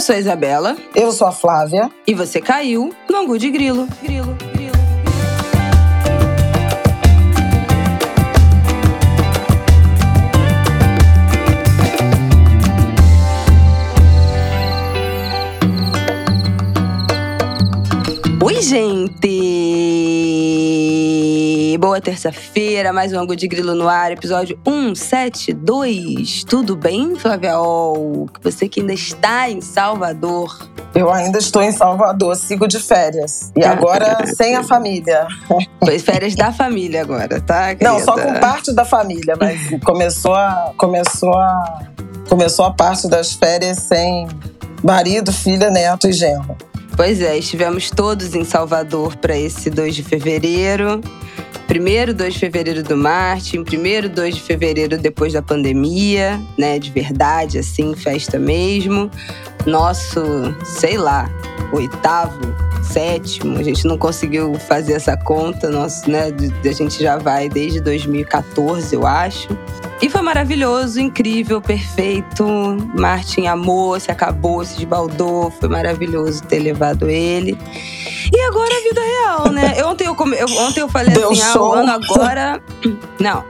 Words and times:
Eu 0.00 0.02
sou 0.02 0.14
a 0.14 0.18
Isabela. 0.18 0.76
Eu 0.94 1.12
sou 1.12 1.26
a 1.26 1.30
Flávia. 1.30 1.90
E 2.06 2.14
você 2.14 2.40
caiu 2.40 2.90
no 3.06 3.18
Angu 3.18 3.38
de 3.38 3.50
Grilo. 3.50 3.86
Grilo, 4.02 4.34
grilo. 4.34 4.72
Oi, 18.42 18.62
gente! 18.62 19.39
Boa 21.90 22.00
terça-feira, 22.00 22.92
mais 22.92 23.12
um 23.12 23.18
Angu 23.18 23.34
de 23.34 23.48
Grilo 23.48 23.74
no 23.74 23.88
ar, 23.88 24.12
episódio 24.12 24.56
172. 24.64 26.44
Tudo 26.44 26.76
bem, 26.76 27.16
Flávia 27.16 27.58
Ol? 27.58 28.28
Você 28.44 28.68
que 28.68 28.78
ainda 28.78 28.92
está 28.92 29.50
em 29.50 29.60
Salvador. 29.60 30.70
Eu 30.94 31.12
ainda 31.12 31.38
estou 31.38 31.60
em 31.60 31.72
Salvador, 31.72 32.36
sigo 32.36 32.68
de 32.68 32.78
férias. 32.78 33.50
E 33.56 33.64
agora 33.64 34.24
sem 34.36 34.54
a 34.54 34.62
família. 34.62 35.26
Foi 35.84 35.98
férias 35.98 36.36
da 36.36 36.52
família 36.52 37.02
agora, 37.02 37.40
tá? 37.40 37.74
Querida? 37.74 37.90
Não, 37.90 37.98
só 37.98 38.12
com 38.12 38.34
parte 38.34 38.72
da 38.72 38.84
família, 38.84 39.34
mas 39.36 39.58
começou 39.82 40.36
a, 40.36 40.72
começou 40.76 41.34
a, 41.34 41.82
começou 42.28 42.66
a 42.66 42.70
parte 42.72 43.08
das 43.08 43.32
férias 43.32 43.78
sem 43.78 44.28
marido, 44.80 45.32
filha, 45.32 45.68
neto 45.70 46.06
e 46.06 46.12
genro. 46.12 46.56
Pois 46.96 47.20
é, 47.20 47.36
estivemos 47.36 47.90
todos 47.90 48.36
em 48.36 48.44
Salvador 48.44 49.16
para 49.16 49.36
esse 49.36 49.70
2 49.70 49.96
de 49.96 50.04
fevereiro. 50.04 51.00
Primeiro 51.70 52.12
2 52.12 52.34
de 52.34 52.40
fevereiro 52.40 52.82
do 52.82 52.96
Martin, 52.96 53.62
primeiro 53.62 54.08
2 54.08 54.34
de 54.34 54.42
fevereiro 54.42 54.98
depois 54.98 55.32
da 55.32 55.40
pandemia, 55.40 56.40
né? 56.58 56.80
De 56.80 56.90
verdade, 56.90 57.58
assim, 57.60 57.94
festa 57.94 58.40
mesmo. 58.40 59.08
Nosso, 59.64 60.20
sei 60.64 60.98
lá, 60.98 61.30
oitavo, 61.72 62.40
sétimo, 62.82 63.56
a 63.56 63.62
gente 63.62 63.86
não 63.86 63.96
conseguiu 63.96 64.52
fazer 64.54 64.94
essa 64.94 65.16
conta, 65.16 65.70
nosso, 65.70 66.10
né? 66.10 66.34
A 66.68 66.72
gente 66.72 67.00
já 67.00 67.18
vai 67.18 67.48
desde 67.48 67.80
2014, 67.80 68.92
eu 68.92 69.06
acho. 69.06 69.56
E 70.02 70.08
foi 70.08 70.22
maravilhoso, 70.22 70.98
incrível, 71.00 71.60
perfeito. 71.60 72.44
Martin 72.94 73.46
amou, 73.46 74.00
se 74.00 74.10
acabou, 74.10 74.64
se 74.64 74.76
desbaldou. 74.76 75.50
Foi 75.50 75.68
maravilhoso 75.68 76.42
ter 76.44 76.58
levado 76.58 77.08
ele. 77.08 77.58
E 78.32 78.40
agora 78.42 78.74
a 78.74 78.82
vida 78.82 79.00
real, 79.00 79.52
né? 79.52 79.74
Eu, 79.76 79.88
ontem, 79.88 80.06
eu, 80.06 80.16
eu, 80.16 80.58
ontem 80.58 80.80
eu 80.80 80.88
falei 80.88 81.14
Deu 81.14 81.32
assim, 81.32 81.42
ah, 81.42 81.52
show. 81.52 81.70
o 81.70 81.72
ano 81.74 81.92
agora. 81.92 82.62
Não. 83.20 83.44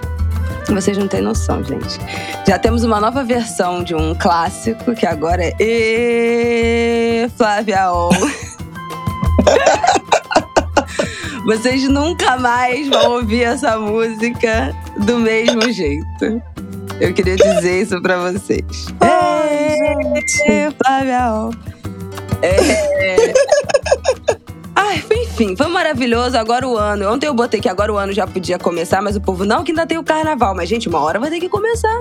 Vocês 0.68 0.96
não 0.96 1.08
têm 1.08 1.20
noção, 1.20 1.64
gente. 1.64 1.98
Já 2.46 2.56
temos 2.56 2.84
uma 2.84 3.00
nova 3.00 3.24
versão 3.24 3.82
de 3.82 3.92
um 3.92 4.14
clássico 4.14 4.94
que 4.94 5.04
agora 5.04 5.42
é 5.42 5.54
E 5.58 7.28
Flávia 7.36 7.92
On. 7.92 8.10
Vocês 11.50 11.88
nunca 11.88 12.36
mais 12.36 12.86
vão 12.88 13.14
ouvir 13.14 13.42
essa 13.42 13.76
música 13.76 14.72
do 14.98 15.18
mesmo 15.18 15.60
jeito. 15.72 16.40
Eu 17.00 17.12
queria 17.12 17.34
dizer 17.34 17.82
isso 17.82 18.00
pra 18.00 18.18
vocês. 18.18 18.86
Ai, 19.00 19.74
É, 20.46 20.70
Flávia. 20.70 21.50
É. 22.40 23.34
Ai, 24.76 25.02
enfim, 25.10 25.56
foi 25.56 25.66
maravilhoso. 25.66 26.38
Agora 26.38 26.68
o 26.68 26.78
ano. 26.78 27.12
Ontem 27.12 27.26
eu 27.26 27.34
botei 27.34 27.60
que 27.60 27.68
agora 27.68 27.92
o 27.92 27.96
ano 27.96 28.12
já 28.12 28.28
podia 28.28 28.56
começar, 28.56 29.02
mas 29.02 29.16
o 29.16 29.20
povo 29.20 29.44
não, 29.44 29.64
que 29.64 29.72
ainda 29.72 29.84
tem 29.88 29.98
o 29.98 30.04
carnaval. 30.04 30.54
Mas, 30.54 30.68
gente, 30.68 30.88
uma 30.88 31.00
hora 31.00 31.18
vai 31.18 31.30
ter 31.30 31.40
que 31.40 31.48
começar. 31.48 31.98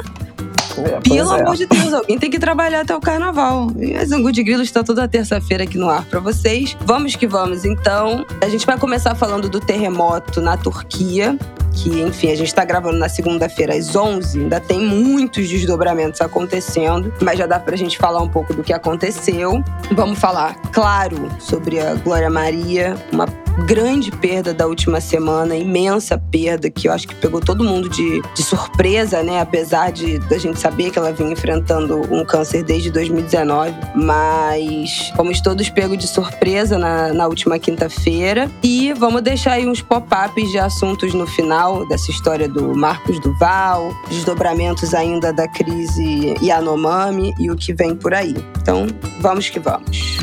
É, 0.85 0.99
Pelo 1.01 1.35
é. 1.35 1.41
amor 1.41 1.55
de 1.55 1.65
Deus, 1.65 1.93
alguém 1.93 2.17
tem 2.17 2.29
que 2.29 2.39
trabalhar 2.39 2.81
até 2.81 2.95
o 2.95 2.99
carnaval. 2.99 3.71
E 3.77 3.95
a 3.95 4.05
Zangu 4.05 4.31
de 4.31 4.43
Grilo 4.43 4.63
está 4.63 4.83
toda 4.83 5.07
terça-feira 5.07 5.63
aqui 5.63 5.77
no 5.77 5.89
ar 5.89 6.05
para 6.05 6.19
vocês. 6.19 6.75
Vamos 6.81 7.15
que 7.15 7.27
vamos, 7.27 7.65
então. 7.65 8.25
A 8.41 8.49
gente 8.49 8.65
vai 8.65 8.77
começar 8.77 9.15
falando 9.15 9.49
do 9.49 9.59
terremoto 9.59 10.41
na 10.41 10.57
Turquia. 10.57 11.37
Que, 11.73 12.01
enfim, 12.01 12.31
a 12.31 12.35
gente 12.35 12.47
está 12.47 12.65
gravando 12.65 12.97
na 12.97 13.09
segunda-feira 13.09 13.75
às 13.75 13.95
11. 13.95 14.39
Ainda 14.39 14.59
tem 14.59 14.79
muitos 14.79 15.47
desdobramentos 15.47 16.21
acontecendo, 16.21 17.13
mas 17.21 17.37
já 17.37 17.45
dá 17.45 17.59
pra 17.59 17.75
gente 17.75 17.97
falar 17.97 18.21
um 18.21 18.29
pouco 18.29 18.53
do 18.53 18.63
que 18.63 18.73
aconteceu. 18.73 19.63
Vamos 19.91 20.19
falar, 20.19 20.55
claro, 20.71 21.29
sobre 21.39 21.79
a 21.79 21.95
Glória 21.95 22.29
Maria, 22.29 22.95
uma 23.11 23.25
grande 23.65 24.11
perda 24.11 24.53
da 24.53 24.67
última 24.67 25.01
semana, 25.01 25.55
imensa 25.55 26.17
perda 26.17 26.69
que 26.69 26.87
eu 26.87 26.93
acho 26.93 27.07
que 27.07 27.15
pegou 27.15 27.41
todo 27.41 27.63
mundo 27.63 27.89
de, 27.89 28.21
de 28.33 28.43
surpresa, 28.43 29.21
né? 29.21 29.41
Apesar 29.41 29.91
de 29.91 30.19
da 30.19 30.37
gente 30.37 30.59
saber 30.59 30.91
que 30.91 30.99
ela 30.99 31.11
vinha 31.11 31.31
enfrentando 31.31 32.01
um 32.13 32.23
câncer 32.23 32.63
desde 32.63 32.91
2019, 32.91 33.73
mas 33.95 35.11
fomos 35.15 35.41
todos 35.41 35.69
pegos 35.69 35.97
de 35.97 36.07
surpresa 36.07 36.77
na, 36.77 37.13
na 37.13 37.27
última 37.27 37.59
quinta-feira 37.59 38.49
e 38.63 38.93
vamos 38.93 39.21
deixar 39.21 39.53
aí 39.53 39.67
uns 39.67 39.81
pop-ups 39.81 40.51
de 40.51 40.57
assuntos 40.57 41.13
no 41.13 41.27
final 41.27 41.58
dessa 41.87 42.09
história 42.09 42.47
do 42.47 42.75
Marcos 42.75 43.19
Duval, 43.19 43.93
desdobramentos 44.09 44.93
ainda 44.93 45.33
da 45.33 45.47
crise 45.47 46.35
Yanomami 46.41 47.33
e 47.39 47.51
o 47.51 47.55
que 47.55 47.73
vem 47.73 47.95
por 47.95 48.13
aí. 48.13 48.35
Então, 48.61 48.87
vamos 49.19 49.49
que 49.49 49.59
vamos. 49.59 50.17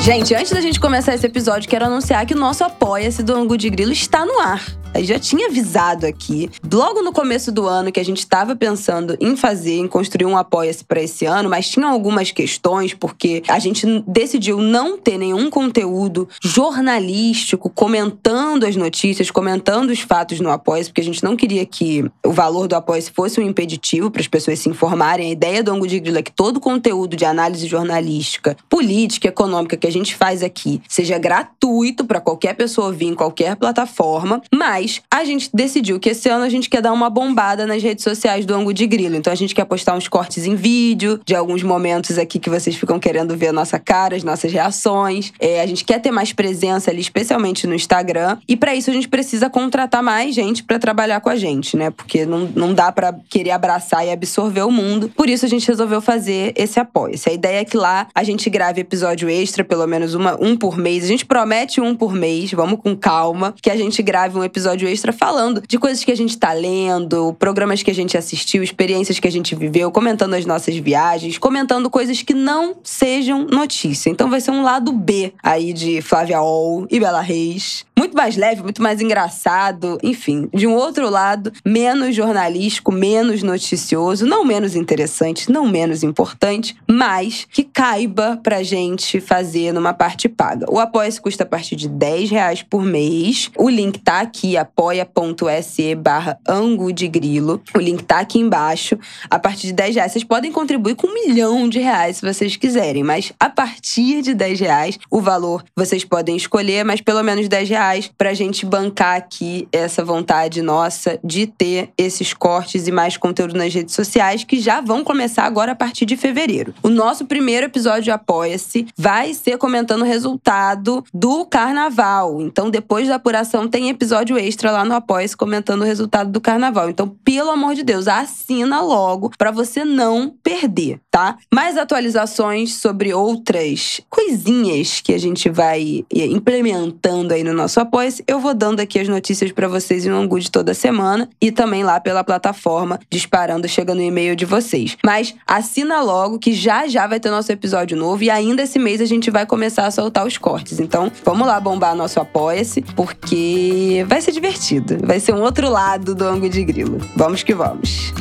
Gente, 0.00 0.34
antes 0.34 0.52
da 0.52 0.60
gente 0.60 0.78
começar 0.78 1.14
esse 1.14 1.26
episódio, 1.26 1.68
quero 1.68 1.86
anunciar 1.86 2.24
que 2.26 2.34
o 2.34 2.38
nosso 2.38 2.62
Apoia-se 2.62 3.22
do 3.22 3.34
Angu 3.34 3.56
de 3.56 3.68
Grilo 3.70 3.92
está 3.92 4.24
no 4.24 4.38
ar. 4.38 4.62
Já 5.04 5.18
tinha 5.18 5.48
avisado 5.48 6.06
aqui, 6.06 6.50
logo 6.72 7.02
no 7.02 7.12
começo 7.12 7.52
do 7.52 7.66
ano, 7.66 7.92
que 7.92 8.00
a 8.00 8.04
gente 8.04 8.18
estava 8.18 8.54
pensando 8.54 9.16
em 9.20 9.36
fazer, 9.36 9.78
em 9.78 9.88
construir 9.88 10.26
um 10.26 10.36
Apoia-se 10.36 10.84
para 10.84 11.02
esse 11.02 11.26
ano, 11.26 11.48
mas 11.48 11.68
tinha 11.68 11.86
algumas 11.86 12.30
questões, 12.30 12.94
porque 12.94 13.42
a 13.48 13.58
gente 13.58 13.86
decidiu 14.06 14.58
não 14.58 14.98
ter 14.98 15.18
nenhum 15.18 15.50
conteúdo 15.50 16.28
jornalístico 16.42 17.70
comentando 17.70 18.64
as 18.64 18.76
notícias, 18.76 19.30
comentando 19.30 19.90
os 19.90 20.00
fatos 20.00 20.40
no 20.40 20.50
Apoia-se, 20.50 20.90
porque 20.90 21.00
a 21.00 21.04
gente 21.04 21.24
não 21.24 21.36
queria 21.36 21.64
que 21.64 22.04
o 22.24 22.32
valor 22.32 22.68
do 22.68 22.76
Apoia-se 22.76 23.10
fosse 23.10 23.40
um 23.40 23.44
impeditivo 23.44 24.10
para 24.10 24.20
as 24.20 24.28
pessoas 24.28 24.58
se 24.58 24.68
informarem. 24.68 25.28
A 25.28 25.32
ideia 25.32 25.62
do 25.62 25.72
Angu 25.72 25.86
de 25.86 25.98
Grilo 26.00 26.18
é 26.18 26.22
que 26.22 26.32
todo 26.32 26.58
o 26.58 26.60
conteúdo 26.60 27.16
de 27.16 27.24
análise 27.24 27.66
jornalística, 27.66 28.56
política, 28.68 29.28
econômica 29.28 29.76
que 29.76 29.86
a 29.86 29.92
gente 29.92 30.14
faz 30.14 30.42
aqui 30.42 30.80
seja 30.88 31.18
gratuito 31.18 32.04
para 32.04 32.20
qualquer 32.20 32.54
pessoa 32.54 32.88
ouvir 32.88 33.06
em 33.06 33.14
qualquer 33.14 33.56
plataforma, 33.56 34.40
mas 34.54 34.85
a 35.10 35.24
gente 35.24 35.50
decidiu 35.52 35.98
que 35.98 36.10
esse 36.10 36.28
ano 36.28 36.44
a 36.44 36.48
gente 36.48 36.68
quer 36.68 36.80
dar 36.80 36.92
uma 36.92 37.10
bombada 37.10 37.66
nas 37.66 37.82
redes 37.82 38.04
sociais 38.04 38.44
do 38.44 38.54
Angu 38.54 38.72
de 38.72 38.86
Grilo. 38.86 39.16
Então 39.16 39.32
a 39.32 39.36
gente 39.36 39.54
quer 39.54 39.64
postar 39.64 39.94
uns 39.94 40.08
cortes 40.08 40.46
em 40.46 40.54
vídeo 40.54 41.20
de 41.24 41.34
alguns 41.34 41.62
momentos 41.62 42.18
aqui 42.18 42.38
que 42.38 42.50
vocês 42.50 42.76
ficam 42.76 42.98
querendo 42.98 43.36
ver 43.36 43.48
a 43.48 43.52
nossa 43.52 43.78
cara, 43.78 44.16
as 44.16 44.24
nossas 44.24 44.52
reações. 44.52 45.32
É, 45.38 45.60
a 45.60 45.66
gente 45.66 45.84
quer 45.84 46.00
ter 46.00 46.10
mais 46.10 46.32
presença 46.32 46.90
ali, 46.90 47.00
especialmente 47.00 47.66
no 47.66 47.74
Instagram. 47.74 48.38
E 48.48 48.56
para 48.56 48.74
isso 48.74 48.90
a 48.90 48.92
gente 48.92 49.08
precisa 49.08 49.48
contratar 49.48 50.02
mais 50.02 50.34
gente 50.34 50.62
para 50.62 50.78
trabalhar 50.78 51.20
com 51.20 51.30
a 51.30 51.36
gente, 51.36 51.76
né? 51.76 51.90
Porque 51.90 52.26
não, 52.26 52.50
não 52.54 52.74
dá 52.74 52.90
para 52.92 53.14
querer 53.28 53.50
abraçar 53.50 54.06
e 54.06 54.10
absorver 54.10 54.62
o 54.62 54.70
mundo. 54.70 55.10
Por 55.14 55.28
isso 55.28 55.44
a 55.44 55.48
gente 55.48 55.66
resolveu 55.66 56.00
fazer 56.00 56.52
esse 56.56 56.78
apoio. 56.78 57.14
A 57.26 57.32
ideia 57.32 57.60
é 57.60 57.64
que 57.64 57.76
lá 57.76 58.06
a 58.14 58.22
gente 58.22 58.48
grave 58.50 58.80
episódio 58.80 59.28
extra, 59.28 59.64
pelo 59.64 59.86
menos 59.86 60.14
uma, 60.14 60.36
um 60.40 60.56
por 60.56 60.76
mês. 60.76 61.04
A 61.04 61.08
gente 61.08 61.24
promete 61.24 61.80
um 61.80 61.94
por 61.94 62.12
mês, 62.12 62.52
vamos 62.52 62.80
com 62.80 62.96
calma, 62.96 63.54
que 63.60 63.70
a 63.70 63.76
gente 63.76 64.02
grave 64.02 64.38
um 64.38 64.44
episódio 64.44 64.75
extra 64.84 65.12
falando 65.12 65.62
de 65.66 65.78
coisas 65.78 66.02
que 66.02 66.10
a 66.10 66.16
gente 66.16 66.36
tá 66.36 66.52
lendo, 66.52 67.34
programas 67.38 67.82
que 67.82 67.90
a 67.90 67.94
gente 67.94 68.18
assistiu, 68.18 68.62
experiências 68.62 69.20
que 69.20 69.28
a 69.28 69.32
gente 69.32 69.54
viveu, 69.54 69.90
comentando 69.92 70.34
as 70.34 70.44
nossas 70.44 70.76
viagens, 70.76 71.38
comentando 71.38 71.88
coisas 71.88 72.22
que 72.22 72.34
não 72.34 72.76
sejam 72.82 73.46
notícia. 73.46 74.10
Então 74.10 74.28
vai 74.28 74.40
ser 74.40 74.50
um 74.50 74.62
lado 74.62 74.92
B 74.92 75.32
aí 75.42 75.72
de 75.72 76.02
Flávia 76.02 76.42
Ol 76.42 76.86
e 76.90 76.98
Bela 76.98 77.20
Reis. 77.20 77.84
Muito 77.98 78.14
mais 78.14 78.36
leve, 78.36 78.62
muito 78.62 78.82
mais 78.82 79.00
engraçado, 79.00 79.98
enfim, 80.02 80.48
de 80.52 80.66
um 80.66 80.74
outro 80.74 81.08
lado, 81.08 81.50
menos 81.64 82.14
jornalístico, 82.14 82.92
menos 82.92 83.42
noticioso, 83.42 84.26
não 84.26 84.44
menos 84.44 84.74
interessante, 84.74 85.50
não 85.50 85.66
menos 85.66 86.02
importante, 86.02 86.76
mas 86.86 87.46
que 87.50 87.64
caiba 87.64 88.38
pra 88.42 88.62
gente 88.62 89.18
fazer 89.20 89.72
numa 89.72 89.94
parte 89.94 90.28
paga. 90.28 90.66
O 90.68 90.78
apoia-se 90.78 91.20
custa 91.20 91.44
a 91.44 91.46
partir 91.46 91.74
de 91.74 91.88
10 91.88 92.30
reais 92.30 92.62
por 92.62 92.82
mês. 92.82 93.50
O 93.56 93.68
link 93.68 93.98
tá 93.98 94.20
aqui, 94.20 94.56
apoia.se 94.66 95.94
barra 95.94 96.38
angu 96.46 96.92
de 96.92 97.06
grilo. 97.06 97.62
O 97.74 97.78
link 97.78 98.02
tá 98.02 98.18
aqui 98.18 98.38
embaixo. 98.38 98.98
A 99.30 99.38
partir 99.38 99.68
de 99.68 99.72
10 99.72 99.94
reais, 99.94 100.12
vocês 100.12 100.24
podem 100.24 100.50
contribuir 100.50 100.96
com 100.96 101.06
um 101.06 101.14
milhão 101.14 101.68
de 101.68 101.78
reais 101.78 102.16
se 102.18 102.26
vocês 102.26 102.56
quiserem, 102.56 103.02
mas 103.02 103.32
a 103.38 103.48
partir 103.48 104.22
de 104.22 104.34
10 104.34 104.60
reais, 104.60 104.98
o 105.10 105.20
valor 105.20 105.64
vocês 105.76 106.04
podem 106.04 106.36
escolher, 106.36 106.84
mas 106.84 107.00
pelo 107.00 107.22
menos 107.22 107.48
10 107.48 107.68
reais 107.68 108.10
pra 108.18 108.34
gente 108.34 108.66
bancar 108.66 109.16
aqui 109.16 109.68
essa 109.72 110.04
vontade 110.04 110.60
nossa 110.62 111.18
de 111.22 111.46
ter 111.46 111.90
esses 111.96 112.34
cortes 112.34 112.88
e 112.88 112.92
mais 112.92 113.16
conteúdo 113.16 113.54
nas 113.54 113.72
redes 113.72 113.94
sociais 113.94 114.44
que 114.44 114.58
já 114.58 114.80
vão 114.80 115.04
começar 115.04 115.44
agora 115.44 115.72
a 115.72 115.76
partir 115.76 116.04
de 116.04 116.16
fevereiro. 116.16 116.74
O 116.82 116.88
nosso 116.88 117.24
primeiro 117.26 117.66
episódio 117.66 118.12
Apoia-se 118.12 118.86
vai 118.96 119.32
ser 119.32 119.58
comentando 119.58 120.02
o 120.02 120.04
resultado 120.04 121.04
do 121.12 121.44
carnaval. 121.44 122.40
Então, 122.40 122.70
depois 122.70 123.08
da 123.08 123.16
apuração, 123.16 123.68
tem 123.68 123.88
episódio 123.88 124.38
extra 124.38 124.55
lá 124.64 124.84
no 124.84 124.94
Apoia-se 124.94 125.36
comentando 125.36 125.82
o 125.82 125.84
resultado 125.84 126.30
do 126.30 126.40
carnaval. 126.40 126.88
Então, 126.88 127.08
pelo 127.24 127.50
amor 127.50 127.74
de 127.74 127.82
Deus, 127.82 128.08
assina 128.08 128.80
logo 128.80 129.30
para 129.36 129.50
você 129.50 129.84
não 129.84 130.30
perder, 130.42 131.00
tá? 131.10 131.36
Mais 131.52 131.76
atualizações 131.76 132.74
sobre 132.74 133.12
outras 133.12 134.00
coisinhas 134.08 135.00
que 135.00 135.12
a 135.12 135.18
gente 135.18 135.48
vai 135.48 136.04
implementando 136.12 137.34
aí 137.34 137.42
no 137.42 137.52
nosso 137.52 137.80
Apoia-se, 137.80 138.24
eu 138.26 138.40
vou 138.40 138.54
dando 138.54 138.80
aqui 138.80 138.98
as 138.98 139.08
notícias 139.08 139.52
para 139.52 139.68
vocês 139.68 140.06
em 140.06 140.12
um 140.12 140.26
Good 140.26 140.50
toda 140.50 140.74
semana 140.74 141.28
e 141.40 141.50
também 141.52 141.82
lá 141.84 142.00
pela 142.00 142.24
plataforma, 142.24 142.98
disparando, 143.10 143.68
chegando 143.68 144.00
e-mail 144.00 144.36
de 144.36 144.44
vocês. 144.44 144.96
Mas 145.04 145.34
assina 145.46 146.00
logo 146.00 146.38
que 146.38 146.52
já 146.52 146.86
já 146.86 147.06
vai 147.06 147.20
ter 147.20 147.30
nosso 147.30 147.50
episódio 147.52 147.96
novo 147.96 148.22
e 148.22 148.30
ainda 148.30 148.62
esse 148.62 148.78
mês 148.78 149.00
a 149.00 149.04
gente 149.04 149.30
vai 149.30 149.46
começar 149.46 149.86
a 149.86 149.90
soltar 149.90 150.26
os 150.26 150.38
cortes. 150.38 150.80
Então, 150.80 151.10
vamos 151.24 151.46
lá 151.46 151.58
bombar 151.60 151.94
nosso 151.94 152.20
Apoia-se, 152.20 152.82
porque 152.94 154.04
vai 154.08 154.20
ser 154.20 154.32
divertido. 154.36 154.98
Vai 155.02 155.18
ser 155.18 155.32
um 155.32 155.40
outro 155.40 155.70
lado 155.70 156.14
do 156.14 156.24
ângulo 156.24 156.50
de 156.50 156.62
grilo. 156.62 156.98
Vamos 157.16 157.42
que 157.42 157.54
vamos. 157.54 158.12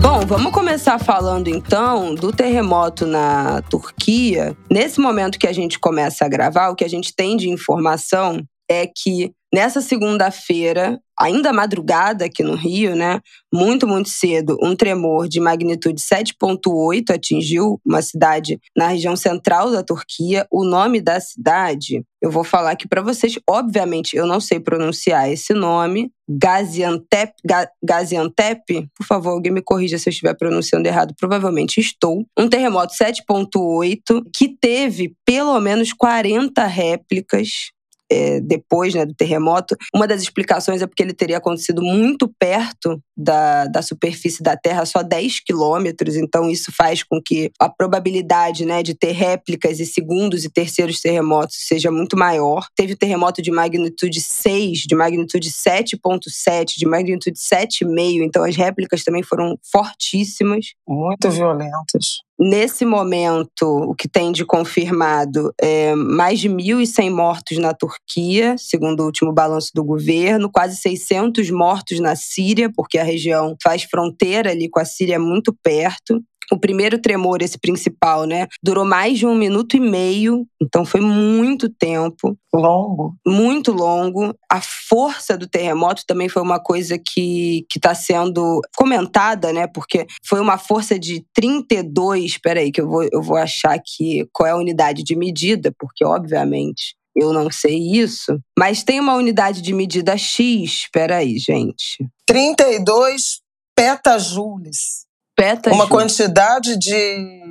Bom, 0.00 0.20
vamos 0.26 0.52
começar 0.52 0.98
falando 0.98 1.48
então 1.48 2.14
do 2.14 2.30
terremoto 2.30 3.06
na 3.06 3.62
Turquia. 3.62 4.54
Nesse 4.70 5.00
momento 5.00 5.38
que 5.38 5.46
a 5.46 5.52
gente 5.52 5.78
começa 5.78 6.26
a 6.26 6.28
gravar, 6.28 6.68
o 6.68 6.76
que 6.76 6.84
a 6.84 6.88
gente 6.88 7.14
tem 7.14 7.36
de 7.36 7.48
informação 7.48 8.44
é 8.70 8.86
que 8.86 9.32
nessa 9.54 9.80
segunda-feira, 9.80 11.00
ainda 11.16 11.52
madrugada 11.52 12.24
aqui 12.24 12.42
no 12.42 12.56
Rio, 12.56 12.96
né, 12.96 13.20
muito, 13.52 13.86
muito 13.86 14.08
cedo, 14.08 14.58
um 14.60 14.74
tremor 14.74 15.28
de 15.28 15.38
magnitude 15.38 16.00
7.8 16.00 17.14
atingiu 17.14 17.80
uma 17.86 18.02
cidade 18.02 18.58
na 18.76 18.88
região 18.88 19.14
central 19.14 19.70
da 19.70 19.80
Turquia. 19.80 20.44
O 20.50 20.64
nome 20.64 21.00
da 21.00 21.20
cidade, 21.20 22.04
eu 22.20 22.32
vou 22.32 22.42
falar 22.42 22.72
aqui 22.72 22.88
para 22.88 23.00
vocês. 23.00 23.38
Obviamente, 23.48 24.16
eu 24.16 24.26
não 24.26 24.40
sei 24.40 24.58
pronunciar 24.58 25.30
esse 25.30 25.54
nome. 25.54 26.10
Gaziantep, 26.28 27.34
Gaziantep, 27.80 28.88
por 28.96 29.06
favor, 29.06 29.30
alguém 29.30 29.52
me 29.52 29.62
corrija 29.62 29.98
se 29.98 30.08
eu 30.08 30.10
estiver 30.10 30.34
pronunciando 30.34 30.88
errado, 30.88 31.14
provavelmente 31.16 31.78
estou. 31.78 32.24
Um 32.36 32.48
terremoto 32.48 32.92
7.8 32.92 34.22
que 34.34 34.48
teve 34.48 35.14
pelo 35.24 35.60
menos 35.60 35.92
40 35.92 36.64
réplicas 36.66 37.73
é, 38.10 38.40
depois 38.40 38.94
né, 38.94 39.04
do 39.04 39.14
terremoto. 39.14 39.76
Uma 39.94 40.06
das 40.06 40.22
explicações 40.22 40.82
é 40.82 40.86
porque 40.86 41.02
ele 41.02 41.14
teria 41.14 41.38
acontecido 41.38 41.82
muito 41.82 42.28
perto 42.38 43.00
da, 43.16 43.66
da 43.66 43.82
superfície 43.82 44.42
da 44.42 44.56
Terra, 44.56 44.84
só 44.84 45.02
10 45.02 45.40
quilômetros, 45.40 46.16
então 46.16 46.50
isso 46.50 46.72
faz 46.72 47.02
com 47.02 47.20
que 47.24 47.50
a 47.58 47.68
probabilidade 47.68 48.64
né, 48.64 48.82
de 48.82 48.94
ter 48.94 49.12
réplicas 49.12 49.80
e 49.80 49.86
segundos 49.86 50.44
e 50.44 50.50
terceiros 50.50 51.00
terremotos 51.00 51.56
seja 51.66 51.90
muito 51.90 52.16
maior. 52.16 52.66
Teve 52.74 52.96
terremoto 52.96 53.40
de 53.40 53.50
magnitude 53.50 54.20
6, 54.20 54.80
de 54.80 54.94
magnitude 54.94 55.50
7,7, 55.50 56.74
de 56.76 56.86
magnitude 56.86 57.38
7,5, 57.38 58.22
então 58.22 58.44
as 58.44 58.56
réplicas 58.56 59.04
também 59.04 59.22
foram 59.22 59.56
fortíssimas. 59.70 60.74
Muito 60.86 61.30
violentas. 61.30 62.24
Nesse 62.38 62.84
momento, 62.84 63.64
o 63.64 63.94
que 63.94 64.08
tem 64.08 64.32
de 64.32 64.44
confirmado 64.44 65.54
é 65.60 65.94
mais 65.94 66.40
de 66.40 66.48
1.100 66.48 67.08
mortos 67.08 67.58
na 67.58 67.72
Turquia, 67.72 68.56
segundo 68.58 69.00
o 69.00 69.06
último 69.06 69.32
balanço 69.32 69.70
do 69.72 69.84
governo, 69.84 70.50
quase 70.50 70.76
600 70.76 71.48
mortos 71.50 72.00
na 72.00 72.16
Síria, 72.16 72.68
porque 72.74 72.98
a 72.98 73.04
região 73.04 73.54
faz 73.62 73.84
fronteira 73.84 74.50
ali 74.50 74.68
com 74.68 74.80
a 74.80 74.84
Síria 74.84 75.18
muito 75.18 75.54
perto. 75.62 76.20
O 76.52 76.58
primeiro 76.58 76.98
tremor, 77.00 77.42
esse 77.42 77.58
principal, 77.58 78.24
né, 78.24 78.46
durou 78.62 78.84
mais 78.84 79.18
de 79.18 79.26
um 79.26 79.34
minuto 79.34 79.76
e 79.76 79.80
meio, 79.80 80.46
então 80.62 80.84
foi 80.84 81.00
muito 81.00 81.68
tempo. 81.68 82.36
Longo. 82.52 83.14
Muito 83.26 83.72
longo. 83.72 84.34
A 84.50 84.60
força 84.60 85.36
do 85.36 85.48
terremoto 85.48 86.04
também 86.06 86.28
foi 86.28 86.42
uma 86.42 86.60
coisa 86.60 86.98
que 86.98 87.64
está 87.74 87.94
sendo 87.94 88.60
comentada, 88.76 89.52
né, 89.52 89.66
porque 89.66 90.06
foi 90.24 90.40
uma 90.40 90.58
força 90.58 90.98
de 90.98 91.24
32. 91.34 92.24
Espera 92.24 92.60
aí, 92.60 92.70
que 92.70 92.80
eu 92.80 92.88
vou, 92.88 93.08
eu 93.12 93.22
vou 93.22 93.36
achar 93.36 93.74
aqui 93.74 94.26
qual 94.32 94.46
é 94.46 94.50
a 94.52 94.56
unidade 94.56 95.02
de 95.02 95.16
medida, 95.16 95.74
porque, 95.78 96.04
obviamente, 96.04 96.94
eu 97.16 97.32
não 97.32 97.50
sei 97.50 97.78
isso, 97.78 98.38
mas 98.58 98.82
tem 98.82 98.98
uma 98.98 99.14
unidade 99.14 99.62
de 99.62 99.72
medida 99.72 100.16
X. 100.16 100.82
Espera 100.84 101.18
aí, 101.18 101.38
gente. 101.38 102.04
32 102.26 103.40
petajoules. 103.76 105.03
Uma 105.72 105.88
quantidade 105.88 106.78
de 106.78 107.44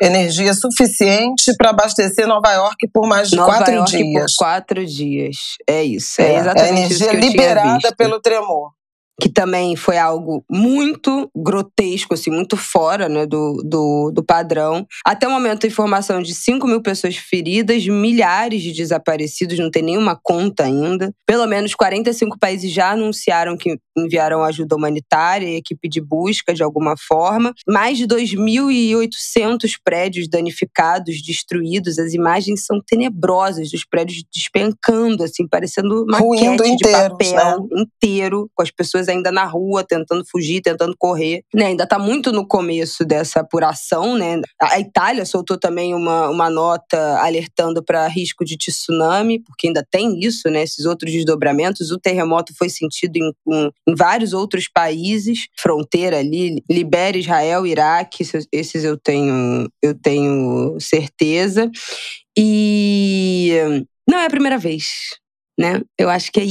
energia 0.00 0.52
suficiente 0.54 1.54
para 1.56 1.70
abastecer 1.70 2.26
Nova 2.26 2.52
York 2.52 2.88
por 2.92 3.06
mais 3.06 3.30
de 3.30 3.36
Nova 3.36 3.58
quatro 3.58 3.74
York 3.74 3.90
dias. 3.90 4.34
Por 4.36 4.44
quatro 4.44 4.86
dias. 4.86 5.36
É 5.68 5.84
isso. 5.84 6.20
É, 6.20 6.34
é 6.34 6.38
exatamente 6.38 6.62
a 6.62 6.68
energia 6.68 6.96
isso 6.96 7.08
que 7.08 7.16
eu 7.16 7.20
liberada 7.20 7.94
pelo 7.96 8.20
tremor 8.20 8.72
que 9.20 9.28
também 9.28 9.76
foi 9.76 9.98
algo 9.98 10.44
muito 10.50 11.30
grotesco, 11.36 12.14
assim, 12.14 12.30
muito 12.30 12.56
fora 12.56 13.08
né, 13.08 13.26
do, 13.26 13.62
do, 13.64 14.10
do 14.12 14.24
padrão. 14.24 14.86
Até 15.04 15.28
o 15.28 15.30
momento, 15.30 15.64
a 15.64 15.68
informação 15.68 16.22
de 16.22 16.34
5 16.34 16.66
mil 16.66 16.82
pessoas 16.82 17.16
feridas, 17.16 17.86
milhares 17.86 18.62
de 18.62 18.72
desaparecidos, 18.72 19.58
não 19.58 19.70
tem 19.70 19.82
nenhuma 19.82 20.18
conta 20.20 20.64
ainda. 20.64 21.12
Pelo 21.26 21.46
menos 21.46 21.74
45 21.74 22.38
países 22.38 22.72
já 22.72 22.90
anunciaram 22.90 23.56
que 23.56 23.78
enviaram 23.96 24.42
ajuda 24.42 24.74
humanitária 24.74 25.46
e 25.46 25.56
equipe 25.56 25.88
de 25.88 26.00
busca 26.00 26.54
de 26.54 26.62
alguma 26.62 26.94
forma. 26.96 27.52
Mais 27.68 27.98
de 27.98 28.06
2.800 28.06 29.74
prédios 29.84 30.28
danificados, 30.28 31.22
destruídos. 31.22 31.98
As 31.98 32.14
imagens 32.14 32.64
são 32.64 32.80
tenebrosas 32.80 33.70
dos 33.70 33.84
prédios 33.84 34.24
despencando, 34.34 35.22
assim, 35.22 35.46
parecendo 35.46 36.06
maquete 36.06 36.76
de 36.76 36.90
papel 36.90 37.68
né? 37.70 37.82
inteiro, 37.82 38.50
com 38.54 38.62
as 38.62 38.70
pessoas 38.70 39.01
pessoas 39.02 39.08
ainda 39.08 39.32
na 39.32 39.44
rua, 39.44 39.84
tentando 39.84 40.24
fugir, 40.24 40.60
tentando 40.60 40.94
correr. 40.96 41.42
Né? 41.54 41.66
Ainda 41.66 41.84
está 41.84 41.98
muito 41.98 42.32
no 42.32 42.46
começo 42.46 43.04
dessa 43.04 43.40
apuração. 43.40 44.16
Né? 44.16 44.40
A 44.60 44.78
Itália 44.78 45.24
soltou 45.24 45.58
também 45.58 45.94
uma, 45.94 46.28
uma 46.28 46.48
nota 46.48 47.18
alertando 47.20 47.82
para 47.82 48.06
risco 48.06 48.44
de 48.44 48.56
tsunami, 48.56 49.40
porque 49.40 49.66
ainda 49.66 49.86
tem 49.88 50.20
isso, 50.20 50.48
né? 50.48 50.62
esses 50.62 50.84
outros 50.84 51.12
desdobramentos. 51.12 51.90
O 51.90 51.98
terremoto 51.98 52.54
foi 52.56 52.68
sentido 52.68 53.16
em, 53.16 53.32
em, 53.48 53.94
vários 53.96 54.32
outros 54.32 54.68
países, 54.68 55.48
fronteira 55.58 56.18
ali, 56.18 56.62
Libéria, 56.70 57.18
Israel, 57.18 57.66
Iraque, 57.66 58.24
esses 58.52 58.84
eu 58.84 58.96
tenho, 58.96 59.68
eu 59.82 59.94
tenho 59.94 60.76
certeza. 60.80 61.70
E 62.36 63.52
não 64.08 64.18
é 64.18 64.26
a 64.26 64.30
primeira 64.30 64.58
vez 64.58 65.20
né? 65.58 65.80
Eu 65.98 66.08
acho 66.08 66.32
que 66.32 66.40
é 66.40 66.44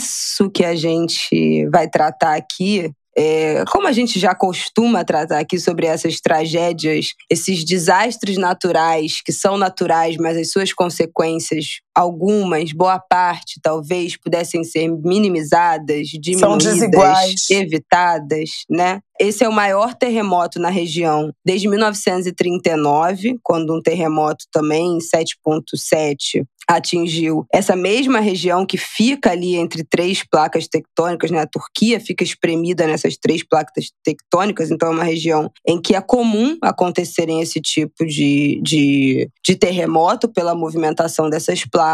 isso 0.00 0.50
que 0.50 0.64
a 0.64 0.74
gente 0.74 1.66
vai 1.68 1.88
tratar 1.88 2.34
aqui. 2.36 2.90
É, 3.16 3.64
como 3.70 3.86
a 3.86 3.92
gente 3.92 4.18
já 4.18 4.34
costuma 4.34 5.04
tratar 5.04 5.40
aqui 5.40 5.58
sobre 5.58 5.86
essas 5.86 6.20
tragédias, 6.20 7.08
esses 7.28 7.64
desastres 7.64 8.38
naturais 8.38 9.20
que 9.20 9.32
são 9.32 9.58
naturais, 9.58 10.16
mas 10.16 10.36
as 10.36 10.50
suas 10.50 10.72
consequências, 10.72 11.80
algumas, 11.94 12.72
boa 12.72 12.98
parte, 12.98 13.60
talvez 13.62 14.16
pudessem 14.16 14.64
ser 14.64 14.88
minimizadas, 14.88 16.08
diminuídas, 16.08 17.50
evitadas, 17.50 18.50
né? 18.68 19.00
Esse 19.20 19.44
é 19.44 19.48
o 19.48 19.52
maior 19.52 19.94
terremoto 19.94 20.58
na 20.58 20.70
região 20.70 21.30
desde 21.44 21.68
1939, 21.68 23.38
quando 23.42 23.76
um 23.76 23.82
terremoto 23.82 24.46
também 24.50 24.96
7.7 24.98 26.46
atingiu 26.66 27.44
essa 27.52 27.74
mesma 27.74 28.20
região 28.20 28.64
que 28.64 28.78
fica 28.78 29.32
ali 29.32 29.56
entre 29.56 29.82
três 29.82 30.22
placas 30.22 30.68
tectônicas, 30.68 31.30
né? 31.30 31.40
A 31.40 31.46
Turquia 31.46 32.00
fica 32.00 32.22
espremida 32.22 32.86
nessas 32.86 33.16
três 33.16 33.42
placas 33.42 33.90
tectônicas, 34.04 34.70
então 34.70 34.88
é 34.88 34.92
uma 34.92 35.04
região 35.04 35.50
em 35.66 35.80
que 35.80 35.94
é 35.94 36.00
comum 36.00 36.56
acontecerem 36.62 37.40
esse 37.40 37.60
tipo 37.60 38.06
de, 38.06 38.60
de, 38.62 39.28
de 39.44 39.56
terremoto 39.56 40.28
pela 40.28 40.54
movimentação 40.54 41.28
dessas 41.28 41.64
placas. 41.64 41.89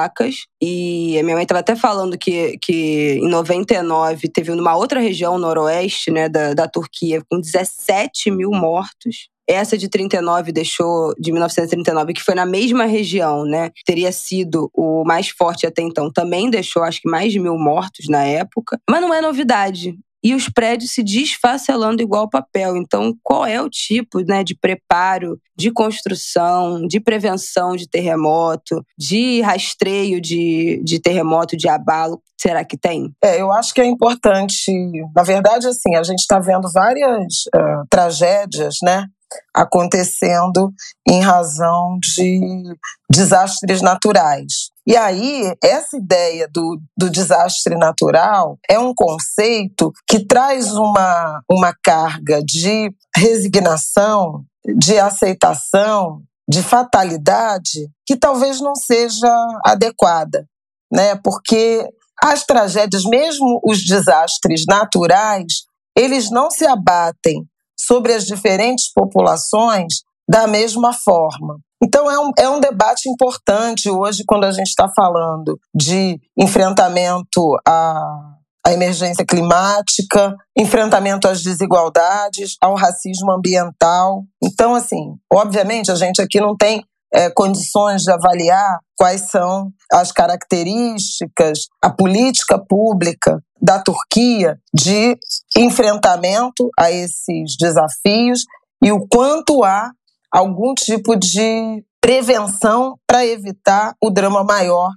E 0.63 1.19
a 1.19 1.23
minha 1.23 1.37
mãe 1.37 1.43
estava 1.43 1.61
até 1.61 1.77
falando 1.77 2.19
que, 2.19 2.59
que 2.63 3.19
em 3.23 3.29
99 3.29 4.29
teve 4.29 4.55
numa 4.55 4.77
outra 4.77 5.01
região 5.01 5.39
noroeste 5.39 6.11
né, 6.11 6.29
da, 6.29 6.55
da 6.55 6.69
Turquia 6.69 7.23
com 7.29 7.41
17 7.41 8.31
mil 8.31 8.51
mortos. 8.51 9.29
Essa 9.49 9.79
de 9.79 9.89
39 9.89 10.51
deixou, 10.51 11.15
de 11.19 11.31
1939, 11.31 12.15
que 12.15 12.23
foi 12.23 12.35
na 12.35 12.45
mesma 12.45 12.85
região, 12.85 13.45
né? 13.45 13.71
Teria 13.85 14.11
sido 14.11 14.69
o 14.75 15.05
mais 15.05 15.29
forte 15.29 15.65
até 15.67 15.83
então. 15.83 16.13
Também 16.13 16.51
deixou, 16.51 16.83
acho 16.83 17.01
que, 17.01 17.09
mais 17.09 17.33
de 17.33 17.39
mil 17.39 17.57
mortos 17.57 18.09
na 18.09 18.25
época. 18.25 18.77
Mas 18.91 19.01
não 19.01 19.15
é 19.15 19.21
novidade. 19.21 19.97
E 20.27 20.35
os 20.35 20.49
prédios 20.49 20.91
se 20.91 21.05
desfacelando 21.05 22.03
igual 22.03 22.29
papel. 22.29 22.77
Então, 22.77 23.15
qual 23.23 23.47
é 23.47 23.63
o 23.63 23.71
tipo 23.71 24.19
né, 24.23 24.43
de 24.43 24.57
preparo, 24.57 25.39
de 25.57 25.71
construção, 25.71 26.85
de 26.85 26.99
prevenção 26.99 27.77
de 27.77 27.89
terremoto, 27.89 28.85
de 28.99 29.41
rastreio 29.41 30.21
de, 30.21 30.83
de 30.83 31.01
terremoto, 31.01 31.57
de 31.57 31.69
abalo? 31.69 32.21
Será 32.37 32.65
que 32.65 32.77
tem? 32.77 33.15
É, 33.23 33.41
eu 33.41 33.53
acho 33.53 33.73
que 33.73 33.81
é 33.81 33.85
importante. 33.85 34.73
Na 35.15 35.23
verdade, 35.23 35.69
assim, 35.69 35.95
a 35.95 36.03
gente 36.03 36.19
está 36.19 36.41
vendo 36.41 36.69
várias 36.75 37.45
uh, 37.55 37.87
tragédias, 37.89 38.79
né? 38.83 39.07
acontecendo 39.55 40.73
em 41.09 41.21
razão 41.21 41.99
de 42.01 42.63
desastres 43.11 43.81
naturais. 43.81 44.71
E 44.87 44.97
aí, 44.97 45.53
essa 45.63 45.97
ideia 45.97 46.49
do, 46.49 46.81
do 46.97 47.11
desastre 47.11 47.77
natural 47.77 48.57
é 48.71 48.79
um 48.79 48.95
conceito 48.95 49.93
que 50.09 50.25
traz 50.25 50.73
uma, 50.73 51.43
uma 51.51 51.75
carga 51.83 52.41
de 52.41 52.95
resignação, 53.17 54.45
de 54.65 54.97
aceitação, 54.97 56.23
de 56.49 56.63
fatalidade, 56.63 57.89
que 58.07 58.17
talvez 58.17 58.61
não 58.61 58.77
seja 58.77 59.29
adequada, 59.65 60.47
né? 60.93 61.17
Porque 61.17 61.85
as 62.23 62.45
tragédias, 62.45 63.05
mesmo 63.05 63.61
os 63.65 63.85
desastres 63.85 64.65
naturais, 64.69 65.65
eles 65.97 66.31
não 66.31 66.49
se 66.49 66.65
abatem 66.65 67.45
sobre 67.77 68.13
as 68.13 68.25
diferentes 68.25 68.93
populações 68.93 70.05
da 70.29 70.47
mesma 70.47 70.93
forma. 70.93 71.59
Então, 71.83 72.11
é 72.11 72.19
um, 72.19 72.31
é 72.39 72.49
um 72.49 72.61
debate 72.61 73.09
importante 73.09 73.91
hoje, 73.91 74.25
quando 74.27 74.45
a 74.45 74.51
gente 74.51 74.69
está 74.69 74.89
falando 74.95 75.59
de 75.75 76.19
enfrentamento 76.39 77.57
à, 77.67 78.37
à 78.67 78.73
emergência 78.73 79.25
climática, 79.25 80.35
enfrentamento 80.57 81.29
às 81.29 81.43
desigualdades, 81.43 82.57
ao 82.61 82.75
racismo 82.75 83.31
ambiental. 83.31 84.25
Então, 84.43 84.75
assim, 84.75 85.17
obviamente, 85.33 85.91
a 85.91 85.95
gente 85.95 86.21
aqui 86.23 86.41
não 86.41 86.57
tem 86.57 86.83
é, 87.13 87.31
condições 87.31 88.03
de 88.03 88.11
avaliar 88.11 88.79
quais 88.97 89.31
são 89.31 89.71
as 89.93 90.11
características, 90.11 91.61
a 91.83 91.91
política 91.91 92.59
pública 92.59 93.41
da 93.61 93.81
Turquia 93.81 94.59
de 94.75 95.17
enfrentamento 95.57 96.69
a 96.79 96.91
esses 96.91 97.57
desafios 97.59 98.45
e 98.83 98.93
o 98.93 99.07
quanto 99.09 99.65
há 99.65 99.91
algum 100.37 100.75
tipo 100.75 101.17
de 101.17 101.83
prevenção 101.99 102.99
para 103.07 103.25
evitar 103.25 103.95
o 104.03 104.11
drama 104.11 104.45
maior, 104.45 104.91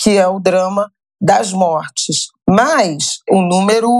que 0.00 0.10
é 0.10 0.28
o 0.28 0.38
drama 0.38 0.88
das 1.20 1.52
mortes. 1.52 2.28
Mas 2.48 3.18
um 3.28 3.42
número 3.42 3.90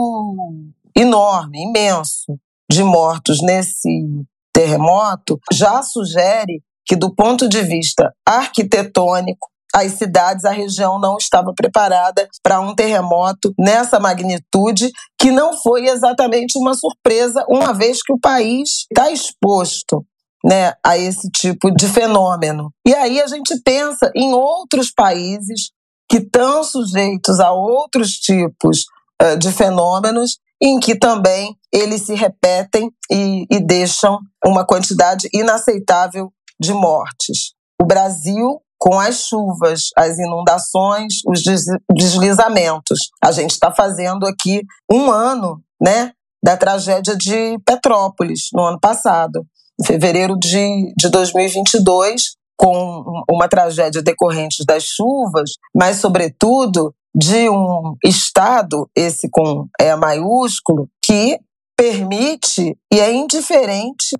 enorme, 0.96 1.64
imenso 1.64 2.38
de 2.70 2.84
mortos 2.84 3.42
nesse 3.42 4.06
terremoto 4.52 5.36
já 5.52 5.82
sugere 5.82 6.62
que, 6.86 6.94
do 6.94 7.12
ponto 7.12 7.48
de 7.48 7.60
vista 7.62 8.14
arquitetônico, 8.24 9.48
as 9.74 9.94
cidades, 9.94 10.44
a 10.44 10.52
região 10.52 11.00
não 11.00 11.16
estava 11.16 11.52
preparada 11.52 12.28
para 12.40 12.60
um 12.60 12.72
terremoto 12.72 13.52
nessa 13.58 13.98
magnitude, 13.98 14.92
que 15.18 15.32
não 15.32 15.60
foi 15.60 15.88
exatamente 15.88 16.56
uma 16.56 16.74
surpresa, 16.74 17.44
uma 17.48 17.74
vez 17.74 18.00
que 18.00 18.12
o 18.12 18.20
país 18.20 18.86
está 18.88 19.10
exposto 19.10 20.06
né, 20.44 20.74
a 20.84 20.98
esse 20.98 21.30
tipo 21.30 21.70
de 21.70 21.88
fenômeno. 21.88 22.70
E 22.86 22.94
aí 22.94 23.20
a 23.20 23.26
gente 23.26 23.58
pensa 23.64 24.12
em 24.14 24.34
outros 24.34 24.92
países 24.92 25.70
que 26.08 26.18
estão 26.18 26.62
sujeitos 26.62 27.40
a 27.40 27.52
outros 27.52 28.10
tipos 28.10 28.84
uh, 29.22 29.38
de 29.38 29.50
fenômenos 29.50 30.38
em 30.62 30.78
que 30.78 30.96
também 30.96 31.56
eles 31.72 32.02
se 32.02 32.14
repetem 32.14 32.90
e, 33.10 33.46
e 33.50 33.58
deixam 33.60 34.18
uma 34.44 34.66
quantidade 34.66 35.28
inaceitável 35.32 36.30
de 36.60 36.72
mortes. 36.72 37.54
O 37.80 37.84
Brasil 37.84 38.60
com 38.78 39.00
as 39.00 39.22
chuvas, 39.22 39.88
as 39.96 40.18
inundações, 40.18 41.14
os 41.26 41.42
deslizamentos. 41.90 43.08
A 43.22 43.32
gente 43.32 43.52
está 43.52 43.72
fazendo 43.72 44.26
aqui 44.26 44.62
um 44.92 45.10
ano, 45.10 45.62
né, 45.80 46.12
da 46.44 46.54
tragédia 46.54 47.16
de 47.16 47.58
Petrópolis 47.64 48.48
no 48.52 48.62
ano 48.62 48.78
passado, 48.78 49.46
fevereiro 49.85 50.37
de, 50.38 50.93
de 50.97 51.09
2022, 51.09 52.37
com 52.57 53.04
uma 53.31 53.49
tragédia 53.49 54.02
decorrente 54.02 54.64
das 54.64 54.85
chuvas, 54.85 55.52
mas 55.75 55.97
sobretudo 55.97 56.95
de 57.14 57.49
um 57.49 57.97
estado, 58.04 58.88
esse 58.95 59.28
com 59.31 59.69
E 59.81 59.97
maiúsculo, 59.97 60.88
que 61.02 61.38
permite 61.76 62.76
e 62.93 63.00
é 63.00 63.12
indiferente 63.12 64.16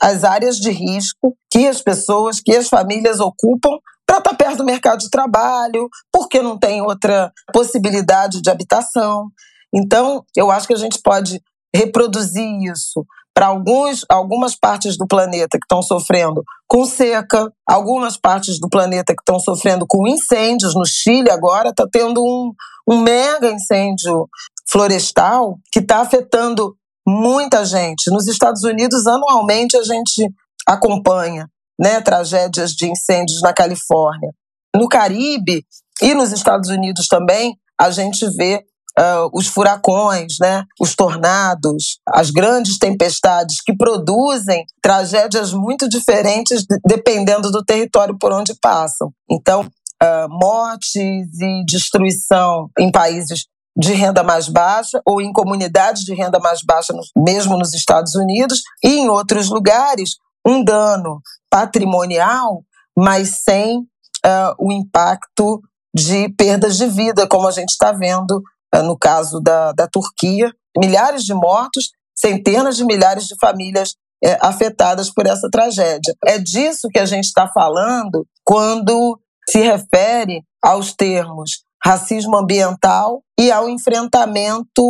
às 0.00 0.24
áreas 0.24 0.56
de 0.56 0.70
risco 0.70 1.36
que 1.50 1.66
as 1.66 1.82
pessoas, 1.82 2.40
que 2.40 2.54
as 2.54 2.68
famílias 2.68 3.20
ocupam 3.20 3.78
para 4.06 4.18
estar 4.18 4.30
tá 4.30 4.36
perto 4.36 4.58
do 4.58 4.64
mercado 4.64 5.00
de 5.00 5.10
trabalho, 5.10 5.88
porque 6.12 6.40
não 6.40 6.58
tem 6.58 6.80
outra 6.80 7.30
possibilidade 7.52 8.40
de 8.40 8.50
habitação. 8.50 9.28
Então, 9.74 10.24
eu 10.34 10.50
acho 10.50 10.66
que 10.66 10.72
a 10.72 10.78
gente 10.78 11.00
pode 11.02 11.42
reproduzir 11.74 12.46
isso 12.72 13.04
para 13.38 13.46
alguns, 13.46 14.04
algumas 14.08 14.56
partes 14.56 14.98
do 14.98 15.06
planeta 15.06 15.60
que 15.60 15.64
estão 15.64 15.80
sofrendo 15.80 16.42
com 16.66 16.84
seca, 16.84 17.48
algumas 17.64 18.16
partes 18.16 18.58
do 18.58 18.68
planeta 18.68 19.14
que 19.14 19.22
estão 19.22 19.38
sofrendo 19.38 19.86
com 19.86 20.08
incêndios. 20.08 20.74
No 20.74 20.84
Chile, 20.84 21.30
agora, 21.30 21.68
está 21.68 21.86
tendo 21.88 22.20
um, 22.20 22.50
um 22.84 23.00
mega 23.00 23.48
incêndio 23.48 24.28
florestal 24.68 25.56
que 25.70 25.78
está 25.78 26.00
afetando 26.00 26.74
muita 27.06 27.64
gente. 27.64 28.10
Nos 28.10 28.26
Estados 28.26 28.64
Unidos, 28.64 29.06
anualmente, 29.06 29.76
a 29.76 29.84
gente 29.84 30.28
acompanha 30.66 31.48
né, 31.80 32.00
tragédias 32.00 32.72
de 32.72 32.90
incêndios 32.90 33.40
na 33.40 33.52
Califórnia. 33.52 34.32
No 34.74 34.88
Caribe 34.88 35.64
e 36.02 36.12
nos 36.12 36.32
Estados 36.32 36.70
Unidos 36.70 37.06
também, 37.06 37.56
a 37.80 37.88
gente 37.92 38.28
vê 38.36 38.64
uh, 38.98 39.30
os 39.32 39.46
furacões, 39.46 40.34
né, 40.40 40.64
os 40.80 40.94
tornados, 40.94 41.98
as 42.08 42.30
grandes 42.30 42.78
tempestades 42.78 43.62
que 43.64 43.76
produzem 43.76 44.64
tragédias 44.82 45.52
muito 45.52 45.88
diferentes 45.88 46.64
dependendo 46.84 47.50
do 47.50 47.64
território 47.64 48.18
por 48.18 48.32
onde 48.32 48.54
passam. 48.60 49.10
Então, 49.30 49.62
uh, 50.02 50.28
mortes 50.28 51.40
e 51.40 51.64
destruição 51.64 52.68
em 52.78 52.90
países 52.90 53.46
de 53.76 53.92
renda 53.92 54.24
mais 54.24 54.48
baixa 54.48 55.00
ou 55.06 55.20
em 55.20 55.32
comunidades 55.32 56.02
de 56.02 56.12
renda 56.12 56.40
mais 56.40 56.62
baixa, 56.64 56.92
mesmo 57.16 57.56
nos 57.56 57.72
Estados 57.72 58.16
Unidos, 58.16 58.60
e 58.82 58.98
em 58.98 59.08
outros 59.08 59.48
lugares, 59.48 60.16
um 60.44 60.64
dano 60.64 61.20
patrimonial, 61.48 62.64
mas 62.96 63.42
sem 63.44 63.78
uh, 63.78 64.54
o 64.58 64.72
impacto 64.72 65.60
de 65.94 66.28
perdas 66.30 66.76
de 66.76 66.86
vida, 66.86 67.26
como 67.28 67.46
a 67.46 67.52
gente 67.52 67.70
está 67.70 67.92
vendo 67.92 68.42
no 68.74 68.96
caso 68.96 69.40
da, 69.40 69.72
da 69.72 69.86
Turquia. 69.86 70.52
Milhares 70.76 71.22
de 71.24 71.34
mortos, 71.34 71.90
centenas 72.14 72.76
de 72.76 72.84
milhares 72.84 73.24
de 73.24 73.34
famílias 73.40 73.94
é, 74.22 74.36
afetadas 74.40 75.12
por 75.12 75.26
essa 75.26 75.48
tragédia. 75.50 76.14
É 76.24 76.38
disso 76.38 76.88
que 76.88 76.98
a 76.98 77.06
gente 77.06 77.24
está 77.24 77.48
falando 77.48 78.26
quando 78.44 79.18
se 79.48 79.60
refere 79.60 80.42
aos 80.62 80.92
termos 80.92 81.62
racismo 81.82 82.36
ambiental 82.36 83.22
e 83.38 83.50
ao 83.50 83.68
enfrentamento 83.68 84.82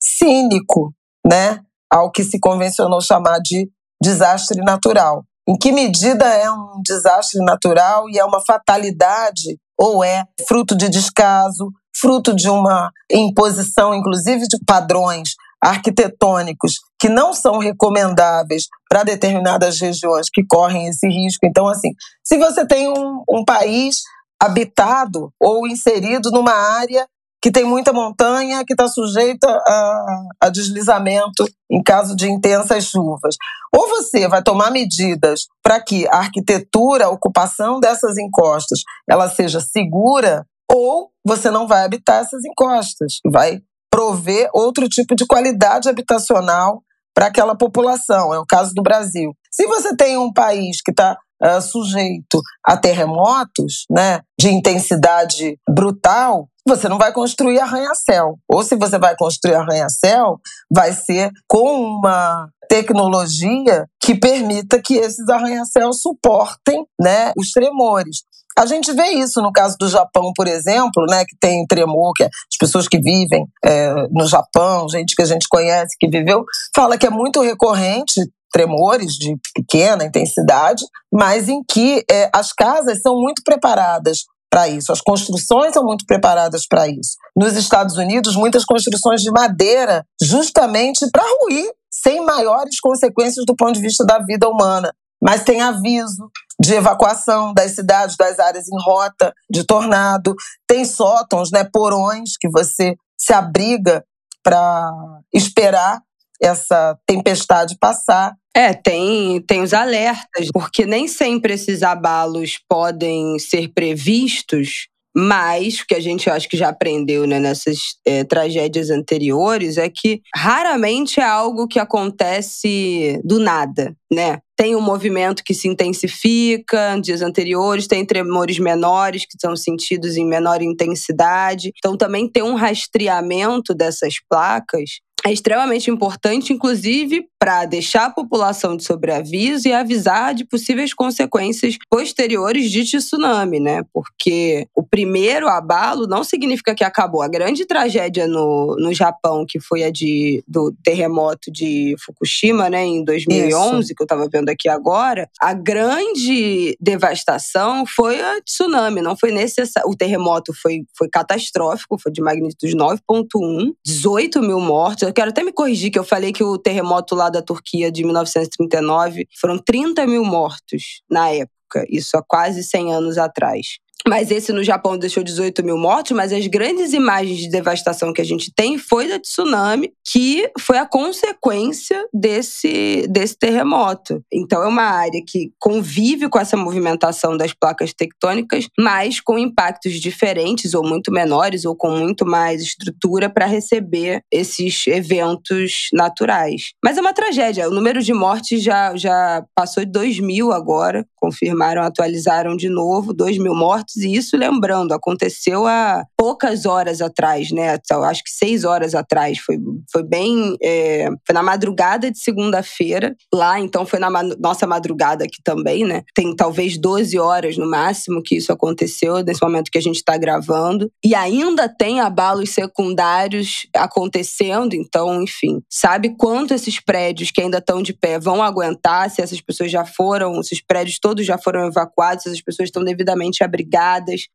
cínico, 0.00 0.94
né, 1.26 1.60
ao 1.90 2.10
que 2.10 2.24
se 2.24 2.40
convencionou 2.40 3.00
chamar 3.00 3.38
de 3.40 3.70
desastre 4.02 4.60
natural. 4.62 5.24
Em 5.48 5.56
que 5.56 5.70
medida 5.70 6.24
é 6.24 6.50
um 6.50 6.80
desastre 6.84 7.44
natural 7.44 8.08
e 8.08 8.18
é 8.18 8.24
uma 8.24 8.42
fatalidade 8.44 9.58
ou 9.78 10.02
é 10.02 10.24
fruto 10.48 10.76
de 10.76 10.88
descaso, 10.88 11.70
fruto 12.00 12.34
de 12.34 12.48
uma 12.48 12.90
imposição, 13.10 13.94
inclusive 13.94 14.46
de 14.46 14.58
padrões 14.66 15.34
arquitetônicos 15.62 16.74
que 16.98 17.08
não 17.08 17.32
são 17.32 17.58
recomendáveis 17.58 18.66
para 18.88 19.02
determinadas 19.04 19.80
regiões 19.80 20.28
que 20.32 20.44
correm 20.46 20.86
esse 20.86 21.06
risco. 21.08 21.46
Então, 21.46 21.66
assim, 21.66 21.90
se 22.22 22.38
você 22.38 22.66
tem 22.66 22.88
um, 22.88 23.22
um 23.28 23.44
país 23.44 23.96
habitado 24.40 25.32
ou 25.40 25.66
inserido 25.66 26.30
numa 26.30 26.52
área 26.52 27.06
que 27.42 27.50
tem 27.50 27.64
muita 27.64 27.92
montanha, 27.92 28.64
que 28.64 28.72
está 28.72 28.88
sujeita 28.88 29.46
a, 29.48 30.22
a, 30.40 30.48
deslizamento 30.48 31.44
em 31.70 31.82
caso 31.82 32.16
de 32.16 32.28
intensas 32.28 32.84
chuvas. 32.84 33.36
Ou 33.72 33.88
você 33.88 34.26
vai 34.26 34.42
tomar 34.42 34.70
medidas 34.70 35.46
para 35.62 35.80
que 35.80 36.08
a 36.08 36.16
arquitetura, 36.16 37.04
a 37.04 37.10
ocupação 37.10 37.78
dessas 37.78 38.18
encostas, 38.18 38.80
ela 39.08 39.28
seja 39.28 39.60
segura, 39.60 40.44
ou 40.76 41.10
você 41.24 41.50
não 41.50 41.66
vai 41.66 41.84
habitar 41.84 42.22
essas 42.22 42.44
encostas, 42.44 43.20
vai 43.24 43.60
prover 43.90 44.48
outro 44.52 44.88
tipo 44.88 45.14
de 45.14 45.26
qualidade 45.26 45.88
habitacional 45.88 46.82
para 47.14 47.26
aquela 47.26 47.56
população. 47.56 48.34
É 48.34 48.38
o 48.38 48.46
caso 48.46 48.72
do 48.74 48.82
Brasil. 48.82 49.32
Se 49.50 49.66
você 49.66 49.96
tem 49.96 50.18
um 50.18 50.32
país 50.32 50.82
que 50.82 50.90
está 50.90 51.16
uh, 51.42 51.60
sujeito 51.62 52.42
a 52.64 52.76
terremotos, 52.76 53.86
né, 53.90 54.20
de 54.38 54.50
intensidade 54.50 55.58
brutal, 55.68 56.48
você 56.66 56.88
não 56.88 56.98
vai 56.98 57.12
construir 57.12 57.58
arranha-céu. 57.60 58.38
Ou 58.48 58.62
se 58.62 58.76
você 58.76 58.98
vai 58.98 59.16
construir 59.16 59.54
arranha-céu, 59.54 60.38
vai 60.70 60.92
ser 60.92 61.30
com 61.48 61.80
uma 61.80 62.50
tecnologia 62.68 63.86
que 64.00 64.14
permita 64.14 64.82
que 64.82 64.94
esses 64.94 65.28
arranha-céus 65.28 66.02
suportem 66.02 66.84
né, 67.00 67.32
os 67.36 67.52
tremores. 67.52 68.24
A 68.58 68.64
gente 68.64 68.92
vê 68.92 69.08
isso 69.08 69.42
no 69.42 69.52
caso 69.52 69.76
do 69.78 69.88
Japão, 69.88 70.32
por 70.34 70.48
exemplo, 70.48 71.04
né, 71.10 71.24
que 71.26 71.36
tem 71.38 71.66
tremor, 71.66 72.12
que 72.14 72.24
é 72.24 72.26
as 72.26 72.56
pessoas 72.58 72.88
que 72.88 72.98
vivem 72.98 73.46
é, 73.62 73.92
no 74.10 74.26
Japão, 74.26 74.88
gente 74.88 75.14
que 75.14 75.22
a 75.22 75.26
gente 75.26 75.46
conhece, 75.48 75.94
que 76.00 76.08
viveu, 76.08 76.42
fala 76.74 76.96
que 76.96 77.06
é 77.06 77.10
muito 77.10 77.42
recorrente 77.42 78.20
tremores 78.50 79.12
de 79.12 79.36
pequena 79.54 80.04
intensidade, 80.04 80.82
mas 81.12 81.48
em 81.48 81.62
que 81.70 82.02
é, 82.10 82.30
as 82.34 82.52
casas 82.52 83.02
são 83.02 83.20
muito 83.20 83.42
preparadas 83.44 84.24
para 84.50 84.68
isso, 84.68 84.90
as 84.90 85.02
construções 85.02 85.74
são 85.74 85.84
muito 85.84 86.06
preparadas 86.06 86.66
para 86.66 86.88
isso. 86.88 87.16
Nos 87.36 87.54
Estados 87.56 87.98
Unidos, 87.98 88.34
muitas 88.34 88.64
construções 88.64 89.20
de 89.20 89.30
madeira, 89.30 90.02
justamente 90.22 91.06
para 91.12 91.24
ruir, 91.42 91.70
sem 91.90 92.24
maiores 92.24 92.80
consequências 92.80 93.44
do 93.44 93.54
ponto 93.54 93.72
de 93.72 93.80
vista 93.80 94.04
da 94.06 94.18
vida 94.20 94.48
humana. 94.48 94.90
Mas 95.22 95.44
tem 95.44 95.62
aviso 95.62 96.30
de 96.60 96.74
evacuação 96.74 97.52
das 97.52 97.72
cidades, 97.72 98.16
das 98.16 98.38
áreas 98.38 98.66
em 98.68 98.82
rota 98.82 99.32
de 99.50 99.64
tornado, 99.64 100.34
tem 100.66 100.84
sótãos, 100.84 101.50
né, 101.50 101.64
porões 101.64 102.36
que 102.38 102.48
você 102.48 102.94
se 103.18 103.32
abriga 103.32 104.04
para 104.42 104.90
esperar 105.34 106.00
essa 106.40 106.98
tempestade 107.06 107.76
passar. 107.78 108.34
É, 108.54 108.72
tem, 108.72 109.42
tem 109.42 109.62
os 109.62 109.74
alertas, 109.74 110.48
porque 110.52 110.86
nem 110.86 111.08
sempre 111.08 111.54
esses 111.54 111.82
abalos 111.82 112.58
podem 112.68 113.38
ser 113.38 113.68
previstos, 113.74 114.88
mas 115.16 115.80
o 115.80 115.86
que 115.86 115.94
a 115.94 116.00
gente 116.00 116.28
acho 116.28 116.46
que 116.46 116.58
já 116.58 116.68
aprendeu 116.68 117.26
né, 117.26 117.40
nessas 117.40 117.78
é, 118.06 118.22
tragédias 118.22 118.90
anteriores 118.90 119.78
é 119.78 119.88
que 119.88 120.20
raramente 120.34 121.20
é 121.20 121.24
algo 121.24 121.66
que 121.66 121.78
acontece 121.78 123.18
do 123.24 123.38
nada, 123.38 123.96
né? 124.12 124.40
Tem 124.54 124.76
um 124.76 124.80
movimento 124.80 125.42
que 125.44 125.54
se 125.54 125.68
intensifica 125.68 126.98
dias 127.02 127.22
anteriores, 127.22 127.86
tem 127.86 128.04
tremores 128.04 128.58
menores 128.58 129.26
que 129.26 129.38
são 129.40 129.56
sentidos 129.56 130.16
em 130.16 130.26
menor 130.26 130.62
intensidade. 130.62 131.72
Então 131.78 131.96
também 131.96 132.28
tem 132.28 132.42
um 132.42 132.54
rastreamento 132.54 133.74
dessas 133.74 134.14
placas 134.28 135.00
é 135.26 135.32
extremamente 135.32 135.90
importante, 135.90 136.52
inclusive, 136.52 137.26
para 137.36 137.64
deixar 137.64 138.06
a 138.06 138.10
população 138.10 138.76
de 138.76 138.84
sobreaviso 138.84 139.66
e 139.66 139.72
avisar 139.72 140.32
de 140.32 140.44
possíveis 140.44 140.94
consequências 140.94 141.76
posteriores 141.90 142.70
de 142.70 142.84
tsunami, 142.84 143.58
né? 143.58 143.82
Porque 143.92 144.68
o 144.72 144.84
primeiro 144.84 145.48
abalo 145.48 146.06
não 146.06 146.22
significa 146.22 146.76
que 146.76 146.84
acabou. 146.84 147.22
A 147.22 147.28
grande 147.28 147.66
tragédia 147.66 148.28
no, 148.28 148.76
no 148.78 148.94
Japão, 148.94 149.44
que 149.44 149.58
foi 149.58 149.82
a 149.82 149.90
de, 149.90 150.44
do 150.46 150.72
terremoto 150.84 151.50
de 151.50 151.96
Fukushima, 152.04 152.70
né, 152.70 152.84
em 152.84 153.02
2011, 153.02 153.80
Isso. 153.80 153.94
que 153.96 154.02
eu 154.02 154.04
estava 154.04 154.28
vendo 154.28 154.48
aqui 154.48 154.68
agora, 154.68 155.28
a 155.40 155.52
grande 155.52 156.76
devastação 156.80 157.84
foi 157.84 158.20
a 158.20 158.40
tsunami, 158.42 159.02
não 159.02 159.16
foi 159.16 159.32
necessário. 159.32 159.90
O 159.90 159.96
terremoto 159.96 160.52
foi, 160.54 160.84
foi 160.96 161.08
catastrófico, 161.08 161.98
foi 161.98 162.12
de 162.12 162.22
magnitude 162.22 162.76
9,1, 162.76 163.72
18 163.84 164.40
mil 164.40 164.60
mortos 164.60 165.15
quero 165.16 165.30
até 165.30 165.42
me 165.42 165.50
corrigir 165.50 165.90
que 165.90 165.98
eu 165.98 166.04
falei 166.04 166.30
que 166.30 166.44
o 166.44 166.58
terremoto 166.58 167.14
lá 167.14 167.30
da 167.30 167.40
Turquia 167.40 167.90
de 167.90 168.04
1939 168.04 169.26
foram 169.40 169.58
30 169.58 170.06
mil 170.06 170.22
mortos 170.22 171.00
na 171.10 171.30
época, 171.30 171.86
isso 171.88 172.18
há 172.18 172.22
quase 172.22 172.62
100 172.62 172.92
anos 172.92 173.16
atrás. 173.16 173.78
Mas 174.08 174.30
esse 174.30 174.52
no 174.52 174.62
Japão 174.62 174.96
deixou 174.96 175.22
18 175.22 175.64
mil 175.64 175.76
mortos, 175.76 176.12
mas 176.12 176.32
as 176.32 176.46
grandes 176.46 176.92
imagens 176.92 177.38
de 177.38 177.50
devastação 177.50 178.12
que 178.12 178.20
a 178.20 178.24
gente 178.24 178.52
tem 178.54 178.78
foi 178.78 179.08
da 179.08 179.18
tsunami, 179.18 179.92
que 180.06 180.48
foi 180.60 180.78
a 180.78 180.86
consequência 180.86 182.06
desse, 182.14 183.06
desse 183.08 183.36
terremoto. 183.36 184.22
Então 184.32 184.62
é 184.62 184.68
uma 184.68 184.84
área 184.84 185.20
que 185.26 185.50
convive 185.58 186.28
com 186.28 186.38
essa 186.38 186.56
movimentação 186.56 187.36
das 187.36 187.52
placas 187.52 187.92
tectônicas, 187.92 188.68
mas 188.78 189.20
com 189.20 189.38
impactos 189.38 189.94
diferentes 189.94 190.72
ou 190.74 190.86
muito 190.86 191.10
menores 191.10 191.64
ou 191.64 191.74
com 191.74 191.90
muito 191.90 192.24
mais 192.24 192.62
estrutura 192.62 193.28
para 193.28 193.46
receber 193.46 194.22
esses 194.30 194.86
eventos 194.86 195.88
naturais. 195.92 196.72
Mas 196.84 196.96
é 196.96 197.00
uma 197.00 197.12
tragédia. 197.12 197.68
O 197.68 197.72
número 197.72 198.00
de 198.00 198.12
mortes 198.12 198.62
já, 198.62 198.96
já 198.96 199.44
passou 199.54 199.84
de 199.84 199.90
2 199.90 200.20
mil 200.20 200.52
agora, 200.52 201.04
confirmaram, 201.16 201.82
atualizaram 201.82 202.56
de 202.56 202.68
novo, 202.68 203.12
2 203.12 203.38
mil 203.38 203.54
mortos 203.86 203.96
e 203.96 204.14
isso 204.14 204.36
lembrando, 204.36 204.92
aconteceu 204.92 205.66
há 205.66 206.04
poucas 206.16 206.66
horas 206.66 207.00
atrás, 207.00 207.50
né? 207.52 207.78
Acho 207.90 208.24
que 208.24 208.30
seis 208.30 208.64
horas 208.64 208.94
atrás. 208.94 209.38
Foi, 209.38 209.56
foi 209.90 210.02
bem. 210.02 210.56
É, 210.62 211.08
foi 211.24 211.32
na 211.34 211.42
madrugada 211.42 212.10
de 212.10 212.18
segunda-feira. 212.18 213.14
Lá, 213.32 213.60
então, 213.60 213.86
foi 213.86 213.98
na 213.98 214.10
ma 214.10 214.22
nossa 214.22 214.66
madrugada 214.66 215.24
aqui 215.24 215.40
também, 215.42 215.84
né? 215.84 216.02
Tem 216.14 216.34
talvez 216.34 216.76
12 216.76 217.18
horas 217.18 217.56
no 217.56 217.68
máximo 217.68 218.22
que 218.22 218.36
isso 218.36 218.52
aconteceu, 218.52 219.22
nesse 219.22 219.42
momento 219.42 219.70
que 219.70 219.78
a 219.78 219.82
gente 219.82 219.96
está 219.96 220.16
gravando. 220.16 220.90
E 221.04 221.14
ainda 221.14 221.68
tem 221.68 222.00
abalos 222.00 222.50
secundários 222.50 223.66
acontecendo, 223.74 224.74
então, 224.74 225.22
enfim. 225.22 225.62
Sabe 225.70 226.16
quanto 226.16 226.54
esses 226.54 226.80
prédios 226.80 227.30
que 227.30 227.40
ainda 227.40 227.58
estão 227.58 227.82
de 227.82 227.92
pé 227.92 228.18
vão 228.18 228.42
aguentar, 228.42 229.10
se 229.10 229.22
essas 229.22 229.40
pessoas 229.40 229.70
já 229.70 229.84
foram, 229.84 230.42
se 230.42 230.54
os 230.54 230.60
prédios 230.60 230.98
todos 230.98 231.24
já 231.24 231.38
foram 231.38 231.66
evacuados, 231.66 232.24
se 232.24 232.30
as 232.30 232.40
pessoas 232.40 232.68
estão 232.68 232.82
devidamente 232.82 233.44
abrigadas 233.44 233.75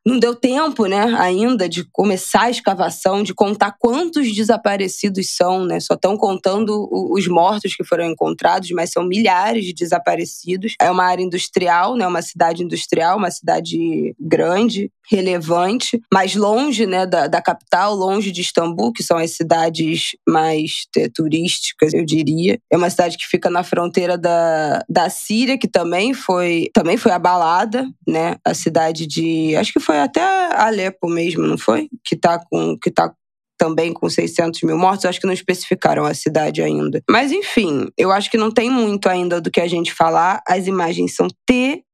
não 0.06 0.20
deu 0.20 0.36
tempo, 0.36 0.86
né, 0.86 1.16
ainda 1.18 1.68
de 1.68 1.84
começar 1.92 2.44
a 2.44 2.50
escavação, 2.50 3.24
de 3.24 3.34
contar 3.34 3.76
quantos 3.80 4.34
desaparecidos 4.34 5.30
são, 5.36 5.66
né? 5.66 5.80
Só 5.80 5.96
estão 5.96 6.18
contando 6.18 6.88
os 6.92 7.28
mortos 7.28 7.76
que 7.76 7.84
foram 7.84 8.06
encontrados, 8.06 8.70
mas 8.72 8.92
são 8.92 9.04
milhares 9.04 9.66
de 9.66 9.74
desaparecidos. 9.74 10.76
É 10.80 10.90
uma 10.90 11.06
área 11.06 11.24
industrial, 11.24 11.96
né, 11.96 12.08
uma 12.08 12.22
cidade 12.22 12.64
industrial, 12.64 13.18
uma 13.18 13.32
cidade 13.32 14.16
grande, 14.20 14.92
relevante, 15.12 16.02
mais 16.12 16.36
longe, 16.36 16.86
né, 16.86 17.06
da, 17.06 17.28
da 17.28 17.42
capital, 17.42 17.94
longe 17.94 18.32
de 18.32 18.42
Istambul, 18.42 18.94
que 18.94 19.04
são 19.04 19.18
as 19.18 19.32
cidades 19.32 20.16
mais 20.28 20.86
é, 20.96 21.10
turísticas, 21.10 21.94
eu 21.94 22.06
diria. 22.06 22.58
É 22.72 22.78
uma 22.78 22.90
cidade 22.90 23.18
que 23.18 23.28
fica 23.28 23.50
na 23.50 23.64
fronteira 23.64 24.18
da, 24.18 24.84
da 24.90 25.10
Síria, 25.10 25.58
que 25.58 25.68
também 25.68 26.14
foi 26.14 26.70
também 26.74 26.96
foi 26.96 27.12
abalada, 27.12 27.86
né? 28.08 28.38
A 28.46 28.54
cidade 28.54 29.06
de 29.06 29.56
acho 29.58 29.74
que 29.74 29.80
foi 29.80 30.00
até 30.00 30.22
Alepo 30.56 31.10
mesmo, 31.10 31.46
não 31.46 31.58
foi? 31.58 31.90
Que 32.04 32.16
está 32.16 32.40
com 32.40 32.78
que 32.78 32.90
tá 32.90 33.14
também 33.62 33.94
com 33.94 34.10
600 34.10 34.64
mil 34.64 34.76
mortos, 34.76 35.06
acho 35.06 35.20
que 35.20 35.28
não 35.28 35.34
especificaram 35.34 36.04
a 36.04 36.16
cidade 36.16 36.64
ainda. 36.64 37.00
Mas 37.08 37.32
enfim, 37.32 37.90
eu 37.96 38.12
acho 38.12 38.32
que 38.32 38.38
não 38.38 38.50
tem 38.50 38.72
muito 38.72 39.08
ainda 39.08 39.40
do 39.40 39.52
que 39.52 39.62
a 39.62 39.68
gente 39.68 39.94
falar. 39.94 40.42
As 40.48 40.66
imagens 40.66 41.14
são 41.14 41.28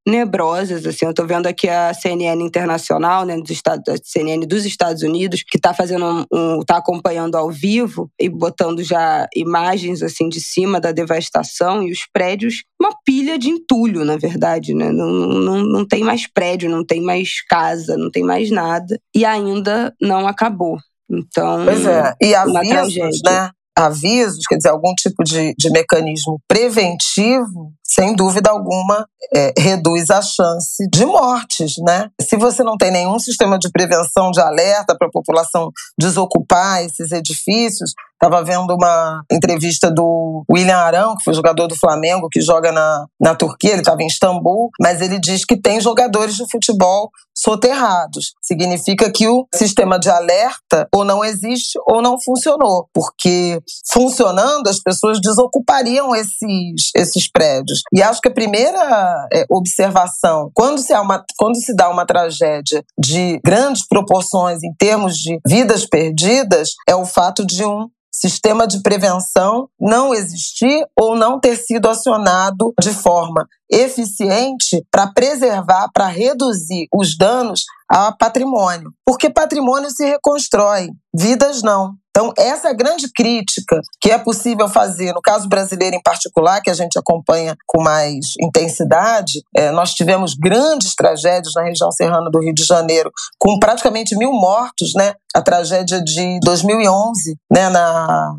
tenebrosas, 0.08 0.86
assim, 0.86 1.06
eu 1.06 1.14
tô 1.14 1.26
vendo 1.26 1.48
aqui 1.48 1.68
a 1.68 1.94
CNN 1.94 2.42
internacional, 2.42 3.26
né, 3.26 3.36
dos 3.38 3.50
Estados, 3.52 3.94
a 3.94 3.98
CNN 4.02 4.46
dos 4.46 4.66
Estados 4.66 5.04
Unidos, 5.04 5.44
que 5.46 5.60
tá 5.60 5.74
fazendo 5.74 6.06
um, 6.06 6.26
um, 6.32 6.60
tá 6.66 6.78
acompanhando 6.78 7.36
ao 7.36 7.52
vivo 7.52 8.10
e 8.18 8.30
botando 8.30 8.82
já 8.82 9.28
imagens, 9.36 10.02
assim, 10.02 10.30
de 10.30 10.40
cima 10.40 10.80
da 10.80 10.94
devastação 10.94 11.84
e 11.84 11.92
os 11.92 12.08
prédios, 12.14 12.64
uma 12.80 12.92
pilha 13.06 13.38
de 13.38 13.50
entulho, 13.50 14.06
na 14.06 14.16
verdade, 14.16 14.74
né, 14.74 14.90
não, 14.94 15.12
não, 15.12 15.58
não 15.64 15.86
tem 15.86 16.06
mais 16.06 16.26
prédio, 16.26 16.70
não 16.70 16.86
tem 16.86 17.02
mais 17.02 17.42
casa, 17.46 17.98
não 17.98 18.10
tem 18.10 18.24
mais 18.24 18.50
nada, 18.50 18.98
e 19.14 19.26
ainda 19.26 19.94
não 20.02 20.26
acabou. 20.26 20.78
Então, 21.10 21.66
pois 21.66 21.86
é, 21.86 22.14
e 22.22 22.34
avisos, 22.34 23.22
né? 23.26 23.50
Avisos, 23.78 24.46
quer 24.48 24.58
dizer, 24.58 24.70
algum 24.70 24.94
tipo 24.96 25.24
de, 25.24 25.54
de 25.56 25.70
mecanismo 25.70 26.42
preventivo, 26.48 27.72
sem 27.84 28.16
dúvida 28.16 28.50
alguma, 28.50 29.08
é, 29.34 29.54
reduz 29.58 30.10
a 30.10 30.22
chance 30.22 30.88
de 30.92 31.06
mortes, 31.06 31.76
né? 31.86 32.10
Se 32.20 32.36
você 32.38 32.64
não 32.64 32.76
tem 32.76 32.90
nenhum 32.90 33.20
sistema 33.20 33.60
de 33.60 33.70
prevenção, 33.72 34.32
de 34.32 34.42
alerta 34.42 34.96
para 34.98 35.08
a 35.08 35.12
população 35.12 35.70
desocupar 36.00 36.84
esses 36.84 37.12
edifícios, 37.12 37.94
Estava 38.22 38.44
vendo 38.44 38.74
uma 38.74 39.22
entrevista 39.32 39.92
do 39.92 40.44
William 40.52 40.78
Arão, 40.78 41.16
que 41.16 41.24
foi 41.24 41.36
jogador 41.36 41.68
do 41.68 41.78
Flamengo, 41.78 42.28
que 42.32 42.42
joga 42.42 42.72
na, 42.72 43.06
na 43.20 43.36
Turquia, 43.36 43.72
ele 43.72 43.82
estava 43.82 44.02
em 44.02 44.08
Istambul, 44.08 44.72
mas 44.82 45.02
ele 45.02 45.20
diz 45.20 45.46
que 45.46 45.56
tem 45.56 45.80
jogadores 45.80 46.36
de 46.36 46.50
futebol 46.50 47.12
soterrados. 47.38 48.34
Significa 48.42 49.12
que 49.12 49.28
o 49.28 49.46
sistema 49.54 50.00
de 50.00 50.10
alerta 50.10 50.88
ou 50.94 51.06
não 51.06 51.24
existe 51.24 51.78
ou 51.88 52.02
não 52.02 52.18
funcionou, 52.20 52.90
porque 52.92 53.62
funcionando 53.92 54.68
as 54.68 54.80
pessoas 54.80 55.22
desocupariam 55.22 56.16
esses, 56.16 56.90
esses 56.96 57.32
prédios. 57.32 57.82
E 57.94 58.02
acho 58.02 58.20
que 58.20 58.30
a 58.30 58.34
primeira 58.34 59.28
é, 59.32 59.46
observação, 59.52 60.50
quando 60.56 60.80
se, 60.80 60.94
uma, 60.96 61.24
quando 61.38 61.56
se 61.58 61.76
dá 61.76 61.90
uma 61.90 62.06
tragédia 62.06 62.84
de 63.00 63.40
grandes 63.46 63.88
proporções 63.88 64.64
em 64.64 64.74
termos 64.74 65.14
de 65.14 65.40
vidas 65.48 65.86
perdidas, 65.86 66.72
é 66.90 66.96
o 66.96 67.06
fato 67.06 67.46
de 67.46 67.64
um 67.64 67.88
sistema 68.20 68.68
de 68.68 68.82
prevenção 68.82 69.70
não 69.80 70.14
existir 70.14 70.86
ou 71.00 71.16
não 71.16 71.40
ter 71.40 71.56
sido 71.56 71.88
acionado 71.88 72.74
de 72.82 72.92
forma 72.92 73.48
eficiente 73.72 74.84
para 74.90 75.08
preservar, 75.08 75.90
para 75.94 76.08
reduzir 76.08 76.88
os 76.94 77.18
danos 77.18 77.64
a 77.90 78.12
patrimônio. 78.12 78.92
Porque 79.06 79.30
patrimônio 79.30 79.90
se 79.92 80.06
reconstrói, 80.06 80.90
vidas 81.18 81.62
não. 81.64 81.94
Então, 82.18 82.34
essa 82.36 82.74
grande 82.74 83.12
crítica 83.14 83.80
que 84.02 84.10
é 84.10 84.18
possível 84.18 84.68
fazer, 84.68 85.14
no 85.14 85.22
caso 85.22 85.48
brasileiro 85.48 85.96
em 85.96 86.02
particular, 86.02 86.62
que 86.62 86.70
a 86.70 86.74
gente 86.74 86.98
acompanha 86.98 87.56
com 87.68 87.82
mais 87.82 88.34
intensidade, 88.42 89.44
é, 89.56 89.70
nós 89.70 89.94
tivemos 89.94 90.34
grandes 90.34 90.96
tragédias 90.96 91.54
na 91.56 91.64
região 91.64 91.92
serrana 91.92 92.30
do 92.32 92.40
Rio 92.40 92.56
de 92.56 92.64
Janeiro, 92.64 93.12
com 93.38 93.60
praticamente 93.60 94.16
mil 94.16 94.32
mortos, 94.32 94.94
né? 94.96 95.14
A 95.36 95.42
tragédia 95.44 96.04
de 96.04 96.40
2011, 96.44 97.36
né? 97.52 97.70
Na, 97.70 98.34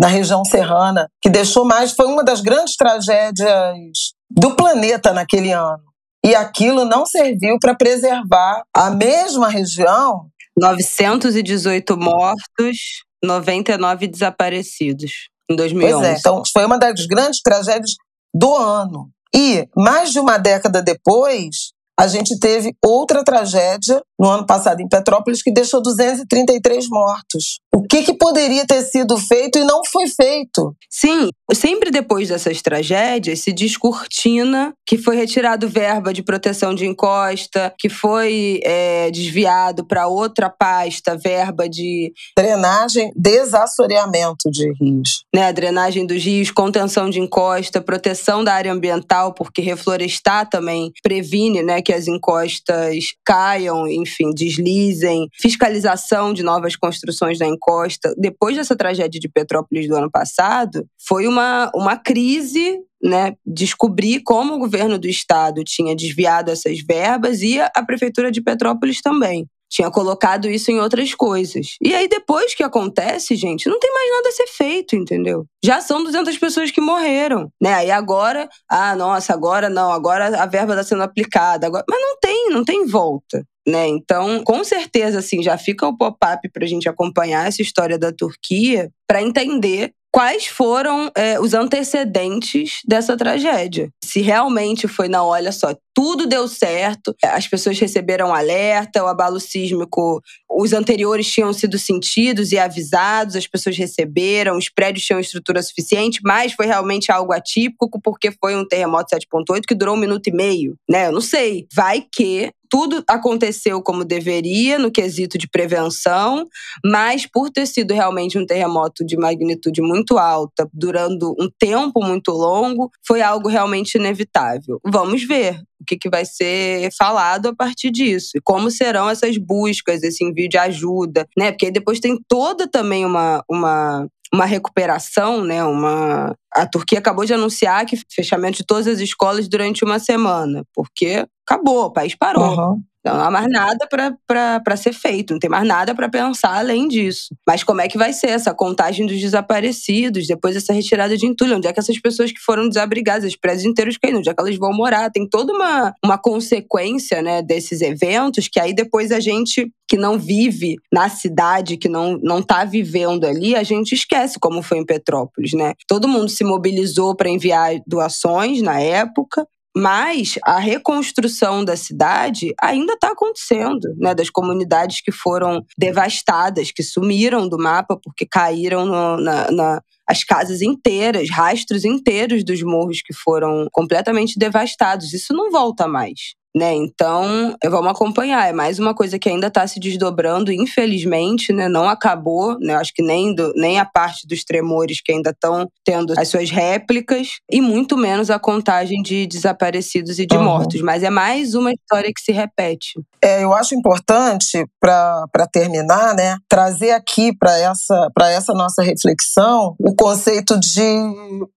na 0.00 0.06
região 0.06 0.44
serrana, 0.44 1.08
que 1.20 1.28
deixou 1.28 1.64
mais, 1.64 1.92
foi 1.92 2.06
uma 2.06 2.22
das 2.22 2.40
grandes 2.40 2.76
tragédias 2.76 4.12
do 4.30 4.54
planeta 4.54 5.12
naquele 5.12 5.50
ano. 5.50 5.82
E 6.24 6.34
aquilo 6.34 6.86
não 6.86 7.04
serviu 7.04 7.58
para 7.60 7.74
preservar 7.74 8.62
a 8.74 8.90
mesma 8.90 9.48
região. 9.48 10.26
918 10.58 11.96
mortos, 11.96 13.04
99 13.22 14.06
desaparecidos 14.06 15.28
em 15.50 15.56
2011. 15.56 15.94
Pois 15.94 16.06
é, 16.06 16.18
então 16.18 16.42
foi 16.52 16.64
uma 16.64 16.78
das 16.78 17.06
grandes 17.06 17.40
tragédias 17.40 17.92
do 18.32 18.54
ano. 18.54 19.10
E 19.34 19.68
mais 19.76 20.12
de 20.12 20.20
uma 20.20 20.38
década 20.38 20.80
depois, 20.80 21.72
a 21.98 22.06
gente 22.06 22.38
teve 22.38 22.74
outra 22.84 23.22
tragédia 23.22 24.02
no 24.18 24.28
ano 24.28 24.46
passado 24.46 24.80
em 24.80 24.88
Petrópolis 24.88 25.42
que 25.42 25.52
deixou 25.52 25.82
233 25.82 26.88
mortos. 26.88 27.60
O 27.74 27.82
que, 27.82 28.02
que 28.02 28.14
poderia 28.14 28.64
ter 28.66 28.82
sido 28.82 29.18
feito 29.18 29.58
e 29.58 29.64
não 29.64 29.82
foi 29.84 30.06
feito? 30.06 30.74
Sim, 30.88 31.28
sempre 31.52 31.90
depois 31.90 32.28
dessas 32.28 32.62
tragédias 32.62 33.40
se 33.40 33.52
descortina 33.52 34.72
que 34.86 34.96
foi 34.96 35.16
retirado 35.16 35.68
verba 35.68 36.12
de 36.12 36.22
proteção 36.22 36.74
de 36.74 36.86
encosta, 36.86 37.72
que 37.78 37.88
foi 37.88 38.60
é, 38.64 39.10
desviado 39.10 39.84
para 39.84 40.06
outra 40.06 40.48
pasta 40.48 41.16
verba 41.16 41.68
de 41.68 42.12
drenagem, 42.36 43.12
desassoreamento 43.16 44.50
de 44.50 44.72
rios, 44.80 45.24
né? 45.34 45.52
Drenagem 45.52 46.06
dos 46.06 46.22
rios, 46.22 46.50
contenção 46.50 47.10
de 47.10 47.20
encosta, 47.20 47.80
proteção 47.80 48.44
da 48.44 48.54
área 48.54 48.72
ambiental, 48.72 49.34
porque 49.34 49.60
reflorestar 49.60 50.48
também 50.48 50.92
previne, 51.02 51.62
né, 51.62 51.82
que 51.84 51.92
as 51.92 52.08
encostas 52.08 53.12
caiam, 53.24 53.86
enfim, 53.86 54.30
deslizem, 54.34 55.28
fiscalização 55.40 56.32
de 56.32 56.42
novas 56.42 56.74
construções 56.74 57.38
na 57.38 57.46
encosta. 57.46 58.14
Depois 58.16 58.56
dessa 58.56 58.74
tragédia 58.74 59.20
de 59.20 59.28
Petrópolis 59.28 59.86
do 59.86 59.96
ano 59.96 60.10
passado, 60.10 60.86
foi 61.06 61.28
uma, 61.28 61.70
uma 61.74 61.96
crise 61.96 62.78
né, 63.02 63.34
descobrir 63.46 64.22
como 64.24 64.54
o 64.54 64.58
governo 64.58 64.98
do 64.98 65.06
estado 65.06 65.62
tinha 65.62 65.94
desviado 65.94 66.50
essas 66.50 66.78
verbas 66.80 67.42
e 67.42 67.60
a 67.60 67.82
prefeitura 67.86 68.32
de 68.32 68.40
Petrópolis 68.40 69.02
também 69.02 69.46
tinha 69.74 69.90
colocado 69.90 70.48
isso 70.48 70.70
em 70.70 70.78
outras 70.78 71.12
coisas. 71.14 71.76
E 71.82 71.92
aí, 71.92 72.06
depois 72.06 72.54
que 72.54 72.62
acontece, 72.62 73.34
gente, 73.34 73.68
não 73.68 73.80
tem 73.80 73.92
mais 73.92 74.10
nada 74.12 74.28
a 74.28 74.32
ser 74.32 74.46
feito, 74.46 74.94
entendeu? 74.94 75.46
Já 75.64 75.80
são 75.80 76.04
200 76.04 76.38
pessoas 76.38 76.70
que 76.70 76.80
morreram, 76.80 77.50
né? 77.60 77.74
Aí 77.74 77.90
agora, 77.90 78.48
ah, 78.70 78.94
nossa, 78.94 79.32
agora 79.32 79.68
não, 79.68 79.90
agora 79.90 80.40
a 80.40 80.46
verba 80.46 80.74
está 80.74 80.84
sendo 80.84 81.02
aplicada. 81.02 81.66
Agora... 81.66 81.84
Mas 81.90 82.00
não 82.00 82.16
tem, 82.20 82.50
não 82.50 82.64
tem 82.64 82.86
volta. 82.86 83.44
Né? 83.66 83.88
Então, 83.88 84.44
com 84.44 84.62
certeza, 84.62 85.18
assim, 85.18 85.42
já 85.42 85.58
fica 85.58 85.88
o 85.88 85.96
pop-up 85.96 86.48
para 86.52 86.64
a 86.64 86.68
gente 86.68 86.88
acompanhar 86.88 87.48
essa 87.48 87.62
história 87.62 87.98
da 87.98 88.12
Turquia 88.12 88.90
para 89.08 89.22
entender 89.22 89.92
quais 90.14 90.46
foram 90.46 91.10
é, 91.16 91.40
os 91.40 91.54
antecedentes 91.54 92.78
dessa 92.86 93.16
tragédia. 93.16 93.90
Se 94.00 94.20
realmente 94.20 94.86
foi 94.86 95.08
na 95.08 95.24
olha 95.24 95.50
só, 95.50 95.74
tudo 95.92 96.24
deu 96.24 96.46
certo, 96.46 97.12
as 97.20 97.48
pessoas 97.48 97.80
receberam 97.80 98.32
alerta, 98.32 99.02
o 99.02 99.08
abalo 99.08 99.40
sísmico, 99.40 100.22
os 100.48 100.72
anteriores 100.72 101.26
tinham 101.26 101.52
sido 101.52 101.76
sentidos 101.80 102.52
e 102.52 102.58
avisados, 102.58 103.34
as 103.34 103.48
pessoas 103.48 103.76
receberam, 103.76 104.56
os 104.56 104.68
prédios 104.68 105.04
tinham 105.04 105.18
estrutura 105.18 105.60
suficiente, 105.60 106.20
mas 106.22 106.52
foi 106.52 106.66
realmente 106.66 107.10
algo 107.10 107.32
atípico 107.32 108.00
porque 108.00 108.30
foi 108.40 108.54
um 108.54 108.64
terremoto 108.64 109.16
7.8 109.16 109.62
que 109.66 109.74
durou 109.74 109.96
um 109.96 110.00
minuto 110.00 110.28
e 110.28 110.32
meio, 110.32 110.76
né? 110.88 111.08
Eu 111.08 111.12
não 111.12 111.20
sei. 111.20 111.66
Vai 111.74 112.04
que 112.14 112.52
tudo 112.74 113.04
aconteceu 113.06 113.80
como 113.80 114.04
deveria 114.04 114.80
no 114.80 114.90
quesito 114.90 115.38
de 115.38 115.46
prevenção, 115.46 116.44
mas 116.84 117.24
por 117.24 117.48
ter 117.48 117.66
sido 117.66 117.94
realmente 117.94 118.36
um 118.36 118.44
terremoto 118.44 119.06
de 119.06 119.16
magnitude 119.16 119.80
muito 119.80 120.18
alta, 120.18 120.68
durando 120.72 121.36
um 121.38 121.48
tempo 121.56 122.04
muito 122.04 122.32
longo, 122.32 122.90
foi 123.06 123.22
algo 123.22 123.48
realmente 123.48 123.94
inevitável. 123.96 124.80
Vamos 124.84 125.22
ver 125.22 125.62
o 125.80 125.84
que, 125.84 126.10
vai 126.10 126.24
ser 126.24 126.90
falado 126.98 127.50
a 127.50 127.54
partir 127.54 127.92
disso. 127.92 128.32
E 128.34 128.40
como 128.42 128.72
serão 128.72 129.08
essas 129.08 129.38
buscas, 129.38 130.02
esse 130.02 130.24
envio 130.24 130.48
de 130.48 130.58
ajuda, 130.58 131.28
né? 131.38 131.52
Porque 131.52 131.70
depois 131.70 132.00
tem 132.00 132.18
toda 132.28 132.66
também 132.66 133.06
uma, 133.06 133.44
uma 133.48 134.08
uma 134.32 134.46
recuperação, 134.46 135.44
né? 135.44 135.62
Uma 135.62 136.34
a 136.52 136.66
Turquia 136.66 136.98
acabou 136.98 137.24
de 137.24 137.32
anunciar 137.32 137.86
que 137.86 137.96
fechamento 138.12 138.56
de 138.56 138.66
todas 138.66 138.88
as 138.88 138.98
escolas 138.98 139.48
durante 139.48 139.84
uma 139.84 140.00
semana, 140.00 140.64
porque 140.74 141.24
acabou, 141.46 141.86
o 141.86 141.92
país 141.92 142.14
parou. 142.14 142.56
Uhum. 142.56 142.82
Não 143.04 143.20
há 143.20 143.30
mais 143.30 143.46
nada 143.50 143.86
para 144.26 144.76
ser 144.76 144.94
feito, 144.94 145.34
não 145.34 145.38
tem 145.38 145.50
mais 145.50 145.66
nada 145.66 145.94
para 145.94 146.08
pensar 146.08 146.56
além 146.56 146.88
disso. 146.88 147.34
Mas 147.46 147.62
como 147.62 147.82
é 147.82 147.88
que 147.88 147.98
vai 147.98 148.14
ser 148.14 148.28
essa 148.28 148.54
contagem 148.54 149.06
dos 149.06 149.20
desaparecidos, 149.20 150.26
depois 150.26 150.54
dessa 150.54 150.72
retirada 150.72 151.14
de 151.14 151.26
entulho? 151.26 151.56
Onde 151.56 151.68
é 151.68 151.72
que 151.72 151.78
essas 151.78 152.00
pessoas 152.00 152.32
que 152.32 152.40
foram 152.40 152.66
desabrigadas, 152.66 153.24
os 153.30 153.36
prédios 153.36 153.66
inteiros 153.66 153.98
caíram, 153.98 154.20
onde 154.20 154.30
é 154.30 154.34
que 154.34 154.40
elas 154.40 154.56
vão 154.56 154.72
morar? 154.72 155.10
Tem 155.10 155.28
toda 155.28 155.52
uma, 155.52 155.92
uma 156.02 156.16
consequência 156.16 157.20
né, 157.20 157.42
desses 157.42 157.82
eventos 157.82 158.48
que 158.48 158.58
aí 158.58 158.72
depois 158.72 159.12
a 159.12 159.20
gente 159.20 159.70
que 159.86 159.98
não 159.98 160.18
vive 160.18 160.76
na 160.90 161.10
cidade, 161.10 161.76
que 161.76 161.90
não, 161.90 162.18
não 162.22 162.42
tá 162.42 162.64
vivendo 162.64 163.26
ali, 163.26 163.54
a 163.54 163.62
gente 163.62 163.94
esquece 163.94 164.38
como 164.40 164.62
foi 164.62 164.78
em 164.78 164.84
Petrópolis, 164.84 165.52
né? 165.52 165.74
Todo 165.86 166.08
mundo 166.08 166.30
se 166.30 166.42
mobilizou 166.42 167.14
para 167.14 167.28
enviar 167.28 167.74
doações 167.86 168.62
na 168.62 168.80
época, 168.80 169.46
mas 169.76 170.38
a 170.44 170.58
reconstrução 170.58 171.64
da 171.64 171.76
cidade 171.76 172.54
ainda 172.60 172.92
está 172.92 173.10
acontecendo, 173.10 173.94
né? 173.96 174.14
Das 174.14 174.30
comunidades 174.30 175.00
que 175.00 175.10
foram 175.10 175.64
devastadas, 175.76 176.70
que 176.70 176.82
sumiram 176.82 177.48
do 177.48 177.58
mapa 177.58 177.98
porque 178.02 178.24
caíram 178.24 178.86
no, 178.86 179.16
na, 179.16 179.50
na 179.50 179.82
as 180.06 180.22
casas 180.22 180.60
inteiras, 180.60 181.30
rastros 181.30 181.84
inteiros 181.84 182.44
dos 182.44 182.62
morros 182.62 183.00
que 183.02 183.14
foram 183.14 183.66
completamente 183.72 184.38
devastados. 184.38 185.14
Isso 185.14 185.32
não 185.32 185.50
volta 185.50 185.88
mais 185.88 186.34
né? 186.54 186.72
Então, 186.74 187.56
vamos 187.64 187.90
acompanhar. 187.90 188.48
É 188.48 188.52
mais 188.52 188.78
uma 188.78 188.94
coisa 188.94 189.18
que 189.18 189.28
ainda 189.28 189.48
está 189.48 189.66
se 189.66 189.80
desdobrando, 189.80 190.52
infelizmente, 190.52 191.52
né? 191.52 191.68
Não 191.68 191.88
acabou, 191.88 192.58
né? 192.60 192.74
Acho 192.74 192.92
que 192.94 193.02
nem, 193.02 193.34
do, 193.34 193.52
nem 193.56 193.80
a 193.80 193.84
parte 193.84 194.26
dos 194.26 194.44
tremores 194.44 195.00
que 195.02 195.12
ainda 195.12 195.30
estão 195.30 195.68
tendo 195.84 196.14
as 196.16 196.28
suas 196.28 196.50
réplicas, 196.50 197.38
e 197.50 197.60
muito 197.60 197.96
menos 197.96 198.30
a 198.30 198.38
contagem 198.38 199.02
de 199.02 199.26
desaparecidos 199.26 200.18
e 200.18 200.26
de 200.26 200.36
uhum. 200.36 200.44
mortos. 200.44 200.80
Mas 200.80 201.02
é 201.02 201.10
mais 201.10 201.54
uma 201.54 201.72
história 201.72 202.12
que 202.14 202.22
se 202.22 202.32
repete. 202.32 202.92
É, 203.22 203.42
eu 203.42 203.52
acho 203.54 203.74
importante, 203.74 204.64
para 204.78 205.46
terminar, 205.50 206.14
né, 206.14 206.36
trazer 206.48 206.90
aqui 206.90 207.34
para 207.36 207.58
essa, 207.58 208.08
essa 208.20 208.52
nossa 208.52 208.82
reflexão 208.82 209.74
o 209.78 209.94
conceito 209.94 210.60
de 210.60 210.82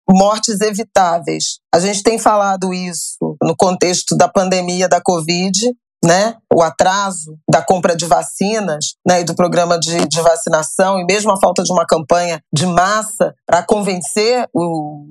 mortes 0.10 0.62
evitáveis. 0.62 1.60
A 1.74 1.80
gente 1.80 2.02
tem 2.02 2.18
falado 2.18 2.74
isso 2.74 3.38
no 3.42 3.56
contexto 3.56 4.16
da 4.16 4.28
pandemia 4.28 4.88
da 4.88 5.02
Covid, 5.02 5.72
né, 6.04 6.36
o 6.54 6.62
atraso 6.62 7.38
da 7.50 7.62
compra 7.62 7.96
de 7.96 8.06
vacinas 8.06 8.96
né, 9.06 9.22
e 9.22 9.24
do 9.24 9.36
programa 9.36 9.80
de, 9.80 10.08
de 10.08 10.22
vacinação, 10.22 11.00
e 11.00 11.06
mesmo 11.06 11.32
a 11.32 11.40
falta 11.40 11.64
de 11.64 11.72
uma 11.72 11.86
campanha 11.86 12.40
de 12.54 12.66
massa 12.66 13.34
para 13.46 13.64
convencer 13.64 14.48
o, 14.54 15.06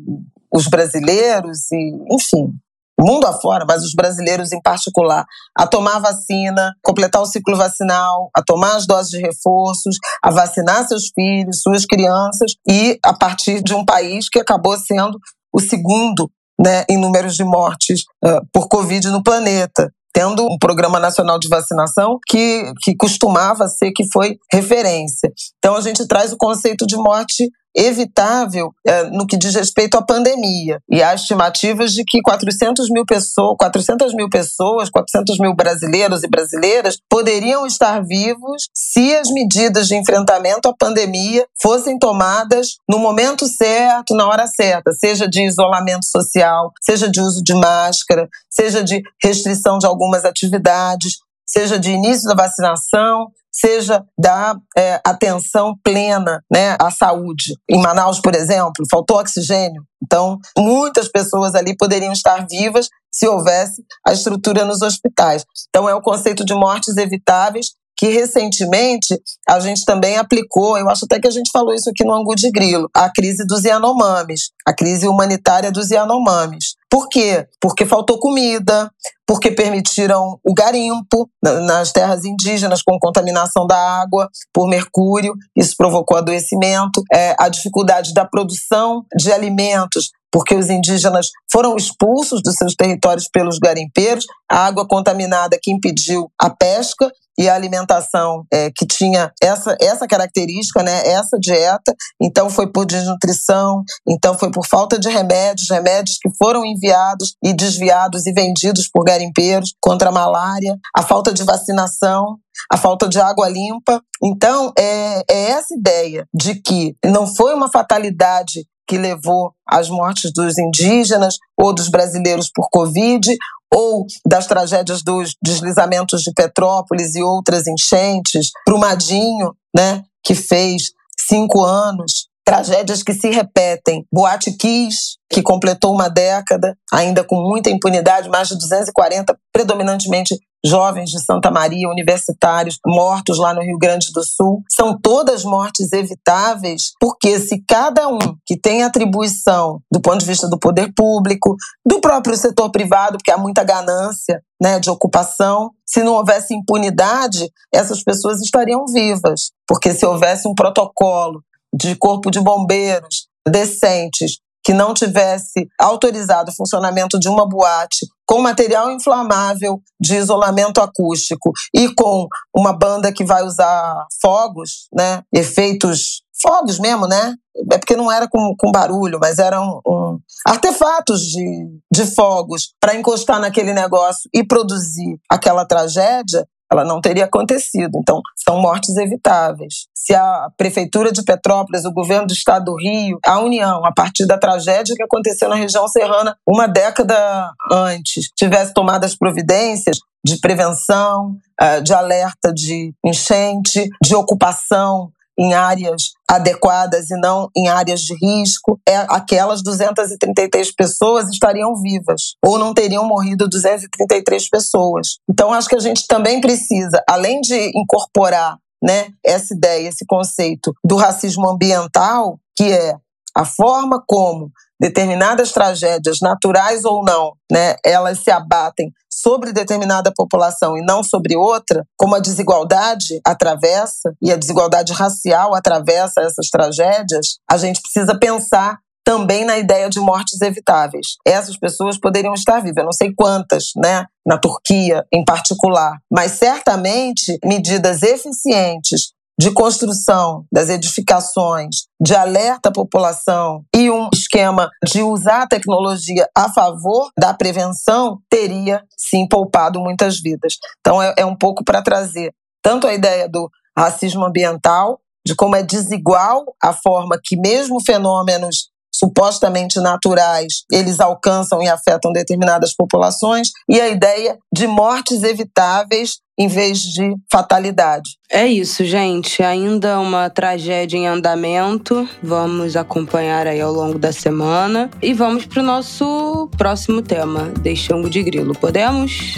os 0.52 0.68
brasileiros, 0.68 1.70
e, 1.72 2.14
enfim, 2.14 2.52
mundo 2.98 3.26
afora, 3.26 3.64
mas 3.68 3.82
os 3.82 3.92
brasileiros 3.94 4.52
em 4.52 4.62
particular, 4.62 5.24
a 5.56 5.66
tomar 5.66 5.98
vacina, 5.98 6.72
completar 6.82 7.20
o 7.20 7.26
ciclo 7.26 7.56
vacinal, 7.56 8.30
a 8.34 8.42
tomar 8.42 8.76
as 8.76 8.86
doses 8.86 9.10
de 9.10 9.20
reforços, 9.20 9.96
a 10.22 10.30
vacinar 10.30 10.86
seus 10.88 11.10
filhos, 11.14 11.60
suas 11.60 11.84
crianças, 11.84 12.54
e 12.66 12.98
a 13.04 13.12
partir 13.12 13.62
de 13.62 13.74
um 13.74 13.84
país 13.84 14.28
que 14.28 14.38
acabou 14.38 14.76
sendo 14.78 15.18
o 15.52 15.60
segundo 15.60 16.30
né, 16.58 16.84
em 16.88 16.98
números 16.98 17.34
de 17.34 17.44
mortes 17.44 18.02
uh, 18.24 18.40
por 18.52 18.68
Covid 18.68 19.08
no 19.10 19.22
planeta 19.22 19.90
tendo 20.16 20.46
um 20.50 20.56
programa 20.58 20.98
nacional 20.98 21.38
de 21.38 21.46
vacinação 21.46 22.18
que, 22.26 22.72
que 22.82 22.96
costumava 22.96 23.68
ser 23.68 23.92
que 23.92 24.10
foi 24.10 24.38
referência. 24.50 25.30
Então 25.58 25.76
a 25.76 25.80
gente 25.82 26.08
traz 26.08 26.32
o 26.32 26.38
conceito 26.38 26.86
de 26.86 26.96
morte 26.96 27.50
evitável 27.76 28.72
é, 28.86 29.04
no 29.10 29.26
que 29.26 29.36
diz 29.36 29.54
respeito 29.54 29.96
à 29.96 30.02
pandemia. 30.02 30.80
E 30.90 31.02
há 31.02 31.14
estimativas 31.14 31.92
de 31.92 32.04
que 32.04 32.20
400 32.22 32.88
mil 32.90 33.04
pessoas, 33.04 33.56
400 33.58 34.14
mil 34.14 34.28
pessoas, 34.30 34.88
400 34.88 35.38
mil 35.38 35.54
brasileiros 35.54 36.22
e 36.22 36.28
brasileiras 36.28 36.98
poderiam 37.08 37.66
estar 37.66 38.02
vivos 38.04 38.68
se 38.72 39.14
as 39.14 39.28
medidas 39.30 39.88
de 39.88 39.96
enfrentamento 39.96 40.68
à 40.68 40.74
pandemia 40.74 41.46
fossem 41.60 41.98
tomadas 41.98 42.76
no 42.88 42.98
momento 42.98 43.46
certo, 43.46 44.14
na 44.14 44.26
hora 44.26 44.46
certa, 44.46 44.92
seja 44.92 45.28
de 45.28 45.42
isolamento 45.42 46.06
social, 46.06 46.72
seja 46.80 47.10
de 47.10 47.20
uso 47.20 47.42
de 47.42 47.54
máscara, 47.54 48.28
seja 48.48 48.82
de 48.82 49.02
restrição 49.22 49.78
de 49.78 49.86
algumas 49.86 50.24
atividades, 50.24 51.18
seja 51.46 51.78
de 51.78 51.90
início 51.90 52.28
da 52.28 52.34
vacinação, 52.34 53.28
seja 53.50 54.04
da 54.18 54.54
é, 54.76 55.00
atenção 55.04 55.74
plena 55.82 56.42
né, 56.50 56.76
à 56.78 56.90
saúde. 56.90 57.54
Em 57.68 57.80
Manaus, 57.80 58.20
por 58.20 58.34
exemplo, 58.34 58.84
faltou 58.90 59.18
oxigênio. 59.18 59.82
Então, 60.04 60.38
muitas 60.58 61.08
pessoas 61.08 61.54
ali 61.54 61.74
poderiam 61.76 62.12
estar 62.12 62.46
vivas 62.46 62.88
se 63.10 63.26
houvesse 63.26 63.82
a 64.06 64.12
estrutura 64.12 64.64
nos 64.64 64.82
hospitais. 64.82 65.44
Então, 65.70 65.88
é 65.88 65.94
o 65.94 66.02
conceito 66.02 66.44
de 66.44 66.54
mortes 66.54 66.96
evitáveis 66.98 67.68
que 67.98 68.08
recentemente 68.08 69.18
a 69.48 69.58
gente 69.58 69.84
também 69.84 70.18
aplicou, 70.18 70.76
eu 70.76 70.88
acho 70.90 71.06
até 71.06 71.18
que 71.18 71.26
a 71.26 71.30
gente 71.30 71.50
falou 71.50 71.72
isso 71.72 71.88
aqui 71.88 72.04
no 72.04 72.12
Angu 72.12 72.34
de 72.34 72.50
Grilo, 72.50 72.90
a 72.94 73.10
crise 73.10 73.44
dos 73.46 73.64
Yanomamis, 73.64 74.50
a 74.66 74.74
crise 74.74 75.08
humanitária 75.08 75.72
dos 75.72 75.90
Yanomamis. 75.90 76.74
Por 76.90 77.08
quê? 77.08 77.46
Porque 77.60 77.84
faltou 77.84 78.18
comida, 78.18 78.90
porque 79.26 79.50
permitiram 79.50 80.38
o 80.44 80.54
garimpo 80.54 81.28
nas 81.42 81.90
terras 81.92 82.24
indígenas 82.24 82.80
com 82.82 82.98
contaminação 82.98 83.66
da 83.66 83.76
água 83.76 84.28
por 84.52 84.68
mercúrio, 84.68 85.34
isso 85.56 85.74
provocou 85.76 86.16
adoecimento, 86.16 87.02
é, 87.12 87.34
a 87.38 87.48
dificuldade 87.48 88.14
da 88.14 88.24
produção 88.24 89.04
de 89.18 89.32
alimentos 89.32 90.10
porque 90.30 90.54
os 90.54 90.68
indígenas 90.68 91.28
foram 91.50 91.76
expulsos 91.76 92.42
dos 92.42 92.56
seus 92.56 92.74
territórios 92.74 93.26
pelos 93.26 93.58
garimpeiros, 93.58 94.26
a 94.50 94.66
água 94.66 94.86
contaminada 94.86 95.58
que 95.62 95.72
impediu 95.72 96.30
a 96.38 96.50
pesca 96.50 97.10
e 97.38 97.48
a 97.48 97.54
alimentação 97.54 98.44
é, 98.52 98.70
que 98.70 98.86
tinha 98.86 99.32
essa, 99.42 99.76
essa 99.80 100.06
característica, 100.06 100.82
né, 100.82 101.06
essa 101.06 101.38
dieta, 101.38 101.94
então 102.20 102.48
foi 102.48 102.70
por 102.70 102.86
desnutrição, 102.86 103.82
então 104.08 104.36
foi 104.36 104.50
por 104.50 104.66
falta 104.66 104.98
de 104.98 105.08
remédios, 105.08 105.68
remédios 105.70 106.18
que 106.20 106.30
foram 106.38 106.64
enviados 106.64 107.34
e 107.42 107.52
desviados 107.52 108.26
e 108.26 108.32
vendidos 108.32 108.88
por 108.92 109.04
garimpeiros 109.04 109.74
contra 109.80 110.08
a 110.08 110.12
malária, 110.12 110.76
a 110.96 111.02
falta 111.02 111.32
de 111.32 111.44
vacinação, 111.44 112.38
a 112.72 112.76
falta 112.76 113.08
de 113.08 113.20
água 113.20 113.48
limpa. 113.48 114.00
Então, 114.22 114.72
é, 114.78 115.22
é 115.30 115.50
essa 115.50 115.74
ideia 115.74 116.26
de 116.34 116.60
que 116.60 116.96
não 117.04 117.26
foi 117.26 117.54
uma 117.54 117.70
fatalidade 117.70 118.66
que 118.86 118.96
levou 118.96 119.52
às 119.68 119.88
mortes 119.88 120.30
dos 120.32 120.56
indígenas 120.58 121.36
ou 121.58 121.74
dos 121.74 121.88
brasileiros 121.88 122.48
por 122.54 122.68
Covid, 122.70 123.36
ou 123.72 124.06
das 124.24 124.46
tragédias 124.46 125.02
dos 125.02 125.34
deslizamentos 125.42 126.22
de 126.22 126.32
Petrópolis 126.32 127.14
e 127.14 127.22
outras 127.22 127.66
enchentes, 127.66 128.50
Brumadinho, 128.66 129.54
né, 129.74 130.02
que 130.22 130.34
fez 130.34 130.92
cinco 131.28 131.64
anos, 131.64 132.25
tragédias 132.46 133.02
que 133.02 133.12
se 133.12 133.28
repetem. 133.28 134.06
Boate 134.10 134.52
Kiss, 134.56 135.16
que 135.28 135.42
completou 135.42 135.92
uma 135.92 136.08
década, 136.08 136.76
ainda 136.92 137.24
com 137.24 137.42
muita 137.42 137.68
impunidade, 137.68 138.28
mais 138.28 138.48
de 138.48 138.54
240, 138.54 139.36
predominantemente 139.52 140.38
jovens 140.64 141.10
de 141.10 141.24
Santa 141.24 141.50
Maria, 141.50 141.88
universitários, 141.88 142.78
mortos 142.86 143.38
lá 143.38 143.52
no 143.52 143.62
Rio 143.62 143.78
Grande 143.78 144.12
do 144.12 144.22
Sul. 144.24 144.62
São 144.70 144.96
todas 145.00 145.44
mortes 145.44 145.92
evitáveis, 145.92 146.92
porque 147.00 147.38
se 147.40 147.62
cada 147.66 148.08
um 148.08 148.18
que 148.44 148.58
tem 148.58 148.82
atribuição 148.82 149.80
do 149.92 150.00
ponto 150.00 150.18
de 150.18 150.26
vista 150.26 150.48
do 150.48 150.58
poder 150.58 150.92
público, 150.94 151.56
do 151.84 152.00
próprio 152.00 152.36
setor 152.36 152.70
privado, 152.70 153.18
porque 153.18 153.30
há 153.30 153.38
muita 153.38 153.64
ganância 153.64 154.40
né, 154.60 154.78
de 154.78 154.88
ocupação, 154.88 155.70
se 155.84 156.02
não 156.02 156.14
houvesse 156.14 156.54
impunidade, 156.54 157.50
essas 157.72 158.02
pessoas 158.02 158.40
estariam 158.40 158.84
vivas. 158.86 159.50
Porque 159.66 159.92
se 159.92 160.06
houvesse 160.06 160.48
um 160.48 160.54
protocolo 160.54 161.42
de 161.76 161.94
corpo 161.96 162.30
de 162.30 162.40
bombeiros 162.40 163.28
decentes, 163.46 164.38
que 164.64 164.72
não 164.72 164.92
tivesse 164.92 165.68
autorizado 165.80 166.50
o 166.50 166.54
funcionamento 166.54 167.20
de 167.20 167.28
uma 167.28 167.48
boate 167.48 168.06
com 168.26 168.40
material 168.40 168.90
inflamável 168.90 169.80
de 170.00 170.16
isolamento 170.16 170.80
acústico 170.80 171.52
e 171.72 171.94
com 171.94 172.26
uma 172.52 172.72
banda 172.72 173.12
que 173.12 173.24
vai 173.24 173.44
usar 173.44 174.04
fogos, 174.20 174.88
né, 174.92 175.22
efeitos 175.32 176.22
fogos 176.42 176.78
mesmo, 176.80 177.06
né? 177.06 177.34
É 177.72 177.78
porque 177.78 177.96
não 177.96 178.10
era 178.10 178.28
com, 178.28 178.54
com 178.58 178.70
barulho, 178.70 179.18
mas 179.20 179.38
eram 179.38 179.80
um, 179.86 180.18
artefatos 180.46 181.20
de, 181.22 181.80
de 181.90 182.04
fogos 182.14 182.74
para 182.80 182.96
encostar 182.96 183.40
naquele 183.40 183.72
negócio 183.72 184.28
e 184.34 184.44
produzir 184.44 185.18
aquela 185.30 185.64
tragédia 185.64 186.46
ela 186.70 186.84
não 186.84 187.00
teria 187.00 187.24
acontecido. 187.24 187.98
Então, 188.00 188.20
são 188.36 188.60
mortes 188.60 188.96
evitáveis. 188.96 189.86
Se 189.94 190.14
a 190.14 190.48
Prefeitura 190.56 191.12
de 191.12 191.22
Petrópolis, 191.22 191.84
o 191.84 191.92
governo 191.92 192.26
do 192.26 192.32
estado 192.32 192.66
do 192.66 192.76
Rio, 192.76 193.18
a 193.26 193.38
União, 193.40 193.84
a 193.84 193.92
partir 193.92 194.26
da 194.26 194.38
tragédia 194.38 194.94
que 194.96 195.02
aconteceu 195.02 195.48
na 195.48 195.56
região 195.56 195.86
serrana 195.88 196.36
uma 196.46 196.66
década 196.66 197.52
antes, 197.70 198.30
tivesse 198.36 198.72
tomado 198.72 199.04
as 199.04 199.16
providências 199.16 199.98
de 200.24 200.38
prevenção, 200.40 201.36
eh, 201.60 201.80
de 201.80 201.94
alerta 201.94 202.52
de 202.52 202.92
enchente, 203.04 203.88
de 204.02 204.14
ocupação 204.14 205.12
em 205.38 205.54
áreas 205.54 206.12
adequadas 206.28 207.10
e 207.10 207.20
não 207.20 207.48
em 207.56 207.68
áreas 207.68 208.00
de 208.00 208.14
risco, 208.14 208.80
é 208.88 208.96
aquelas 209.08 209.62
233 209.62 210.74
pessoas 210.74 211.28
estariam 211.28 211.74
vivas 211.76 212.34
ou 212.44 212.58
não 212.58 212.74
teriam 212.74 213.06
morrido 213.06 213.48
233 213.48 214.48
pessoas. 214.48 215.18
Então 215.30 215.52
acho 215.52 215.68
que 215.68 215.76
a 215.76 215.80
gente 215.80 216.06
também 216.06 216.40
precisa, 216.40 217.02
além 217.08 217.40
de 217.40 217.70
incorporar, 217.74 218.56
né, 218.82 219.08
essa 219.24 219.54
ideia, 219.54 219.88
esse 219.88 220.04
conceito 220.06 220.72
do 220.84 220.96
racismo 220.96 221.48
ambiental, 221.48 222.38
que 222.54 222.64
é 222.64 222.94
a 223.34 223.44
forma 223.44 224.02
como 224.06 224.50
determinadas 224.80 225.52
tragédias, 225.52 226.18
naturais 226.20 226.84
ou 226.84 227.04
não, 227.04 227.32
né, 227.50 227.76
elas 227.84 228.20
se 228.20 228.30
abatem 228.30 228.92
sobre 229.10 229.52
determinada 229.52 230.12
população 230.14 230.76
e 230.76 230.82
não 230.82 231.02
sobre 231.02 231.36
outra, 231.36 231.84
como 231.96 232.14
a 232.14 232.20
desigualdade 232.20 233.20
atravessa 233.26 234.12
e 234.22 234.30
a 234.30 234.36
desigualdade 234.36 234.92
racial 234.92 235.54
atravessa 235.54 236.20
essas 236.20 236.48
tragédias, 236.50 237.38
a 237.50 237.56
gente 237.56 237.80
precisa 237.80 238.18
pensar 238.18 238.78
também 239.06 239.44
na 239.44 239.56
ideia 239.56 239.88
de 239.88 240.00
mortes 240.00 240.40
evitáveis. 240.40 241.16
Essas 241.24 241.56
pessoas 241.56 241.96
poderiam 241.96 242.34
estar 242.34 242.60
vivas, 242.60 242.78
eu 242.78 242.84
não 242.84 242.92
sei 242.92 243.14
quantas, 243.14 243.66
né, 243.76 244.04
na 244.26 244.36
Turquia 244.36 245.04
em 245.12 245.24
particular, 245.24 245.96
mas 246.10 246.32
certamente 246.32 247.38
medidas 247.44 248.02
eficientes 248.02 249.12
de 249.38 249.50
construção 249.52 250.44
das 250.50 250.68
edificações, 250.68 251.86
de 252.00 252.14
alerta 252.14 252.70
à 252.70 252.72
população 252.72 253.64
e 253.74 253.90
um 253.90 254.08
esquema 254.12 254.70
de 254.84 255.02
usar 255.02 255.42
a 255.42 255.46
tecnologia 255.46 256.26
a 256.34 256.52
favor 256.52 257.10
da 257.18 257.34
prevenção, 257.34 258.18
teria 258.30 258.82
sim 258.96 259.26
poupado 259.28 259.80
muitas 259.80 260.20
vidas. 260.20 260.54
Então, 260.80 261.02
é, 261.02 261.14
é 261.18 261.26
um 261.26 261.36
pouco 261.36 261.62
para 261.64 261.82
trazer 261.82 262.32
tanto 262.62 262.86
a 262.86 262.94
ideia 262.94 263.28
do 263.28 263.50
racismo 263.76 264.24
ambiental, 264.24 264.98
de 265.24 265.34
como 265.34 265.56
é 265.56 265.62
desigual 265.62 266.44
a 266.62 266.72
forma 266.72 267.18
que, 267.22 267.36
mesmo 267.36 267.80
fenômenos 267.84 268.70
supostamente 268.98 269.80
naturais, 269.80 270.64
eles 270.70 271.00
alcançam 271.00 271.62
e 271.62 271.68
afetam 271.68 272.12
determinadas 272.12 272.74
populações, 272.74 273.48
e 273.68 273.80
a 273.80 273.88
ideia 273.88 274.38
de 274.52 274.66
mortes 274.66 275.22
evitáveis 275.22 276.18
em 276.38 276.48
vez 276.48 276.80
de 276.80 277.14
fatalidade. 277.32 278.10
É 278.30 278.46
isso, 278.46 278.84
gente. 278.84 279.42
Ainda 279.42 279.98
uma 279.98 280.28
tragédia 280.28 280.98
em 280.98 281.06
andamento. 281.06 282.06
Vamos 282.22 282.76
acompanhar 282.76 283.46
aí 283.46 283.60
ao 283.60 283.72
longo 283.72 283.98
da 283.98 284.12
semana. 284.12 284.90
E 285.00 285.14
vamos 285.14 285.46
para 285.46 285.62
o 285.62 285.64
nosso 285.64 286.50
próximo 286.58 287.00
tema, 287.00 287.52
Deixando 287.62 288.10
de 288.10 288.22
Grilo. 288.22 288.54
Podemos? 288.54 289.34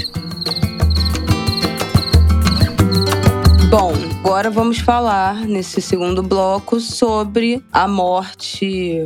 Bom, 3.70 3.92
agora 4.20 4.50
vamos 4.50 4.78
falar 4.78 5.46
nesse 5.46 5.82
segundo 5.82 6.22
bloco 6.22 6.80
sobre 6.80 7.62
a 7.70 7.86
morte 7.86 9.04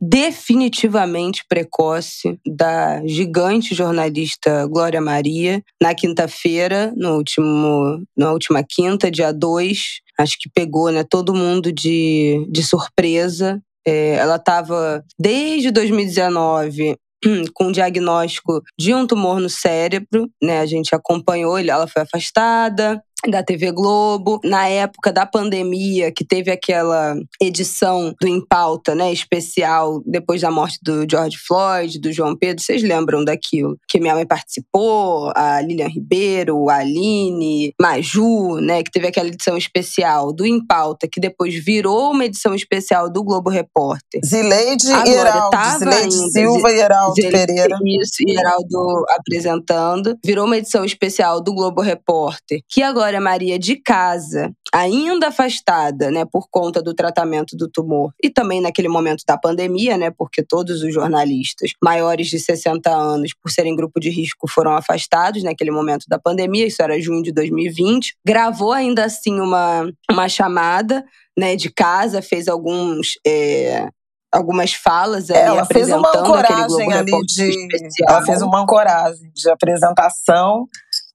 definitivamente 0.00 1.44
precoce 1.46 2.40
da 2.46 3.06
gigante 3.06 3.74
jornalista 3.74 4.66
Glória 4.66 5.00
Maria 5.02 5.62
na 5.80 5.94
quinta-feira, 5.94 6.90
no 6.96 7.16
último, 7.16 8.02
na 8.16 8.32
última 8.32 8.64
quinta, 8.66 9.10
dia 9.10 9.30
2. 9.30 10.00
Acho 10.18 10.38
que 10.40 10.48
pegou 10.48 10.90
né, 10.90 11.04
todo 11.04 11.34
mundo 11.34 11.70
de, 11.70 12.46
de 12.50 12.62
surpresa. 12.62 13.60
É, 13.86 14.14
ela 14.14 14.36
estava 14.36 15.04
desde 15.18 15.70
2019 15.70 16.96
com 17.54 17.66
um 17.66 17.72
diagnóstico 17.72 18.62
de 18.78 18.94
um 18.94 19.06
tumor 19.06 19.40
no 19.40 19.48
cérebro, 19.48 20.28
né? 20.42 20.60
A 20.60 20.66
gente 20.66 20.94
acompanhou, 20.94 21.58
ela 21.58 21.86
foi 21.86 22.02
afastada, 22.02 23.02
da 23.28 23.42
TV 23.42 23.70
Globo. 23.72 24.40
Na 24.44 24.68
época 24.68 25.12
da 25.12 25.26
pandemia, 25.26 26.12
que 26.12 26.24
teve 26.24 26.50
aquela 26.50 27.16
edição 27.40 28.14
do 28.20 28.26
Em 28.26 28.44
Pauta, 28.44 28.94
né, 28.94 29.12
especial, 29.12 30.02
depois 30.06 30.40
da 30.40 30.50
morte 30.50 30.78
do 30.82 31.06
George 31.08 31.36
Floyd, 31.46 31.98
do 31.98 32.12
João 32.12 32.36
Pedro, 32.36 32.62
vocês 32.62 32.82
lembram 32.82 33.24
daquilo? 33.24 33.76
Que 33.88 34.00
minha 34.00 34.14
mãe 34.14 34.26
participou, 34.26 35.32
a 35.34 35.60
Lilian 35.60 35.88
Ribeiro, 35.88 36.68
a 36.68 36.76
Aline, 36.76 37.74
Maju, 37.80 38.60
né, 38.60 38.82
que 38.82 38.90
teve 38.90 39.08
aquela 39.08 39.28
edição 39.28 39.56
especial 39.56 40.32
do 40.32 40.46
Em 40.46 40.64
Pauta, 40.64 41.08
que 41.10 41.20
depois 41.20 41.54
virou 41.54 42.12
uma 42.12 42.24
edição 42.24 42.54
especial 42.54 43.10
do 43.10 43.22
Globo 43.22 43.50
Repórter. 43.50 44.20
Zileide 44.24 44.86
e 44.86 45.10
Heraldo, 45.10 45.78
Zileide 45.78 46.32
Silva 46.32 46.72
e 46.72 46.78
Heraldo 46.78 47.14
Pereira. 47.14 47.76
Isso, 48.00 48.22
e 48.26 48.38
Heraldo 48.38 49.04
apresentando. 49.10 50.16
Virou 50.24 50.46
uma 50.46 50.56
edição 50.56 50.84
especial 50.84 51.40
do 51.40 51.52
Globo 51.52 51.80
Repórter, 51.80 52.60
que 52.68 52.82
agora 52.82 53.09
é 53.16 53.20
Maria 53.20 53.58
de 53.58 53.76
casa, 53.76 54.52
ainda 54.72 55.28
afastada, 55.28 56.10
né, 56.10 56.24
por 56.24 56.48
conta 56.50 56.82
do 56.82 56.94
tratamento 56.94 57.56
do 57.56 57.68
tumor 57.68 58.12
e 58.22 58.30
também 58.30 58.60
naquele 58.60 58.88
momento 58.88 59.24
da 59.26 59.36
pandemia, 59.36 59.96
né, 59.96 60.10
porque 60.10 60.42
todos 60.42 60.82
os 60.82 60.92
jornalistas 60.94 61.72
maiores 61.82 62.28
de 62.28 62.38
60 62.38 62.90
anos, 62.90 63.32
por 63.34 63.50
serem 63.50 63.76
grupo 63.76 63.98
de 63.98 64.10
risco, 64.10 64.48
foram 64.48 64.72
afastados 64.72 65.42
naquele 65.42 65.70
momento 65.70 66.04
da 66.08 66.18
pandemia, 66.18 66.66
isso 66.66 66.82
era 66.82 67.00
junho 67.00 67.22
de 67.22 67.32
2020. 67.32 68.16
Gravou 68.24 68.72
ainda 68.72 69.04
assim 69.04 69.40
uma, 69.40 69.90
uma 70.10 70.28
chamada, 70.28 71.04
né, 71.38 71.56
de 71.56 71.70
casa, 71.70 72.22
fez 72.22 72.48
alguns 72.48 73.18
é, 73.26 73.88
algumas 74.32 74.72
falas 74.72 75.30
ali 75.30 75.40
ela 75.40 75.64
fez 75.64 75.88
uma 75.88 76.08
ancoragem 76.08 76.92
ali 76.92 77.10
de 77.26 77.50
especial. 77.50 78.08
ela 78.08 78.22
fez 78.24 78.42
uma 78.42 78.62
ancoragem 78.62 79.30
de 79.34 79.50
apresentação 79.50 80.68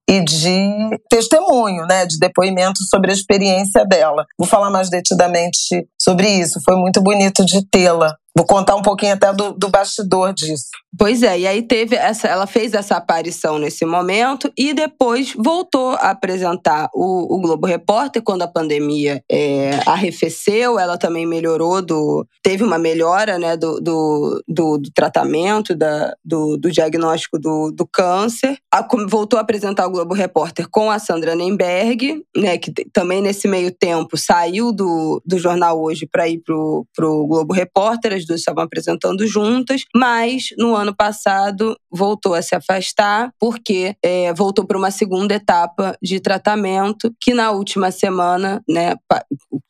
e 0.07 0.23
de 0.23 0.99
testemunho, 1.09 1.85
né, 1.87 2.05
de 2.05 2.17
depoimento 2.19 2.83
sobre 2.89 3.11
a 3.11 3.13
experiência 3.13 3.85
dela. 3.85 4.25
Vou 4.37 4.47
falar 4.47 4.69
mais 4.69 4.89
detidamente 4.89 5.87
sobre 5.99 6.29
isso. 6.29 6.59
Foi 6.63 6.75
muito 6.75 7.01
bonito 7.01 7.43
de 7.45 7.65
tê-la. 7.69 8.15
Vou 8.35 8.45
contar 8.45 8.75
um 8.75 8.81
pouquinho 8.81 9.13
até 9.13 9.31
do, 9.31 9.53
do 9.53 9.69
bastidor 9.69 10.33
disso. 10.33 10.67
Pois 10.97 11.23
é, 11.23 11.39
e 11.39 11.47
aí 11.47 11.61
teve 11.61 11.95
essa, 11.95 12.27
ela 12.27 12.47
fez 12.47 12.73
essa 12.73 12.95
aparição 12.95 13.59
nesse 13.59 13.85
momento 13.85 14.51
e 14.57 14.73
depois 14.73 15.33
voltou 15.37 15.91
a 15.91 16.11
apresentar 16.11 16.89
o, 16.93 17.35
o 17.35 17.41
Globo 17.41 17.67
Repórter 17.67 18.21
quando 18.21 18.43
a 18.43 18.47
pandemia 18.47 19.21
é, 19.29 19.79
arrefeceu, 19.85 20.79
ela 20.79 20.97
também 20.97 21.25
melhorou 21.25 21.81
do, 21.81 22.25
teve 22.41 22.63
uma 22.63 22.77
melhora 22.77 23.37
né, 23.37 23.57
do, 23.57 23.79
do, 23.81 24.43
do, 24.47 24.77
do 24.77 24.91
tratamento, 24.93 25.75
da, 25.75 26.13
do, 26.23 26.57
do 26.57 26.71
diagnóstico 26.71 27.37
do, 27.37 27.71
do 27.71 27.85
câncer. 27.85 28.57
A, 28.73 28.85
voltou 29.07 29.37
a 29.37 29.41
apresentar 29.41 29.87
o 29.87 29.91
Globo 29.91 30.13
Repórter 30.13 30.67
com 30.69 30.89
a 30.89 30.99
Sandra 30.99 31.35
Nemberg, 31.35 32.23
né, 32.35 32.57
que 32.57 32.71
também 32.93 33.21
nesse 33.21 33.47
meio 33.47 33.71
tempo 33.71 34.17
saiu 34.17 34.71
do, 34.71 35.21
do 35.25 35.37
jornal 35.37 35.81
hoje 35.81 36.07
para 36.09 36.27
ir 36.27 36.39
pro, 36.39 36.85
pro 36.95 37.27
Globo 37.27 37.53
Repórter, 37.53 38.13
as 38.25 38.27
duas 38.27 38.41
estavam 38.41 38.63
apresentando 38.63 39.25
juntas, 39.27 39.83
mas 39.95 40.47
no 40.57 40.75
ano 40.75 40.95
passado 40.95 41.77
voltou 41.91 42.33
a 42.33 42.41
se 42.41 42.55
afastar 42.55 43.31
porque 43.39 43.95
é, 44.03 44.33
voltou 44.33 44.65
para 44.65 44.77
uma 44.77 44.91
segunda 44.91 45.35
etapa 45.35 45.95
de 46.01 46.19
tratamento 46.19 47.13
que 47.21 47.33
na 47.33 47.51
última 47.51 47.91
semana, 47.91 48.61
né, 48.67 48.95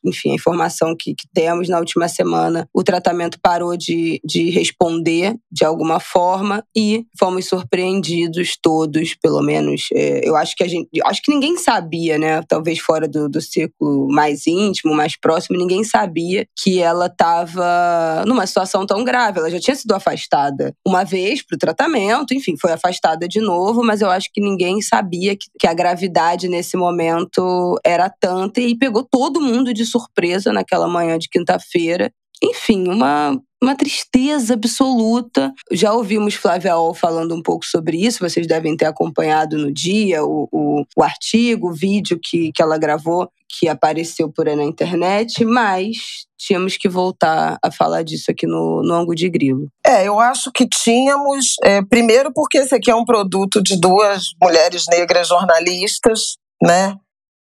enfim, 0.04 0.32
a 0.32 0.34
informação 0.34 0.94
que, 0.96 1.14
que 1.14 1.26
temos 1.34 1.68
na 1.68 1.78
última 1.78 2.08
semana, 2.08 2.68
o 2.74 2.82
tratamento 2.82 3.38
parou 3.40 3.76
de, 3.76 4.20
de 4.24 4.50
responder 4.50 5.36
de 5.50 5.64
alguma 5.64 6.00
forma 6.00 6.64
e 6.76 7.04
fomos 7.18 7.46
surpreendidos 7.46 8.56
todos, 8.60 9.14
pelo 9.20 9.42
menos. 9.42 9.88
É, 9.92 10.26
eu 10.26 10.36
acho 10.36 10.54
que 10.56 10.64
a 10.64 10.68
gente, 10.68 10.88
acho 11.04 11.22
que 11.22 11.32
ninguém 11.32 11.56
sabia, 11.56 12.18
né, 12.18 12.42
talvez 12.48 12.78
fora 12.78 13.08
do, 13.08 13.28
do 13.28 13.40
círculo 13.40 14.08
mais 14.08 14.46
íntimo, 14.46 14.94
mais 14.94 15.18
próximo, 15.18 15.58
ninguém 15.58 15.84
sabia 15.84 16.46
que 16.56 16.80
ela 16.80 17.06
estava 17.06 18.24
numa 18.26 18.45
situação 18.46 18.86
tão 18.86 19.04
grave. 19.04 19.38
Ela 19.38 19.50
já 19.50 19.60
tinha 19.60 19.74
sido 19.74 19.92
afastada 19.92 20.74
uma 20.86 21.04
vez 21.04 21.44
para 21.44 21.56
o 21.56 21.58
tratamento, 21.58 22.34
enfim, 22.34 22.56
foi 22.60 22.72
afastada 22.72 23.28
de 23.28 23.40
novo, 23.40 23.84
mas 23.84 24.00
eu 24.00 24.10
acho 24.10 24.30
que 24.32 24.40
ninguém 24.40 24.80
sabia 24.80 25.36
que, 25.36 25.46
que 25.58 25.66
a 25.66 25.74
gravidade 25.74 26.48
nesse 26.48 26.76
momento 26.76 27.78
era 27.84 28.08
tanta 28.08 28.60
e 28.60 28.76
pegou 28.76 29.02
todo 29.02 29.40
mundo 29.40 29.72
de 29.72 29.84
surpresa 29.84 30.52
naquela 30.52 30.88
manhã 30.88 31.18
de 31.18 31.28
quinta-feira. 31.28 32.12
Enfim, 32.42 32.88
uma, 32.88 33.40
uma 33.62 33.76
tristeza 33.76 34.54
absoluta. 34.54 35.52
Já 35.72 35.92
ouvimos 35.92 36.34
Flávia 36.34 36.76
Ol 36.76 36.94
falando 36.94 37.34
um 37.34 37.42
pouco 37.42 37.64
sobre 37.64 37.96
isso, 37.96 38.20
vocês 38.20 38.46
devem 38.46 38.76
ter 38.76 38.86
acompanhado 38.86 39.56
no 39.56 39.72
dia 39.72 40.24
o, 40.24 40.48
o, 40.52 40.84
o 40.96 41.02
artigo, 41.02 41.70
o 41.70 41.74
vídeo 41.74 42.18
que, 42.22 42.52
que 42.52 42.62
ela 42.62 42.78
gravou, 42.78 43.28
que 43.58 43.68
apareceu 43.68 44.30
por 44.30 44.48
aí 44.48 44.56
na 44.56 44.64
internet, 44.64 45.44
mas 45.44 46.26
tínhamos 46.38 46.76
que 46.76 46.88
voltar 46.88 47.58
a 47.62 47.70
falar 47.70 48.02
disso 48.02 48.30
aqui 48.30 48.46
no, 48.46 48.82
no 48.82 48.94
ângulo 48.94 49.14
de 49.14 49.28
grilo. 49.30 49.68
É, 49.84 50.06
eu 50.06 50.20
acho 50.20 50.50
que 50.52 50.68
tínhamos, 50.68 51.54
é, 51.64 51.82
primeiro 51.82 52.32
porque 52.32 52.58
esse 52.58 52.74
aqui 52.74 52.90
é 52.90 52.94
um 52.94 53.04
produto 53.04 53.62
de 53.62 53.80
duas 53.80 54.24
mulheres 54.40 54.84
negras 54.90 55.28
jornalistas, 55.28 56.36
né? 56.62 56.96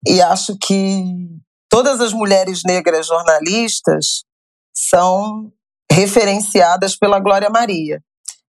E 0.05 0.21
acho 0.21 0.57
que 0.61 1.03
todas 1.69 2.01
as 2.01 2.11
mulheres 2.11 2.61
negras 2.65 3.07
jornalistas 3.07 4.23
são 4.73 5.51
referenciadas 5.91 6.95
pela 6.95 7.19
Glória 7.19 7.49
Maria, 7.49 8.01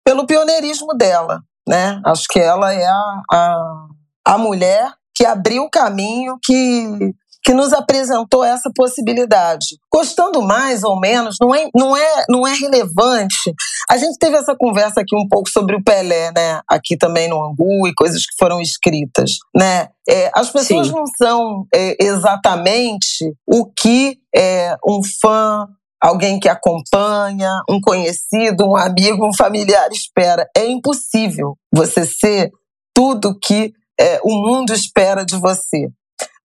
pelo 0.04 0.26
pioneirismo 0.26 0.94
dela, 0.94 1.40
né? 1.66 2.00
Acho 2.04 2.24
que 2.28 2.38
ela 2.38 2.72
é 2.72 2.84
a, 2.84 3.22
a, 3.32 3.86
a 4.26 4.38
mulher 4.38 4.92
que 5.14 5.24
abriu 5.24 5.64
o 5.64 5.70
caminho, 5.70 6.38
que 6.42 7.14
que 7.44 7.52
nos 7.52 7.72
apresentou 7.72 8.44
essa 8.44 8.70
possibilidade. 8.74 9.76
Gostando 9.92 10.40
mais 10.40 10.84
ou 10.84 10.98
menos, 10.98 11.36
não 11.40 11.54
é, 11.54 11.68
não 11.74 11.96
é, 11.96 12.24
não 12.28 12.46
é 12.46 12.54
relevante. 12.54 13.52
A 13.90 13.96
gente 13.96 14.16
teve 14.18 14.36
essa 14.36 14.54
conversa 14.56 15.00
aqui 15.00 15.16
um 15.16 15.26
pouco 15.28 15.50
sobre 15.50 15.74
o 15.74 15.82
Pelé, 15.82 16.30
né? 16.30 16.60
Aqui 16.68 16.96
também 16.96 17.28
no 17.28 17.42
Angu 17.42 17.88
e 17.88 17.94
coisas 17.94 18.24
que 18.24 18.36
foram 18.38 18.60
escritas, 18.60 19.38
né? 19.54 19.88
É, 20.08 20.30
as 20.34 20.50
pessoas 20.50 20.86
Sim. 20.86 20.94
não 20.94 21.04
são 21.06 21.66
é, 21.74 21.96
exatamente 22.00 23.34
o 23.46 23.66
que 23.66 24.18
é, 24.34 24.76
um 24.86 25.00
fã 25.20 25.66
alguém 26.02 26.40
que 26.40 26.48
acompanha, 26.48 27.62
um 27.70 27.80
conhecido, 27.80 28.66
um 28.66 28.76
amigo, 28.76 29.24
um 29.24 29.32
familiar 29.32 29.88
espera. 29.92 30.48
É 30.56 30.66
impossível 30.66 31.56
você 31.72 32.04
ser 32.04 32.50
tudo 32.92 33.38
que 33.38 33.72
é, 33.98 34.20
o 34.24 34.34
mundo 34.34 34.74
espera 34.74 35.24
de 35.24 35.36
você. 35.36 35.88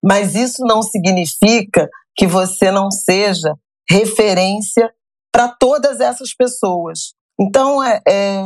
Mas 0.03 0.35
isso 0.35 0.63
não 0.63 0.83
significa 0.83 1.89
que 2.15 2.27
você 2.27 2.69
não 2.69 2.91
seja 2.91 3.55
referência 3.89 4.93
para 5.31 5.47
todas 5.47 5.99
essas 5.99 6.35
pessoas. 6.35 7.13
Então, 7.39 7.83
é, 7.83 7.99
é, 8.07 8.41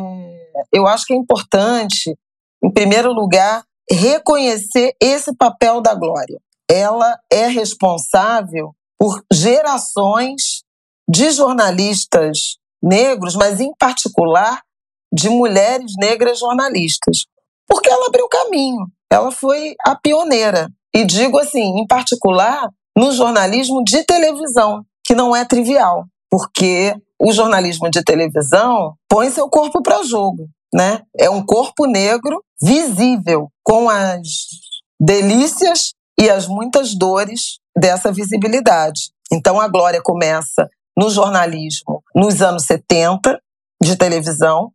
eu 0.71 0.87
acho 0.87 1.05
que 1.05 1.13
é 1.13 1.17
importante, 1.17 2.17
em 2.63 2.71
primeiro 2.71 3.11
lugar, 3.11 3.63
reconhecer 3.89 4.95
esse 5.01 5.35
papel 5.35 5.81
da 5.81 5.93
Glória. 5.93 6.39
Ela 6.69 7.17
é 7.29 7.47
responsável 7.47 8.73
por 8.97 9.21
gerações 9.31 10.60
de 11.11 11.29
jornalistas 11.31 12.57
negros, 12.81 13.35
mas 13.35 13.59
em 13.59 13.73
particular 13.77 14.61
de 15.13 15.27
mulheres 15.29 15.91
negras 15.99 16.39
jornalistas, 16.39 17.25
porque 17.67 17.89
ela 17.89 18.07
abriu 18.07 18.29
caminho, 18.29 18.87
ela 19.11 19.29
foi 19.29 19.75
a 19.85 19.93
pioneira. 19.93 20.69
E 20.95 21.03
digo 21.03 21.37
assim, 21.37 21.79
em 21.79 21.85
particular, 21.85 22.69
no 22.97 23.11
jornalismo 23.11 23.83
de 23.83 24.05
televisão, 24.05 24.85
que 25.05 25.13
não 25.13 25.35
é 25.35 25.43
trivial, 25.43 26.05
porque 26.29 26.95
o 27.19 27.31
jornalismo 27.33 27.89
de 27.89 28.01
televisão 28.03 28.93
põe 29.09 29.29
seu 29.29 29.49
corpo 29.49 29.81
para 29.83 30.03
jogo, 30.03 30.47
né? 30.73 31.01
É 31.19 31.29
um 31.29 31.45
corpo 31.45 31.85
negro 31.85 32.41
visível, 32.61 33.49
com 33.63 33.89
as 33.89 34.21
delícias 34.99 35.93
e 36.17 36.29
as 36.29 36.47
muitas 36.47 36.95
dores 36.95 37.59
dessa 37.77 38.11
visibilidade. 38.11 39.11
Então 39.31 39.59
a 39.59 39.67
glória 39.67 40.01
começa 40.01 40.69
no 40.97 41.09
jornalismo 41.09 42.03
nos 42.15 42.41
anos 42.41 42.65
70 42.65 43.39
de 43.81 43.95
televisão 43.95 44.71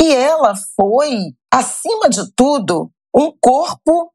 e 0.00 0.12
ela 0.12 0.54
foi, 0.76 1.34
acima 1.52 2.08
de 2.10 2.30
tudo, 2.36 2.90
um 3.14 3.32
corpo 3.40 4.12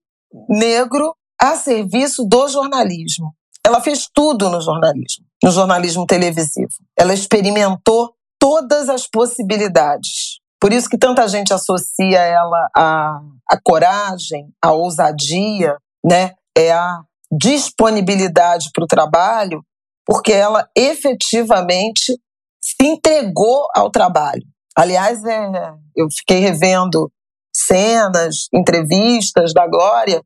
negro 0.47 1.15
a 1.41 1.55
serviço 1.55 2.25
do 2.25 2.47
jornalismo. 2.47 3.33
Ela 3.65 3.81
fez 3.81 4.07
tudo 4.13 4.49
no 4.49 4.61
jornalismo, 4.61 5.25
no 5.43 5.51
jornalismo 5.51 6.05
televisivo. 6.05 6.73
Ela 6.97 7.13
experimentou 7.13 8.13
todas 8.37 8.89
as 8.89 9.07
possibilidades. 9.07 10.39
Por 10.59 10.73
isso 10.73 10.89
que 10.89 10.97
tanta 10.97 11.27
gente 11.27 11.53
associa 11.53 12.19
ela 12.19 12.69
à, 12.75 13.19
à 13.49 13.59
coragem, 13.63 14.49
à 14.61 14.71
ousadia, 14.71 15.77
né? 16.03 16.33
É 16.57 16.71
a 16.71 17.01
disponibilidade 17.31 18.69
para 18.73 18.83
o 18.83 18.87
trabalho, 18.87 19.63
porque 20.09 20.33
ela 20.33 20.67
efetivamente 20.75 22.19
se 22.59 22.83
entregou 22.83 23.67
ao 23.75 23.91
trabalho. 23.91 24.41
Aliás, 24.75 25.23
é, 25.23 25.51
eu 25.95 26.07
fiquei 26.09 26.39
revendo 26.39 27.11
cenas, 27.53 28.47
entrevistas 28.51 29.53
da 29.53 29.67
Glória, 29.67 30.23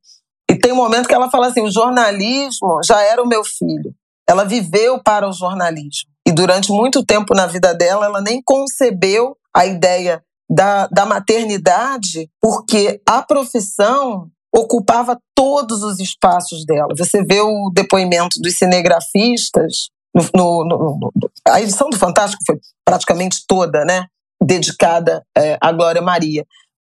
e 0.50 0.58
tem 0.58 0.72
um 0.72 0.78
momento 0.78 1.08
que 1.08 1.14
ela 1.14 1.30
fala 1.30 1.48
assim: 1.48 1.62
o 1.64 1.72
jornalismo 1.72 2.80
já 2.86 3.02
era 3.02 3.22
o 3.22 3.28
meu 3.28 3.44
filho. 3.44 3.94
Ela 4.26 4.46
viveu 4.46 5.04
para 5.04 5.28
o 5.28 5.34
jornalismo. 5.34 6.10
E 6.26 6.32
durante 6.32 6.72
muito 6.72 7.04
tempo 7.04 7.36
na 7.36 7.46
vida 7.46 7.74
dela, 7.74 8.06
ela 8.06 8.22
nem 8.22 8.42
concebeu 8.42 9.36
a 9.54 9.66
ideia 9.66 10.24
da, 10.50 10.88
da 10.88 11.06
maternidade, 11.06 12.30
porque 12.42 13.02
a 13.06 13.22
profissão 13.22 14.32
ocupava 14.54 15.18
todos 15.36 15.84
os 15.84 16.00
espaços 16.00 16.66
dela. 16.66 16.94
Você 16.98 17.24
vê 17.24 17.42
o 17.42 17.72
depoimento 17.74 18.40
dos 18.40 18.56
cinegrafistas, 18.58 19.90
no, 20.14 20.64
no, 20.64 21.00
no, 21.00 21.12
a 21.48 21.60
edição 21.60 21.90
do 21.90 21.98
Fantástico 21.98 22.44
foi 22.46 22.60
praticamente 22.86 23.44
toda, 23.48 23.84
né? 23.84 24.06
Dedicada 24.42 25.26
é, 25.36 25.58
à 25.60 25.72
Glória 25.72 26.02
Maria. 26.02 26.46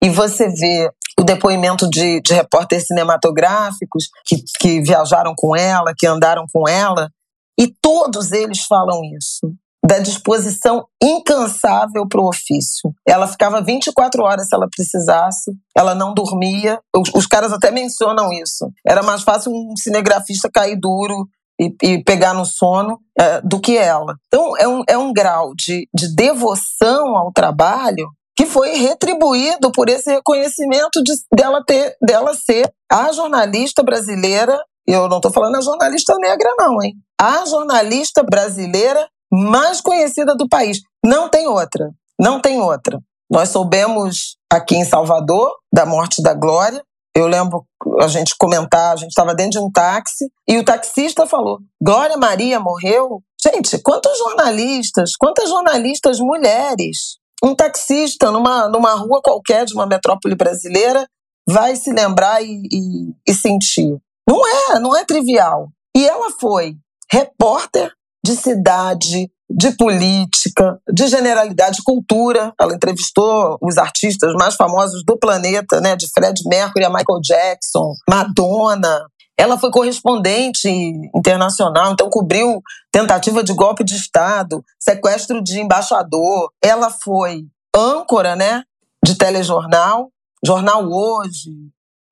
E 0.02 0.08
você 0.08 0.48
vê 0.48 0.90
o 1.18 1.22
depoimento 1.22 1.88
de, 1.90 2.22
de 2.22 2.32
repórteres 2.32 2.86
cinematográficos 2.86 4.08
que, 4.24 4.42
que 4.58 4.80
viajaram 4.80 5.34
com 5.36 5.54
ela, 5.54 5.92
que 5.96 6.06
andaram 6.06 6.46
com 6.50 6.66
ela, 6.66 7.10
e 7.58 7.70
todos 7.82 8.32
eles 8.32 8.64
falam 8.64 9.02
isso 9.18 9.54
da 9.84 9.98
disposição 9.98 10.86
incansável 11.02 12.06
para 12.08 12.20
o 12.20 12.28
ofício. 12.28 12.92
Ela 13.06 13.26
ficava 13.26 13.62
24 13.62 14.22
horas 14.22 14.48
se 14.48 14.54
ela 14.54 14.68
precisasse, 14.68 15.52
ela 15.76 15.94
não 15.94 16.12
dormia. 16.12 16.78
Os, 16.94 17.10
os 17.14 17.26
caras 17.26 17.52
até 17.52 17.70
mencionam 17.70 18.30
isso. 18.32 18.70
Era 18.86 19.02
mais 19.02 19.22
fácil 19.22 19.52
um 19.52 19.74
cinegrafista 19.76 20.50
cair 20.52 20.78
duro 20.78 21.26
e, 21.60 21.74
e 21.82 22.04
pegar 22.04 22.34
no 22.34 22.44
sono 22.44 22.98
é, 23.18 23.40
do 23.40 23.60
que 23.60 23.76
ela. 23.76 24.16
Então, 24.26 24.56
é 24.56 24.68
um, 24.68 24.82
é 24.88 24.98
um 24.98 25.12
grau 25.12 25.52
de, 25.54 25.88
de 25.94 26.14
devoção 26.14 27.16
ao 27.16 27.32
trabalho 27.32 28.08
que 28.36 28.46
foi 28.46 28.74
retribuído 28.76 29.70
por 29.70 29.90
esse 29.90 30.10
reconhecimento 30.10 31.02
de, 31.02 31.12
dela, 31.34 31.62
ter, 31.62 31.94
dela 32.00 32.32
ser 32.34 32.72
a 32.90 33.12
jornalista 33.12 33.82
brasileira, 33.82 34.58
eu 34.86 35.08
não 35.08 35.18
estou 35.18 35.30
falando 35.30 35.56
a 35.56 35.60
jornalista 35.60 36.14
negra, 36.18 36.50
não, 36.58 36.82
hein? 36.82 36.94
A 37.20 37.44
jornalista 37.44 38.22
brasileira 38.22 39.06
mais 39.30 39.80
conhecida 39.80 40.34
do 40.34 40.48
país. 40.48 40.80
Não 41.04 41.28
tem 41.28 41.46
outra. 41.46 41.90
Não 42.18 42.40
tem 42.40 42.60
outra. 42.60 42.98
Nós 43.30 43.50
soubemos 43.50 44.36
aqui 44.50 44.76
em 44.76 44.84
Salvador 44.84 45.52
da 45.72 45.86
morte 45.86 46.22
da 46.22 46.34
Glória. 46.34 46.82
Eu 47.14 47.26
lembro 47.26 47.64
a 48.00 48.08
gente 48.08 48.34
comentar, 48.38 48.92
a 48.92 48.96
gente 48.96 49.10
estava 49.10 49.34
dentro 49.34 49.52
de 49.52 49.58
um 49.58 49.70
táxi 49.70 50.30
e 50.48 50.58
o 50.58 50.64
taxista 50.64 51.26
falou: 51.26 51.58
Glória 51.82 52.16
Maria 52.16 52.60
morreu. 52.60 53.22
Gente, 53.42 53.78
quantos 53.78 54.18
jornalistas, 54.18 55.16
quantas 55.16 55.48
jornalistas 55.48 56.20
mulheres, 56.20 57.18
um 57.42 57.54
taxista 57.54 58.30
numa, 58.30 58.68
numa 58.68 58.94
rua 58.94 59.20
qualquer 59.22 59.64
de 59.64 59.74
uma 59.74 59.86
metrópole 59.86 60.34
brasileira 60.34 61.06
vai 61.48 61.74
se 61.74 61.92
lembrar 61.92 62.42
e, 62.42 62.62
e, 62.70 63.14
e 63.26 63.34
sentir. 63.34 63.96
Não 64.28 64.46
é, 64.46 64.78
não 64.78 64.96
é 64.96 65.04
trivial. 65.04 65.68
E 65.96 66.06
ela 66.06 66.30
foi 66.38 66.76
repórter 67.10 67.92
de 68.24 68.36
cidade, 68.36 69.30
de 69.48 69.76
política, 69.76 70.78
de 70.92 71.06
generalidade, 71.08 71.76
de 71.76 71.82
cultura. 71.82 72.52
Ela 72.60 72.74
entrevistou 72.74 73.58
os 73.60 73.78
artistas 73.78 74.32
mais 74.34 74.54
famosos 74.54 75.02
do 75.04 75.18
planeta, 75.18 75.80
né, 75.80 75.96
de 75.96 76.08
Fred 76.12 76.40
Mercury 76.46 76.84
a 76.84 76.90
Michael 76.90 77.20
Jackson, 77.22 77.94
Madonna. 78.08 79.06
Ela 79.36 79.58
foi 79.58 79.70
correspondente 79.70 80.68
internacional, 81.14 81.92
então 81.92 82.10
cobriu 82.10 82.60
tentativa 82.92 83.42
de 83.42 83.54
golpe 83.54 83.82
de 83.82 83.96
Estado, 83.96 84.62
sequestro 84.78 85.42
de 85.42 85.60
embaixador. 85.60 86.52
Ela 86.62 86.90
foi 86.90 87.46
âncora, 87.74 88.36
né, 88.36 88.62
de 89.02 89.16
telejornal, 89.16 90.10
Jornal 90.44 90.86
Hoje, 90.90 91.50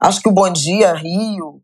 acho 0.01 0.21
que 0.21 0.29
o 0.29 0.33
Bom 0.33 0.51
Dia 0.51 0.95
Rio, 0.95 1.61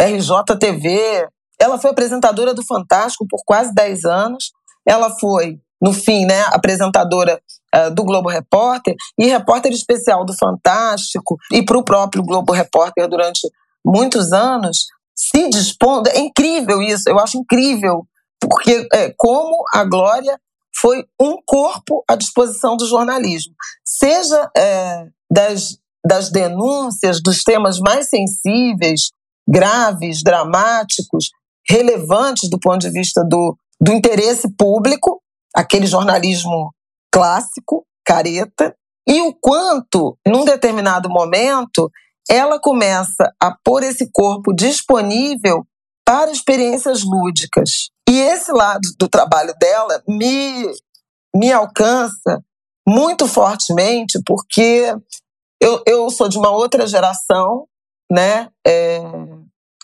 RJTV, 0.00 1.28
ela 1.60 1.78
foi 1.78 1.90
apresentadora 1.90 2.54
do 2.54 2.64
Fantástico 2.64 3.26
por 3.28 3.42
quase 3.44 3.72
10 3.74 4.04
anos. 4.04 4.52
Ela 4.86 5.10
foi, 5.18 5.58
no 5.80 5.92
fim, 5.92 6.26
né, 6.26 6.42
apresentadora 6.48 7.40
uh, 7.74 7.90
do 7.94 8.04
Globo 8.04 8.28
Repórter 8.28 8.94
e 9.18 9.26
repórter 9.26 9.72
especial 9.72 10.24
do 10.24 10.36
Fantástico 10.36 11.36
e 11.52 11.64
para 11.64 11.78
o 11.78 11.84
próprio 11.84 12.22
Globo 12.22 12.52
Repórter 12.52 13.08
durante 13.08 13.48
muitos 13.84 14.32
anos. 14.32 14.86
Se 15.14 15.48
dispondo, 15.48 16.08
é 16.08 16.18
incrível 16.18 16.82
isso, 16.82 17.08
eu 17.08 17.18
acho 17.18 17.38
incrível, 17.38 18.06
porque 18.38 18.86
é, 18.92 19.14
como 19.16 19.64
a 19.72 19.82
Glória 19.84 20.38
foi 20.78 21.04
um 21.18 21.38
corpo 21.44 22.04
à 22.06 22.14
disposição 22.14 22.76
do 22.76 22.86
jornalismo, 22.86 23.54
seja 23.82 24.50
é, 24.54 25.06
das, 25.30 25.78
das 26.06 26.30
denúncias 26.30 27.22
dos 27.22 27.42
temas 27.42 27.78
mais 27.78 28.10
sensíveis, 28.10 29.10
graves, 29.48 30.22
dramáticos, 30.22 31.30
relevantes 31.68 32.48
do 32.48 32.58
ponto 32.58 32.78
de 32.78 32.90
vista 32.90 33.24
do, 33.24 33.56
do 33.80 33.92
interesse 33.92 34.48
público, 34.56 35.22
aquele 35.54 35.86
jornalismo 35.86 36.72
clássico, 37.12 37.86
careta, 38.04 38.74
e 39.08 39.20
o 39.22 39.34
quanto, 39.34 40.18
num 40.26 40.44
determinado 40.44 41.08
momento, 41.08 41.90
ela 42.28 42.60
começa 42.60 43.32
a 43.40 43.54
pôr 43.64 43.82
esse 43.82 44.10
corpo 44.12 44.52
disponível 44.52 45.64
para 46.04 46.30
experiências 46.30 47.02
lúdicas. 47.04 47.90
E 48.08 48.18
esse 48.18 48.52
lado 48.52 48.88
do 48.98 49.08
trabalho 49.08 49.54
dela 49.60 50.02
me, 50.08 50.70
me 51.34 51.52
alcança 51.52 52.42
muito 52.86 53.26
fortemente, 53.26 54.20
porque 54.24 54.94
eu, 55.60 55.82
eu 55.86 56.10
sou 56.10 56.28
de 56.28 56.38
uma 56.38 56.50
outra 56.50 56.86
geração, 56.86 57.66
né? 58.10 58.48
É, 58.66 59.00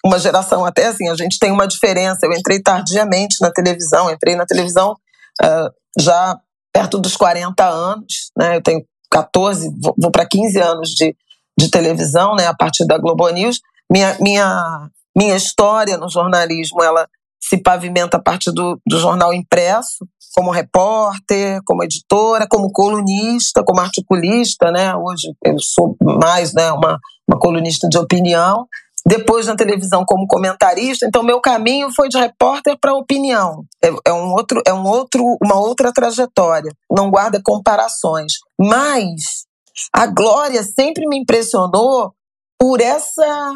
uma 0.05 0.19
geração 0.19 0.65
até 0.65 0.87
assim, 0.87 1.09
a 1.09 1.15
gente 1.15 1.39
tem 1.39 1.53
uma 1.53 1.67
diferença. 1.67 2.27
Eu 2.27 2.33
entrei 2.33 2.61
tardiamente 2.61 3.37
na 3.41 3.51
televisão, 3.51 4.11
entrei 4.11 4.35
na 4.35 4.45
televisão 4.45 4.97
uh, 5.43 5.71
já 5.99 6.37
perto 6.73 6.99
dos 6.99 7.17
40 7.17 7.65
anos, 7.65 8.31
né? 8.37 8.57
Eu 8.57 8.63
tenho 8.63 8.85
14, 9.11 9.71
vou, 9.81 9.95
vou 9.97 10.11
para 10.11 10.27
15 10.27 10.59
anos 10.61 10.91
de, 10.91 11.15
de 11.59 11.71
televisão, 11.71 12.35
né? 12.35 12.47
A 12.47 12.55
partir 12.55 12.85
da 12.87 12.99
Globo 12.99 13.29
News. 13.29 13.61
Minha, 13.91 14.17
minha, 14.21 14.89
minha 15.17 15.37
história 15.37 15.97
no 15.99 16.09
jornalismo, 16.09 16.83
ela 16.83 17.07
se 17.41 17.59
pavimenta 17.59 18.17
a 18.17 18.23
partir 18.23 18.51
do, 18.53 18.81
do 18.87 18.99
jornal 18.99 19.35
impresso, 19.35 20.07
como 20.35 20.51
repórter, 20.51 21.61
como 21.67 21.85
editora, 21.85 22.47
como 22.49 22.73
colunista, 22.73 23.63
como 23.63 23.81
articulista, 23.81 24.71
né? 24.71 24.97
Hoje 24.97 25.33
eu 25.45 25.59
sou 25.61 25.95
mais, 26.03 26.55
né, 26.55 26.73
uma, 26.73 26.99
uma 27.29 27.39
colunista 27.39 27.87
de 27.89 27.99
opinião 27.99 28.67
depois 29.07 29.47
na 29.47 29.57
televisão 29.57 30.05
como 30.07 30.27
comentarista. 30.27 31.07
Então 31.07 31.23
meu 31.23 31.41
caminho 31.41 31.93
foi 31.95 32.09
de 32.09 32.19
repórter 32.19 32.77
para 32.81 32.95
opinião. 32.95 33.65
É, 33.83 33.89
é, 34.07 34.13
um 34.13 34.33
outro, 34.33 34.63
é 34.67 34.73
um 34.73 34.87
outro, 34.87 35.23
uma 35.43 35.59
outra 35.59 35.93
trajetória. 35.93 36.71
Não 36.91 37.11
guarda 37.11 37.41
comparações. 37.43 38.33
Mas 38.59 39.45
a 39.93 40.07
Glória 40.07 40.63
sempre 40.63 41.07
me 41.07 41.19
impressionou 41.19 42.13
por 42.59 42.81
essa 42.81 43.53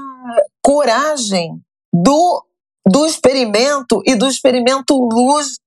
coragem 0.63 1.61
do 1.93 2.43
do 2.89 3.05
experimento 3.05 4.01
e 4.07 4.15
do 4.15 4.29
experimento 4.29 4.95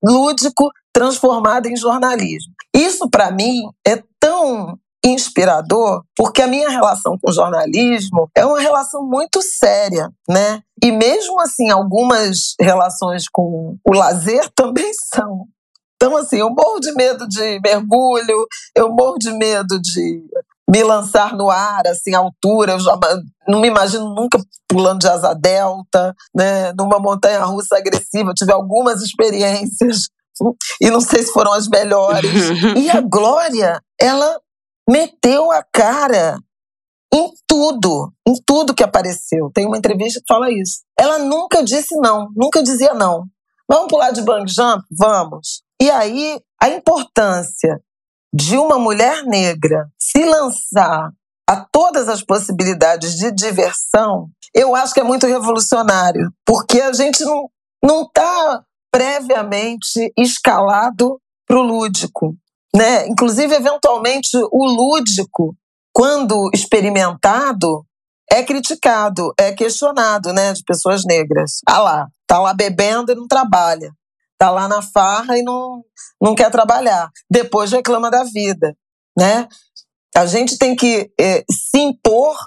lúdico 0.01 0.71
transformado 0.93 1.67
em 1.67 1.75
jornalismo. 1.75 2.53
Isso 2.73 3.09
para 3.09 3.30
mim 3.30 3.63
é 3.86 4.01
tão 4.19 4.80
inspirador, 5.05 6.03
porque 6.15 6.41
a 6.41 6.47
minha 6.47 6.69
relação 6.69 7.17
com 7.21 7.29
o 7.29 7.33
jornalismo 7.33 8.29
é 8.35 8.45
uma 8.45 8.59
relação 8.59 9.03
muito 9.03 9.41
séria, 9.41 10.09
né? 10.27 10.61
E 10.83 10.91
mesmo 10.91 11.39
assim, 11.41 11.69
algumas 11.69 12.55
relações 12.59 13.25
com 13.31 13.77
o 13.85 13.93
lazer 13.93 14.49
também 14.55 14.91
são. 15.13 15.45
Então, 15.95 16.15
assim, 16.15 16.37
eu 16.37 16.49
morro 16.49 16.79
de 16.79 16.93
medo 16.93 17.27
de 17.27 17.59
mergulho, 17.61 18.47
eu 18.75 18.89
morro 18.89 19.17
de 19.17 19.31
medo 19.33 19.81
de 19.81 20.23
me 20.69 20.83
lançar 20.83 21.35
no 21.35 21.49
ar, 21.49 21.85
assim, 21.87 22.13
altura. 22.13 22.73
Eu 22.73 22.79
já 22.79 22.97
não 23.47 23.59
me 23.59 23.67
imagino 23.67 24.13
nunca 24.13 24.39
pulando 24.67 24.99
de 24.99 25.09
asa 25.09 25.33
delta, 25.33 26.15
né, 26.33 26.71
numa 26.73 26.99
montanha 26.99 27.43
russa 27.43 27.77
agressiva. 27.77 28.29
Eu 28.29 28.35
tive 28.35 28.53
algumas 28.53 29.01
experiências 29.01 30.09
e 30.79 30.89
não 30.89 31.01
sei 31.01 31.23
se 31.23 31.33
foram 31.33 31.51
as 31.51 31.67
melhores. 31.67 32.31
e 32.77 32.89
a 32.89 33.01
Glória, 33.01 33.81
ela 33.99 34.39
meteu 34.89 35.51
a 35.51 35.63
cara 35.71 36.39
em 37.13 37.31
tudo, 37.47 38.11
em 38.27 38.33
tudo 38.45 38.73
que 38.73 38.83
apareceu. 38.83 39.51
Tem 39.53 39.65
uma 39.65 39.77
entrevista 39.77 40.19
que 40.19 40.25
fala 40.27 40.51
isso. 40.51 40.81
Ela 40.97 41.19
nunca 41.19 41.63
disse 41.63 41.95
não, 41.97 42.27
nunca 42.35 42.63
dizia 42.63 42.93
não. 42.93 43.25
Vamos 43.67 43.87
pular 43.87 44.11
de 44.11 44.21
bang 44.23 44.51
jump? 44.51 44.83
Vamos. 44.91 45.63
E 45.79 45.91
aí, 45.91 46.41
a 46.61 46.69
importância 46.69 47.79
de 48.33 48.57
uma 48.57 48.79
mulher 48.79 49.23
negra 49.23 49.87
se 49.99 50.25
lançar 50.25 51.11
a 51.47 51.65
todas 51.71 52.09
as 52.09 52.23
possibilidades 52.23 53.15
de 53.15 53.31
diversão, 53.31 54.29
eu 54.53 54.75
acho 54.75 54.93
que 54.93 54.99
é 54.99 55.03
muito 55.03 55.25
revolucionário, 55.25 56.31
porque 56.45 56.81
a 56.81 56.91
gente 56.93 57.23
não 57.83 58.03
está 58.03 58.63
previamente 58.91 60.11
escalado 60.17 61.19
para 61.47 61.59
o 61.59 61.63
lúdico. 61.63 62.35
Né? 62.76 63.07
Inclusive, 63.07 63.53
eventualmente, 63.55 64.30
o 64.51 64.65
lúdico, 64.65 65.55
quando 65.91 66.49
experimentado, 66.53 67.86
é 68.32 68.43
criticado, 68.43 69.34
é 69.38 69.51
questionado, 69.51 70.32
né, 70.32 70.53
de 70.53 70.63
pessoas 70.63 71.03
negras. 71.03 71.61
Ah 71.65 71.80
lá, 71.80 72.07
tá 72.28 72.39
lá 72.39 72.53
bebendo 72.53 73.11
e 73.11 73.15
não 73.15 73.28
trabalha. 73.28 73.91
Tá 74.38 74.51
lá 74.51 74.67
na 74.67 74.82
farra 74.82 75.38
e 75.38 75.41
não, 75.41 75.84
não 76.22 76.36
quer 76.36 76.49
trabalhar. 76.49 77.09
Depois 77.30 77.72
reclama 77.72 78.09
da 78.09 78.24
vida, 78.24 78.74
né? 79.17 79.47
A 80.15 80.26
gente 80.26 80.57
tem 80.57 80.76
que 80.76 81.11
é, 81.20 81.43
se 81.51 81.80
impor 81.80 82.38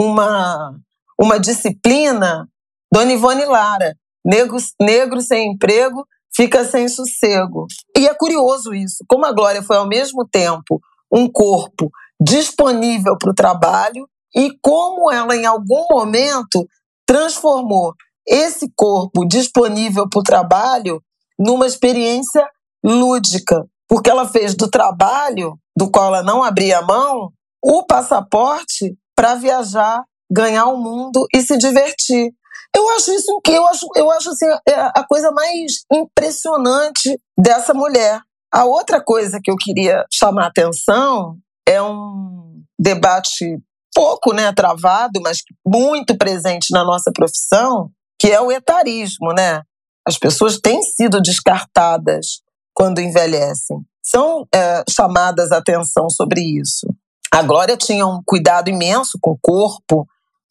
uma, 0.00 0.74
uma 1.18 1.38
disciplina. 1.38 2.48
Dona 2.92 3.12
Ivone 3.12 3.44
Lara, 3.44 3.94
negro, 4.24 4.56
negro 4.80 5.20
sem 5.20 5.52
emprego 5.52 6.04
fica 6.40 6.64
sem 6.64 6.88
sossego. 6.88 7.66
E 7.94 8.08
é 8.08 8.14
curioso 8.14 8.72
isso, 8.72 9.04
como 9.06 9.26
a 9.26 9.32
Glória 9.32 9.62
foi 9.62 9.76
ao 9.76 9.86
mesmo 9.86 10.26
tempo 10.26 10.80
um 11.12 11.30
corpo 11.30 11.90
disponível 12.18 13.14
para 13.18 13.30
o 13.30 13.34
trabalho 13.34 14.08
e 14.34 14.50
como 14.62 15.12
ela, 15.12 15.36
em 15.36 15.44
algum 15.44 15.84
momento, 15.90 16.66
transformou 17.06 17.92
esse 18.26 18.72
corpo 18.74 19.26
disponível 19.26 20.08
para 20.08 20.20
o 20.20 20.22
trabalho 20.22 21.02
numa 21.38 21.66
experiência 21.66 22.48
lúdica, 22.82 23.62
porque 23.86 24.08
ela 24.08 24.26
fez 24.26 24.54
do 24.54 24.70
trabalho, 24.70 25.58
do 25.76 25.90
qual 25.90 26.06
ela 26.06 26.22
não 26.22 26.42
abria 26.42 26.80
mão, 26.80 27.30
o 27.62 27.84
passaporte 27.84 28.96
para 29.14 29.34
viajar, 29.34 30.02
ganhar 30.30 30.66
o 30.66 30.78
mundo 30.78 31.26
e 31.34 31.42
se 31.42 31.58
divertir. 31.58 32.32
Eu 32.74 32.88
acho 32.90 33.12
isso 33.12 33.40
que 33.44 33.52
eu 33.52 33.66
acho, 33.66 33.86
eu 33.96 34.10
acho 34.10 34.30
assim, 34.30 34.46
é 34.68 34.74
a 34.74 35.04
coisa 35.08 35.30
mais 35.32 35.84
impressionante 35.92 37.20
dessa 37.36 37.74
mulher. 37.74 38.20
A 38.52 38.64
outra 38.64 39.02
coisa 39.02 39.40
que 39.42 39.50
eu 39.50 39.56
queria 39.56 40.04
chamar 40.12 40.44
a 40.44 40.48
atenção 40.48 41.36
é 41.66 41.80
um 41.82 42.62
debate 42.78 43.58
pouco 43.94 44.32
né, 44.32 44.52
travado, 44.52 45.20
mas 45.22 45.42
muito 45.66 46.16
presente 46.16 46.72
na 46.72 46.84
nossa 46.84 47.10
profissão, 47.12 47.90
que 48.18 48.30
é 48.30 48.40
o 48.40 48.50
etarismo, 48.50 49.32
né? 49.32 49.62
As 50.06 50.18
pessoas 50.18 50.58
têm 50.58 50.82
sido 50.82 51.20
descartadas 51.20 52.40
quando 52.74 53.00
envelhecem. 53.00 53.78
São 54.02 54.46
é, 54.54 54.82
chamadas 54.88 55.52
a 55.52 55.58
atenção 55.58 56.08
sobre 56.08 56.40
isso. 56.40 56.86
A 57.32 57.42
Glória 57.42 57.76
tinha 57.76 58.06
um 58.06 58.20
cuidado 58.24 58.68
imenso 58.68 59.18
com 59.20 59.32
o 59.32 59.38
corpo, 59.40 60.06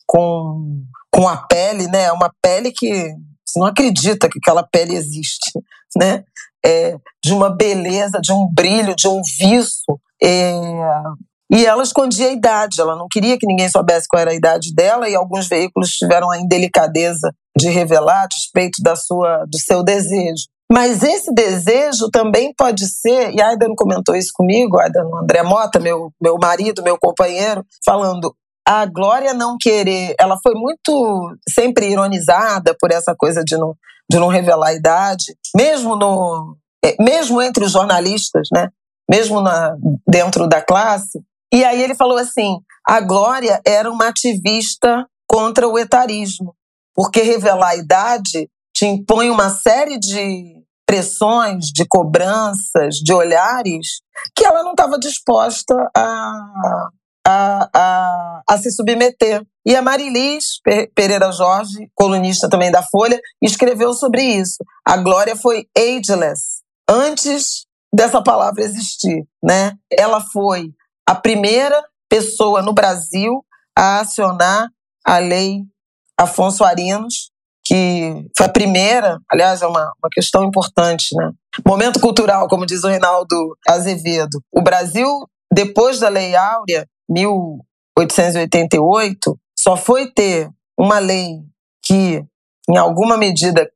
com, 0.08 0.84
com 1.12 1.28
a 1.28 1.38
pele, 1.38 1.88
né? 1.88 2.12
Uma 2.12 2.32
pele 2.42 2.72
que 2.72 3.14
você 3.46 3.60
não 3.60 3.68
acredita 3.68 4.30
que 4.30 4.40
aquela 4.40 4.64
pele 4.64 4.96
existe, 4.96 5.52
né? 5.96 6.24
É, 6.64 6.96
de 7.24 7.34
uma 7.34 7.50
beleza, 7.50 8.20
de 8.22 8.32
um 8.32 8.48
brilho, 8.54 8.96
de 8.96 9.08
um 9.08 9.22
viço. 9.40 10.00
É, 10.22 10.54
e 11.52 11.66
ela 11.66 11.82
escondia 11.82 12.28
a 12.28 12.32
idade, 12.32 12.80
ela 12.80 12.96
não 12.96 13.08
queria 13.10 13.38
que 13.38 13.48
ninguém 13.48 13.68
soubesse 13.70 14.08
qual 14.08 14.22
era 14.22 14.32
a 14.32 14.36
idade 14.36 14.74
dela, 14.74 15.10
e 15.10 15.16
alguns 15.16 15.48
veículos 15.48 15.90
tiveram 15.94 16.30
a 16.30 16.38
indelicadeza 16.38 17.34
de 17.58 17.70
revelar 17.70 18.24
a 18.24 18.28
despeito 18.28 18.84
da 18.84 18.96
sua, 18.96 19.46
do 19.46 19.58
seu 19.58 19.84
desejo. 19.84 20.46
Mas 20.72 21.02
esse 21.02 21.34
desejo 21.34 22.12
também 22.12 22.54
pode 22.56 22.88
ser, 22.88 23.34
e 23.34 23.42
a 23.42 23.48
Aida 23.48 23.68
não 23.68 23.76
comentou 23.76 24.16
isso 24.16 24.30
comigo, 24.32 24.80
a 24.80 24.84
Aida 24.84 25.02
André 25.20 25.42
Mota, 25.42 25.80
meu, 25.80 26.14
meu 26.22 26.38
marido, 26.38 26.84
meu 26.84 26.96
companheiro, 27.00 27.66
falando, 27.84 28.36
a 28.72 28.86
Glória 28.86 29.34
não 29.34 29.58
querer, 29.60 30.14
ela 30.20 30.38
foi 30.44 30.54
muito 30.54 31.36
sempre 31.50 31.90
ironizada 31.90 32.76
por 32.80 32.92
essa 32.92 33.16
coisa 33.18 33.44
de 33.44 33.58
não, 33.58 33.76
de 34.08 34.20
não 34.20 34.28
revelar 34.28 34.68
a 34.68 34.74
idade, 34.76 35.36
mesmo 35.56 35.96
no 35.96 36.56
é, 36.86 36.96
mesmo 37.02 37.42
entre 37.42 37.66
os 37.66 37.72
jornalistas, 37.72 38.48
né? 38.54 38.70
Mesmo 39.10 39.42
na, 39.42 39.76
dentro 40.08 40.48
da 40.48 40.62
classe. 40.62 41.20
E 41.52 41.64
aí 41.64 41.82
ele 41.82 41.96
falou 41.96 42.20
assim: 42.20 42.60
a 42.88 43.02
Glória 43.02 43.60
era 43.66 43.90
uma 43.90 44.10
ativista 44.10 45.04
contra 45.28 45.68
o 45.68 45.80
etarismo, 45.80 46.54
porque 46.94 47.24
revelar 47.24 47.70
a 47.70 47.76
idade 47.76 48.48
te 48.72 48.86
impõe 48.86 49.32
uma 49.32 49.50
série 49.50 49.98
de 49.98 50.60
pressões, 50.86 51.72
de 51.74 51.88
cobranças, 51.88 52.98
de 53.04 53.14
olhares 53.14 54.02
que 54.36 54.46
ela 54.46 54.62
não 54.62 54.72
estava 54.72 55.00
disposta 55.00 55.74
a, 55.96 56.90
a, 57.30 57.70
a, 57.76 58.42
a 58.50 58.58
se 58.58 58.72
submeter. 58.72 59.44
E 59.66 59.76
a 59.76 59.82
Marilis 59.82 60.60
Pereira 60.96 61.32
Jorge, 61.32 61.88
colunista 61.94 62.50
também 62.50 62.72
da 62.72 62.82
Folha, 62.82 63.20
escreveu 63.42 63.94
sobre 63.94 64.24
isso. 64.24 64.58
A 64.84 64.98
Glória 64.98 65.36
foi 65.36 65.68
ageless 65.78 66.64
antes 66.90 67.66
dessa 67.94 68.22
palavra 68.22 68.64
existir, 68.64 69.28
né? 69.44 69.74
Ela 69.92 70.22
foi 70.34 70.72
a 71.08 71.14
primeira 71.14 71.84
pessoa 72.10 72.64
no 72.64 72.74
Brasil 72.74 73.46
a 73.78 74.00
acionar 74.00 74.68
a 75.06 75.20
lei 75.20 75.62
Afonso 76.18 76.64
Arinos, 76.64 77.32
que 77.64 78.26
foi 78.36 78.48
a 78.48 78.52
primeira, 78.52 79.20
aliás, 79.32 79.62
é 79.62 79.68
uma, 79.68 79.92
uma 80.02 80.10
questão 80.12 80.44
importante, 80.44 81.16
né? 81.16 81.32
Momento 81.66 82.00
cultural, 82.00 82.48
como 82.48 82.66
diz 82.66 82.84
o 82.84 82.88
Reinaldo 82.88 83.56
Azevedo. 83.68 84.42
O 84.52 84.62
Brasil, 84.62 85.08
depois 85.54 86.00
da 86.00 86.10
Lei 86.10 86.36
Áurea, 86.36 86.88
1888, 87.10 89.40
só 89.58 89.76
foi 89.76 90.12
ter 90.12 90.50
uma 90.78 91.00
lei 91.00 91.40
que, 91.84 92.24
em 92.70 92.78
alguma 92.78 93.18
medida, 93.18 93.68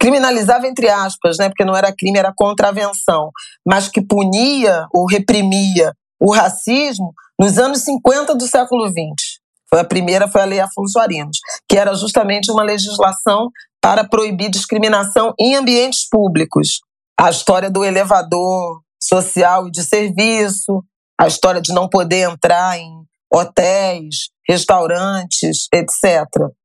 criminalizava 0.00 0.66
entre 0.66 0.88
aspas, 0.88 1.36
né, 1.38 1.48
porque 1.48 1.64
não 1.64 1.76
era 1.76 1.94
crime, 1.94 2.18
era 2.18 2.34
contravenção, 2.34 3.30
mas 3.66 3.88
que 3.88 4.02
punia 4.02 4.86
ou 4.92 5.06
reprimia 5.06 5.92
o 6.20 6.32
racismo 6.32 7.12
nos 7.38 7.58
anos 7.58 7.82
50 7.82 8.34
do 8.34 8.46
século 8.46 8.88
XX. 8.88 9.38
Foi 9.68 9.80
a 9.80 9.84
primeira 9.84 10.26
foi 10.26 10.40
a 10.40 10.46
Lei 10.46 10.60
Afonso 10.60 10.98
Arinos, 10.98 11.38
que 11.68 11.76
era 11.76 11.94
justamente 11.94 12.50
uma 12.50 12.62
legislação 12.62 13.50
para 13.80 14.02
proibir 14.02 14.50
discriminação 14.50 15.32
em 15.38 15.54
ambientes 15.54 16.08
públicos. 16.08 16.80
A 17.20 17.30
história 17.30 17.70
do 17.70 17.84
elevador 17.84 18.80
social 19.00 19.68
e 19.68 19.70
de 19.70 19.84
serviço, 19.84 20.82
a 21.18 21.26
história 21.26 21.60
de 21.60 21.74
não 21.74 21.88
poder 21.88 22.30
entrar 22.30 22.78
em 22.78 23.04
hotéis, 23.32 24.30
restaurantes, 24.48 25.68
etc. 25.72 26.24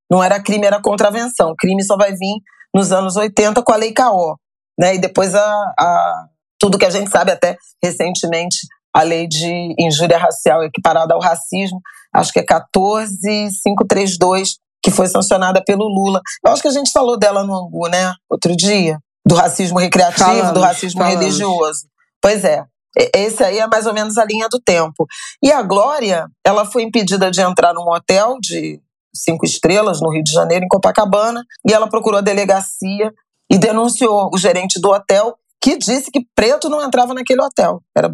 Não 0.09 0.23
era 0.23 0.41
crime, 0.41 0.65
era 0.65 0.81
contravenção. 0.81 1.51
O 1.51 1.55
crime 1.55 1.83
só 1.83 1.97
vai 1.97 2.13
vir 2.13 2.37
nos 2.73 2.91
anos 2.91 3.15
80 3.15 3.61
com 3.63 3.71
a 3.71 3.75
Lei 3.75 3.91
Caó. 3.91 4.35
Né? 4.79 4.95
E 4.95 4.99
depois 4.99 5.35
a, 5.35 5.73
a, 5.79 6.25
tudo 6.59 6.77
que 6.77 6.85
a 6.85 6.89
gente 6.89 7.09
sabe 7.09 7.31
até 7.31 7.57
recentemente, 7.83 8.57
a 8.93 9.01
lei 9.01 9.27
de 9.27 9.73
injúria 9.77 10.17
racial 10.17 10.63
equiparada 10.63 11.13
ao 11.13 11.19
racismo, 11.19 11.81
acho 12.13 12.31
que 12.31 12.39
é 12.39 12.43
14532, 12.43 14.57
que 14.81 14.91
foi 14.91 15.07
sancionada 15.07 15.61
pelo 15.63 15.87
Lula. 15.87 16.21
Eu 16.45 16.51
acho 16.51 16.61
que 16.61 16.67
a 16.67 16.71
gente 16.71 16.91
falou 16.91 17.17
dela 17.17 17.43
no 17.43 17.55
Angu, 17.55 17.87
né? 17.87 18.13
Outro 18.29 18.55
dia. 18.55 18.99
Do 19.25 19.35
racismo 19.35 19.79
recreativo, 19.79 20.25
falamos, 20.25 20.51
do 20.51 20.59
racismo 20.59 21.01
falamos. 21.01 21.19
religioso. 21.19 21.87
Pois 22.21 22.43
é. 22.43 22.65
Esse 22.95 23.43
aí 23.43 23.59
é 23.59 23.67
mais 23.67 23.85
ou 23.85 23.93
menos 23.93 24.17
a 24.17 24.25
linha 24.25 24.47
do 24.49 24.59
tempo. 24.59 25.05
E 25.41 25.51
a 25.51 25.61
Glória, 25.61 26.27
ela 26.45 26.65
foi 26.65 26.83
impedida 26.83 27.31
de 27.31 27.41
entrar 27.41 27.73
num 27.73 27.89
hotel 27.89 28.37
de 28.39 28.79
cinco 29.15 29.45
estrelas 29.45 30.01
no 30.01 30.11
Rio 30.11 30.23
de 30.23 30.31
Janeiro, 30.31 30.65
em 30.65 30.67
Copacabana, 30.67 31.43
e 31.67 31.73
ela 31.73 31.89
procurou 31.89 32.19
a 32.19 32.21
delegacia 32.21 33.11
e 33.51 33.57
denunciou 33.57 34.29
o 34.33 34.37
gerente 34.37 34.79
do 34.79 34.89
hotel, 34.89 35.35
que 35.61 35.77
disse 35.77 36.11
que 36.11 36.25
preto 36.35 36.69
não 36.69 36.83
entrava 36.83 37.13
naquele 37.13 37.41
hotel. 37.41 37.81
Era 37.95 38.13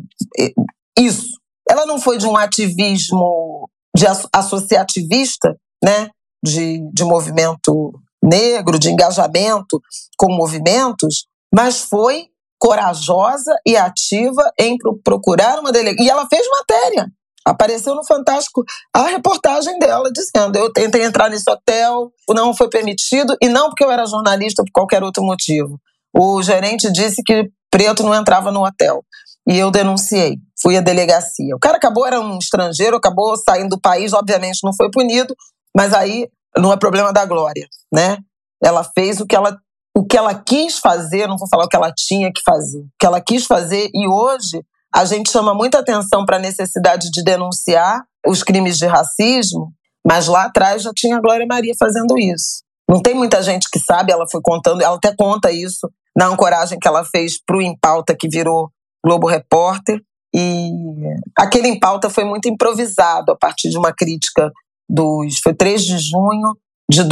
isso. 0.97 1.27
Ela 1.69 1.85
não 1.85 1.99
foi 1.99 2.17
de 2.17 2.25
um 2.25 2.35
ativismo 2.35 3.69
de 3.95 4.05
associativista, 4.33 5.55
né, 5.83 6.09
de, 6.43 6.79
de 6.93 7.03
movimento 7.03 7.93
negro, 8.23 8.77
de 8.77 8.89
engajamento 8.89 9.81
com 10.17 10.33
movimentos, 10.33 11.25
mas 11.53 11.81
foi 11.81 12.27
corajosa 12.59 13.55
e 13.65 13.77
ativa 13.77 14.51
em 14.59 14.77
procurar 15.03 15.59
uma 15.59 15.71
delegacia. 15.71 16.05
E 16.05 16.09
ela 16.09 16.27
fez 16.27 16.45
matéria. 16.59 17.07
Apareceu 17.45 17.95
no 17.95 18.05
Fantástico 18.05 18.63
a 18.93 19.07
reportagem 19.07 19.79
dela 19.79 20.11
dizendo: 20.11 20.57
eu 20.57 20.71
tentei 20.71 21.03
entrar 21.03 21.29
nesse 21.29 21.49
hotel, 21.49 22.11
não 22.29 22.53
foi 22.53 22.69
permitido, 22.69 23.35
e 23.41 23.47
não 23.47 23.69
porque 23.69 23.83
eu 23.83 23.89
era 23.89 24.05
jornalista, 24.05 24.63
por 24.63 24.71
qualquer 24.71 25.01
outro 25.01 25.23
motivo. 25.23 25.79
O 26.13 26.43
gerente 26.43 26.91
disse 26.91 27.23
que 27.23 27.49
preto 27.71 28.03
não 28.03 28.13
entrava 28.13 28.51
no 28.51 28.65
hotel. 28.65 29.03
E 29.47 29.57
eu 29.57 29.71
denunciei, 29.71 30.37
fui 30.61 30.77
à 30.77 30.81
delegacia. 30.81 31.55
O 31.55 31.59
cara 31.59 31.77
acabou, 31.77 32.05
era 32.05 32.19
um 32.19 32.37
estrangeiro, 32.37 32.97
acabou 32.97 33.35
saindo 33.37 33.69
do 33.69 33.81
país, 33.81 34.13
obviamente 34.13 34.59
não 34.63 34.75
foi 34.75 34.91
punido, 34.91 35.33
mas 35.75 35.91
aí 35.93 36.29
não 36.57 36.71
é 36.71 36.77
problema 36.77 37.11
da 37.11 37.25
Glória, 37.25 37.67
né? 37.91 38.17
Ela 38.61 38.83
fez 38.83 39.19
o 39.19 39.25
que 39.25 39.35
ela 39.35 39.57
o 39.95 40.05
que 40.05 40.17
ela 40.17 40.33
quis 40.33 40.79
fazer, 40.79 41.27
não 41.27 41.37
vou 41.37 41.47
falar 41.49 41.65
o 41.65 41.67
que 41.67 41.75
ela 41.75 41.91
tinha 41.95 42.31
que 42.33 42.41
fazer, 42.45 42.79
o 42.79 42.89
que 42.99 43.05
ela 43.05 43.21
quis 43.21 43.45
fazer, 43.45 43.89
e 43.93 44.07
hoje 44.07 44.63
a 44.93 45.05
gente 45.05 45.31
chama 45.31 45.53
muita 45.53 45.79
atenção 45.79 46.25
para 46.25 46.37
a 46.37 46.39
necessidade 46.39 47.09
de 47.11 47.23
denunciar 47.23 48.03
os 48.25 48.43
crimes 48.43 48.77
de 48.77 48.85
racismo, 48.85 49.71
mas 50.05 50.27
lá 50.27 50.45
atrás 50.45 50.83
já 50.83 50.91
tinha 50.95 51.17
a 51.17 51.21
Glória 51.21 51.45
Maria 51.47 51.73
fazendo 51.77 52.17
isso. 52.17 52.63
Não 52.89 53.01
tem 53.01 53.13
muita 53.13 53.43
gente 53.43 53.69
que 53.69 53.79
sabe, 53.79 54.11
ela 54.11 54.25
foi 54.31 54.41
contando, 54.41 54.81
ela 54.81 54.95
até 54.95 55.13
conta 55.15 55.51
isso 55.51 55.87
na 56.17 56.27
ancoragem 56.27 56.79
que 56.79 56.87
ela 56.87 57.05
fez 57.05 57.39
para 57.45 57.57
o 57.57 57.61
Impauta, 57.61 58.15
que 58.15 58.27
virou 58.27 58.71
Globo 59.05 59.27
Repórter. 59.27 60.01
E 60.33 60.71
aquele 61.37 61.67
Impauta 61.67 62.09
foi 62.09 62.23
muito 62.23 62.49
improvisado 62.49 63.31
a 63.31 63.37
partir 63.37 63.69
de 63.69 63.77
uma 63.77 63.93
crítica 63.93 64.51
dos. 64.89 65.39
Foi 65.39 65.53
3 65.53 65.83
de 65.83 65.97
junho 65.99 66.57
de 66.89 67.03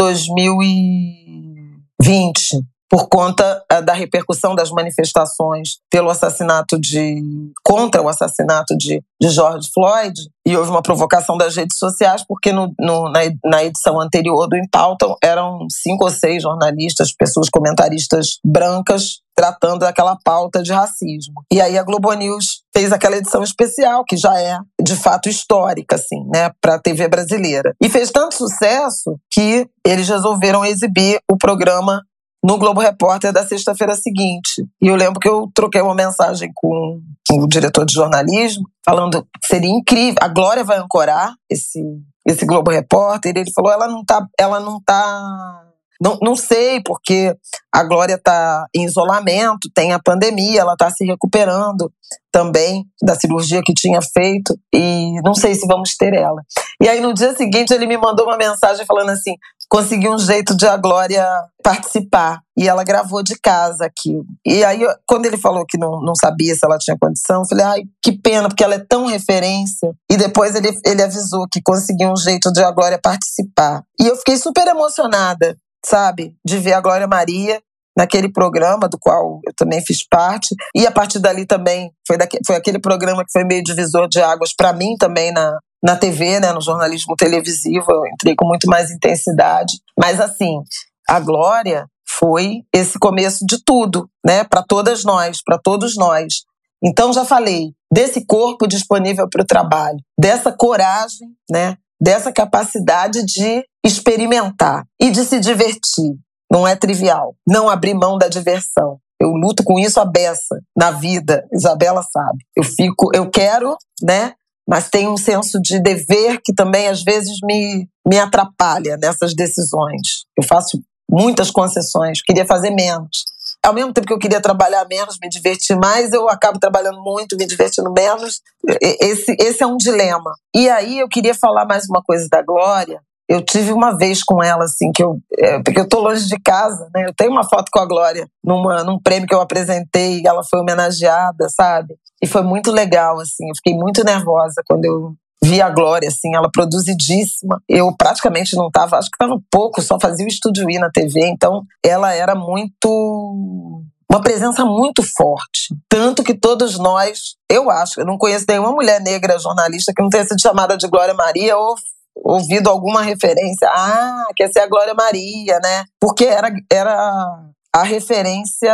2020 2.00 2.66
por 2.90 3.10
conta 3.10 3.62
uh, 3.72 3.82
da 3.84 3.94
repercussão 3.94 4.56
das 4.56 4.72
manifestações 4.72 5.78
pelo 5.90 6.10
assassinato 6.10 6.80
de 6.80 7.22
contra 7.64 8.02
o 8.02 8.08
assassinato 8.08 8.78
de, 8.78 9.04
de 9.22 9.30
George 9.30 9.70
Floyd 9.74 10.14
e 10.46 10.56
houve 10.56 10.70
uma 10.70 10.82
provocação 10.82 11.38
das 11.38 11.56
redes 11.56 11.78
sociais 11.78 12.24
porque 12.26 12.54
no, 12.54 12.74
no, 12.80 13.10
na, 13.10 13.20
na, 13.44 13.64
edição 13.64 14.00
anterior 14.00 14.48
do 14.48 14.56
Impauta 14.56 15.06
eram 15.22 15.68
cinco 15.70 16.06
ou 16.06 16.10
seis 16.10 16.44
jornalistas, 16.44 17.14
pessoas 17.14 17.50
comentaristas 17.50 18.40
brancas 18.44 19.20
tratando 19.36 19.80
daquela 19.80 20.18
pauta 20.24 20.64
de 20.64 20.72
racismo. 20.72 21.44
E 21.52 21.62
aí 21.62 21.78
a 21.78 21.84
Globo 21.84 22.12
News 22.14 22.64
fez 22.78 22.92
aquela 22.92 23.18
edição 23.18 23.42
especial 23.42 24.06
que 24.08 24.16
já 24.16 24.40
é 24.40 24.56
de 24.80 24.96
fato 24.96 25.28
histórica 25.28 25.96
assim, 25.96 26.24
né, 26.32 26.52
para 26.62 26.76
a 26.76 26.80
TV 26.80 27.08
brasileira. 27.08 27.74
E 27.82 27.90
fez 27.90 28.12
tanto 28.12 28.36
sucesso 28.36 29.18
que 29.32 29.68
eles 29.84 30.08
resolveram 30.08 30.64
exibir 30.64 31.20
o 31.32 31.36
programa 31.36 32.04
no 32.44 32.56
Globo 32.60 32.80
Repórter 32.80 33.34
da 33.34 33.44
sexta-feira 33.44 33.96
seguinte. 33.96 34.64
E 34.80 34.88
eu 34.88 34.96
lembro 34.96 35.20
que 35.20 35.28
eu 35.28 35.50
troquei 35.56 35.82
uma 35.82 35.96
mensagem 35.96 36.52
com 36.54 37.02
o 37.32 37.48
diretor 37.48 37.84
de 37.84 37.96
jornalismo, 37.96 38.64
falando 38.86 39.24
que 39.42 39.48
seria 39.48 39.72
incrível. 39.72 40.20
A 40.22 40.28
Glória 40.28 40.64
vai 40.64 40.78
ancorar 40.78 41.34
esse, 41.50 41.82
esse 42.28 42.46
Globo 42.46 42.70
Repórter. 42.70 43.36
E 43.36 43.40
ele 43.40 43.52
falou: 43.56 43.72
ela 43.72 43.88
não 43.88 44.06
tá. 44.06 44.24
Ela 44.40 44.60
não 44.60 44.80
tá 44.86 45.67
não, 46.02 46.18
não 46.22 46.36
sei, 46.36 46.82
porque 46.84 47.36
a 47.74 47.84
Glória 47.84 48.16
está 48.16 48.66
em 48.76 48.86
isolamento, 48.86 49.70
tem 49.74 49.94
a 49.94 50.00
pandemia, 50.00 50.62
ela 50.62 50.74
está 50.74 50.90
se 50.90 51.06
recuperando 51.06 51.92
também 52.32 52.86
da 53.02 53.16
cirurgia 53.16 53.62
que 53.64 53.74
tinha 53.74 54.00
feito 54.02 54.58
e 54.74 55.20
não 55.24 55.34
sei 55.34 55.56
se 55.56 55.66
vamos 55.68 55.96
ter 55.96 56.14
ela. 56.14 56.42
E 56.82 56.88
aí 56.88 57.02
no 57.02 57.14
dia 57.14 57.36
seguinte 57.36 57.74
ele 57.74 57.88
me 57.88 57.98
mandou 57.98 58.26
uma 58.26 58.38
mensagem 58.38 58.86
falando 58.86 59.10
assim: 59.10 59.34
consegui 59.70 60.08
um 60.08 60.18
jeito 60.18 60.56
de 60.56 60.68
a 60.68 60.78
Glória 60.78 61.26
participar. 61.64 62.40
E 62.58 62.68
ela 62.68 62.84
gravou 62.84 63.22
de 63.22 63.36
casa 63.40 63.86
aquilo. 63.86 64.26
E 64.46 64.64
aí, 64.64 64.80
quando 65.06 65.28
ele 65.28 65.38
falou 65.38 65.64
que 65.68 65.78
não, 65.78 66.02
não 66.02 66.16
sabia 66.16 66.56
se 66.56 66.66
ela 66.66 66.78
tinha 66.78 66.98
condição, 67.00 67.42
eu 67.42 67.48
falei, 67.48 67.66
ai, 67.66 67.82
que 68.02 68.18
pena, 68.18 68.48
porque 68.48 68.64
ela 68.64 68.76
é 68.76 68.86
tão 68.90 69.06
referência. 69.06 69.92
E 70.10 70.18
depois 70.18 70.56
ele, 70.56 70.70
ele 70.84 71.04
avisou 71.04 71.46
que 71.52 71.62
conseguiu 71.62 72.10
um 72.10 72.18
jeito 72.18 72.52
de 72.52 72.64
a 72.64 72.72
Glória 72.72 73.00
participar. 73.02 73.84
E 74.00 74.08
eu 74.08 74.16
fiquei 74.16 74.38
super 74.38 74.66
emocionada, 74.68 75.56
sabe, 75.86 76.34
de 76.46 76.58
ver 76.58 76.74
a 76.74 76.82
Glória 76.82 77.08
Maria 77.08 77.62
naquele 77.98 78.32
programa 78.32 78.88
do 78.88 78.98
qual 79.00 79.40
eu 79.44 79.54
também 79.56 79.82
fiz 79.84 80.08
parte. 80.08 80.56
E 80.76 80.86
a 80.86 80.92
partir 80.92 81.18
dali 81.18 81.46
também 81.46 81.92
foi, 82.06 82.16
daqui, 82.16 82.38
foi 82.46 82.56
aquele 82.56 82.80
programa 82.80 83.26
que 83.26 83.32
foi 83.32 83.44
meio 83.44 83.64
divisor 83.64 84.08
de 84.08 84.22
águas 84.22 84.54
para 84.56 84.72
mim 84.72 84.96
também 85.00 85.32
na, 85.32 85.58
na 85.84 85.96
TV, 85.96 86.40
né, 86.40 86.54
no 86.54 86.62
jornalismo 86.62 87.16
televisivo. 87.16 87.86
Eu 87.90 88.06
entrei 88.14 88.36
com 88.36 88.48
muito 88.48 88.70
mais 88.70 88.92
intensidade. 88.92 89.74
Mas 90.00 90.20
assim, 90.20 90.62
a 91.10 91.20
Glória 91.20 91.88
foi 92.08 92.62
esse 92.72 93.00
começo 93.00 93.46
de 93.46 93.58
tudo, 93.66 94.08
né, 94.24 94.44
para 94.44 94.64
todas 94.64 95.04
nós, 95.04 95.42
para 95.44 95.58
todos 95.58 95.98
nós. 95.98 96.46
Então 96.84 97.12
já 97.12 97.26
falei 97.26 97.72
desse 97.92 98.26
corpo 98.26 98.68
disponível 98.68 99.28
para 99.28 99.42
o 99.42 99.46
trabalho, 99.46 99.98
dessa 100.20 100.52
coragem, 100.52 101.30
né, 101.50 101.76
dessa 102.00 102.32
capacidade 102.32 103.24
de 103.26 103.64
experimentar 103.86 104.84
e 105.00 105.10
de 105.10 105.24
se 105.24 105.40
divertir. 105.40 106.16
Não 106.52 106.68
é 106.68 106.76
trivial. 106.76 107.36
Não 107.48 107.70
abrir 107.70 107.94
mão 107.94 108.18
da 108.18 108.28
diversão. 108.28 109.00
Eu 109.20 109.30
luto 109.30 109.64
com 109.64 109.80
isso 109.80 110.00
a 110.00 110.06
beça 110.06 110.62
na 110.76 110.92
vida. 110.92 111.46
Isabela 111.52 112.04
sabe. 112.04 112.40
Eu 112.56 112.64
fico, 112.64 113.10
eu 113.14 113.30
quero, 113.30 113.76
né? 114.02 114.34
Mas 114.68 114.90
tem 114.90 115.08
um 115.08 115.18
senso 115.18 115.62
de 115.62 115.80
dever 115.80 116.42
que 116.44 116.54
também 116.54 116.88
às 116.88 117.02
vezes 117.02 117.38
me, 117.44 117.88
me 118.06 118.20
atrapalha 118.20 118.98
nessas 118.98 119.34
decisões. 119.34 120.26
Eu 120.38 120.44
faço 120.44 120.80
muitas 121.10 121.50
concessões, 121.50 122.22
queria 122.22 122.46
fazer 122.46 122.72
menos. 122.72 123.24
Ao 123.66 123.74
mesmo 123.74 123.92
tempo 123.92 124.08
que 124.08 124.14
eu 124.14 124.20
queria 124.20 124.42
trabalhar 124.42 124.86
menos, 124.90 125.18
me 125.22 125.30
divertir 125.30 125.78
mais, 125.78 126.14
eu 126.14 126.30
acabo 126.30 126.60
trabalhando 126.60 127.02
muito, 127.02 127.36
me 127.36 127.46
divertindo 127.46 127.92
menos. 127.92 128.42
Esse, 128.82 129.36
esse 129.40 129.62
é 129.62 129.68
um 129.68 129.78
dilema. 129.78 130.34
E 130.56 130.70
aí 130.70 131.00
eu 131.00 131.10
queria 131.10 131.34
falar 131.34 131.66
mais 131.66 131.86
uma 131.90 132.02
coisa 132.02 132.28
da 132.32 132.42
Glória, 132.42 133.02
eu 133.30 133.44
tive 133.44 133.74
uma 133.74 133.98
vez 133.98 134.24
com 134.24 134.42
ela, 134.42 134.64
assim, 134.64 134.92
que 134.94 135.04
eu. 135.04 135.20
É, 135.38 135.62
porque 135.62 135.80
eu 135.80 135.88
tô 135.88 136.00
longe 136.00 136.28
de 136.28 136.40
casa, 136.40 136.90
né? 136.96 137.06
Eu 137.08 137.14
tenho 137.14 137.32
uma 137.32 137.44
foto 137.44 137.70
com 137.72 137.80
a 137.80 137.86
Glória 137.86 138.28
numa, 138.44 138.84
num 138.86 139.00
prêmio 139.00 139.28
que 139.28 139.36
eu 139.36 139.42
apresentei 139.42 140.22
e 140.22 140.28
ela 140.28 140.44
foi 140.50 140.62
homenageada, 140.62 141.50
sabe? 141.50 141.96
E 142.22 142.28
foi 142.28 142.42
muito 142.42 142.72
legal, 142.72 143.20
assim. 143.20 143.50
Eu 143.50 143.56
fiquei 143.58 143.74
muito 143.74 144.04
nervosa 144.04 144.64
quando 144.66 144.86
eu 144.86 145.14
vi 145.44 145.62
a 145.62 145.70
Glória, 145.70 146.08
assim, 146.08 146.36
ela 146.36 146.50
produzidíssima. 146.52 147.62
Eu 147.68 147.96
praticamente 147.98 148.56
não 148.56 148.70
tava, 148.70 148.98
acho 148.98 149.10
que 149.10 149.18
tava 149.18 149.40
pouco, 149.52 149.82
só 149.82 150.00
fazia 150.00 150.26
o 150.26 150.30
Estúdio 150.30 150.70
I 150.70 150.80
na 150.80 150.90
TV, 150.90 151.28
então 151.28 151.64
ela 151.84 152.14
era 152.14 152.36
muito 152.36 153.84
uma 154.10 154.22
presença 154.22 154.66
muito 154.66 155.04
forte. 155.04 155.76
Tanto 155.90 156.24
que 156.24 156.34
todos 156.34 156.80
nós, 156.80 157.36
eu 157.50 157.70
acho, 157.70 158.00
eu 158.00 158.06
não 158.06 158.18
conheço 158.18 158.46
nenhuma 158.48 158.72
mulher 158.72 159.02
negra 159.02 159.38
jornalista 159.38 159.94
que 159.96 160.02
não 160.02 160.10
tenha 160.10 160.26
sido 160.26 160.42
chamada 160.42 160.78
de 160.78 160.88
Glória 160.88 161.14
Maria 161.14 161.58
ou 161.58 161.76
ouvido 162.24 162.70
alguma 162.70 163.02
referência. 163.02 163.68
Ah, 163.70 164.26
quer 164.36 164.50
ser 164.52 164.60
a 164.60 164.68
Glória 164.68 164.94
Maria, 164.94 165.60
né? 165.62 165.84
Porque 166.00 166.26
era, 166.26 166.52
era 166.72 167.52
a 167.74 167.84
referência 167.84 168.74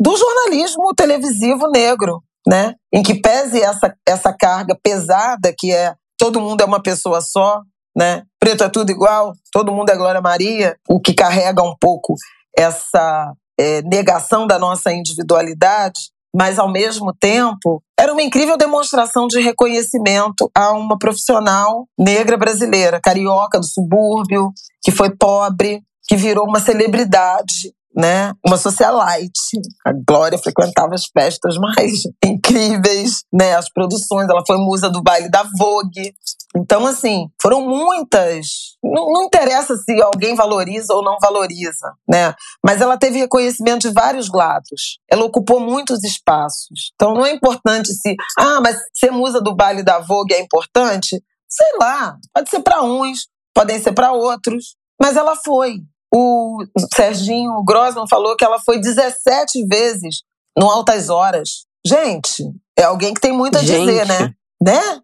do 0.00 0.16
jornalismo 0.16 0.94
televisivo 0.96 1.68
negro, 1.70 2.22
né? 2.46 2.74
Em 2.92 3.02
que 3.02 3.14
pese 3.14 3.60
essa, 3.60 3.94
essa 4.06 4.32
carga 4.32 4.76
pesada 4.82 5.54
que 5.56 5.72
é 5.72 5.94
todo 6.18 6.40
mundo 6.40 6.60
é 6.60 6.64
uma 6.64 6.82
pessoa 6.82 7.20
só, 7.20 7.62
né? 7.96 8.22
Preto 8.38 8.64
é 8.64 8.68
tudo 8.68 8.90
igual, 8.90 9.32
todo 9.52 9.72
mundo 9.72 9.90
é 9.90 9.96
Glória 9.96 10.20
Maria, 10.20 10.76
o 10.88 11.00
que 11.00 11.14
carrega 11.14 11.62
um 11.62 11.74
pouco 11.80 12.14
essa 12.56 13.32
é, 13.58 13.82
negação 13.82 14.46
da 14.46 14.58
nossa 14.58 14.92
individualidade, 14.92 16.12
mas 16.34 16.58
ao 16.58 16.70
mesmo 16.70 17.14
tempo 17.14 17.82
era 17.98 18.12
uma 18.12 18.22
incrível 18.22 18.56
demonstração 18.56 19.26
de 19.26 19.40
reconhecimento 19.40 20.50
a 20.56 20.72
uma 20.72 20.98
profissional 20.98 21.86
negra 21.98 22.36
brasileira, 22.36 23.00
carioca 23.00 23.58
do 23.58 23.66
subúrbio, 23.66 24.52
que 24.82 24.90
foi 24.90 25.10
pobre, 25.10 25.80
que 26.06 26.16
virou 26.16 26.44
uma 26.44 26.60
celebridade 26.60 27.72
né? 27.94 28.32
Uma 28.46 28.56
socialite. 28.56 29.60
A 29.86 29.92
Glória 30.06 30.38
frequentava 30.38 30.94
as 30.94 31.06
festas 31.06 31.56
mais 31.56 32.02
incríveis, 32.24 33.22
né? 33.32 33.54
As 33.54 33.70
produções, 33.70 34.28
ela 34.28 34.42
foi 34.46 34.56
musa 34.58 34.90
do 34.90 35.02
baile 35.02 35.30
da 35.30 35.44
Vogue. 35.58 36.12
Então, 36.56 36.86
assim, 36.86 37.28
foram 37.42 37.60
muitas. 37.62 38.76
Não, 38.82 39.12
não, 39.12 39.24
interessa 39.24 39.76
se 39.76 40.00
alguém 40.00 40.34
valoriza 40.36 40.94
ou 40.94 41.02
não 41.02 41.16
valoriza, 41.20 41.92
né? 42.08 42.34
Mas 42.64 42.80
ela 42.80 42.96
teve 42.96 43.18
reconhecimento 43.18 43.88
de 43.88 43.94
vários 43.94 44.30
lados. 44.30 44.98
Ela 45.10 45.24
ocupou 45.24 45.58
muitos 45.58 46.04
espaços. 46.04 46.92
Então, 46.94 47.14
não 47.14 47.26
é 47.26 47.32
importante 47.32 47.92
se. 47.92 48.14
Ah, 48.38 48.60
mas 48.60 48.76
ser 48.94 49.10
musa 49.10 49.40
do 49.40 49.54
baile 49.54 49.82
da 49.82 49.98
Vogue 49.98 50.34
é 50.34 50.40
importante? 50.40 51.22
Sei 51.48 51.66
lá. 51.80 52.16
Pode 52.32 52.50
ser 52.50 52.60
para 52.60 52.82
uns, 52.82 53.28
podem 53.52 53.80
ser 53.80 53.92
para 53.92 54.12
outros. 54.12 54.76
Mas 55.00 55.16
ela 55.16 55.34
foi. 55.34 55.80
O 56.14 56.64
Serginho 56.94 57.62
Grossman 57.64 58.06
falou 58.08 58.36
que 58.36 58.44
ela 58.44 58.60
foi 58.60 58.78
17 58.78 59.66
vezes 59.66 60.22
no 60.56 60.70
Altas 60.70 61.10
Horas. 61.10 61.66
Gente, 61.84 62.44
é 62.78 62.84
alguém 62.84 63.12
que 63.12 63.20
tem 63.20 63.32
muito 63.32 63.58
a 63.58 63.62
Gente. 63.62 63.86
dizer, 63.86 64.06
né? 64.06 64.32
Né? 64.62 65.00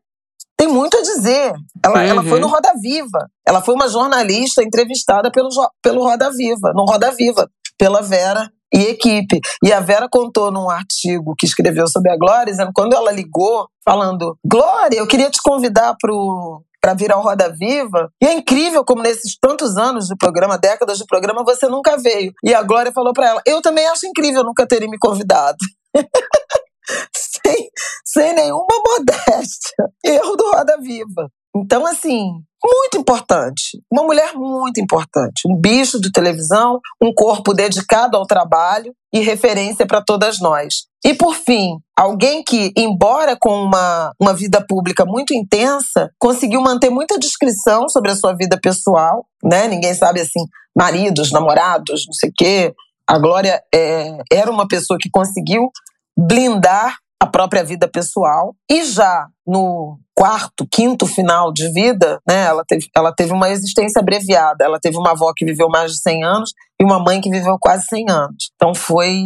Tem 0.57 0.69
muito 0.69 0.97
a 0.97 1.03
dizer. 1.03 1.53
Ela, 1.85 1.99
uhum. 1.99 2.07
ela 2.07 2.23
foi 2.23 2.39
no 2.39 2.47
Roda 2.47 2.73
Viva. 2.81 3.29
Ela 3.47 3.61
foi 3.61 3.75
uma 3.75 3.89
jornalista 3.89 4.63
entrevistada 4.63 5.31
pelo, 5.33 5.49
pelo 5.83 6.05
Roda 6.05 6.31
Viva, 6.31 6.73
no 6.75 6.85
Roda 6.85 7.11
Viva, 7.11 7.51
pela 7.77 8.03
Vera 8.03 8.51
e 8.73 8.83
equipe. 8.83 9.41
E 9.65 9.73
a 9.73 9.81
Vera 9.81 10.07
contou 10.09 10.53
num 10.53 10.71
artigo 10.71 11.35
que 11.37 11.47
escreveu 11.47 11.89
sobre 11.89 12.13
a 12.13 12.17
Glória, 12.17 12.53
dizendo 12.53 12.71
quando 12.75 12.95
ela 12.95 13.11
ligou, 13.11 13.69
falando: 13.85 14.39
Glória, 14.45 14.99
eu 14.99 15.07
queria 15.07 15.31
te 15.31 15.43
convidar 15.43 15.97
para 15.99 16.13
o 16.13 16.63
para 16.81 16.95
vir 16.95 17.13
ao 17.13 17.23
Roda 17.23 17.53
Viva. 17.53 18.11
E 18.23 18.27
é 18.27 18.33
incrível 18.33 18.85
como 18.85 19.03
nesses 19.03 19.37
tantos 19.39 19.77
anos 19.77 20.07
de 20.07 20.17
programa, 20.17 20.59
décadas 20.59 20.99
de 20.99 21.05
programa, 21.07 21.45
você 21.45 21.69
nunca 21.69 21.97
veio. 21.97 22.33
E 22.43 22.55
a 22.55 22.63
Glória 22.63 22.93
falou 22.93 23.13
para 23.13 23.29
ela: 23.29 23.43
Eu 23.47 23.61
também 23.61 23.87
acho 23.87 24.07
incrível 24.07 24.43
nunca 24.43 24.67
terem 24.67 24.89
me 24.89 24.99
convidado. 24.99 25.59
sem, 27.15 27.71
sem 28.05 28.35
nenhuma 28.35 28.67
modéstia. 28.87 29.87
Erro 30.05 30.37
do 30.37 30.51
Roda 30.51 30.79
Viva. 30.81 31.31
Então, 31.55 31.87
assim, 31.87 32.43
muito 32.65 32.99
importante. 32.99 33.83
Uma 33.91 34.03
mulher 34.03 34.33
muito 34.35 34.81
importante. 34.81 35.43
Um 35.47 35.57
bicho 35.57 36.01
de 36.01 36.13
televisão, 36.13 36.81
um 37.03 37.13
corpo 37.13 37.55
dedicado 37.55 38.17
ao 38.17 38.27
trabalho 38.27 38.95
e 39.13 39.21
referência 39.21 39.87
para 39.87 40.03
todas 40.03 40.41
nós. 40.41 40.87
E, 41.05 41.15
por 41.15 41.35
fim, 41.35 41.79
alguém 41.97 42.45
que, 42.45 42.73
embora 42.77 43.37
com 43.39 43.51
uma, 43.51 44.13
uma 44.21 44.35
vida 44.35 44.65
pública 44.67 45.05
muito 45.05 45.33
intensa, 45.33 46.11
conseguiu 46.19 46.61
manter 46.61 46.91
muita 46.91 47.19
discrição 47.19 47.89
sobre 47.89 48.11
a 48.11 48.17
sua 48.17 48.35
vida 48.35 48.59
pessoal, 48.61 49.27
né? 49.43 49.67
Ninguém 49.67 49.95
sabe, 49.95 50.21
assim, 50.21 50.45
maridos, 50.77 51.33
namorados, 51.33 52.05
não 52.07 52.13
sei 52.13 52.31
o 52.31 52.33
quê. 52.37 52.75
A 53.07 53.19
Glória 53.19 53.63
é, 53.75 54.19
era 54.31 54.51
uma 54.51 54.69
pessoa 54.69 54.99
que 55.01 55.11
conseguiu 55.11 55.71
blindar 56.17 56.99
a 57.19 57.27
própria 57.27 57.65
vida 57.65 57.89
pessoal 57.89 58.55
e 58.71 58.85
já 58.85 59.27
no 59.47 59.99
quarto, 60.21 60.69
quinto 60.71 61.07
final 61.07 61.51
de 61.51 61.73
vida, 61.73 62.21
né? 62.29 62.45
Ela 62.45 62.63
teve, 62.63 62.87
ela 62.95 63.11
teve 63.11 63.33
uma 63.33 63.49
existência 63.49 64.01
abreviada. 64.01 64.63
Ela 64.63 64.79
teve 64.79 64.99
uma 64.99 65.13
avó 65.13 65.33
que 65.35 65.47
viveu 65.47 65.67
mais 65.71 65.93
de 65.93 66.03
100 66.03 66.25
anos 66.25 66.53
e 66.79 66.85
uma 66.85 67.03
mãe 67.03 67.23
que 67.23 67.31
viveu 67.31 67.57
quase 67.59 67.87
100 67.87 68.11
anos. 68.11 68.51
Então 68.55 68.75
foi 68.75 69.19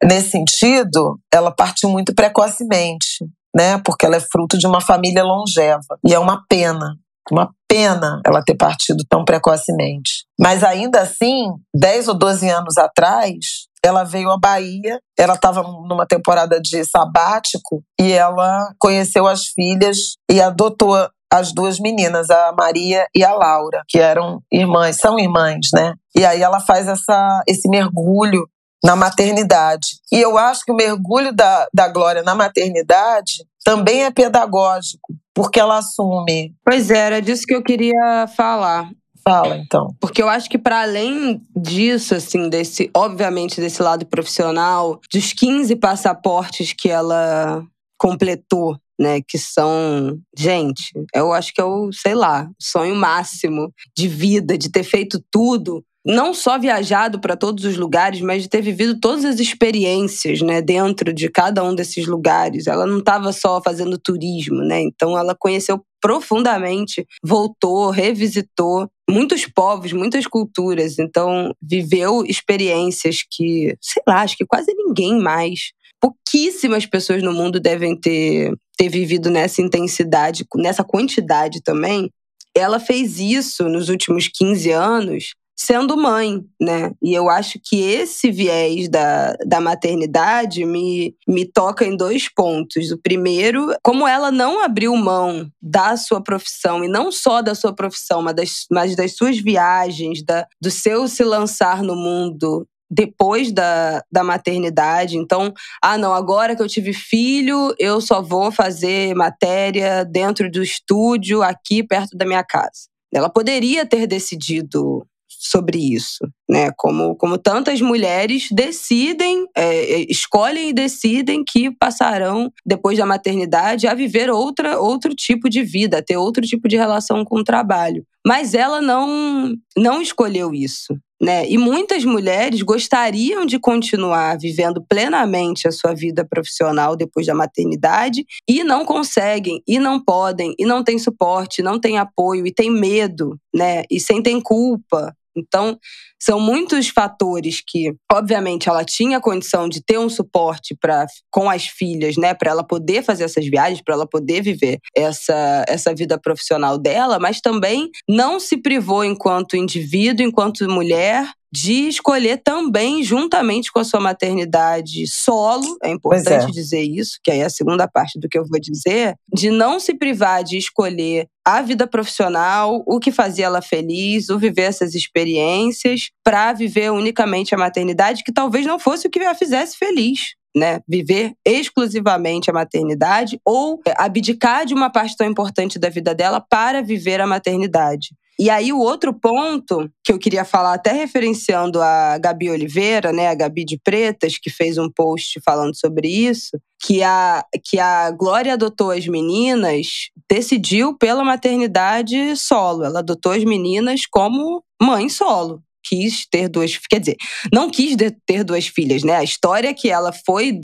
nesse 0.00 0.30
sentido, 0.30 1.18
ela 1.34 1.50
partiu 1.50 1.88
muito 1.90 2.14
precocemente, 2.14 3.26
né? 3.52 3.78
Porque 3.84 4.06
ela 4.06 4.14
é 4.14 4.20
fruto 4.20 4.56
de 4.56 4.68
uma 4.68 4.80
família 4.80 5.24
longeva 5.24 5.98
e 6.06 6.14
é 6.14 6.18
uma 6.18 6.44
pena. 6.48 6.94
Uma 7.28 7.50
pena 7.68 8.20
ela 8.24 8.40
ter 8.40 8.54
partido 8.54 9.02
tão 9.08 9.24
precocemente. 9.24 10.26
Mas 10.38 10.62
ainda 10.62 11.00
assim, 11.00 11.48
10 11.74 12.06
ou 12.06 12.14
12 12.16 12.48
anos 12.48 12.78
atrás, 12.78 13.66
ela 13.86 14.04
veio 14.04 14.30
à 14.30 14.38
Bahia, 14.38 15.00
ela 15.18 15.34
estava 15.34 15.62
numa 15.62 16.06
temporada 16.06 16.60
de 16.60 16.84
sabático 16.84 17.82
e 18.00 18.12
ela 18.12 18.72
conheceu 18.78 19.26
as 19.26 19.46
filhas 19.46 20.16
e 20.30 20.40
adotou 20.40 20.94
as 21.32 21.52
duas 21.52 21.78
meninas, 21.78 22.30
a 22.30 22.54
Maria 22.56 23.06
e 23.14 23.24
a 23.24 23.34
Laura, 23.34 23.82
que 23.88 23.98
eram 23.98 24.40
irmãs, 24.50 24.96
são 24.96 25.18
irmãs, 25.18 25.68
né? 25.74 25.94
E 26.16 26.24
aí 26.24 26.40
ela 26.40 26.60
faz 26.60 26.88
essa, 26.88 27.42
esse 27.46 27.68
mergulho 27.68 28.48
na 28.84 28.94
maternidade. 28.94 29.86
E 30.12 30.20
eu 30.20 30.38
acho 30.38 30.64
que 30.64 30.72
o 30.72 30.76
mergulho 30.76 31.34
da, 31.34 31.66
da 31.74 31.88
Glória 31.88 32.22
na 32.22 32.34
maternidade 32.34 33.44
também 33.64 34.04
é 34.04 34.10
pedagógico, 34.10 35.14
porque 35.34 35.58
ela 35.58 35.78
assume. 35.78 36.54
Pois 36.64 36.90
é, 36.90 36.98
era 36.98 37.22
disso 37.22 37.44
que 37.46 37.54
eu 37.54 37.62
queria 37.62 38.26
falar. 38.36 38.88
Fala, 39.28 39.56
então. 39.56 39.88
Porque 40.00 40.22
eu 40.22 40.28
acho 40.28 40.48
que 40.48 40.56
para 40.56 40.82
além 40.82 41.42
disso, 41.56 42.14
assim, 42.14 42.48
desse, 42.48 42.88
obviamente, 42.94 43.60
desse 43.60 43.82
lado 43.82 44.06
profissional, 44.06 45.00
dos 45.12 45.32
15 45.32 45.74
passaportes 45.76 46.72
que 46.72 46.88
ela 46.88 47.64
completou, 47.98 48.76
né, 48.98 49.20
que 49.26 49.36
são, 49.36 50.18
gente, 50.38 50.92
eu 51.14 51.32
acho 51.32 51.52
que 51.52 51.60
é 51.60 51.64
o, 51.64 51.90
sei 51.92 52.14
lá, 52.14 52.48
sonho 52.60 52.94
máximo 52.94 53.72
de 53.96 54.06
vida, 54.06 54.56
de 54.56 54.70
ter 54.70 54.84
feito 54.84 55.20
tudo 55.30 55.82
não 56.06 56.32
só 56.32 56.56
viajado 56.56 57.20
para 57.20 57.36
todos 57.36 57.64
os 57.64 57.76
lugares, 57.76 58.20
mas 58.20 58.42
de 58.42 58.48
ter 58.48 58.62
vivido 58.62 59.00
todas 59.00 59.24
as 59.24 59.40
experiências, 59.40 60.40
né, 60.40 60.62
dentro 60.62 61.12
de 61.12 61.28
cada 61.28 61.64
um 61.64 61.74
desses 61.74 62.06
lugares. 62.06 62.68
Ela 62.68 62.86
não 62.86 63.00
estava 63.00 63.32
só 63.32 63.60
fazendo 63.60 63.98
turismo, 63.98 64.62
né? 64.62 64.80
Então 64.82 65.18
ela 65.18 65.34
conheceu 65.36 65.82
profundamente, 66.00 67.06
voltou, 67.22 67.90
revisitou 67.90 68.88
muitos 69.08 69.46
povos, 69.46 69.92
muitas 69.92 70.26
culturas. 70.26 70.98
Então 70.98 71.54
viveu 71.60 72.24
experiências 72.24 73.24
que, 73.30 73.76
sei 73.80 74.02
lá, 74.06 74.22
acho 74.22 74.36
que 74.36 74.46
quase 74.46 74.72
ninguém 74.74 75.18
mais 75.18 75.72
pouquíssimas 76.00 76.86
pessoas 76.86 77.22
no 77.22 77.32
mundo 77.32 77.58
devem 77.58 77.98
ter, 77.98 78.52
ter 78.76 78.88
vivido 78.88 79.30
nessa 79.30 79.62
intensidade, 79.62 80.44
nessa 80.56 80.84
quantidade 80.84 81.62
também. 81.62 82.10
Ela 82.54 82.78
fez 82.78 83.18
isso 83.18 83.68
nos 83.68 83.88
últimos 83.88 84.28
15 84.28 84.70
anos 84.70 85.34
sendo 85.56 85.96
mãe, 85.96 86.44
né? 86.60 86.92
E 87.02 87.14
eu 87.14 87.30
acho 87.30 87.58
que 87.62 87.80
esse 87.80 88.30
viés 88.30 88.88
da, 88.88 89.34
da 89.46 89.60
maternidade 89.60 90.64
me, 90.66 91.16
me 91.26 91.46
toca 91.46 91.84
em 91.84 91.96
dois 91.96 92.28
pontos. 92.28 92.90
O 92.90 92.98
primeiro, 92.98 93.74
como 93.82 94.06
ela 94.06 94.30
não 94.30 94.62
abriu 94.62 94.94
mão 94.94 95.50
da 95.60 95.96
sua 95.96 96.20
profissão, 96.20 96.84
e 96.84 96.88
não 96.88 97.10
só 97.10 97.40
da 97.40 97.54
sua 97.54 97.74
profissão, 97.74 98.20
mas 98.20 98.34
das, 98.34 98.66
mas 98.70 98.94
das 98.94 99.16
suas 99.16 99.38
viagens, 99.38 100.22
da, 100.22 100.46
do 100.60 100.70
seu 100.70 101.08
se 101.08 101.24
lançar 101.24 101.82
no 101.82 101.96
mundo 101.96 102.68
depois 102.90 103.50
da, 103.50 104.02
da 104.12 104.22
maternidade. 104.22 105.16
Então, 105.16 105.52
ah, 105.82 105.98
não, 105.98 106.12
agora 106.12 106.54
que 106.54 106.62
eu 106.62 106.68
tive 106.68 106.92
filho, 106.92 107.74
eu 107.78 108.00
só 108.00 108.22
vou 108.22 108.52
fazer 108.52 109.14
matéria 109.14 110.04
dentro 110.04 110.50
do 110.50 110.62
estúdio, 110.62 111.42
aqui 111.42 111.82
perto 111.82 112.16
da 112.16 112.26
minha 112.26 112.44
casa. 112.44 112.88
Ela 113.12 113.28
poderia 113.28 113.86
ter 113.86 114.06
decidido 114.06 115.06
sobre 115.28 115.78
isso, 115.78 116.26
né? 116.48 116.70
Como, 116.76 117.16
como 117.16 117.38
tantas 117.38 117.80
mulheres 117.80 118.48
decidem, 118.50 119.46
é, 119.56 120.00
é, 120.00 120.06
escolhem 120.10 120.70
e 120.70 120.72
decidem 120.72 121.44
que 121.44 121.70
passarão, 121.70 122.52
depois 122.64 122.98
da 122.98 123.06
maternidade, 123.06 123.86
a 123.86 123.94
viver 123.94 124.30
outra, 124.30 124.78
outro 124.78 125.14
tipo 125.14 125.48
de 125.48 125.62
vida, 125.62 125.98
a 125.98 126.02
ter 126.02 126.16
outro 126.16 126.42
tipo 126.42 126.68
de 126.68 126.76
relação 126.76 127.24
com 127.24 127.38
o 127.38 127.44
trabalho. 127.44 128.04
Mas 128.26 128.54
ela 128.54 128.80
não, 128.80 129.54
não 129.76 130.02
escolheu 130.02 130.52
isso. 130.52 130.96
Né? 131.20 131.48
E 131.48 131.56
muitas 131.56 132.04
mulheres 132.04 132.60
gostariam 132.60 133.46
de 133.46 133.58
continuar 133.58 134.36
vivendo 134.38 134.84
plenamente 134.86 135.66
a 135.66 135.72
sua 135.72 135.94
vida 135.94 136.26
profissional 136.28 136.94
depois 136.94 137.26
da 137.26 137.34
maternidade 137.34 138.24
e 138.46 138.62
não 138.62 138.84
conseguem, 138.84 139.62
e 139.66 139.78
não 139.78 139.98
podem, 139.98 140.54
e 140.58 140.66
não 140.66 140.84
têm 140.84 140.98
suporte, 140.98 141.62
não 141.62 141.80
têm 141.80 141.96
apoio, 141.96 142.46
e 142.46 142.52
têm 142.52 142.70
medo, 142.70 143.38
né? 143.54 143.84
E 143.90 143.98
sentem 143.98 144.40
culpa 144.40 145.14
então, 145.36 145.78
são 146.20 146.40
muitos 146.40 146.88
fatores 146.88 147.62
que, 147.66 147.94
obviamente, 148.12 148.68
ela 148.68 148.84
tinha 148.84 149.20
condição 149.20 149.68
de 149.68 149.82
ter 149.84 149.98
um 149.98 150.08
suporte 150.08 150.76
para 150.80 151.06
com 151.30 151.50
as 151.50 151.66
filhas, 151.66 152.16
né, 152.16 152.34
para 152.34 152.50
ela 152.50 152.64
poder 152.64 153.02
fazer 153.02 153.24
essas 153.24 153.46
viagens, 153.46 153.82
para 153.82 153.94
ela 153.94 154.06
poder 154.06 154.42
viver 154.42 154.78
essa, 154.96 155.64
essa 155.68 155.94
vida 155.94 156.18
profissional 156.18 156.78
dela, 156.78 157.18
mas 157.18 157.40
também 157.40 157.90
não 158.08 158.40
se 158.40 158.56
privou 158.56 159.04
enquanto 159.04 159.56
indivíduo, 159.56 160.24
enquanto 160.24 160.66
mulher, 160.68 161.26
de 161.52 161.88
escolher 161.88 162.38
também, 162.38 163.02
juntamente 163.02 163.72
com 163.72 163.78
a 163.78 163.84
sua 163.84 164.00
maternidade 164.00 165.06
solo, 165.06 165.76
é 165.82 165.90
importante 165.90 166.48
é. 166.48 166.50
dizer 166.50 166.82
isso, 166.82 167.18
que 167.22 167.30
aí 167.30 167.40
é 167.40 167.44
a 167.44 167.50
segunda 167.50 167.86
parte 167.88 168.18
do 168.18 168.28
que 168.28 168.38
eu 168.38 168.44
vou 168.46 168.60
dizer, 168.60 169.14
de 169.32 169.50
não 169.50 169.78
se 169.78 169.94
privar 169.94 170.42
de 170.42 170.56
escolher 170.56 171.28
a 171.44 171.62
vida 171.62 171.86
profissional, 171.86 172.82
o 172.86 172.98
que 172.98 173.12
fazia 173.12 173.46
ela 173.46 173.62
feliz, 173.62 174.28
o 174.28 174.38
viver 174.38 174.62
essas 174.62 174.94
experiências, 174.94 176.10
para 176.24 176.52
viver 176.52 176.90
unicamente 176.90 177.54
a 177.54 177.58
maternidade, 177.58 178.24
que 178.24 178.32
talvez 178.32 178.66
não 178.66 178.78
fosse 178.78 179.06
o 179.06 179.10
que 179.10 179.20
a 179.20 179.34
fizesse 179.34 179.76
feliz. 179.76 180.34
Né, 180.58 180.80
viver 180.88 181.34
exclusivamente 181.44 182.48
a 182.48 182.52
maternidade 182.54 183.38
ou 183.44 183.78
abdicar 183.94 184.64
de 184.64 184.72
uma 184.72 184.88
parte 184.88 185.14
tão 185.14 185.26
importante 185.26 185.78
da 185.78 185.90
vida 185.90 186.14
dela 186.14 186.40
para 186.40 186.80
viver 186.80 187.20
a 187.20 187.26
maternidade. 187.26 188.16
E 188.38 188.50
aí, 188.50 188.72
o 188.72 188.78
outro 188.78 189.14
ponto 189.14 189.90
que 190.04 190.12
eu 190.12 190.18
queria 190.18 190.44
falar, 190.44 190.74
até 190.74 190.92
referenciando 190.92 191.80
a 191.80 192.18
Gabi 192.18 192.50
Oliveira, 192.50 193.12
né, 193.12 193.28
a 193.28 193.34
Gabi 193.34 193.64
de 193.64 193.78
Pretas, 193.82 194.36
que 194.36 194.50
fez 194.50 194.76
um 194.76 194.90
post 194.90 195.40
falando 195.44 195.74
sobre 195.74 196.06
isso, 196.06 196.58
que 196.82 197.02
a, 197.02 197.42
que 197.64 197.78
a 197.78 198.10
Glória 198.10 198.52
adotou 198.52 198.90
as 198.90 199.06
meninas, 199.06 200.10
decidiu 200.30 200.96
pela 200.98 201.24
maternidade 201.24 202.36
solo. 202.36 202.84
Ela 202.84 202.98
adotou 202.98 203.32
as 203.32 203.42
meninas 203.44 204.02
como 204.06 204.62
mãe 204.80 205.08
solo 205.08 205.62
quis 205.88 206.26
ter 206.28 206.48
duas, 206.48 206.76
quer 206.90 207.00
dizer, 207.00 207.16
não 207.52 207.70
quis 207.70 207.96
ter 208.26 208.42
duas 208.42 208.66
filhas, 208.66 209.02
né? 209.02 209.16
A 209.16 209.24
história 209.24 209.72
que 209.72 209.88
ela 209.88 210.12
foi 210.12 210.58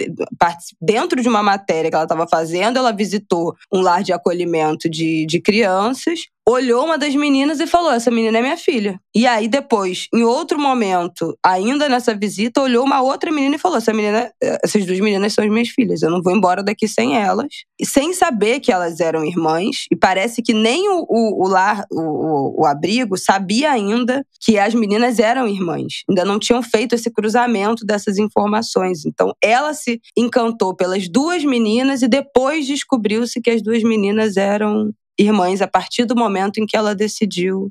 dentro 0.81 1.23
de 1.23 1.29
uma 1.29 1.43
matéria 1.43 1.91
que 1.91 1.95
ela 1.95 2.05
estava 2.05 2.27
fazendo, 2.27 2.77
ela 2.77 2.93
visitou 2.93 3.55
um 3.73 3.81
lar 3.81 4.03
de 4.03 4.13
acolhimento 4.13 4.91
de, 4.91 5.25
de 5.27 5.41
crianças 5.41 6.27
olhou 6.49 6.85
uma 6.85 6.99
das 6.99 7.15
meninas 7.15 7.61
e 7.61 7.67
falou: 7.67 7.93
Essa 7.93 8.11
menina 8.11 8.39
é 8.39 8.43
minha 8.43 8.57
filha. 8.57 8.99
E 9.15 9.27
aí, 9.27 9.49
depois, 9.49 10.09
em 10.13 10.23
outro 10.23 10.59
momento, 10.59 11.37
ainda 11.45 11.89
nessa 11.89 12.15
visita, 12.15 12.61
olhou 12.61 12.85
uma 12.85 13.01
outra 13.01 13.31
menina 13.31 13.57
e 13.57 13.59
falou: 13.59 13.79
Essa 13.79 13.93
menina, 13.93 14.31
essas 14.41 14.85
duas 14.85 15.01
meninas 15.01 15.33
são 15.33 15.45
as 15.45 15.51
minhas 15.51 15.69
filhas, 15.69 16.03
eu 16.03 16.11
não 16.11 16.23
vou 16.23 16.35
embora 16.35 16.63
daqui 16.63 16.89
sem 16.89 17.17
elas. 17.17 17.49
E 17.79 17.87
sem 17.87 18.13
saber 18.13 18.61
que 18.61 18.73
elas 18.73 19.01
eram 19.01 19.25
irmãs, 19.25 19.87
e 19.91 19.97
parece 19.97 20.43
que 20.43 20.53
nem 20.53 20.89
o, 20.89 21.07
o, 21.09 21.45
o 21.45 21.49
lar, 21.49 21.85
o, 21.91 22.63
o, 22.63 22.67
abrigo, 22.67 23.17
sabia 23.17 23.73
ainda 23.73 24.25
que 24.41 24.59
as 24.59 24.75
meninas 24.75 25.19
eram 25.19 25.49
irmãs. 25.49 26.03
Ainda 26.09 26.25
não 26.25 26.39
tinham 26.39 26.63
feito 26.63 26.95
esse 26.95 27.11
cruzamento 27.11 27.85
dessas 27.85 28.19
informações. 28.19 29.05
Então, 29.05 29.33
ela 29.43 29.75
se 29.75 30.01
encantou 30.17 30.75
pelas 30.75 31.09
duas 31.09 31.45
meninas 31.45 32.03
e 32.03 32.09
depois 32.09 32.67
descobriu-se 32.67 33.41
que 33.41 33.51
as 33.51 33.63
duas 33.63 33.83
meninas 33.83 34.37
eram 34.37 34.93
irmãs 35.19 35.61
a 35.61 35.69
partir 35.69 36.05
do 36.05 36.17
momento 36.17 36.59
em 36.59 36.67
que 36.67 36.77
ela 36.77 36.95
decidiu 36.95 37.71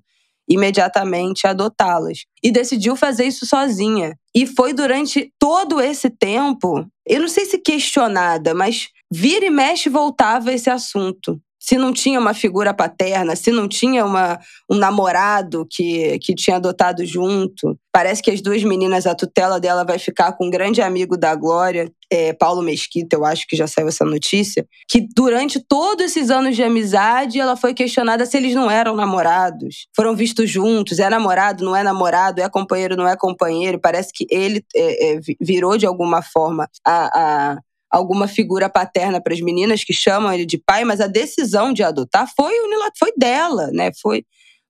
imediatamente 0.50 1.48
adotá-las. 1.48 2.26
E 2.44 2.52
decidiu 2.52 2.96
fazer 2.96 3.26
isso 3.26 3.46
sozinha. 3.46 4.18
E 4.36 4.46
foi 4.46 4.74
durante 4.74 5.32
todo 5.40 5.80
esse 5.80 6.10
tempo, 6.10 6.86
eu 7.06 7.22
não 7.22 7.28
sei 7.28 7.46
se 7.46 7.58
questionada, 7.58 8.54
mas 8.54 8.90
vira 9.10 9.46
e 9.46 9.50
mexe 9.50 9.90
voltava 9.90 10.52
esse 10.52 10.70
assunto 10.70 11.42
se 11.62 11.78
não 11.78 11.94
tinha 11.94 12.20
uma 12.20 12.34
figura 12.34 12.74
paterna, 12.74 13.36
se 13.36 13.52
não 13.52 13.68
tinha 13.68 14.04
uma, 14.04 14.40
um 14.68 14.76
namorado 14.76 15.68
que, 15.70 16.18
que 16.18 16.34
tinha 16.34 16.56
adotado 16.56 17.06
junto. 17.06 17.78
Parece 17.92 18.24
que 18.24 18.32
as 18.32 18.42
duas 18.42 18.64
meninas, 18.64 19.06
a 19.06 19.14
tutela 19.14 19.60
dela 19.60 19.86
vai 19.86 20.00
ficar 20.00 20.32
com 20.34 20.48
um 20.48 20.50
grande 20.50 20.82
amigo 20.82 21.16
da 21.16 21.36
Glória, 21.36 21.92
é, 22.12 22.34
Paulo 22.34 22.64
Mesquita, 22.64 23.16
eu 23.16 23.24
acho 23.24 23.46
que 23.48 23.56
já 23.56 23.68
saiu 23.68 23.88
essa 23.88 24.04
notícia, 24.04 24.66
que 24.90 25.08
durante 25.16 25.60
todos 25.60 26.04
esses 26.06 26.32
anos 26.32 26.56
de 26.56 26.64
amizade, 26.64 27.40
ela 27.40 27.56
foi 27.56 27.76
questionada 27.76 28.26
se 28.26 28.36
eles 28.36 28.56
não 28.56 28.70
eram 28.70 28.96
namorados. 28.96 29.88
Foram 29.96 30.16
vistos 30.16 30.50
juntos, 30.50 30.98
é 31.00 31.10
namorado, 31.10 31.64
não 31.64 31.76
é 31.76 31.84
namorado, 31.84 32.42
é 32.42 32.50
companheiro, 32.50 32.98
não 32.98 33.08
é 33.08 33.16
companheiro. 33.16 33.80
Parece 33.80 34.12
que 34.14 34.26
ele 34.32 34.66
é, 34.76 35.14
é, 35.14 35.20
virou 35.40 35.78
de 35.78 35.86
alguma 35.86 36.24
forma 36.24 36.68
a, 36.86 37.52
a 37.54 37.58
alguma 37.92 38.28
figura 38.28 38.70
paterna 38.70 39.22
para 39.22 39.34
as 39.34 39.42
meninas 39.42 39.84
que 39.84 39.94
chamam 39.94 40.32
ele 40.32 40.46
de 40.46 40.58
pai, 40.58 40.86
mas 40.86 41.02
a 41.02 41.08
decisão 41.08 41.74
de 41.74 41.84
adotar 41.84 42.28
foi 42.36 42.54
foi 42.98 43.12
dela, 43.18 43.70
né? 43.72 43.92
Foi, 44.02 44.24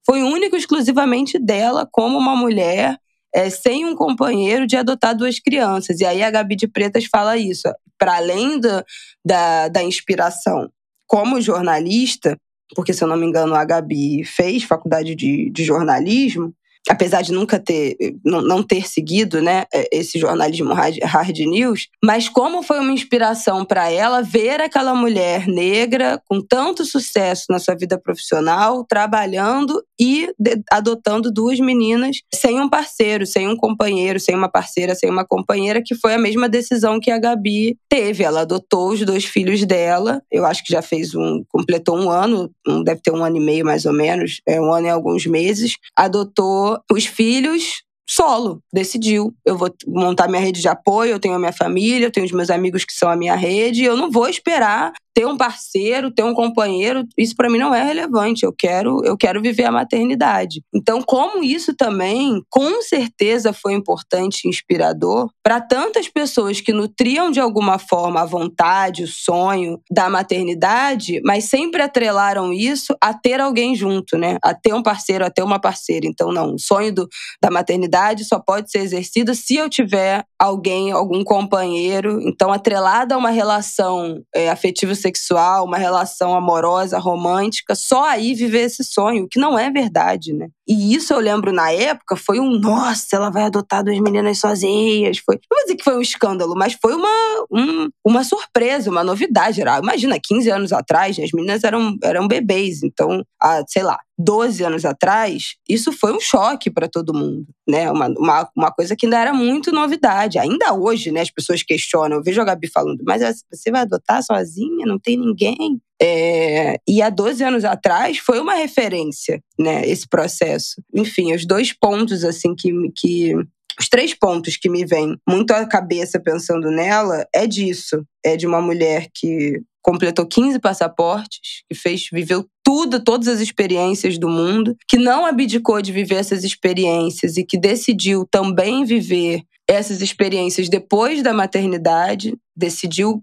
foi 0.06 0.24
único 0.24 0.56
exclusivamente 0.56 1.38
dela 1.38 1.88
como 1.92 2.18
uma 2.18 2.36
mulher 2.36 2.98
é, 3.34 3.50
sem 3.50 3.86
um 3.86 3.96
companheiro 3.96 4.68
de 4.68 4.76
adotar 4.76 5.16
duas 5.16 5.40
crianças. 5.40 6.00
E 6.00 6.06
aí 6.06 6.22
a 6.22 6.32
Gabi 6.32 6.56
de 6.56 6.68
Pretas 6.68 7.06
fala 7.06 7.38
isso. 7.38 7.70
Para 7.98 8.18
além 8.18 8.60
do, 8.60 8.84
da, 9.24 9.68
da 9.68 9.84
inspiração 9.84 10.70
como 11.08 11.42
jornalista, 11.42 12.38
porque 12.76 12.94
se 12.94 13.04
eu 13.04 13.08
não 13.08 13.18
me 13.18 13.26
engano 13.26 13.54
a 13.54 13.64
Gabi 13.64 14.24
fez 14.24 14.64
faculdade 14.64 15.14
de, 15.14 15.50
de 15.52 15.64
jornalismo, 15.64 16.54
apesar 16.90 17.22
de 17.22 17.32
nunca 17.32 17.60
ter, 17.60 17.96
não, 18.26 18.64
ter 18.64 18.88
seguido 18.88 19.42
né, 19.42 19.66
é, 19.74 19.88
esse 19.92 20.18
jornalismo 20.18 20.74
hard, 20.74 21.40
news, 21.40 21.88
mas 22.04 22.28
como 22.28 22.64
foi 22.64 22.80
uma 22.80 22.92
inspiração 22.92 23.64
para 23.64 23.90
ela 23.92 24.22
ver 24.22 24.62
aquela 24.62 24.94
mulher 24.94 25.48
negra 25.48 26.22
com 26.28 26.42
tanto 26.42 26.86
sucesso 26.86 27.46
na 27.50 27.60
sua 27.60 27.76
vida 27.76 27.98
profissional, 27.98 28.84
trabalhando 28.84 29.84
e 30.00 30.30
adotando 30.72 31.32
duas 31.32 31.60
meninas 31.60 32.18
sem 32.34 32.60
um 32.60 32.70
parceiro, 32.70 33.26
sem 33.26 33.48
um 33.48 33.56
companheiro, 33.56 34.20
sem 34.20 34.36
uma 34.36 34.50
parceira, 34.50 34.96
sem 34.96 35.10
uma 35.10 35.26
companheira, 35.26 35.82
que 35.84 35.96
foi 35.96 36.14
a 36.14 36.20
mesma 36.20 36.50
decisão 36.50 37.00
que 37.00 37.12
a 37.12 37.20
Gabi 37.20 37.78
teve. 37.88 38.24
Ela 38.24 38.42
adotou 38.42 38.90
os 38.90 39.06
dois 39.06 39.26
filhos 39.26 39.64
dela, 39.66 40.22
eu 40.32 40.46
acho 40.46 40.64
que 40.64 40.74
já 40.74 40.82
fez 40.82 41.14
um, 41.14 41.44
completou 41.50 41.98
um 41.98 42.10
ano, 42.10 42.50
deve 42.84 43.02
ter 43.02 43.12
um 43.12 43.24
ano 43.24 43.38
e 43.38 43.40
meio 43.40 43.66
mais 43.66 43.86
ou 43.86 43.94
menos, 43.94 44.42
é 44.48 44.60
um 44.60 44.74
ano 44.74 44.88
e 44.88 44.90
alguns 44.90 45.26
meses, 45.26 45.76
adotou 45.96 46.71
os 46.92 47.06
filhos 47.06 47.84
solo, 48.08 48.62
decidiu. 48.74 49.34
Eu 49.46 49.58
vou 49.58 49.74
montar 49.88 50.28
minha 50.28 50.42
rede 50.42 50.60
de 50.60 50.68
apoio, 50.68 51.12
eu 51.12 51.20
tenho 51.20 51.36
a 51.36 51.40
minha 51.40 51.54
família, 51.54 52.08
eu 52.08 52.12
tenho 52.12 52.26
os 52.26 52.32
meus 52.32 52.50
amigos 52.50 52.84
que 52.84 52.94
são 52.94 53.10
a 53.10 53.16
minha 53.16 53.36
rede, 53.36 53.84
eu 53.84 53.96
não 53.96 54.12
vou 54.12 54.28
esperar 54.28 54.92
ter 55.14 55.26
um 55.26 55.38
parceiro, 55.38 56.12
ter 56.12 56.24
um 56.24 56.34
companheiro, 56.34 57.06
isso 57.18 57.36
para 57.36 57.50
mim 57.50 57.58
não 57.58 57.74
é 57.74 57.84
relevante. 57.84 58.46
Eu 58.46 58.54
quero, 58.58 59.04
eu 59.04 59.18
quero 59.18 59.42
viver 59.42 59.66
a 59.66 59.72
maternidade. 59.72 60.64
Então, 60.74 61.02
como 61.02 61.44
isso 61.44 61.76
também, 61.76 62.42
com 62.50 62.82
certeza 62.82 63.54
foi 63.54 63.74
importante 63.74 64.46
e 64.46 64.50
inspirador 64.50 65.30
para 65.44 65.60
tantas 65.60 66.08
pessoas 66.08 66.62
que 66.62 66.72
nutriam 66.72 67.32
de 67.32 67.40
alguma 67.40 67.78
forma 67.78 68.22
a 68.22 68.26
vontade, 68.26 69.04
o 69.04 69.08
sonho 69.08 69.80
da 69.92 70.10
maternidade, 70.10 71.22
mas 71.26 71.46
sempre 71.46 71.82
atrelaram 71.82 72.54
isso 72.54 72.96
a 73.02 73.14
ter 73.14 73.40
alguém 73.40 73.76
junto, 73.76 74.18
né? 74.18 74.38
A 74.44 74.54
ter 74.54 74.74
um 74.74 74.84
parceiro, 74.84 75.26
a 75.26 75.30
ter 75.30 75.44
uma 75.44 75.60
parceira. 75.60 76.06
Então, 76.06 76.32
não, 76.32 76.56
o 76.56 76.60
sonho 76.60 76.94
do, 76.94 77.08
da 77.42 77.50
maternidade 77.50 78.24
só 78.26 78.40
pode 78.40 78.72
ser 78.72 78.80
exercido 78.80 79.36
se 79.36 79.56
eu 79.56 79.70
tiver 79.70 80.24
alguém, 80.40 80.92
algum 80.92 81.24
companheiro. 81.24 82.20
Então, 82.22 82.52
atrelada 82.52 83.16
a 83.16 83.18
uma 83.18 83.30
relação 83.30 84.22
é, 84.34 84.50
afetiva 84.50 84.96
sexual, 85.02 85.66
uma 85.66 85.78
relação 85.78 86.36
amorosa, 86.36 87.00
romântica, 87.00 87.76
só 87.76 88.06
aí 88.06 88.34
viver 88.34 88.62
esse 88.62 88.84
sonho, 88.84 89.28
que 89.30 89.40
não 89.40 89.58
é 89.58 89.70
verdade, 89.70 90.34
né? 90.34 90.48
E 90.68 90.94
isso 90.96 91.12
eu 91.14 91.20
lembro 91.20 91.52
na 91.52 91.72
época 91.72 92.16
foi 92.16 92.40
um, 92.40 92.60
nossa, 92.60 93.16
ela 93.16 93.30
vai 93.30 93.44
adotar 93.44 93.84
duas 93.84 94.00
meninas 94.00 94.38
sozinhas. 94.38 95.18
Foi, 95.18 95.36
não 95.36 95.58
vou 95.58 95.64
dizer 95.64 95.76
que 95.76 95.84
foi 95.84 95.98
um 95.98 96.02
escândalo, 96.02 96.54
mas 96.56 96.78
foi 96.80 96.94
uma, 96.94 97.10
um, 97.52 97.90
uma 98.06 98.24
surpresa, 98.24 98.90
uma 98.90 99.04
novidade. 99.04 99.60
Era, 99.60 99.80
imagina, 99.80 100.20
15 100.22 100.50
anos 100.50 100.72
atrás, 100.72 101.18
as 101.20 101.32
meninas 101.32 101.64
eram, 101.64 101.96
eram 102.04 102.28
bebês, 102.28 102.84
então, 102.84 103.24
há, 103.42 103.64
sei 103.68 103.84
lá, 103.84 103.98
12 104.24 104.64
anos 104.64 104.86
atrás, 104.86 105.56
isso 105.68 105.92
foi 105.92 106.14
um 106.14 106.20
choque 106.20 106.70
para 106.70 106.88
todo 106.88 107.14
mundo, 107.14 107.46
né? 107.68 107.90
Uma, 107.90 108.08
uma, 108.08 108.50
uma, 108.56 108.72
coisa 108.72 108.96
que 108.96 109.06
ainda 109.06 109.20
era 109.20 109.34
muito 109.34 109.72
novidade. 109.72 110.38
Ainda 110.38 110.74
hoje, 110.74 111.12
né, 111.12 111.22
as 111.22 111.32
pessoas 111.32 111.64
questionam. 111.64 112.18
Eu 112.18 112.24
vejo 112.24 112.40
a 112.40 112.46
Gabi 112.46 112.68
falando, 112.68 113.04
mas 113.06 113.22
você 113.52 113.72
vai 113.72 113.82
adotar 113.82 114.24
sozinha? 114.24 114.86
Não 114.86 115.00
tem 115.00 115.18
ninguém? 115.18 115.82
É, 116.02 116.78
e 116.88 117.02
há 117.02 117.10
12 117.10 117.44
anos 117.44 117.64
atrás 117.64 118.18
foi 118.18 118.40
uma 118.40 118.56
referência, 118.56 119.40
né, 119.60 119.88
esse 119.88 120.08
processo. 120.08 120.82
Enfim, 120.96 121.34
os 121.34 121.46
dois 121.46 121.72
pontos, 121.74 122.24
assim, 122.24 122.56
que, 122.56 122.72
que 122.98 123.36
os 123.80 123.88
três 123.88 124.14
pontos 124.14 124.58
que 124.58 124.70
me 124.70 124.86
vêm 124.86 125.16
muito 125.28 125.52
à 125.52 125.66
cabeça 125.66 126.20
pensando 126.20 126.72
nela 126.72 127.26
é 127.34 127.46
disso. 127.46 128.04
É 128.26 128.36
de 128.36 128.48
uma 128.48 128.62
mulher 128.62 129.08
que 129.14 129.62
completou 129.84 130.26
15 130.28 130.60
passaportes, 130.60 131.64
que 131.70 131.76
fez, 131.76 132.08
viveu 132.12 132.46
tudo, 132.64 133.04
todas 133.04 133.28
as 133.28 133.40
experiências 133.40 134.18
do 134.18 134.30
mundo, 134.30 134.76
que 134.88 134.98
não 134.98 135.26
abdicou 135.26 135.82
de 135.82 135.92
viver 135.92 136.16
essas 136.16 136.44
experiências 136.44 137.38
e 137.38 137.44
que 137.44 137.60
decidiu 137.60 138.28
também 138.30 138.86
viver 138.86 139.42
essas 139.68 140.02
experiências 140.02 140.70
depois 140.70 141.24
da 141.24 141.34
maternidade, 141.34 142.36
decidiu 142.56 143.20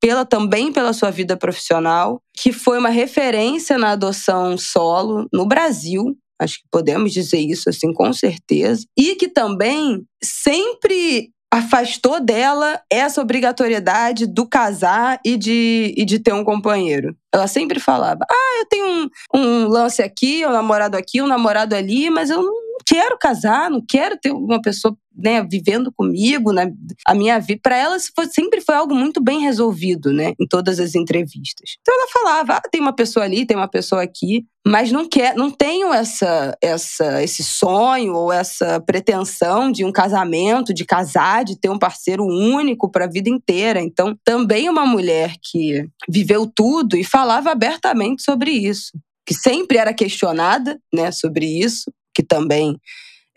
pela 0.00 0.24
também 0.24 0.72
pela 0.72 0.92
sua 0.92 1.10
vida 1.10 1.36
profissional, 1.36 2.20
que 2.34 2.52
foi 2.52 2.78
uma 2.78 2.88
referência 2.88 3.78
na 3.78 3.90
adoção 3.90 4.56
solo 4.56 5.26
no 5.32 5.46
Brasil, 5.46 6.16
acho 6.40 6.58
que 6.58 6.64
podemos 6.70 7.12
dizer 7.12 7.38
isso 7.38 7.68
assim 7.68 7.92
com 7.92 8.12
certeza, 8.12 8.84
e 8.96 9.14
que 9.14 9.28
também 9.28 10.04
sempre 10.22 11.30
afastou 11.50 12.20
dela 12.20 12.80
essa 12.90 13.20
obrigatoriedade 13.20 14.26
do 14.26 14.46
casar 14.46 15.18
e 15.24 15.36
de, 15.36 15.94
e 15.96 16.04
de 16.04 16.18
ter 16.18 16.34
um 16.34 16.44
companheiro. 16.44 17.16
Ela 17.32 17.46
sempre 17.46 17.80
falava: 17.80 18.24
Ah, 18.30 18.58
eu 18.60 18.66
tenho 18.66 18.86
um, 18.86 19.08
um 19.34 19.68
lance 19.68 20.02
aqui, 20.02 20.44
um 20.44 20.50
namorado 20.50 20.96
aqui, 20.96 21.22
um 21.22 21.26
namorado 21.26 21.74
ali, 21.74 22.10
mas 22.10 22.30
eu 22.30 22.42
não 22.42 22.65
quero 22.86 23.18
casar, 23.18 23.68
não 23.68 23.84
quero 23.84 24.16
ter 24.16 24.30
uma 24.30 24.62
pessoa 24.62 24.96
né, 25.16 25.42
vivendo 25.42 25.90
comigo, 25.90 26.52
né, 26.52 26.70
a 27.06 27.14
minha 27.14 27.38
vida. 27.40 27.58
Para 27.62 27.76
ela 27.76 27.96
foi, 28.14 28.26
sempre 28.26 28.60
foi 28.60 28.74
algo 28.74 28.94
muito 28.94 29.20
bem 29.20 29.40
resolvido, 29.40 30.12
né, 30.12 30.34
em 30.38 30.46
todas 30.46 30.78
as 30.78 30.94
entrevistas. 30.94 31.76
Então 31.80 31.94
ela 31.94 32.08
falava, 32.12 32.54
ah, 32.54 32.68
tem 32.70 32.80
uma 32.80 32.94
pessoa 32.94 33.24
ali, 33.24 33.46
tem 33.46 33.56
uma 33.56 33.68
pessoa 33.68 34.02
aqui, 34.02 34.44
mas 34.64 34.92
não 34.92 35.08
quer, 35.08 35.34
não 35.34 35.50
tenho 35.50 35.92
essa, 35.92 36.56
essa, 36.62 37.22
esse 37.22 37.42
sonho 37.42 38.14
ou 38.14 38.32
essa 38.32 38.80
pretensão 38.80 39.72
de 39.72 39.84
um 39.84 39.90
casamento, 39.90 40.74
de 40.74 40.84
casar, 40.84 41.44
de 41.44 41.58
ter 41.58 41.70
um 41.70 41.78
parceiro 41.78 42.24
único 42.24 42.90
para 42.90 43.06
a 43.06 43.10
vida 43.10 43.30
inteira. 43.30 43.80
Então 43.80 44.16
também 44.24 44.68
uma 44.68 44.86
mulher 44.86 45.34
que 45.42 45.88
viveu 46.08 46.46
tudo 46.46 46.96
e 46.96 47.02
falava 47.02 47.50
abertamente 47.50 48.22
sobre 48.22 48.50
isso, 48.50 48.92
que 49.26 49.34
sempre 49.34 49.78
era 49.78 49.94
questionada, 49.94 50.78
né, 50.94 51.10
sobre 51.10 51.46
isso, 51.46 51.90
que 52.16 52.22
também 52.22 52.80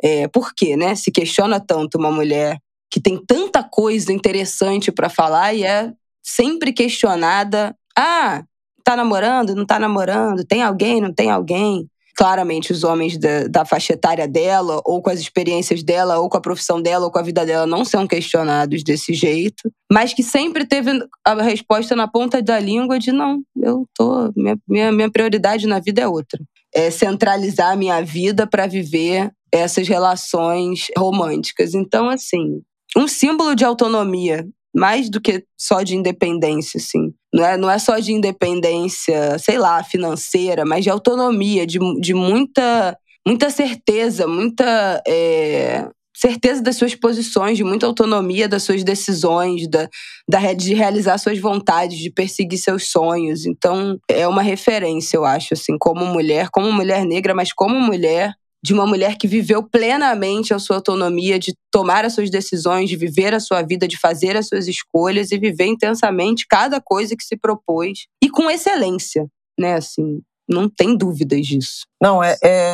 é, 0.01 0.30
por 0.30 0.53
quê, 0.55 0.77
né? 0.77 0.95
Se 0.95 1.11
questiona 1.11 1.59
tanto 1.59 1.97
uma 1.97 2.09
mulher 2.09 2.57
que 2.89 3.01
tem 3.01 3.21
tanta 3.27 3.61
coisa 3.61 4.13
interessante 4.13 4.91
para 4.91 5.09
falar 5.09 5.53
e 5.53 5.63
é 5.63 5.91
sempre 6.23 6.71
questionada. 6.71 7.75
Ah, 7.97 8.43
tá 8.84 8.95
namorando? 8.95 9.53
Não 9.53 9.65
tá 9.65 9.77
namorando? 9.77 10.45
Tem 10.45 10.63
alguém? 10.63 11.01
Não 11.01 11.13
tem 11.13 11.30
alguém? 11.30 11.88
Claramente, 12.15 12.71
os 12.71 12.84
homens 12.84 13.17
da, 13.17 13.47
da 13.47 13.65
faixa 13.65 13.93
etária 13.93 14.27
dela, 14.27 14.82
ou 14.86 15.01
com 15.01 15.09
as 15.09 15.19
experiências 15.19 15.84
dela, 15.84 16.19
ou 16.19 16.30
com 16.30 16.38
a 16.38 16.41
profissão 16.41 16.82
dela, 16.82 17.05
ou 17.05 17.11
com 17.11 17.19
a 17.19 17.21
vida 17.21 17.45
dela, 17.45 17.65
não 17.65 17.86
são 17.86 18.05
questionados 18.05 18.84
desse 18.84 19.13
jeito, 19.13 19.71
mas 19.89 20.13
que 20.13 20.21
sempre 20.21 20.65
teve 20.65 20.91
a 21.23 21.41
resposta 21.41 21.95
na 21.95 22.09
ponta 22.09 22.41
da 22.41 22.59
língua 22.59 22.99
de 22.99 23.13
não, 23.13 23.41
eu 23.55 23.86
tô. 23.93 24.34
Minha, 24.36 24.57
minha, 24.67 24.91
minha 24.91 25.09
prioridade 25.09 25.65
na 25.65 25.80
vida 25.80 26.01
é 26.01 26.07
outra. 26.07 26.39
É 26.74 26.91
centralizar 26.91 27.72
a 27.72 27.76
minha 27.76 28.01
vida 28.01 28.45
para 28.47 28.67
viver 28.67 29.32
essas 29.51 29.88
relações 29.88 30.88
românticas. 30.97 31.74
Então, 31.74 32.09
assim, 32.09 32.61
um 32.95 33.07
símbolo 33.07 33.55
de 33.55 33.65
autonomia, 33.65 34.47
mais 34.74 35.09
do 35.09 35.20
que 35.20 35.43
só 35.57 35.82
de 35.82 35.95
independência, 35.95 36.78
assim. 36.78 37.11
Não 37.34 37.45
é, 37.45 37.57
não 37.57 37.70
é 37.70 37.80
só 37.80 37.99
de 37.99 38.11
independência, 38.11 39.38
sei 39.39 39.57
lá, 39.57 39.84
financeira, 39.84 40.65
mas 40.65 40.84
de 40.84 40.89
autonomia, 40.89 41.65
de, 41.65 41.80
de 41.99 42.13
muita, 42.13 42.97
muita 43.28 43.49
certeza, 43.49 44.28
muita 44.28 45.01
é, 45.07 45.88
certeza 46.20 46.61
das 46.61 46.76
suas 46.76 46.93
posições, 46.95 47.57
de 47.57 47.63
muita 47.63 47.86
autonomia 47.86 48.47
das 48.47 48.63
suas 48.63 48.84
decisões, 48.84 49.67
da, 49.70 49.88
da, 50.28 50.53
de 50.53 50.74
realizar 50.74 51.17
suas 51.17 51.39
vontades, 51.39 51.97
de 51.97 52.11
perseguir 52.11 52.59
seus 52.59 52.89
sonhos. 52.89 53.45
Então, 53.45 53.97
é 54.09 54.28
uma 54.28 54.41
referência, 54.41 55.15
eu 55.15 55.24
acho, 55.24 55.53
assim, 55.53 55.78
como 55.78 56.05
mulher, 56.05 56.49
como 56.51 56.72
mulher 56.72 57.05
negra, 57.05 57.34
mas 57.34 57.53
como 57.53 57.80
mulher 57.80 58.34
de 58.61 58.74
uma 58.74 58.86
mulher 58.86 59.17
que 59.17 59.26
viveu 59.26 59.63
plenamente 59.63 60.53
a 60.53 60.59
sua 60.59 60.76
autonomia 60.76 61.39
de 61.39 61.55
tomar 61.72 62.03
as 62.03 62.13
suas 62.13 62.30
decisões, 62.30 62.89
de 62.89 62.97
viver 62.97 63.34
a 63.34 63.39
sua 63.39 63.61
vida, 63.61 63.88
de 63.88 63.97
fazer 63.97 64.36
as 64.36 64.47
suas 64.47 64.67
escolhas 64.67 65.32
e 65.32 65.38
viver 65.38 65.67
intensamente 65.67 66.45
cada 66.45 66.82
coisa 66.82 67.15
que 67.15 67.24
se 67.24 67.38
propôs 67.38 68.07
e 68.22 68.30
com 68.30 68.51
excelência, 68.51 69.26
né? 69.57 69.76
Assim, 69.76 70.22
não 70.49 70.67
tem 70.67 70.97
dúvidas 70.97 71.45
disso. 71.47 71.86
Não, 72.01 72.22
é, 72.22 72.36
é... 72.43 72.74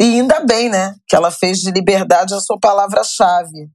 E 0.00 0.04
ainda 0.04 0.40
bem, 0.40 0.68
né? 0.68 0.94
Que 1.06 1.16
ela 1.16 1.30
fez 1.30 1.58
de 1.58 1.70
liberdade 1.70 2.34
a 2.34 2.40
sua 2.40 2.58
palavra-chave. 2.58 3.68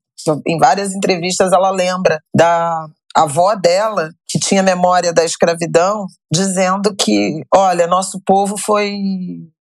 Em 0.46 0.58
várias 0.58 0.94
entrevistas 0.94 1.52
ela 1.52 1.70
lembra 1.70 2.20
da 2.36 2.88
avó 3.16 3.56
dela, 3.56 4.12
que 4.28 4.40
tinha 4.40 4.62
memória 4.62 5.12
da 5.12 5.24
escravidão, 5.24 6.06
dizendo 6.32 6.96
que, 6.96 7.42
olha, 7.54 7.88
nosso 7.88 8.22
povo 8.26 8.56
foi 8.58 8.98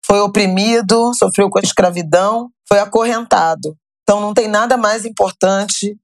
foi 0.05 0.21
oprimido, 0.21 1.13
sofreu 1.19 1.51
com 1.51 1.59
a 1.59 1.63
escravidão, 1.63 2.49
foi 2.69 2.79
acorrentado. 2.79 3.77
Então 4.03 4.21
não 4.21 4.33
tem 4.33 4.47
nada 4.47 4.77
mais 4.77 5.05
importante 5.05 5.97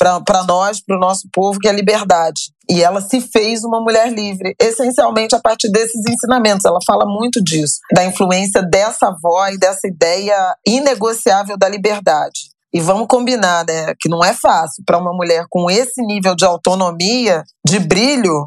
para 0.00 0.44
nós, 0.44 0.80
para 0.80 0.96
o 0.96 0.98
nosso 0.98 1.28
povo, 1.30 1.58
que 1.58 1.68
é 1.68 1.70
a 1.70 1.74
liberdade. 1.74 2.52
E 2.68 2.82
ela 2.82 3.02
se 3.02 3.20
fez 3.20 3.62
uma 3.64 3.80
mulher 3.80 4.10
livre, 4.10 4.54
essencialmente 4.58 5.34
a 5.34 5.40
partir 5.40 5.70
desses 5.70 6.00
ensinamentos. 6.08 6.64
Ela 6.64 6.78
fala 6.86 7.04
muito 7.04 7.42
disso, 7.42 7.80
da 7.94 8.04
influência 8.04 8.62
dessa 8.62 9.14
e 9.52 9.58
dessa 9.58 9.86
ideia 9.86 10.56
inegociável 10.66 11.58
da 11.58 11.68
liberdade. 11.68 12.50
E 12.72 12.80
vamos 12.80 13.08
combinar, 13.08 13.66
né, 13.66 13.94
que 14.00 14.08
não 14.08 14.24
é 14.24 14.32
fácil 14.32 14.82
para 14.86 14.96
uma 14.96 15.12
mulher 15.12 15.44
com 15.50 15.70
esse 15.70 16.00
nível 16.02 16.34
de 16.36 16.44
autonomia, 16.44 17.42
de 17.66 17.80
brilho, 17.80 18.46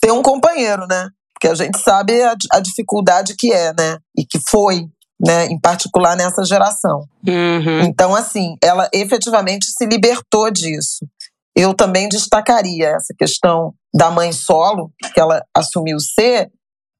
ter 0.00 0.12
um 0.12 0.22
companheiro, 0.22 0.86
né? 0.86 1.08
Porque 1.34 1.48
a 1.48 1.54
gente 1.54 1.78
sabe 1.78 2.22
a, 2.22 2.36
a 2.52 2.60
dificuldade 2.60 3.34
que 3.36 3.52
é, 3.52 3.72
né? 3.72 3.98
E 4.16 4.24
que 4.24 4.38
foi 4.48 4.86
né, 5.22 5.46
em 5.46 5.58
particular 5.58 6.16
nessa 6.16 6.44
geração. 6.44 7.06
Uhum. 7.26 7.82
Então, 7.82 8.14
assim, 8.14 8.56
ela 8.62 8.88
efetivamente 8.92 9.66
se 9.66 9.86
libertou 9.86 10.50
disso. 10.50 11.06
Eu 11.54 11.74
também 11.74 12.08
destacaria 12.08 12.88
essa 12.88 13.14
questão 13.16 13.72
da 13.94 14.10
mãe 14.10 14.32
solo, 14.32 14.90
que 15.14 15.20
ela 15.20 15.42
assumiu 15.54 15.98
ser, 16.00 16.50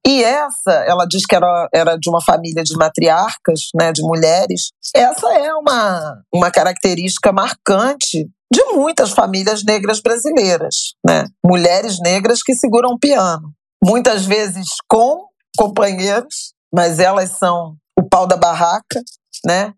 e 0.05 0.23
essa, 0.23 0.71
ela 0.85 1.05
diz 1.05 1.25
que 1.25 1.35
era, 1.35 1.69
era 1.73 1.97
de 1.97 2.09
uma 2.09 2.21
família 2.21 2.61
de 2.61 2.75
matriarcas, 2.75 3.69
né, 3.73 3.91
de 3.91 4.01
mulheres. 4.01 4.71
Essa 4.93 5.33
é 5.33 5.53
uma, 5.53 6.21
uma 6.33 6.51
característica 6.51 7.31
marcante 7.31 8.29
de 8.53 8.63
muitas 8.73 9.11
famílias 9.11 9.63
negras 9.63 9.99
brasileiras, 9.99 10.93
né? 11.03 11.25
Mulheres 11.43 11.99
negras 11.99 12.43
que 12.43 12.53
seguram 12.53 12.99
piano, 12.99 13.51
muitas 13.83 14.25
vezes 14.25 14.67
com 14.87 15.25
companheiros, 15.57 16.53
mas 16.71 16.99
elas 16.99 17.31
são 17.31 17.75
o 17.97 18.07
pau 18.07 18.27
da 18.27 18.37
barraca, 18.37 19.01
né? 19.45 19.73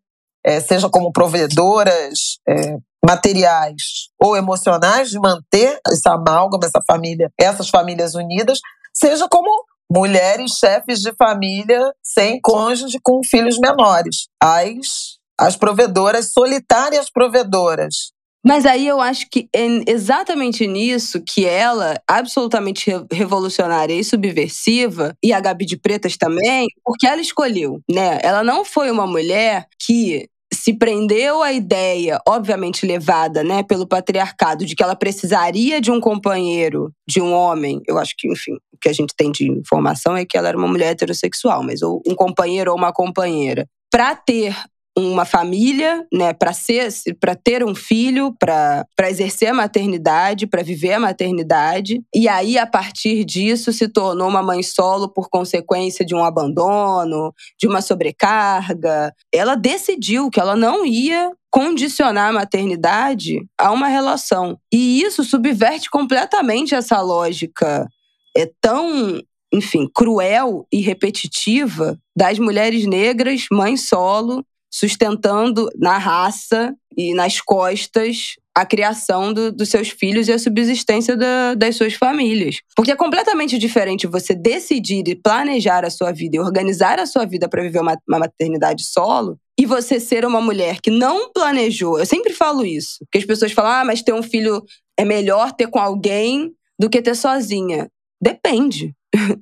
É, 0.45 0.59
seja 0.59 0.89
como 0.89 1.11
provedoras 1.11 2.37
é, 2.47 2.77
materiais 3.03 4.09
ou 4.19 4.37
emocionais 4.37 5.09
de 5.09 5.19
manter 5.19 5.79
essa 5.87 6.13
amálgama, 6.13 6.65
essa 6.65 6.81
família, 6.87 7.31
essas 7.39 7.69
famílias 7.69 8.13
unidas, 8.13 8.59
seja 8.93 9.27
como 9.27 9.49
mulheres 9.91 10.51
chefes 10.59 10.99
de 10.99 11.13
família 11.15 11.81
sem 12.03 12.39
cônjuge 12.41 12.99
com 13.03 13.21
filhos 13.23 13.57
menores, 13.59 14.27
as 14.41 15.15
as 15.37 15.57
provedoras 15.57 16.31
solitárias 16.31 17.09
provedoras, 17.11 18.13
mas 18.45 18.65
aí 18.65 18.87
eu 18.87 19.01
acho 19.01 19.27
que 19.31 19.49
é 19.53 19.65
exatamente 19.87 20.67
nisso 20.67 21.21
que 21.21 21.45
ela, 21.45 21.99
absolutamente 22.07 22.91
revolucionária 23.11 23.93
e 23.93 24.03
subversiva, 24.03 25.15
e 25.23 25.33
a 25.33 25.39
Gabi 25.39 25.65
de 25.65 25.77
Pretas 25.77 26.15
também, 26.15 26.67
porque 26.83 27.07
ela 27.07 27.21
escolheu, 27.21 27.81
né? 27.89 28.19
Ela 28.21 28.43
não 28.43 28.63
foi 28.63 28.91
uma 28.91 29.07
mulher 29.07 29.65
que 29.79 30.29
se 30.53 30.73
prendeu 30.73 31.41
à 31.41 31.51
ideia, 31.51 32.19
obviamente 32.27 32.85
levada, 32.85 33.43
né, 33.43 33.63
pelo 33.63 33.87
patriarcado, 33.87 34.65
de 34.65 34.75
que 34.75 34.83
ela 34.83 34.95
precisaria 34.95 35.81
de 35.81 35.91
um 35.91 35.99
companheiro, 35.99 36.91
de 37.07 37.21
um 37.21 37.33
homem. 37.33 37.81
Eu 37.87 37.97
acho 37.97 38.13
que, 38.17 38.31
enfim, 38.31 38.53
o 38.73 38.77
que 38.79 38.89
a 38.89 38.93
gente 38.93 39.13
tem 39.15 39.31
de 39.31 39.51
informação 39.51 40.15
é 40.15 40.25
que 40.25 40.37
ela 40.37 40.47
era 40.47 40.57
uma 40.57 40.67
mulher 40.67 40.91
heterossexual, 40.91 41.63
mas 41.63 41.81
ou 41.81 42.01
um 42.07 42.15
companheiro 42.15 42.71
ou 42.71 42.77
uma 42.77 42.93
companheira. 42.93 43.67
Para 43.91 44.15
ter 44.15 44.55
uma 44.97 45.25
família, 45.25 46.05
né, 46.11 46.33
para 46.33 46.53
ser, 46.53 46.87
para 47.19 47.35
ter 47.35 47.63
um 47.65 47.75
filho, 47.75 48.33
para 48.39 48.85
exercer 49.09 49.49
a 49.49 49.53
maternidade, 49.53 50.47
para 50.47 50.63
viver 50.63 50.93
a 50.93 50.99
maternidade. 50.99 52.01
E 52.15 52.29
aí 52.29 52.57
a 52.57 52.65
partir 52.65 53.25
disso 53.25 53.73
se 53.73 53.89
tornou 53.89 54.29
uma 54.29 54.41
mãe 54.41 54.63
solo 54.63 55.09
por 55.09 55.29
consequência 55.29 56.05
de 56.05 56.15
um 56.15 56.23
abandono, 56.23 57.33
de 57.59 57.67
uma 57.67 57.81
sobrecarga. 57.81 59.13
Ela 59.33 59.55
decidiu 59.55 60.29
que 60.29 60.39
ela 60.39 60.55
não 60.55 60.85
ia 60.85 61.31
condicionar 61.51 62.29
a 62.29 62.33
maternidade 62.33 63.45
a 63.57 63.71
uma 63.71 63.87
relação. 63.87 64.57
E 64.71 65.01
isso 65.01 65.23
subverte 65.23 65.89
completamente 65.89 66.73
essa 66.73 67.01
lógica 67.01 67.87
é 68.35 68.49
tão 68.61 69.21
enfim, 69.53 69.87
cruel 69.93 70.67
e 70.69 70.81
repetitiva 70.81 71.97
das 72.13 72.37
mulheres 72.37 72.85
negras, 72.85 73.45
mães 73.49 73.87
solo, 73.87 74.43
sustentando 74.75 75.69
na 75.77 75.97
raça 75.97 76.75
e 76.97 77.13
nas 77.13 77.39
costas 77.39 78.35
a 78.53 78.65
criação 78.65 79.31
do, 79.31 79.49
dos 79.49 79.69
seus 79.69 79.87
filhos 79.87 80.27
e 80.27 80.33
a 80.33 80.39
subsistência 80.39 81.15
da, 81.15 81.53
das 81.53 81.77
suas 81.77 81.93
famílias. 81.93 82.57
Porque 82.75 82.91
é 82.91 82.95
completamente 82.95 83.57
diferente 83.57 84.05
você 84.05 84.35
decidir 84.35 85.07
e 85.07 85.15
planejar 85.15 85.85
a 85.85 85.89
sua 85.89 86.11
vida 86.11 86.35
e 86.35 86.39
organizar 86.41 86.99
a 86.99 87.05
sua 87.05 87.23
vida 87.25 87.47
para 87.47 87.61
viver 87.61 87.79
uma, 87.79 87.97
uma 88.05 88.19
maternidade 88.19 88.83
solo 88.83 89.39
e 89.57 89.65
você 89.65 89.97
ser 89.97 90.25
uma 90.25 90.41
mulher 90.41 90.81
que 90.81 90.91
não 90.91 91.31
planejou. 91.31 91.97
Eu 91.97 92.05
sempre 92.05 92.33
falo 92.33 92.65
isso, 92.65 92.97
porque 93.05 93.19
as 93.19 93.25
pessoas 93.25 93.53
falam: 93.53 93.71
ah, 93.71 93.85
mas 93.85 94.01
ter 94.01 94.13
um 94.13 94.23
filho 94.23 94.61
é 94.97 95.05
melhor 95.05 95.53
ter 95.53 95.67
com 95.67 95.79
alguém 95.79 96.51
do 96.77 96.89
que 96.89 97.01
ter 97.01 97.15
sozinha. 97.15 97.89
Depende. 98.21 98.93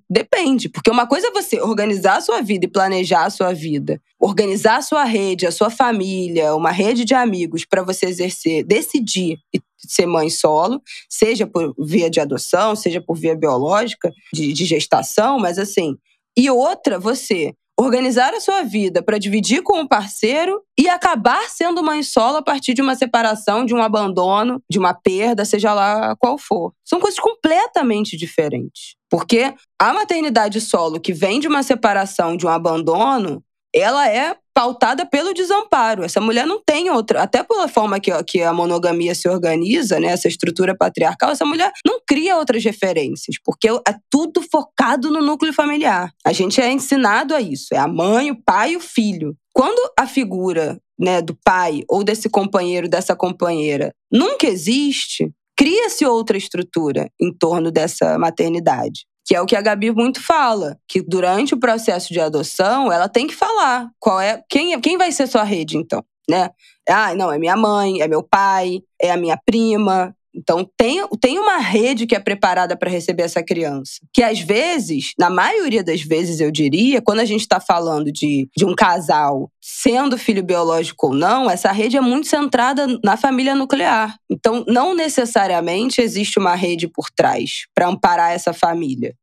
Depende, 0.09 0.69
porque 0.69 0.89
uma 0.89 1.07
coisa 1.07 1.27
é 1.27 1.31
você 1.31 1.61
organizar 1.61 2.17
a 2.17 2.21
sua 2.21 2.41
vida 2.41 2.65
e 2.65 2.69
planejar 2.69 3.25
a 3.25 3.29
sua 3.29 3.53
vida, 3.53 4.01
organizar 4.19 4.77
a 4.77 4.81
sua 4.81 5.03
rede, 5.03 5.45
a 5.45 5.51
sua 5.51 5.69
família, 5.69 6.55
uma 6.55 6.71
rede 6.71 7.05
de 7.05 7.13
amigos 7.13 7.65
para 7.65 7.83
você 7.83 8.07
exercer, 8.07 8.63
decidir 8.63 9.39
ser 9.77 10.05
mãe 10.05 10.29
solo, 10.29 10.81
seja 11.09 11.45
por 11.45 11.73
via 11.77 12.09
de 12.09 12.19
adoção, 12.19 12.75
seja 12.75 13.01
por 13.01 13.17
via 13.17 13.35
biológica, 13.35 14.11
de, 14.33 14.53
de 14.53 14.65
gestação, 14.65 15.39
mas 15.39 15.57
assim. 15.59 15.97
E 16.37 16.49
outra, 16.49 16.97
você 16.97 17.53
organizar 17.83 18.33
a 18.33 18.39
sua 18.39 18.63
vida 18.63 19.03
para 19.03 19.17
dividir 19.17 19.61
com 19.61 19.81
o 19.81 19.87
parceiro 19.87 20.61
e 20.79 20.87
acabar 20.87 21.49
sendo 21.49 21.83
mãe 21.83 22.01
solo 22.03 22.37
a 22.37 22.41
partir 22.41 22.73
de 22.73 22.81
uma 22.81 22.95
separação, 22.95 23.65
de 23.65 23.73
um 23.73 23.81
abandono, 23.81 24.61
de 24.69 24.79
uma 24.79 24.93
perda, 24.93 25.45
seja 25.45 25.73
lá 25.73 26.15
qual 26.17 26.37
for. 26.37 26.73
São 26.83 26.99
coisas 26.99 27.19
completamente 27.19 28.17
diferentes. 28.17 28.95
Porque 29.09 29.53
a 29.79 29.93
maternidade 29.93 30.59
solo 30.59 30.99
que 30.99 31.13
vem 31.13 31.39
de 31.39 31.47
uma 31.47 31.61
separação, 31.61 32.35
de 32.35 32.45
um 32.45 32.49
abandono, 32.49 33.43
ela 33.73 34.07
é 34.07 34.35
pautada 34.53 35.05
pelo 35.05 35.33
desamparo. 35.33 36.03
Essa 36.03 36.21
mulher 36.21 36.45
não 36.45 36.61
tem 36.63 36.89
outra, 36.89 37.23
até 37.23 37.43
pela 37.43 37.67
forma 37.67 37.99
que, 37.99 38.11
que 38.23 38.41
a 38.41 38.53
monogamia 38.53 39.15
se 39.15 39.27
organiza, 39.27 39.99
né, 39.99 40.07
essa 40.07 40.27
estrutura 40.27 40.75
patriarcal, 40.77 41.31
essa 41.31 41.45
mulher 41.45 41.71
não 41.85 41.99
cria 42.07 42.37
outras 42.37 42.63
referências, 42.63 43.37
porque 43.43 43.67
é 43.67 43.95
tudo 44.09 44.43
focado 44.51 45.09
no 45.09 45.21
núcleo 45.21 45.53
familiar. 45.53 46.11
A 46.25 46.31
gente 46.31 46.61
é 46.61 46.71
ensinado 46.71 47.33
a 47.33 47.41
isso, 47.41 47.73
é 47.73 47.77
a 47.77 47.87
mãe, 47.87 48.29
o 48.29 48.41
pai 48.43 48.73
e 48.73 48.77
o 48.77 48.79
filho. 48.79 49.35
Quando 49.51 49.91
a 49.97 50.05
figura, 50.05 50.79
né, 50.99 51.21
do 51.21 51.35
pai 51.43 51.81
ou 51.89 52.03
desse 52.03 52.29
companheiro, 52.29 52.87
dessa 52.87 53.15
companheira, 53.15 53.91
nunca 54.11 54.47
existe, 54.47 55.31
cria-se 55.57 56.05
outra 56.05 56.37
estrutura 56.37 57.09
em 57.19 57.33
torno 57.35 57.71
dessa 57.71 58.17
maternidade 58.19 59.05
que 59.33 59.37
é 59.37 59.41
o 59.41 59.47
que 59.47 59.55
a 59.55 59.61
Gabi 59.61 59.89
muito 59.89 60.21
fala, 60.21 60.77
que 60.87 61.01
durante 61.01 61.55
o 61.55 61.59
processo 61.59 62.13
de 62.13 62.19
adoção, 62.19 62.91
ela 62.91 63.09
tem 63.09 63.25
que 63.25 63.33
falar 63.33 63.89
qual 63.99 64.21
é 64.21 64.43
quem, 64.47 64.79
quem 64.79 64.95
vai 64.95 65.11
ser 65.11 65.25
sua 65.25 65.41
rede 65.41 65.75
então, 65.75 66.05
né? 66.29 66.51
Ah, 66.87 67.15
não, 67.15 67.31
é 67.31 67.39
minha 67.39 67.57
mãe, 67.57 67.99
é 67.99 68.07
meu 68.07 68.21
pai, 68.21 68.83
é 69.01 69.09
a 69.09 69.17
minha 69.17 69.35
prima, 69.43 70.15
então, 70.35 70.67
tem, 70.75 71.07
tem 71.21 71.37
uma 71.37 71.57
rede 71.57 72.07
que 72.07 72.15
é 72.15 72.19
preparada 72.19 72.75
para 72.75 72.89
receber 72.89 73.23
essa 73.23 73.43
criança. 73.43 73.99
Que 74.11 74.23
às 74.23 74.39
vezes, 74.39 75.13
na 75.17 75.29
maioria 75.29 75.83
das 75.83 76.01
vezes, 76.01 76.39
eu 76.39 76.51
diria, 76.51 77.01
quando 77.01 77.19
a 77.19 77.25
gente 77.25 77.41
está 77.41 77.59
falando 77.59 78.11
de, 78.11 78.49
de 78.57 78.65
um 78.65 78.73
casal 78.73 79.51
sendo 79.61 80.17
filho 80.17 80.43
biológico 80.43 81.07
ou 81.07 81.13
não, 81.13 81.49
essa 81.49 81.71
rede 81.71 81.97
é 81.97 82.01
muito 82.01 82.27
centrada 82.27 82.87
na 83.03 83.15
família 83.15 83.53
nuclear. 83.53 84.15
Então, 84.29 84.65
não 84.67 84.95
necessariamente 84.95 86.01
existe 86.01 86.39
uma 86.39 86.55
rede 86.55 86.87
por 86.87 87.11
trás 87.15 87.65
para 87.75 87.87
amparar 87.87 88.31
essa 88.31 88.53
família. 88.53 89.15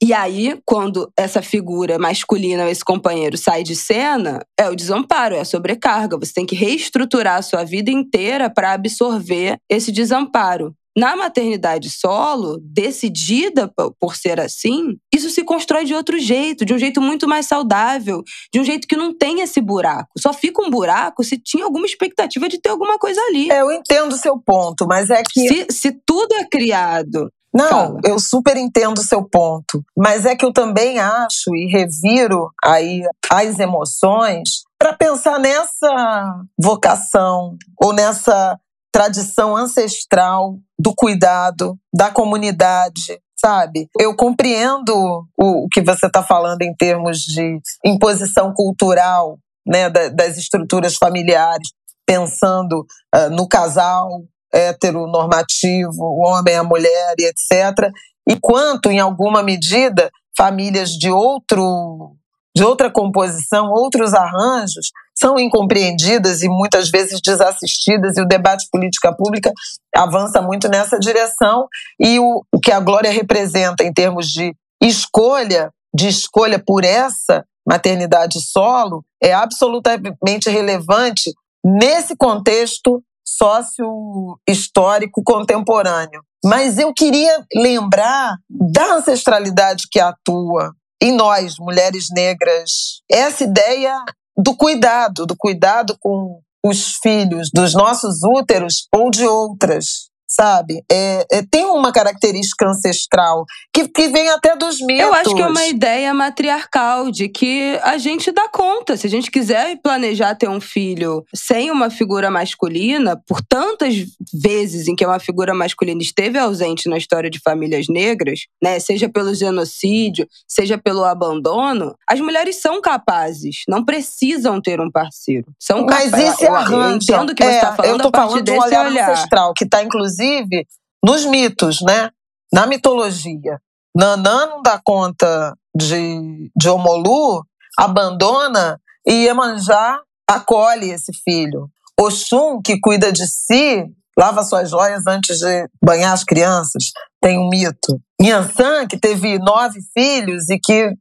E 0.00 0.14
aí, 0.14 0.56
quando 0.64 1.10
essa 1.16 1.42
figura 1.42 1.98
masculina, 1.98 2.70
esse 2.70 2.84
companheiro, 2.84 3.36
sai 3.36 3.64
de 3.64 3.74
cena, 3.74 4.40
é 4.56 4.70
o 4.70 4.76
desamparo, 4.76 5.34
é 5.34 5.40
a 5.40 5.44
sobrecarga. 5.44 6.16
Você 6.16 6.32
tem 6.32 6.46
que 6.46 6.54
reestruturar 6.54 7.38
a 7.38 7.42
sua 7.42 7.64
vida 7.64 7.90
inteira 7.90 8.48
para 8.48 8.72
absorver 8.72 9.58
esse 9.68 9.90
desamparo. 9.90 10.72
Na 10.96 11.14
maternidade 11.14 11.90
solo, 11.90 12.58
decidida 12.60 13.72
por 14.00 14.16
ser 14.16 14.40
assim, 14.40 14.96
isso 15.14 15.30
se 15.30 15.44
constrói 15.44 15.84
de 15.84 15.94
outro 15.94 16.18
jeito, 16.18 16.64
de 16.64 16.74
um 16.74 16.78
jeito 16.78 17.00
muito 17.00 17.28
mais 17.28 17.46
saudável, 17.46 18.22
de 18.52 18.58
um 18.58 18.64
jeito 18.64 18.86
que 18.86 18.96
não 18.96 19.16
tem 19.16 19.40
esse 19.40 19.60
buraco. 19.60 20.10
Só 20.18 20.32
fica 20.32 20.60
um 20.60 20.70
buraco 20.70 21.22
se 21.22 21.38
tinha 21.38 21.64
alguma 21.64 21.86
expectativa 21.86 22.48
de 22.48 22.60
ter 22.60 22.70
alguma 22.70 22.98
coisa 22.98 23.20
ali. 23.28 23.48
É, 23.48 23.60
eu 23.60 23.70
entendo 23.70 24.12
o 24.12 24.18
seu 24.18 24.40
ponto, 24.40 24.86
mas 24.88 25.08
é 25.08 25.22
que. 25.22 25.48
Se, 25.48 25.66
se 25.70 25.92
tudo 26.04 26.34
é 26.34 26.44
criado 26.44 27.30
não, 27.54 27.68
Fala. 27.68 28.00
eu 28.04 28.18
super 28.18 28.56
entendo 28.56 28.98
o 28.98 29.04
seu 29.04 29.24
ponto, 29.24 29.82
mas 29.96 30.26
é 30.26 30.36
que 30.36 30.44
eu 30.44 30.52
também 30.52 30.98
acho 30.98 31.54
e 31.54 31.66
reviro 31.66 32.50
aí 32.62 33.02
as 33.30 33.58
emoções 33.58 34.64
para 34.78 34.92
pensar 34.92 35.38
nessa 35.38 36.44
vocação 36.60 37.56
ou 37.82 37.92
nessa 37.92 38.58
tradição 38.92 39.56
ancestral 39.56 40.58
do 40.78 40.94
cuidado 40.94 41.76
da 41.94 42.10
comunidade, 42.10 43.20
sabe? 43.38 43.88
Eu 43.98 44.14
compreendo 44.14 44.94
o, 45.38 45.64
o 45.64 45.68
que 45.68 45.82
você 45.82 46.06
está 46.06 46.22
falando 46.22 46.62
em 46.62 46.74
termos 46.74 47.18
de 47.18 47.60
imposição 47.84 48.52
cultural, 48.54 49.38
né, 49.66 49.90
das 49.90 50.38
estruturas 50.38 50.96
familiares, 50.96 51.68
pensando 52.06 52.86
uh, 53.14 53.30
no 53.30 53.46
casal 53.46 54.08
heteronormativo, 54.52 56.02
o 56.02 56.26
homem, 56.26 56.56
a 56.56 56.64
mulher 56.64 57.14
e 57.18 57.24
etc. 57.24 57.90
Enquanto, 58.28 58.90
em 58.90 59.00
alguma 59.00 59.42
medida, 59.42 60.10
famílias 60.36 60.90
de 60.90 61.10
outro 61.10 62.14
de 62.56 62.64
outra 62.64 62.90
composição, 62.90 63.70
outros 63.70 64.12
arranjos, 64.12 64.90
são 65.16 65.38
incompreendidas 65.38 66.42
e 66.42 66.48
muitas 66.48 66.90
vezes 66.90 67.20
desassistidas, 67.20 68.16
e 68.16 68.20
o 68.20 68.26
debate 68.26 68.66
política 68.72 69.14
pública 69.14 69.52
avança 69.94 70.42
muito 70.42 70.68
nessa 70.68 70.98
direção. 70.98 71.68
E 72.00 72.18
o, 72.18 72.42
o 72.52 72.58
que 72.58 72.72
a 72.72 72.80
Glória 72.80 73.12
representa 73.12 73.84
em 73.84 73.92
termos 73.92 74.26
de 74.26 74.52
escolha, 74.82 75.70
de 75.94 76.08
escolha 76.08 76.58
por 76.58 76.84
essa 76.84 77.44
maternidade 77.64 78.40
solo, 78.40 79.04
é 79.22 79.32
absolutamente 79.32 80.50
relevante 80.50 81.32
nesse 81.64 82.16
contexto 82.16 83.02
sócio-histórico 83.36 85.22
contemporâneo. 85.24 86.22
Mas 86.44 86.78
eu 86.78 86.92
queria 86.94 87.44
lembrar 87.54 88.36
da 88.48 88.94
ancestralidade 88.96 89.84
que 89.90 89.98
atua 89.98 90.72
em 91.02 91.12
nós, 91.12 91.54
mulheres 91.58 92.06
negras, 92.14 93.02
essa 93.10 93.44
ideia 93.44 93.94
do 94.36 94.56
cuidado, 94.56 95.26
do 95.26 95.36
cuidado 95.36 95.96
com 96.00 96.40
os 96.64 96.96
filhos 97.02 97.50
dos 97.52 97.74
nossos 97.74 98.22
úteros 98.22 98.88
ou 98.94 99.10
de 99.10 99.26
outras 99.26 100.07
sabe? 100.28 100.84
É, 100.90 101.26
é, 101.32 101.42
tem 101.42 101.64
uma 101.64 101.90
característica 101.90 102.68
ancestral 102.68 103.46
que, 103.72 103.88
que 103.88 104.08
vem 104.08 104.28
até 104.28 104.54
dos 104.54 104.78
mitos. 104.80 105.06
Eu 105.06 105.14
acho 105.14 105.34
que 105.34 105.40
é 105.40 105.46
uma 105.46 105.66
ideia 105.66 106.12
matriarcal 106.12 107.10
de 107.10 107.28
que 107.28 107.78
a 107.82 107.96
gente 107.96 108.30
dá 108.30 108.48
conta. 108.48 108.96
Se 108.96 109.06
a 109.06 109.10
gente 109.10 109.30
quiser 109.30 109.78
planejar 109.82 110.34
ter 110.34 110.48
um 110.48 110.60
filho 110.60 111.24
sem 111.34 111.70
uma 111.70 111.88
figura 111.88 112.30
masculina, 112.30 113.20
por 113.26 113.40
tantas 113.40 113.94
vezes 114.32 114.86
em 114.86 114.94
que 114.94 115.06
uma 115.06 115.18
figura 115.18 115.54
masculina 115.54 116.02
esteve 116.02 116.38
ausente 116.38 116.88
na 116.88 116.98
história 116.98 117.30
de 117.30 117.40
famílias 117.40 117.86
negras, 117.88 118.40
né, 118.62 118.78
seja 118.78 119.08
pelo 119.08 119.34
genocídio, 119.34 120.28
seja 120.46 120.76
pelo 120.76 121.04
abandono, 121.04 121.94
as 122.06 122.20
mulheres 122.20 122.56
são 122.56 122.82
capazes, 122.82 123.62
não 123.66 123.84
precisam 123.84 124.60
ter 124.60 124.80
um 124.80 124.90
parceiro. 124.90 125.46
São 125.58 125.86
Mas 125.86 126.10
capazes. 126.10 126.34
esse 126.34 126.46
arranjo, 126.46 126.74
eu 126.74 126.96
entendo 126.96 127.34
que 127.34 127.42
você 127.42 127.50
está 127.50 127.72
é, 127.72 127.76
falando 127.76 127.90
eu 127.90 127.98
tô 127.98 128.08
a 128.08 128.12
partir 128.12 128.28
falando 128.28 128.44
de 128.44 128.50
um 128.52 128.60
olhar, 128.60 128.86
olhar. 128.86 129.10
ancestral 129.10 129.52
que 129.56 129.64
está 129.64 129.82
inclusive 129.82 130.17
inclusive 130.18 130.66
nos 131.04 131.24
mitos, 131.24 131.80
né? 131.82 132.10
Na 132.52 132.66
mitologia. 132.66 133.60
Nanã 133.96 134.46
não 134.46 134.62
dá 134.62 134.80
conta 134.82 135.54
de, 135.74 136.50
de 136.56 136.68
Omolu, 136.68 137.44
abandona 137.78 138.80
e 139.06 139.24
Iemanjá 139.24 140.00
acolhe 140.28 140.90
esse 140.90 141.12
filho. 141.24 141.68
Oxum, 141.98 142.60
que 142.62 142.78
cuida 142.80 143.12
de 143.12 143.26
si, 143.26 143.84
lava 144.18 144.42
suas 144.42 144.70
joias 144.70 145.06
antes 145.06 145.38
de 145.38 145.68
banhar 145.82 146.12
as 146.12 146.24
crianças. 146.24 146.92
Tem 147.20 147.38
um 147.38 147.48
mito. 147.48 148.00
Yansan, 148.20 148.86
que 148.86 148.98
teve 148.98 149.38
nove 149.38 149.80
filhos 149.96 150.48
e 150.48 150.58
que 150.58 150.92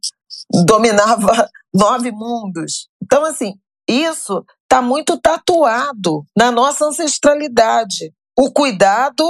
dominava 0.65 1.47
nove 1.73 2.11
mundos. 2.11 2.87
Então, 3.03 3.23
assim, 3.25 3.53
isso 3.87 4.43
está 4.63 4.81
muito 4.81 5.19
tatuado 5.19 6.23
na 6.35 6.51
nossa 6.51 6.85
ancestralidade 6.85 8.11
o 8.37 8.51
cuidado, 8.51 9.23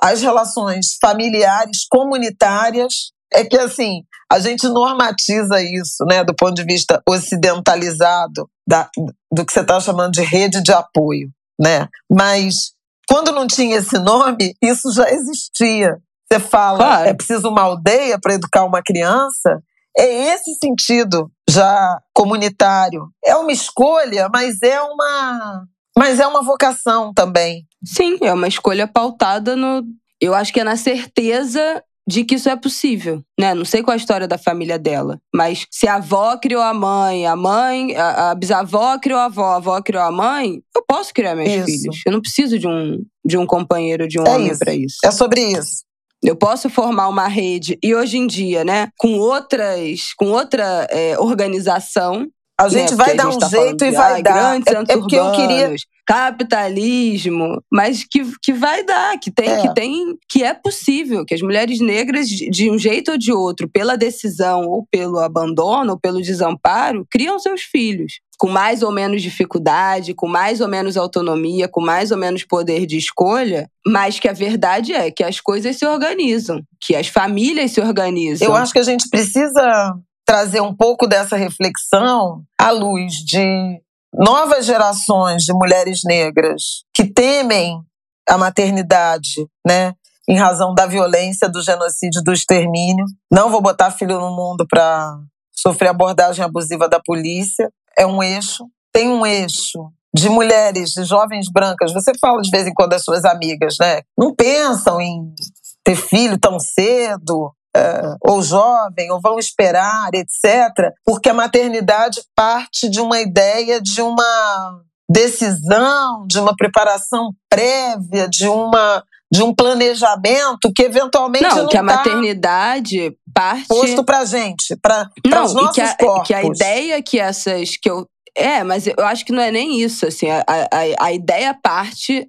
as 0.00 0.20
relações 0.22 0.96
familiares, 1.00 1.86
comunitárias. 1.90 3.12
É 3.34 3.44
que, 3.44 3.56
assim, 3.56 4.02
a 4.30 4.38
gente 4.38 4.68
normatiza 4.68 5.62
isso, 5.62 6.04
né, 6.04 6.22
do 6.22 6.34
ponto 6.34 6.52
de 6.54 6.64
vista 6.64 7.00
ocidentalizado, 7.08 8.48
da, 8.66 8.90
do 9.32 9.44
que 9.46 9.52
você 9.52 9.60
está 9.60 9.80
chamando 9.80 10.12
de 10.12 10.22
rede 10.22 10.62
de 10.62 10.72
apoio, 10.72 11.30
né? 11.58 11.88
Mas 12.10 12.72
quando 13.08 13.32
não 13.32 13.46
tinha 13.46 13.76
esse 13.78 13.98
nome, 13.98 14.54
isso 14.62 14.92
já 14.92 15.10
existia. 15.10 15.96
Você 16.30 16.38
fala, 16.40 16.78
Claro. 16.78 17.08
é 17.08 17.14
preciso 17.14 17.48
uma 17.48 17.62
aldeia 17.62 18.18
para 18.20 18.34
educar 18.34 18.64
uma 18.64 18.82
criança. 18.82 19.62
É 19.96 20.34
esse 20.34 20.54
sentido 20.54 21.30
já 21.48 21.98
comunitário. 22.14 23.08
É 23.24 23.36
uma 23.36 23.52
escolha, 23.52 24.28
mas 24.32 24.62
é 24.62 24.80
uma, 24.80 25.64
mas 25.96 26.20
é 26.20 26.26
uma 26.26 26.42
vocação 26.42 27.12
também. 27.12 27.66
Sim, 27.84 28.18
é 28.22 28.32
uma 28.32 28.48
escolha 28.48 28.86
pautada 28.86 29.56
no. 29.56 29.82
Eu 30.20 30.34
acho 30.34 30.52
que 30.52 30.60
é 30.60 30.64
na 30.64 30.76
certeza 30.76 31.82
de 32.06 32.24
que 32.24 32.34
isso 32.34 32.48
é 32.48 32.56
possível, 32.56 33.22
né? 33.38 33.54
Não 33.54 33.64
sei 33.64 33.82
qual 33.82 33.92
é 33.92 33.96
a 33.96 34.00
história 34.00 34.26
da 34.26 34.36
família 34.36 34.78
dela, 34.78 35.20
mas 35.32 35.66
se 35.70 35.86
a 35.86 35.96
avó 35.96 36.36
criou 36.36 36.62
a 36.62 36.74
mãe, 36.74 37.26
a 37.26 37.36
mãe, 37.36 37.94
a, 37.96 38.30
a 38.30 38.34
bisavó 38.34 38.98
criou 38.98 39.20
a 39.20 39.26
avó, 39.26 39.52
a 39.52 39.56
avó 39.56 39.80
criou 39.80 40.02
a 40.02 40.10
mãe, 40.10 40.60
eu 40.74 40.84
posso 40.86 41.14
criar 41.14 41.36
meus 41.36 41.48
Isso. 41.48 41.64
filhos. 41.64 42.00
Eu 42.04 42.12
não 42.12 42.20
preciso 42.20 42.58
de 42.58 42.66
um, 42.66 42.98
de 43.24 43.38
um 43.38 43.46
companheiro, 43.46 44.08
de 44.08 44.20
um 44.20 44.24
É 44.24 44.30
homem 44.30 44.58
para 44.58 44.74
isso. 44.74 44.96
É 45.04 45.10
sobre 45.10 45.40
isso. 45.40 45.84
Eu 46.22 46.36
posso 46.36 46.70
formar 46.70 47.08
uma 47.08 47.26
rede 47.26 47.78
e 47.82 47.94
hoje 47.94 48.16
em 48.16 48.26
dia, 48.26 48.64
né, 48.64 48.88
com 48.96 49.18
outras, 49.18 50.12
com 50.16 50.30
outra 50.30 50.86
é, 50.90 51.18
organização, 51.18 52.28
A 52.62 52.68
gente 52.68 52.90
né, 52.92 52.96
vai 52.96 53.16
dar 53.16 53.24
gente 53.24 53.36
um 53.36 53.38
tá 53.38 53.48
jeito 53.48 53.64
falando 53.64 53.82
e 53.82 53.90
vai 53.90 54.12
ai, 54.12 54.22
dar. 54.22 54.56
É, 54.56 54.92
é 54.92 54.96
porque 54.96 55.16
eu 55.16 55.32
queria. 55.32 55.74
capitalismo, 56.06 57.62
mas 57.70 58.04
que, 58.04 58.22
que 58.42 58.52
vai 58.52 58.84
dar, 58.84 59.18
que 59.18 59.30
tem, 59.30 59.50
É. 59.50 59.62
que 59.62 59.74
tem, 59.74 60.16
que 60.28 60.42
é 60.42 60.52
possível, 60.52 61.24
que 61.24 61.34
as 61.34 61.42
mulheres 61.42 61.80
negras, 61.80 62.28
de, 62.28 62.50
de 62.50 62.70
um 62.70 62.78
jeito 62.78 63.12
ou 63.12 63.18
de 63.18 63.32
outro, 63.32 63.68
pela 63.68 63.96
decisão 63.96 64.62
ou 64.62 64.86
pelo 64.90 65.18
abandono 65.18 65.92
ou 65.92 65.98
pelo 65.98 66.20
desamparo, 66.20 67.06
criam 67.10 67.38
seus 67.38 67.62
filhos. 67.62 68.20
Com 68.38 68.48
mais 68.48 68.82
ou 68.82 68.90
menos 68.90 69.22
dificuldade, 69.22 70.14
com 70.14 70.26
mais 70.26 70.60
ou 70.60 70.66
menos 70.66 70.96
autonomia, 70.96 71.68
com 71.68 71.80
mais 71.80 72.10
ou 72.10 72.18
menos 72.18 72.42
poder 72.42 72.86
de 72.86 72.96
escolha, 72.96 73.68
mas 73.86 74.18
que 74.18 74.28
a 74.28 74.32
verdade 74.32 74.92
é 74.92 75.10
que 75.12 75.22
as 75.22 75.40
coisas 75.40 75.76
se 75.76 75.86
organizam, 75.86 76.60
que 76.80 76.96
as 76.96 77.06
famílias 77.06 77.70
se 77.70 77.80
organizam. 77.80 78.48
Eu 78.48 78.54
acho 78.56 78.72
que 78.72 78.80
a 78.80 78.84
gente 78.84 79.08
precisa 79.08 79.94
trazer 80.24 80.60
um 80.60 80.74
pouco 80.74 81.06
dessa 81.06 81.36
reflexão 81.36 82.42
à 82.58 82.70
luz 82.70 83.14
de 83.14 83.80
novas 84.14 84.66
gerações 84.66 85.42
de 85.42 85.52
mulheres 85.52 86.00
negras 86.04 86.84
que 86.94 87.04
temem 87.04 87.80
a 88.28 88.38
maternidade, 88.38 89.46
né? 89.66 89.94
Em 90.28 90.36
razão 90.36 90.74
da 90.74 90.86
violência, 90.86 91.48
do 91.48 91.60
genocídio, 91.60 92.22
do 92.22 92.32
extermínio. 92.32 93.04
Não 93.30 93.50
vou 93.50 93.60
botar 93.60 93.90
filho 93.90 94.20
no 94.20 94.34
mundo 94.34 94.64
para 94.68 95.18
sofrer 95.52 95.88
abordagem 95.88 96.44
abusiva 96.44 96.88
da 96.88 97.00
polícia. 97.00 97.68
É 97.98 98.06
um 98.06 98.22
eixo. 98.22 98.64
Tem 98.92 99.08
um 99.08 99.26
eixo 99.26 99.90
de 100.14 100.28
mulheres, 100.28 100.90
de 100.90 101.04
jovens 101.04 101.50
brancas. 101.50 101.92
Você 101.92 102.12
fala 102.20 102.40
de 102.40 102.50
vez 102.50 102.66
em 102.66 102.72
quando 102.72 102.90
das 102.90 103.04
suas 103.04 103.24
amigas, 103.24 103.76
né? 103.80 104.02
Não 104.16 104.34
pensam 104.34 105.00
em 105.00 105.34
ter 105.82 105.96
filho 105.96 106.38
tão 106.38 106.58
cedo, 106.60 107.52
é, 107.76 108.14
ou 108.20 108.42
jovem, 108.42 109.10
ou 109.10 109.20
vão 109.20 109.38
esperar, 109.38 110.10
etc. 110.14 110.92
Porque 111.04 111.28
a 111.28 111.34
maternidade 111.34 112.20
parte 112.34 112.88
de 112.88 113.00
uma 113.00 113.20
ideia 113.20 113.80
de 113.80 114.00
uma 114.02 114.80
decisão, 115.10 116.26
de 116.26 116.38
uma 116.38 116.54
preparação 116.56 117.30
prévia, 117.48 118.28
de 118.28 118.46
uma 118.48 119.02
de 119.32 119.42
um 119.42 119.54
planejamento 119.54 120.70
que 120.76 120.82
eventualmente 120.82 121.44
não, 121.44 121.56
Não, 121.62 121.68
que 121.68 121.76
a 121.78 121.80
tá 121.80 121.84
maternidade 121.84 123.16
parte. 123.34 123.66
posto 123.66 124.04
pra 124.04 124.26
gente, 124.26 124.76
para 124.76 125.08
Não, 125.26 125.44
os 125.44 125.52
e 125.52 125.54
nossos 125.54 125.74
que 125.74 125.80
a, 125.80 125.96
corpos. 125.96 126.26
que 126.26 126.34
a 126.34 126.44
ideia 126.44 127.02
que 127.02 127.18
essas. 127.18 127.78
que 127.78 127.88
eu 127.88 128.06
É, 128.36 128.62
mas 128.62 128.86
eu 128.86 129.06
acho 129.06 129.24
que 129.24 129.32
não 129.32 129.40
é 129.42 129.50
nem 129.50 129.80
isso. 129.80 130.06
Assim, 130.06 130.28
a, 130.28 130.44
a, 130.46 131.06
a 131.06 131.12
ideia 131.12 131.54
parte. 131.54 132.28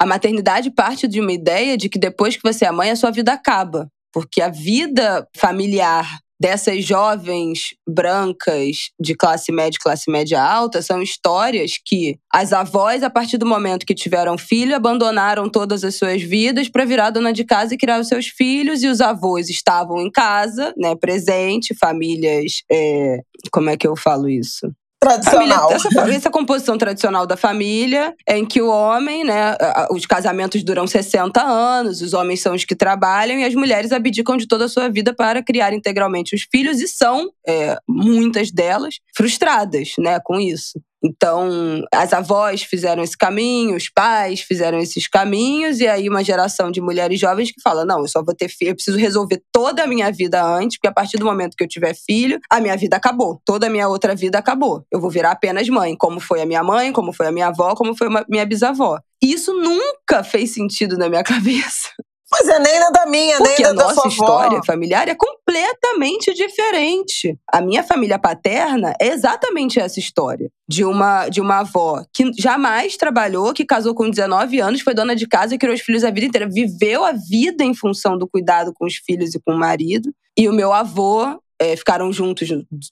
A 0.00 0.06
maternidade 0.06 0.70
parte 0.70 1.06
de 1.06 1.20
uma 1.20 1.32
ideia 1.32 1.76
de 1.76 1.88
que 1.88 1.98
depois 1.98 2.34
que 2.36 2.42
você 2.42 2.64
é 2.64 2.70
mãe, 2.72 2.90
a 2.90 2.96
sua 2.96 3.10
vida 3.10 3.32
acaba. 3.32 3.86
Porque 4.12 4.40
a 4.40 4.48
vida 4.48 5.26
familiar 5.36 6.06
dessas 6.40 6.84
jovens 6.84 7.74
brancas 7.86 8.90
de 9.00 9.14
classe 9.14 9.50
média 9.50 9.76
e 9.76 9.82
classe 9.82 10.10
média 10.10 10.40
alta 10.40 10.80
são 10.80 11.02
histórias 11.02 11.72
que 11.84 12.16
as 12.32 12.52
avós, 12.52 13.02
a 13.02 13.10
partir 13.10 13.38
do 13.38 13.46
momento 13.46 13.84
que 13.84 13.94
tiveram 13.94 14.38
filho, 14.38 14.76
abandonaram 14.76 15.48
todas 15.48 15.82
as 15.82 15.96
suas 15.96 16.22
vidas 16.22 16.68
para 16.68 16.84
virar 16.84 17.10
dona 17.10 17.32
de 17.32 17.44
casa 17.44 17.74
e 17.74 17.78
criar 17.78 18.00
os 18.00 18.08
seus 18.08 18.28
filhos, 18.28 18.82
e 18.82 18.86
os 18.86 19.00
avós 19.00 19.48
estavam 19.48 20.00
em 20.00 20.10
casa, 20.10 20.72
né, 20.76 20.94
presente, 20.94 21.74
famílias. 21.74 22.62
é, 22.70 23.18
como 23.50 23.70
é 23.70 23.76
que 23.76 23.86
eu 23.86 23.96
falo 23.96 24.28
isso? 24.28 24.70
Tradicional. 25.00 25.70
Família, 25.70 25.76
essa, 25.76 26.10
essa 26.16 26.30
composição 26.30 26.76
tradicional 26.76 27.24
da 27.24 27.36
família, 27.36 28.14
em 28.26 28.44
que 28.44 28.60
o 28.60 28.68
homem, 28.68 29.22
né, 29.22 29.56
os 29.92 30.04
casamentos 30.06 30.64
duram 30.64 30.88
60 30.88 31.40
anos, 31.40 32.02
os 32.02 32.12
homens 32.14 32.40
são 32.40 32.54
os 32.54 32.64
que 32.64 32.74
trabalham 32.74 33.38
e 33.38 33.44
as 33.44 33.54
mulheres 33.54 33.92
abdicam 33.92 34.36
de 34.36 34.48
toda 34.48 34.64
a 34.64 34.68
sua 34.68 34.88
vida 34.88 35.14
para 35.14 35.42
criar 35.42 35.72
integralmente 35.72 36.34
os 36.34 36.46
filhos 36.50 36.80
e 36.80 36.88
são, 36.88 37.30
é, 37.46 37.78
muitas 37.88 38.50
delas, 38.50 38.96
frustradas 39.14 39.92
né, 39.98 40.18
com 40.24 40.40
isso. 40.40 40.80
Então, 41.02 41.84
as 41.94 42.12
avós 42.12 42.62
fizeram 42.62 43.02
esse 43.02 43.16
caminho, 43.16 43.76
os 43.76 43.88
pais 43.88 44.40
fizeram 44.40 44.78
esses 44.78 45.06
caminhos, 45.06 45.80
e 45.80 45.86
aí 45.86 46.08
uma 46.08 46.24
geração 46.24 46.70
de 46.70 46.80
mulheres 46.80 47.20
jovens 47.20 47.52
que 47.52 47.60
fala: 47.62 47.84
não, 47.84 48.00
eu 48.00 48.08
só 48.08 48.22
vou 48.22 48.34
ter 48.34 48.48
filho, 48.48 48.70
eu 48.70 48.74
preciso 48.74 48.98
resolver 48.98 49.42
toda 49.52 49.84
a 49.84 49.86
minha 49.86 50.10
vida 50.10 50.44
antes, 50.44 50.76
porque 50.76 50.88
a 50.88 50.92
partir 50.92 51.16
do 51.16 51.24
momento 51.24 51.56
que 51.56 51.62
eu 51.62 51.68
tiver 51.68 51.94
filho, 51.94 52.38
a 52.50 52.60
minha 52.60 52.76
vida 52.76 52.96
acabou. 52.96 53.40
Toda 53.44 53.66
a 53.66 53.70
minha 53.70 53.88
outra 53.88 54.14
vida 54.14 54.38
acabou. 54.38 54.84
Eu 54.90 55.00
vou 55.00 55.10
virar 55.10 55.32
apenas 55.32 55.68
mãe, 55.68 55.96
como 55.96 56.20
foi 56.20 56.42
a 56.42 56.46
minha 56.46 56.62
mãe, 56.62 56.92
como 56.92 57.12
foi 57.12 57.26
a 57.26 57.32
minha 57.32 57.48
avó, 57.48 57.74
como 57.74 57.96
foi 57.96 58.08
a 58.08 58.24
minha 58.28 58.44
bisavó. 58.44 58.98
Isso 59.22 59.52
nunca 59.52 60.22
fez 60.24 60.52
sentido 60.52 60.96
na 60.96 61.08
minha 61.08 61.22
cabeça. 61.24 61.90
Mas 62.30 62.46
é 62.48 62.58
nem 62.58 62.78
na 62.78 62.90
da 62.90 63.06
minha, 63.06 63.38
Porque 63.38 63.62
nem 63.62 63.62
da 63.62 63.70
a 63.70 63.72
da 63.72 63.94
sua 63.94 64.04
nossa 64.04 64.08
história 64.08 64.58
avó. 64.58 64.66
familiar 64.66 65.08
é 65.08 65.14
completamente 65.14 66.34
diferente. 66.34 67.38
A 67.50 67.60
minha 67.60 67.82
família 67.82 68.18
paterna 68.18 68.94
é 69.00 69.08
exatamente 69.08 69.80
essa 69.80 69.98
história. 69.98 70.50
De 70.68 70.84
uma, 70.84 71.28
de 71.30 71.40
uma 71.40 71.60
avó 71.60 72.04
que 72.12 72.30
jamais 72.38 72.96
trabalhou, 72.96 73.54
que 73.54 73.64
casou 73.64 73.94
com 73.94 74.10
19 74.10 74.60
anos, 74.60 74.82
foi 74.82 74.92
dona 74.92 75.16
de 75.16 75.26
casa 75.26 75.54
e 75.54 75.58
criou 75.58 75.74
os 75.74 75.80
filhos 75.80 76.04
a 76.04 76.10
vida 76.10 76.26
inteira. 76.26 76.48
Viveu 76.48 77.04
a 77.04 77.12
vida 77.12 77.64
em 77.64 77.74
função 77.74 78.18
do 78.18 78.28
cuidado 78.28 78.72
com 78.74 78.84
os 78.84 78.96
filhos 78.96 79.34
e 79.34 79.40
com 79.40 79.54
o 79.54 79.58
marido. 79.58 80.12
E 80.36 80.46
o 80.48 80.52
meu 80.52 80.72
avô 80.72 81.40
é, 81.58 81.74
ficaram 81.74 82.12
juntos 82.12 82.48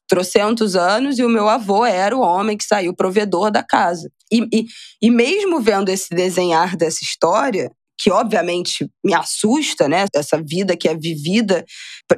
trocentos 0.09 0.75
anos 0.75 1.19
e 1.19 1.25
o 1.25 1.29
meu 1.29 1.49
avô 1.49 1.85
era 1.85 2.17
o 2.17 2.21
homem 2.21 2.57
que 2.57 2.65
saiu 2.65 2.95
provedor 2.95 3.51
da 3.51 3.63
casa. 3.63 4.11
E, 4.33 4.49
e, 4.53 4.67
e 5.03 5.11
mesmo 5.11 5.61
vendo 5.61 5.91
esse 5.91 6.09
desenhar 6.11 6.77
dessa 6.77 7.05
história, 7.05 7.71
que 7.99 8.11
obviamente 8.11 8.89
me 9.05 9.15
assusta, 9.15 9.89
né? 9.89 10.07
Essa 10.15 10.41
vida 10.43 10.77
que 10.77 10.89
é 10.89 10.95
vivida, 10.95 11.65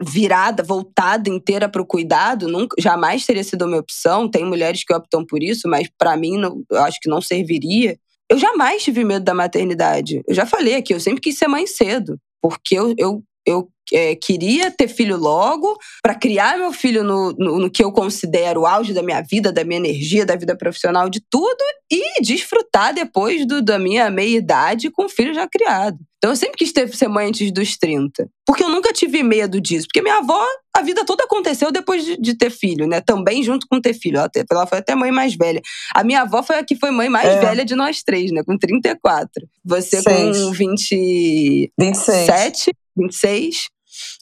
virada, 0.03 0.63
voltada 0.63 1.29
inteira 1.29 1.69
para 1.69 1.83
o 1.83 1.87
cuidado, 1.87 2.49
nunca, 2.49 2.75
jamais 2.81 3.25
teria 3.25 3.45
sido 3.45 3.65
uma 3.65 3.79
opção. 3.79 4.29
Tem 4.29 4.45
mulheres 4.45 4.85
que 4.85 4.95
optam 4.95 5.25
por 5.25 5.43
isso, 5.43 5.69
mas 5.69 5.89
para 5.97 6.17
mim 6.17 6.37
não, 6.37 6.63
eu 6.71 6.83
acho 6.83 6.99
que 7.01 7.09
não 7.09 7.21
serviria. 7.21 7.97
Eu 8.31 8.39
jamais 8.39 8.83
tive 8.83 9.05
medo 9.05 9.25
da 9.25 9.35
maternidade. 9.35 10.23
Eu 10.27 10.35
já 10.35 10.45
falei 10.45 10.75
aqui, 10.75 10.93
eu 10.93 11.01
sempre 11.01 11.21
quis 11.21 11.39
ser 11.39 11.49
mãe 11.49 11.67
cedo, 11.67 12.19
porque 12.43 12.79
eu, 12.79 12.95
eu, 12.99 13.23
eu 13.49 13.69
é, 13.93 14.15
queria 14.15 14.71
ter 14.71 14.89
filho 14.89 15.17
logo, 15.17 15.77
para 16.03 16.15
criar 16.15 16.59
meu 16.59 16.73
filho 16.73 17.03
no, 17.03 17.33
no, 17.33 17.59
no, 17.59 17.71
que 17.71 17.83
eu 17.83 17.91
considero 17.91 18.61
o 18.61 18.67
auge 18.67 18.93
da 18.93 19.03
minha 19.03 19.23
vida, 19.23 19.53
da 19.53 19.65
minha 19.65 19.79
energia, 19.79 20.27
da 20.27 20.37
vida 20.37 20.57
profissional, 20.57 21.09
de 21.09 21.23
tudo, 21.31 21.65
e 21.91 22.21
desfrutar 22.23 22.93
depois 22.93 23.47
do, 23.47 23.63
da 23.63 23.79
minha 23.79 24.11
meia-idade 24.11 24.91
com 24.91 25.07
o 25.07 25.09
filho 25.09 25.33
já 25.33 25.49
criado. 25.49 25.99
Então 26.19 26.33
eu 26.33 26.37
sempre 26.37 26.57
quis 26.59 26.73
ter, 26.73 26.93
ser 26.95 27.09
mãe 27.09 27.29
antes 27.29 27.51
dos 27.53 27.77
30. 27.79 28.29
Porque 28.45 28.65
eu 28.65 28.69
nunca 28.69 28.93
tive 28.93 29.23
medo 29.23 29.61
disso. 29.61 29.87
Porque 29.87 30.03
minha 30.03 30.19
avó, 30.19 30.45
a 30.77 30.83
vida 30.83 31.05
toda 31.05 31.23
aconteceu 31.23 31.71
depois 31.71 32.05
de, 32.05 32.17
de 32.17 32.35
ter 32.37 32.51
filho, 32.51 32.89
né? 32.89 33.01
Também 33.01 33.41
junto 33.43 33.67
com 33.71 33.81
ter 33.81 33.95
filho. 33.95 34.19
Ela, 34.19 34.29
ela, 34.51 34.67
foi 34.67 34.79
até 34.79 34.97
mãe 34.97 35.13
mais 35.13 35.37
velha. 35.37 35.63
A 35.95 36.03
minha 36.03 36.23
avó 36.23 36.43
foi 36.43 36.57
a 36.57 36.65
que 36.65 36.75
foi 36.75 36.91
mãe 36.91 37.09
mais 37.09 37.29
é. 37.29 37.41
velha 37.41 37.65
de 37.65 37.77
nós 37.77 38.03
três, 38.03 38.33
né? 38.33 38.43
Com 38.45 38.59
34. 38.59 39.31
Você 39.65 40.03
Seis. 40.03 40.37
com 40.37 40.51
20... 40.51 41.73
27, 41.79 42.73
26 42.99 43.69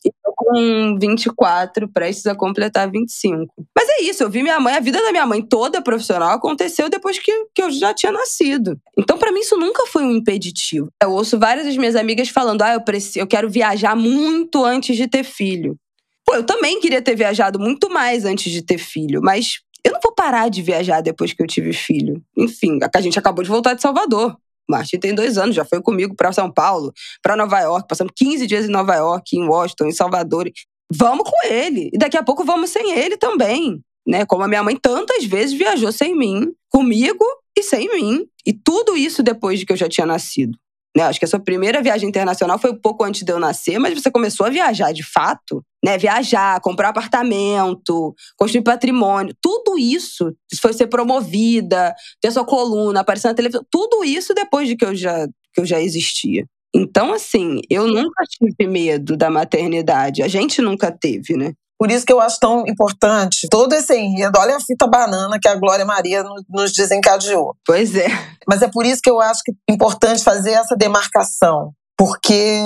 e 0.04 0.08
eu 0.08 0.32
com 0.36 0.98
24, 0.98 1.88
prestes 1.88 2.26
a 2.26 2.34
completar 2.34 2.90
25. 2.90 3.52
Mas 3.74 3.88
é 3.88 4.02
isso, 4.02 4.22
eu 4.22 4.30
vi 4.30 4.42
minha 4.42 4.60
mãe, 4.60 4.74
a 4.74 4.80
vida 4.80 5.02
da 5.02 5.10
minha 5.10 5.26
mãe 5.26 5.42
toda 5.42 5.82
profissional 5.82 6.30
aconteceu 6.30 6.88
depois 6.88 7.18
que, 7.18 7.32
que 7.54 7.62
eu 7.62 7.70
já 7.70 7.92
tinha 7.92 8.12
nascido. 8.12 8.78
Então, 8.96 9.18
para 9.18 9.32
mim, 9.32 9.40
isso 9.40 9.56
nunca 9.56 9.86
foi 9.86 10.04
um 10.04 10.12
impeditivo. 10.12 10.88
Eu 11.02 11.12
ouço 11.12 11.38
várias 11.38 11.66
das 11.66 11.76
minhas 11.76 11.96
amigas 11.96 12.28
falando: 12.28 12.62
ah, 12.62 12.74
eu, 12.74 12.80
preciso, 12.80 13.18
eu 13.18 13.26
quero 13.26 13.50
viajar 13.50 13.96
muito 13.96 14.64
antes 14.64 14.96
de 14.96 15.08
ter 15.08 15.24
filho. 15.24 15.76
Pô, 16.24 16.34
eu 16.34 16.44
também 16.44 16.80
queria 16.80 17.00
ter 17.00 17.14
viajado 17.14 17.58
muito 17.58 17.88
mais 17.88 18.24
antes 18.24 18.50
de 18.50 18.62
ter 18.62 18.78
filho, 18.78 19.20
mas 19.22 19.60
eu 19.84 19.92
não 19.92 20.00
vou 20.02 20.12
parar 20.12 20.48
de 20.48 20.60
viajar 20.62 21.00
depois 21.00 21.32
que 21.32 21.40
eu 21.40 21.46
tive 21.46 21.72
filho. 21.72 22.20
Enfim, 22.36 22.78
a 22.92 23.00
gente 23.00 23.18
acabou 23.18 23.44
de 23.44 23.50
voltar 23.50 23.74
de 23.74 23.82
Salvador. 23.82 24.36
Martin 24.68 24.98
tem 24.98 25.14
dois 25.14 25.38
anos, 25.38 25.55
já 25.55 25.64
foi 25.64 25.80
comigo 25.80 26.14
para 26.14 26.32
São 26.32 26.51
Paulo, 26.51 26.93
para 27.22 27.36
Nova 27.36 27.60
York, 27.60 27.86
passamos 27.88 28.12
15 28.16 28.47
dias 28.47 28.66
em 28.66 28.70
Nova 28.70 28.94
York, 28.94 29.36
em 29.36 29.47
Washington, 29.47 29.86
em 29.86 29.93
Salvador. 29.93 30.51
Vamos 30.93 31.28
com 31.28 31.47
ele. 31.48 31.90
E 31.93 31.98
daqui 31.98 32.16
a 32.16 32.22
pouco 32.22 32.44
vamos 32.44 32.70
sem 32.70 32.98
ele 32.98 33.16
também. 33.16 33.80
Né? 34.06 34.24
Como 34.24 34.43
a 34.43 34.48
minha 34.48 34.62
mãe 34.62 34.76
tantas 34.76 35.24
vezes 35.24 35.56
viajou 35.56 35.90
sem 35.90 36.16
mim, 36.16 36.52
comigo 36.70 37.24
e 37.56 37.62
sem 37.62 37.88
mim. 37.93 38.24
E 38.44 38.52
tudo 38.52 38.97
isso 38.97 39.22
depois 39.22 39.59
de 39.59 39.66
que 39.66 39.72
eu 39.72 39.76
já 39.76 39.88
tinha 39.88 40.06
nascido. 40.06 40.56
Né? 40.97 41.02
Acho 41.02 41.18
que 41.18 41.27
a 41.27 41.28
sua 41.28 41.39
primeira 41.39 41.82
viagem 41.82 42.09
internacional 42.09 42.59
foi 42.59 42.70
um 42.70 42.81
pouco 42.81 43.05
antes 43.05 43.23
de 43.23 43.31
eu 43.31 43.39
nascer, 43.39 43.78
mas 43.78 43.93
você 43.93 44.10
começou 44.10 44.47
a 44.47 44.51
viajar 44.51 44.93
de 44.93 45.02
fato, 45.02 45.62
né? 45.85 45.98
Viajar, 45.98 46.59
comprar 46.62 46.89
apartamento, 46.89 48.14
construir 48.35 48.62
patrimônio, 48.62 49.36
tudo 49.39 49.78
isso, 49.78 50.35
foi 50.59 50.73
ser 50.73 50.86
promovida, 50.86 51.94
ter 52.18 52.31
sua 52.31 52.47
coluna, 52.47 53.01
aparecer 53.01 53.28
na 53.28 53.35
televisão, 53.35 53.62
tudo 53.70 54.02
isso 54.05 54.32
depois 54.32 54.66
de 54.68 54.74
que 54.74 54.86
eu 54.86 54.94
já, 54.94 55.27
que 55.52 55.60
eu 55.60 55.66
já 55.66 55.78
existia. 55.82 56.47
Então, 56.74 57.12
assim, 57.12 57.60
eu 57.68 57.86
nunca 57.86 58.24
tive 58.27 58.66
medo 58.66 59.18
da 59.18 59.28
maternidade. 59.28 60.23
A 60.23 60.28
gente 60.28 60.62
nunca 60.62 60.90
teve, 60.90 61.36
né? 61.36 61.52
Por 61.78 61.90
isso 61.90 62.06
que 62.06 62.12
eu 62.12 62.20
acho 62.20 62.38
tão 62.40 62.66
importante 62.66 63.46
todo 63.50 63.74
esse 63.74 63.94
enredo. 63.94 64.38
Olha 64.38 64.56
a 64.56 64.60
fita 64.60 64.86
banana 64.86 65.38
que 65.40 65.48
a 65.48 65.54
Glória 65.56 65.84
Maria 65.84 66.24
nos 66.48 66.72
desencadeou. 66.72 67.54
Pois 67.66 67.94
é. 67.94 68.08
Mas 68.48 68.62
é 68.62 68.68
por 68.68 68.86
isso 68.86 69.00
que 69.02 69.10
eu 69.10 69.20
acho 69.20 69.42
que 69.44 69.52
é 69.68 69.72
importante 69.72 70.24
fazer 70.24 70.52
essa 70.52 70.76
demarcação. 70.76 71.72
Porque 71.98 72.60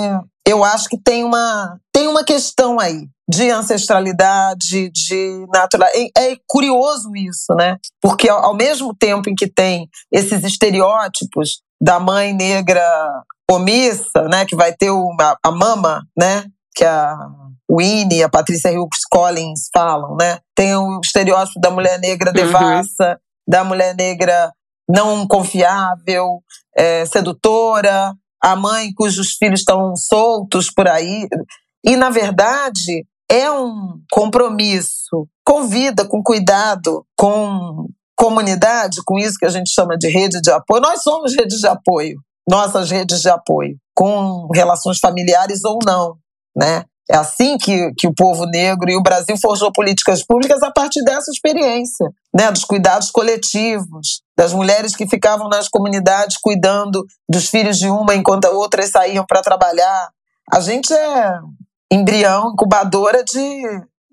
eu 0.47 0.63
acho 0.63 0.87
que 0.89 0.97
tem 0.97 1.23
uma, 1.23 1.77
tem 1.93 2.07
uma 2.07 2.23
questão 2.23 2.79
aí 2.79 3.07
de 3.29 3.49
ancestralidade, 3.49 4.89
de 4.89 5.45
natural. 5.53 5.89
É, 5.93 6.31
é 6.31 6.35
curioso 6.47 7.11
isso, 7.15 7.53
né? 7.55 7.77
Porque 8.01 8.27
ao, 8.27 8.45
ao 8.45 8.55
mesmo 8.55 8.93
tempo 8.93 9.29
em 9.29 9.35
que 9.35 9.47
tem 9.47 9.87
esses 10.11 10.43
estereótipos 10.43 11.61
da 11.81 11.99
mãe 11.99 12.33
negra 12.33 12.83
omissa, 13.49 14.23
né, 14.29 14.45
que 14.45 14.55
vai 14.55 14.73
ter 14.73 14.91
uma, 14.91 15.35
a 15.43 15.51
mama, 15.51 16.03
né, 16.17 16.45
que 16.75 16.85
a 16.85 17.17
Winnie, 17.71 18.23
a 18.23 18.29
Patrícia 18.29 18.71
Hughes 18.71 19.05
Collins 19.09 19.69
falam, 19.73 20.15
né? 20.17 20.39
Tem 20.55 20.75
o 20.75 20.99
estereótipo 21.03 21.59
da 21.59 21.71
mulher 21.71 21.99
negra 21.99 22.29
uhum. 22.29 22.35
devassa, 22.35 23.11
uhum. 23.11 23.17
da 23.47 23.63
mulher 23.63 23.95
negra 23.95 24.51
não 24.89 25.25
confiável, 25.25 26.41
é, 26.75 27.05
sedutora, 27.05 28.13
a 28.43 28.55
mãe 28.55 28.91
cujos 28.93 29.33
filhos 29.33 29.61
estão 29.61 29.95
soltos 29.95 30.69
por 30.71 30.87
aí. 30.87 31.27
E, 31.85 31.95
na 31.95 32.09
verdade, 32.09 33.05
é 33.29 33.49
um 33.49 33.99
compromisso 34.11 35.27
com 35.45 35.67
vida, 35.67 36.05
com 36.05 36.21
cuidado, 36.21 37.05
com 37.15 37.87
comunidade, 38.15 39.01
com 39.05 39.17
isso 39.17 39.37
que 39.39 39.45
a 39.45 39.49
gente 39.49 39.71
chama 39.71 39.97
de 39.97 40.09
rede 40.09 40.41
de 40.41 40.51
apoio. 40.51 40.81
Nós 40.81 41.01
somos 41.01 41.35
redes 41.35 41.59
de 41.59 41.67
apoio, 41.67 42.19
nossas 42.47 42.91
redes 42.91 43.21
de 43.21 43.29
apoio, 43.29 43.77
com 43.95 44.47
relações 44.53 44.99
familiares 44.99 45.63
ou 45.63 45.79
não, 45.85 46.17
né? 46.55 46.83
É 47.11 47.17
assim 47.17 47.57
que, 47.57 47.91
que 47.97 48.07
o 48.07 48.13
povo 48.13 48.45
negro 48.45 48.89
e 48.89 48.95
o 48.95 49.03
Brasil 49.03 49.35
forjou 49.37 49.69
políticas 49.69 50.23
públicas 50.23 50.63
a 50.63 50.71
partir 50.71 51.03
dessa 51.03 51.29
experiência, 51.29 52.09
né? 52.33 52.49
dos 52.49 52.63
cuidados 52.63 53.11
coletivos, 53.11 54.21
das 54.37 54.53
mulheres 54.53 54.95
que 54.95 55.05
ficavam 55.05 55.49
nas 55.49 55.67
comunidades 55.67 56.37
cuidando 56.37 57.05
dos 57.29 57.49
filhos 57.49 57.77
de 57.77 57.89
uma 57.89 58.15
enquanto 58.15 58.45
outras 58.45 58.91
saíam 58.91 59.25
para 59.27 59.41
trabalhar. 59.41 60.09
A 60.53 60.61
gente 60.61 60.93
é 60.93 61.39
embrião, 61.91 62.53
incubadora 62.53 63.25
de, 63.25 63.61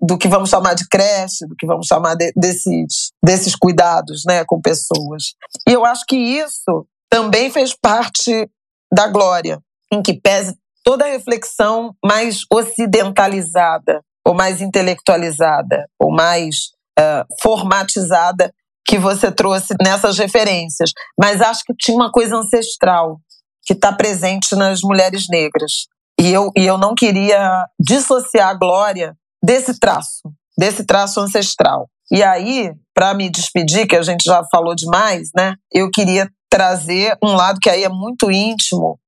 do 0.01 0.17
que 0.17 0.27
vamos 0.27 0.49
chamar 0.49 0.73
de 0.73 0.85
creche, 0.89 1.47
do 1.47 1.55
que 1.55 1.65
vamos 1.65 1.87
chamar 1.87 2.15
de, 2.15 2.33
desses, 2.35 3.13
desses 3.23 3.55
cuidados 3.55 4.23
né, 4.27 4.43
com 4.45 4.59
pessoas. 4.59 5.35
E 5.65 5.71
eu 5.71 5.85
acho 5.85 6.03
que 6.05 6.17
isso 6.17 6.85
também 7.09 7.49
fez 7.49 7.73
parte 7.73 8.51
da 8.91 9.07
glória, 9.07 9.61
em 9.89 10.01
que 10.01 10.19
pese 10.19 10.53
toda 10.89 11.05
a 11.05 11.09
reflexão 11.09 11.93
mais 12.03 12.39
ocidentalizada, 12.51 14.01
ou 14.25 14.33
mais 14.33 14.59
intelectualizada, 14.59 15.85
ou 15.99 16.11
mais 16.11 16.71
uh, 16.97 17.23
formatizada 17.43 18.51
que 18.87 18.97
você 18.97 19.31
trouxe 19.31 19.75
nessas 19.79 20.17
referências. 20.17 20.91
Mas 21.15 21.41
acho 21.41 21.61
que 21.63 21.75
tinha 21.77 21.95
uma 21.95 22.11
coisa 22.11 22.35
ancestral 22.35 23.19
que 23.67 23.73
está 23.73 23.93
presente 23.93 24.55
nas 24.55 24.81
mulheres 24.81 25.27
negras. 25.29 25.85
E 26.19 26.33
eu, 26.33 26.49
e 26.57 26.65
eu 26.65 26.75
não 26.75 26.95
queria 26.95 27.67
dissociar 27.79 28.49
a 28.49 28.55
glória 28.55 29.15
desse 29.43 29.79
traço, 29.79 30.23
desse 30.57 30.83
traço 30.83 31.19
ancestral. 31.19 31.87
E 32.11 32.23
aí, 32.23 32.73
para 32.95 33.13
me 33.13 33.29
despedir, 33.29 33.85
que 33.85 33.95
a 33.95 34.01
gente 34.01 34.23
já 34.23 34.41
falou 34.51 34.73
demais, 34.73 35.29
né? 35.35 35.53
Eu 35.71 35.91
queria 35.91 36.27
trazer 36.49 37.15
um 37.23 37.35
lado 37.35 37.59
que 37.59 37.69
aí 37.69 37.83
é 37.83 37.89
muito 37.89 38.31
íntimo 38.31 38.99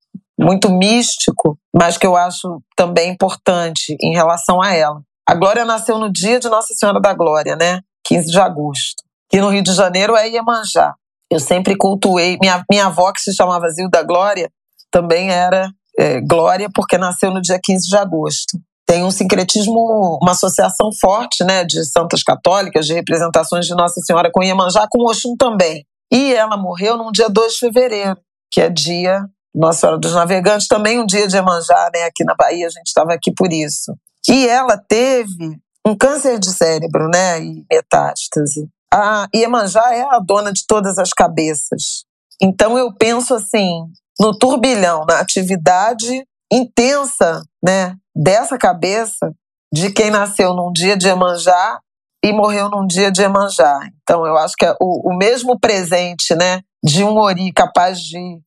muito 0.42 0.70
místico, 0.70 1.58
mas 1.74 1.98
que 1.98 2.06
eu 2.08 2.16
acho 2.16 2.62
também 2.76 3.12
importante 3.12 3.96
em 4.02 4.14
relação 4.14 4.62
a 4.62 4.74
ela. 4.74 5.02
A 5.28 5.36
Glória 5.36 5.64
nasceu 5.64 5.98
no 6.00 6.12
dia 6.12 6.40
de 6.40 6.50
Nossa 6.50 6.74
Senhora 6.74 7.00
da 7.00 7.14
Glória, 7.14 7.56
né? 7.56 7.80
15 8.06 8.32
de 8.32 8.40
agosto. 8.40 9.04
Que 9.30 9.40
no 9.40 9.50
Rio 9.50 9.64
de 9.64 9.74
Janeiro 9.74 10.16
é 10.16 10.28
Iemanjá. 10.28 10.94
Eu 11.30 11.40
sempre 11.40 11.78
cultuei. 11.78 12.38
Minha, 12.42 12.66
minha 12.70 12.88
avó, 12.88 13.12
que 13.14 13.22
se 13.22 13.34
chamava 13.34 13.70
Zilda 13.70 14.04
Glória, 14.04 14.52
também 14.92 15.30
era 15.30 15.70
é, 15.98 16.20
Glória, 16.20 16.70
porque 16.74 16.98
nasceu 16.98 17.32
no 17.32 17.42
dia 17.42 17.60
15 17.64 17.88
de 17.88 17.96
agosto. 17.96 18.60
tem 18.86 19.04
um 19.06 19.12
sincretismo, 19.12 20.20
uma 20.22 20.32
associação 20.32 20.90
forte 21.00 21.46
né, 21.46 21.64
de 21.64 21.86
santas 21.86 22.24
católicas, 22.24 22.86
de 22.86 22.94
representações 22.94 23.66
de 23.66 23.74
Nossa 23.74 24.02
Senhora 24.02 24.30
com 24.30 24.44
Iemanjá, 24.44 24.86
com 24.90 25.04
Oxum 25.04 25.38
também. 25.38 25.86
E 26.12 26.34
ela 26.34 26.58
morreu 26.58 26.98
no 26.98 27.10
dia 27.12 27.30
2 27.30 27.54
de 27.54 27.60
fevereiro, 27.60 28.18
que 28.52 28.60
é 28.60 28.70
dia 28.70 29.24
Nossa 29.54 29.80
Senhora 29.80 30.00
dos 30.00 30.14
Navegantes, 30.14 30.68
também 30.68 31.00
um 31.00 31.06
dia 31.06 31.28
de 31.28 31.36
Iemanjá, 31.36 31.90
né, 31.94 32.04
aqui 32.04 32.24
na 32.24 32.36
Bahia, 32.36 32.68
a 32.68 32.70
gente 32.70 32.88
estava 32.88 33.14
aqui 33.14 33.34
por 33.34 33.52
isso. 33.52 33.94
E 34.30 34.48
ela 34.48 34.78
teve 34.78 35.58
um 35.86 35.96
câncer 35.96 36.40
de 36.40 36.52
cérebro, 36.52 37.10
né, 37.10 37.42
e 37.42 37.66
metástase. 37.70 38.68
A 38.94 39.28
Iemanjá 39.34 39.94
é 39.94 40.04
a 40.04 40.20
dona 40.20 40.54
de 40.54 40.66
todas 40.68 40.98
as 40.98 41.10
cabeças. 41.10 42.04
Então 42.42 42.78
eu 42.78 42.94
penso 42.96 43.34
assim, 43.34 43.86
no 44.20 44.38
turbilhão, 44.38 45.06
na 45.06 45.20
atividade 45.20 46.26
intensa, 46.52 47.42
né, 47.64 47.96
dessa 48.16 48.58
cabeça 48.58 49.34
de 49.74 49.92
quem 49.92 50.12
nasceu 50.12 50.54
num 50.54 50.72
dia 50.72 50.98
de 50.98 51.08
Emanjá 51.08 51.80
e 52.24 52.32
morreu 52.34 52.70
num 52.70 52.86
dia 52.86 53.12
de 53.12 53.24
Emanjá. 53.24 53.80
Então, 54.02 54.26
eu 54.26 54.38
acho 54.38 54.54
que 54.58 54.66
é 54.66 54.76
o, 54.80 55.12
o 55.12 55.18
mesmo 55.18 55.60
presente, 55.60 56.36
né, 56.36 56.62
de 56.84 57.04
um 57.04 57.18
ori 57.18 57.52
capaz 57.54 58.00
de 58.00 58.40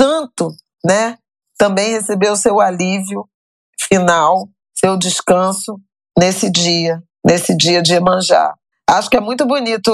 tanto, 0.00 0.56
né, 0.82 1.18
também 1.58 1.90
recebeu 1.90 2.34
seu 2.34 2.58
alívio 2.58 3.28
final, 3.86 4.48
seu 4.74 4.96
descanso 4.96 5.78
nesse 6.18 6.50
dia, 6.50 7.02
nesse 7.22 7.54
dia 7.54 7.82
de 7.82 7.92
Emanjá. 7.92 8.54
Acho 8.88 9.10
que 9.10 9.18
é 9.18 9.20
muito 9.20 9.44
bonito 9.46 9.90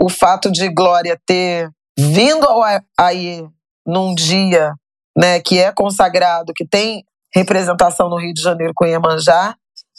o 0.00 0.08
fato 0.08 0.50
de 0.50 0.66
Glória 0.70 1.20
ter 1.26 1.70
vindo 1.98 2.46
ao 2.46 2.62
aí 2.98 3.46
num 3.86 4.14
dia, 4.14 4.72
né, 5.14 5.40
que 5.40 5.58
é 5.58 5.70
consagrado, 5.72 6.54
que 6.56 6.66
tem 6.66 7.04
representação 7.34 8.08
no 8.08 8.18
Rio 8.18 8.32
de 8.32 8.40
Janeiro 8.40 8.72
com 8.74 8.86
Iemanjá 8.86 9.54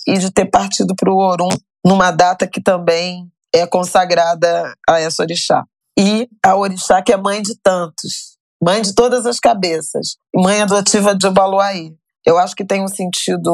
e 0.07 0.17
de 0.17 0.31
ter 0.31 0.45
partido 0.45 0.95
para 0.95 1.11
o 1.11 1.17
Orum 1.17 1.55
numa 1.85 2.09
data 2.09 2.47
que 2.47 2.59
também 2.59 3.31
é 3.53 3.67
consagrada 3.67 4.73
a 4.89 4.99
essa 4.99 5.21
orixá. 5.21 5.63
E 5.95 6.27
a 6.43 6.55
orixá 6.55 6.99
que 7.03 7.13
é 7.13 7.17
mãe 7.17 7.43
de 7.43 7.55
tantos, 7.61 8.32
mãe 8.63 8.81
de 8.81 8.95
todas 8.95 9.25
as 9.25 9.39
cabeças, 9.39 10.15
mãe 10.33 10.61
adotiva 10.61 11.13
de 11.13 11.27
Obaluaí. 11.27 11.93
Eu 12.25 12.37
acho 12.37 12.55
que 12.55 12.65
tem 12.65 12.81
um 12.81 12.87
sentido 12.87 13.51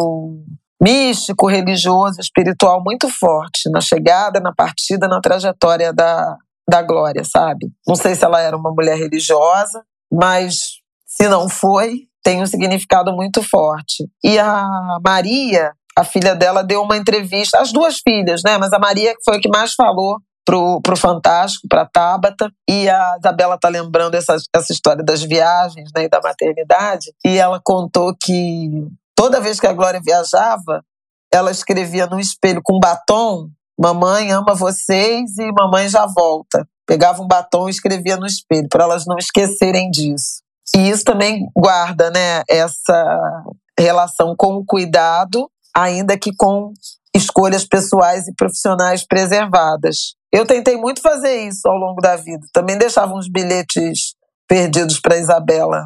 místico, 0.82 1.48
religioso, 1.48 2.22
espiritual 2.22 2.82
muito 2.84 3.10
forte 3.10 3.70
na 3.72 3.82
chegada, 3.82 4.40
na 4.40 4.54
partida, 4.54 5.08
na 5.08 5.20
trajetória 5.20 5.92
da, 5.92 6.38
da 6.70 6.82
Glória, 6.84 7.24
sabe? 7.26 7.68
Não 7.88 7.96
sei 7.96 8.14
se 8.14 8.24
ela 8.24 8.40
era 8.40 8.56
uma 8.56 8.72
mulher 8.72 8.96
religiosa, 8.96 9.84
mas 10.12 10.78
se 11.06 11.28
não 11.28 11.50
foi, 11.50 12.08
tem 12.24 12.42
um 12.42 12.46
significado 12.46 13.12
muito 13.12 13.42
forte. 13.42 14.08
E 14.24 14.38
a 14.38 15.00
Maria, 15.04 15.74
a 15.98 16.04
filha 16.04 16.36
dela, 16.36 16.64
deu 16.64 16.84
uma 16.84 16.96
entrevista, 16.96 17.60
as 17.60 17.74
duas 17.74 17.98
filhas, 17.98 18.42
né? 18.46 18.58
Mas 18.60 18.72
a 18.72 18.80
Maria 18.80 19.16
foi 19.26 19.38
a 19.38 19.40
que 19.40 19.50
mais 19.50 19.74
falou 19.74 20.18
pro, 20.50 20.82
pro 20.82 20.98
Fantástico, 20.98 21.68
pra 21.70 21.86
Tabata. 21.86 22.52
E 22.68 22.90
a 22.90 23.18
Isabela 23.20 23.56
tá 23.60 23.70
lembrando 23.70 24.16
essa, 24.16 24.36
essa 24.56 24.74
história 24.74 25.04
das 25.04 25.22
viagens 25.22 25.92
né, 25.96 26.06
e 26.06 26.10
da 26.10 26.20
maternidade. 26.20 27.14
E 27.24 27.38
ela 27.38 27.62
contou 27.64 28.16
que 28.20 28.68
toda 29.16 29.40
vez 29.40 29.60
que 29.60 29.68
a 29.68 29.74
Glória 29.74 30.02
viajava, 30.04 30.84
ela 31.32 31.52
escrevia 31.52 32.08
no 32.08 32.20
espelho 32.20 32.62
com 32.64 32.80
batom: 32.80 33.48
Mamãe 33.80 34.32
ama 34.32 34.56
vocês 34.56 35.38
e 35.38 35.52
mamãe 35.52 35.88
já 35.88 36.08
volta. 36.08 36.68
Pegava 36.88 37.22
um 37.22 37.28
batom 37.28 37.68
e 37.68 37.72
escrevia 37.72 38.18
no 38.18 38.26
espelho, 38.26 38.68
para 38.68 38.86
elas 38.86 39.06
não 39.06 39.18
esquecerem 39.20 39.92
disso. 39.92 40.42
E 40.76 40.90
isso 40.90 41.04
também 41.04 41.48
guarda 41.56 42.10
né, 42.10 42.42
essa 42.50 43.44
relação 43.78 44.34
com 44.36 44.56
o 44.56 44.66
cuidado, 44.66 45.48
ainda 45.76 46.18
que 46.18 46.32
com 46.36 46.74
escolhas 47.16 47.66
pessoais 47.66 48.28
e 48.28 48.34
profissionais 48.34 49.06
preservadas. 49.06 50.18
Eu 50.32 50.46
tentei 50.46 50.78
muito 50.78 51.02
fazer 51.02 51.48
isso 51.48 51.68
ao 51.68 51.76
longo 51.76 52.02
da 52.02 52.16
vida. 52.16 52.46
Também 52.54 52.78
deixava 52.78 53.14
uns 53.14 53.28
bilhetes 53.28 54.14
perdidos 54.48 55.00
para 55.00 55.18
Isabela 55.18 55.84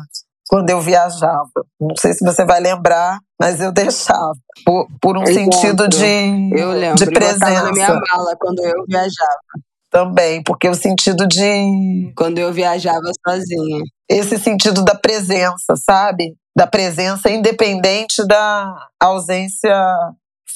quando 0.48 0.70
eu 0.70 0.82
viajava. 0.82 1.50
Não 1.80 1.96
sei 1.98 2.14
se 2.14 2.24
você 2.24 2.46
vai 2.46 2.60
lembrar, 2.60 3.20
mas 3.40 3.62
eu 3.62 3.72
deixava 3.74 4.34
por, 4.66 4.88
por 5.02 5.18
um 5.18 5.24
eu 5.24 5.34
sentido 5.34 5.84
lembro. 5.84 6.50
de 6.52 6.60
eu 6.60 6.72
lembro. 6.72 7.06
de 7.06 7.12
presença. 7.12 7.52
Eu 7.52 7.64
na 7.64 7.72
minha 7.72 7.88
mala 7.88 8.36
quando 8.40 8.60
eu 8.60 8.84
viajava. 8.88 9.40
Também, 9.90 10.42
porque 10.42 10.68
o 10.68 10.74
sentido 10.74 11.28
de 11.28 12.12
quando 12.16 12.40
eu 12.40 12.52
viajava 12.52 13.12
sozinha 13.28 13.84
esse 14.10 14.40
sentido 14.40 14.84
da 14.84 14.96
presença, 14.96 15.76
sabe? 15.76 16.36
Da 16.56 16.66
presença 16.66 17.30
independente 17.30 18.26
da 18.26 18.88
ausência 19.00 19.76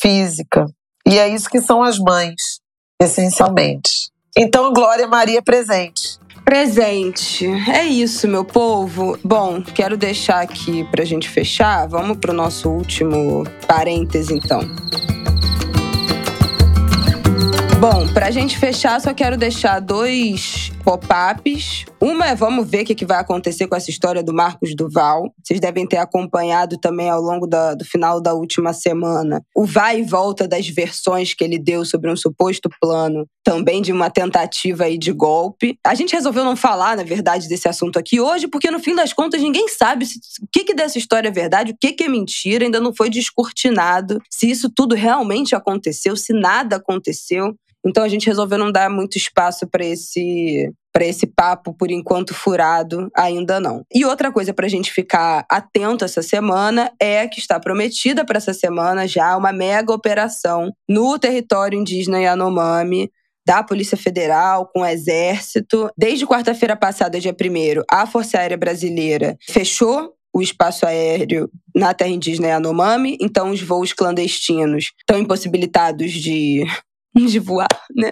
física. 0.02 0.66
E 1.08 1.18
é 1.18 1.30
isso 1.30 1.50
que 1.50 1.62
são 1.62 1.84
as 1.84 1.98
mães, 2.00 2.57
essencialmente. 3.02 4.12
Então, 4.36 4.74
Glória 4.74 5.08
Maria 5.08 5.42
presente. 5.42 6.20
Presente. 6.44 7.46
É 7.70 7.84
isso, 7.84 8.28
meu 8.28 8.46
povo. 8.46 9.18
Bom, 9.24 9.62
quero 9.62 9.98
deixar 9.98 10.42
aqui 10.42 10.84
pra 10.86 11.04
gente 11.04 11.28
fechar. 11.30 11.88
Vamos 11.88 12.18
pro 12.18 12.32
nosso 12.32 12.70
último 12.70 13.44
parêntese, 13.68 14.34
então. 14.34 14.62
Bom, 17.80 18.12
pra 18.12 18.32
gente 18.32 18.58
fechar, 18.58 19.00
só 19.00 19.14
quero 19.14 19.38
deixar 19.38 19.80
dois 19.80 20.72
pop-ups. 20.84 21.86
Uma 22.02 22.26
é 22.26 22.36
vamos 22.36 22.68
ver 22.68 22.82
o 22.82 22.86
que 22.86 23.06
vai 23.06 23.20
acontecer 23.20 23.68
com 23.68 23.76
essa 23.76 23.92
história 23.92 24.24
do 24.24 24.34
Marcos 24.34 24.76
Duval. 24.76 25.32
Vocês 25.44 25.60
devem 25.60 25.86
ter 25.86 25.98
acompanhado 25.98 26.80
também 26.80 27.08
ao 27.08 27.22
longo 27.22 27.46
da, 27.46 27.76
do 27.76 27.86
final 27.86 28.20
da 28.20 28.34
última 28.34 28.74
semana 28.74 29.44
o 29.56 29.64
vai 29.64 30.00
e 30.00 30.04
volta 30.04 30.48
das 30.48 30.68
versões 30.68 31.36
que 31.36 31.44
ele 31.44 31.60
deu 31.60 31.86
sobre 31.86 32.10
um 32.12 32.16
suposto 32.16 32.68
plano, 32.82 33.28
também 33.44 33.82
de 33.82 33.92
uma 33.92 34.10
tentativa 34.10 34.86
aí 34.86 34.98
de 34.98 35.12
golpe. 35.12 35.78
A 35.86 35.94
gente 35.94 36.16
resolveu 36.16 36.44
não 36.44 36.56
falar, 36.56 36.98
na 36.98 37.04
verdade, 37.04 37.48
desse 37.48 37.68
assunto 37.68 38.00
aqui 38.00 38.20
hoje, 38.20 38.48
porque 38.48 38.72
no 38.72 38.80
fim 38.80 38.96
das 38.96 39.14
contas 39.14 39.42
ninguém 39.42 39.68
sabe 39.68 40.06
se, 40.06 40.18
o 40.42 40.48
que, 40.52 40.64
que 40.64 40.74
dessa 40.74 40.98
história 40.98 41.30
é 41.30 41.32
verdade, 41.32 41.74
o 41.74 41.78
que, 41.80 41.94
que 41.94 42.06
é 42.06 42.10
mentira, 42.10 42.66
ainda 42.66 42.80
não 42.80 42.94
foi 42.94 43.10
descortinado, 43.10 44.20
se 44.32 44.50
isso 44.50 44.68
tudo 44.68 44.96
realmente 44.96 45.56
aconteceu, 45.56 46.16
se 46.16 46.34
nada 46.34 46.78
aconteceu. 46.78 47.56
Então 47.88 48.04
a 48.04 48.08
gente 48.08 48.28
resolveu 48.28 48.58
não 48.58 48.72
dar 48.72 48.90
muito 48.90 49.18
espaço 49.18 49.66
para 49.66 49.86
esse 49.86 50.72
para 50.92 51.06
esse 51.06 51.28
papo 51.28 51.76
por 51.76 51.92
enquanto 51.92 52.34
furado 52.34 53.08
ainda 53.16 53.60
não. 53.60 53.84
E 53.94 54.04
outra 54.04 54.32
coisa 54.32 54.52
para 54.52 54.66
a 54.66 54.70
gente 54.70 54.92
ficar 54.92 55.46
atento 55.48 56.04
essa 56.04 56.24
semana 56.24 56.92
é 57.00 57.28
que 57.28 57.40
está 57.40 57.60
prometida 57.60 58.26
para 58.26 58.38
essa 58.38 58.52
semana 58.52 59.08
já 59.08 59.38
uma 59.38 59.54
mega 59.54 59.94
operação 59.94 60.72
no 60.90 61.20
território 61.20 61.80
indígena 61.80 62.20
Yanomami 62.20 63.12
da 63.46 63.62
Polícia 63.62 63.96
Federal, 63.96 64.70
com 64.74 64.82
o 64.82 64.86
Exército. 64.86 65.88
Desde 65.96 66.26
quarta-feira 66.26 66.76
passada, 66.76 67.20
dia 67.20 67.32
1 67.32 67.84
a 67.90 68.08
Força 68.08 68.40
Aérea 68.40 68.58
Brasileira 68.58 69.38
fechou 69.48 70.14
o 70.34 70.42
espaço 70.42 70.86
aéreo 70.86 71.50
na 71.76 71.94
terra 71.94 72.10
indígena 72.10 72.48
Yanomami, 72.48 73.18
então 73.22 73.52
os 73.52 73.62
voos 73.62 73.94
clandestinos 73.94 74.92
estão 75.00 75.18
impossibilitados 75.18 76.12
de 76.12 76.66
de 77.26 77.40
voar, 77.40 77.68
né? 77.96 78.12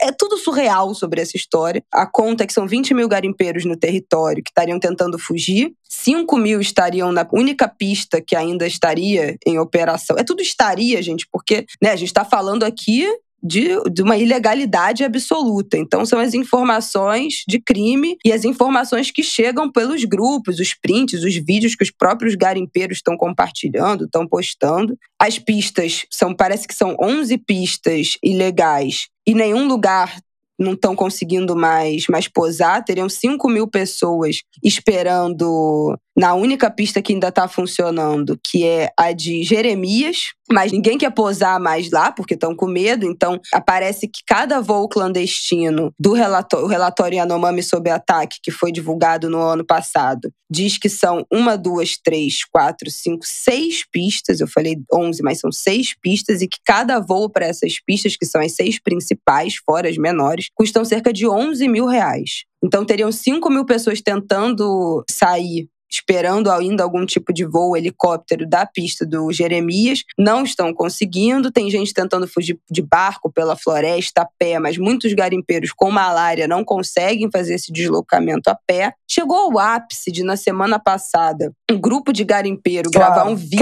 É, 0.00 0.08
é, 0.08 0.12
tudo 0.12 0.36
surreal 0.36 0.94
sobre 0.94 1.20
essa 1.20 1.36
história. 1.36 1.82
A 1.92 2.06
conta 2.06 2.44
é 2.44 2.46
que 2.46 2.52
são 2.52 2.66
20 2.66 2.94
mil 2.94 3.08
garimpeiros 3.08 3.64
no 3.64 3.76
território 3.76 4.42
que 4.42 4.50
estariam 4.50 4.78
tentando 4.78 5.18
fugir. 5.18 5.72
5 5.88 6.36
mil 6.36 6.60
estariam 6.60 7.12
na 7.12 7.26
única 7.32 7.68
pista 7.68 8.20
que 8.20 8.36
ainda 8.36 8.66
estaria 8.66 9.36
em 9.46 9.58
operação. 9.58 10.16
É 10.18 10.24
tudo 10.24 10.42
estaria, 10.42 11.02
gente, 11.02 11.26
porque 11.30 11.66
né, 11.80 11.90
a 11.90 11.96
gente 11.96 12.08
está 12.08 12.24
falando 12.24 12.64
aqui 12.64 13.06
de, 13.42 13.68
de, 13.90 14.02
uma 14.02 14.16
ilegalidade 14.16 15.02
absoluta. 15.02 15.76
Então, 15.76 16.06
são 16.06 16.18
as 16.18 16.34
informações 16.34 17.42
de 17.48 17.58
crime 17.60 18.16
e 18.24 18.32
as 18.32 18.44
informações 18.44 19.10
que 19.10 19.22
chegam 19.22 19.70
pelos 19.70 20.04
grupos, 20.04 20.58
os 20.58 20.74
prints, 20.74 21.24
os 21.24 21.34
vídeos 21.34 21.74
que 21.74 21.82
os 21.82 21.90
próprios 21.90 22.34
garimpeiros 22.34 22.98
estão 22.98 23.16
compartilhando, 23.16 24.04
estão 24.04 24.26
postando. 24.26 24.96
As 25.18 25.38
pistas 25.38 26.04
são, 26.10 26.34
parece 26.34 26.68
que 26.68 26.74
são 26.74 26.96
11 27.00 27.38
pistas 27.38 28.16
ilegais 28.22 29.08
e 29.26 29.34
nenhum 29.34 29.66
lugar 29.66 30.16
não 30.58 30.72
estão 30.72 30.94
conseguindo 30.94 31.56
mais, 31.56 32.06
mais 32.08 32.28
posar. 32.28 32.84
Teriam 32.84 33.08
5 33.08 33.48
mil 33.48 33.66
pessoas 33.66 34.42
esperando 34.62 35.98
na 36.16 36.34
única 36.34 36.70
pista 36.70 37.00
que 37.00 37.12
ainda 37.12 37.28
está 37.28 37.48
funcionando, 37.48 38.38
que 38.44 38.64
é 38.66 38.90
a 38.98 39.12
de 39.12 39.42
Jeremias, 39.42 40.32
mas 40.50 40.70
ninguém 40.70 40.98
quer 40.98 41.10
posar 41.10 41.58
mais 41.58 41.90
lá 41.90 42.12
porque 42.12 42.34
estão 42.34 42.54
com 42.54 42.66
medo. 42.66 43.06
Então, 43.06 43.40
aparece 43.52 44.06
que 44.06 44.20
cada 44.26 44.60
voo 44.60 44.88
clandestino 44.88 45.92
do 45.98 46.12
relatório, 46.12 46.66
o 46.66 46.68
relatório 46.68 47.16
Yanomami 47.16 47.62
sob 47.62 47.88
ataque, 47.88 48.38
que 48.42 48.50
foi 48.50 48.70
divulgado 48.70 49.30
no 49.30 49.40
ano 49.40 49.64
passado, 49.64 50.30
diz 50.50 50.76
que 50.76 50.90
são 50.90 51.24
uma, 51.32 51.56
duas, 51.56 51.96
três, 51.96 52.44
quatro, 52.44 52.90
cinco, 52.90 53.24
seis 53.24 53.82
pistas. 53.90 54.40
Eu 54.40 54.46
falei 54.46 54.76
onze, 54.92 55.22
mas 55.22 55.40
são 55.40 55.50
seis 55.50 55.94
pistas, 55.98 56.42
e 56.42 56.48
que 56.48 56.58
cada 56.64 57.00
voo 57.00 57.30
para 57.30 57.46
essas 57.46 57.80
pistas, 57.84 58.16
que 58.16 58.26
são 58.26 58.40
as 58.42 58.52
seis 58.52 58.78
principais, 58.78 59.54
fora 59.64 59.88
as 59.88 59.96
menores, 59.96 60.48
custam 60.54 60.84
cerca 60.84 61.12
de 61.12 61.26
11 61.26 61.66
mil 61.68 61.86
reais. 61.86 62.44
Então, 62.62 62.84
teriam 62.84 63.10
5 63.10 63.50
mil 63.50 63.64
pessoas 63.64 64.00
tentando 64.00 65.02
sair 65.10 65.68
esperando 65.92 66.50
ainda 66.50 66.82
algum 66.82 67.04
tipo 67.04 67.32
de 67.32 67.44
voo 67.44 67.76
helicóptero 67.76 68.48
da 68.48 68.66
pista 68.66 69.06
do 69.06 69.32
Jeremias, 69.32 70.02
não 70.18 70.42
estão 70.42 70.72
conseguindo. 70.72 71.50
Tem 71.50 71.70
gente 71.70 71.92
tentando 71.92 72.26
fugir 72.26 72.58
de 72.70 72.82
barco 72.82 73.30
pela 73.30 73.56
floresta 73.56 74.22
a 74.22 74.28
pé, 74.38 74.58
mas 74.58 74.78
muitos 74.78 75.12
garimpeiros 75.12 75.72
com 75.72 75.90
malária 75.90 76.48
não 76.48 76.64
conseguem 76.64 77.30
fazer 77.30 77.54
esse 77.54 77.72
deslocamento 77.72 78.48
a 78.48 78.54
pé. 78.54 78.94
Chegou 79.08 79.36
ao 79.36 79.58
ápice 79.58 80.10
de, 80.10 80.22
na 80.22 80.36
semana 80.36 80.78
passada, 80.78 81.52
um 81.70 81.78
grupo 81.78 82.12
de 82.12 82.24
garimpeiro 82.24 82.90
claro. 82.90 83.14
gravar 83.14 83.30
um 83.30 83.36
vídeo 83.36 83.58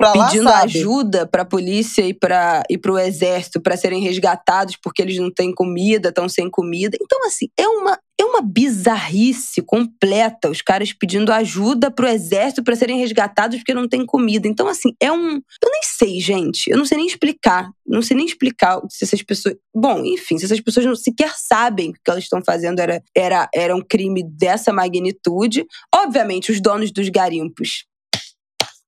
lá, 0.00 0.12
pedindo 0.12 0.50
sabe? 0.50 0.78
ajuda 0.78 1.26
para 1.26 1.42
a 1.42 1.46
polícia 1.46 2.02
e 2.02 2.12
para 2.12 2.62
e 2.68 2.78
o 2.86 2.98
exército 2.98 3.60
para 3.60 3.76
serem 3.76 4.00
resgatados 4.02 4.76
porque 4.76 5.02
eles 5.02 5.18
não 5.18 5.30
têm 5.32 5.52
comida, 5.52 6.10
estão 6.10 6.28
sem 6.28 6.50
comida. 6.50 6.96
Então, 7.00 7.18
assim, 7.26 7.48
é 7.58 7.66
uma, 7.66 7.98
é 8.20 8.24
uma 8.24 8.40
bizarrice 8.40 9.60
completa 9.60 10.48
os 10.48 10.62
caras 10.62 10.92
pedindo 10.92 11.32
ajuda 11.32 11.90
pro 11.90 12.06
exército 12.06 12.62
para 12.62 12.76
serem 12.76 12.98
resgatados 12.98 13.58
porque 13.58 13.74
não 13.74 13.88
tem 13.88 14.06
comida. 14.06 14.46
Então, 14.46 14.68
assim, 14.68 14.94
é 15.00 15.10
um. 15.10 15.32
Eu 15.34 15.70
nem 15.70 15.82
sei, 15.82 16.20
gente. 16.20 16.70
Eu 16.70 16.78
não 16.78 16.86
sei 16.86 16.96
nem 16.98 17.06
explicar. 17.06 17.70
Não 17.86 18.02
sei 18.02 18.16
nem 18.16 18.26
explicar 18.26 18.80
se 18.88 19.04
essas 19.04 19.22
pessoas. 19.22 19.56
Bom, 19.74 20.04
enfim, 20.04 20.38
se 20.38 20.44
essas 20.44 20.60
pessoas 20.60 20.86
não 20.86 20.94
sequer 20.94 21.34
sabem 21.36 21.92
que 21.92 21.98
o 21.98 22.02
que 22.04 22.10
elas 22.10 22.24
estão 22.24 22.40
fazendo 22.44 22.78
era, 22.78 23.02
era, 23.16 23.48
era 23.52 23.74
um 23.74 23.82
crime 23.82 24.22
dessa 24.22 24.72
magnitude. 24.72 25.66
Obviamente, 25.92 26.52
os 26.52 26.60
donos 26.60 26.92
dos 26.92 27.08
garimpos 27.08 27.84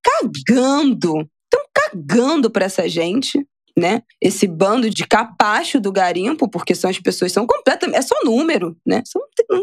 cagando. 0.03 1.29
Estão 1.45 1.67
cagando 1.75 2.51
para 2.51 2.65
essa 2.65 2.89
gente 2.89 3.45
né? 3.79 4.03
Esse 4.21 4.47
bando 4.47 4.89
de 4.89 5.07
capacho 5.07 5.79
do 5.79 5.93
garimpo, 5.93 6.49
porque 6.49 6.75
são 6.75 6.89
as 6.89 6.99
pessoas 6.99 7.33
são 7.33 7.47
completamente. 7.47 7.99
É 7.99 8.03
só 8.03 8.15
número, 8.25 8.77
né? 8.87 9.03
São, 9.05 9.21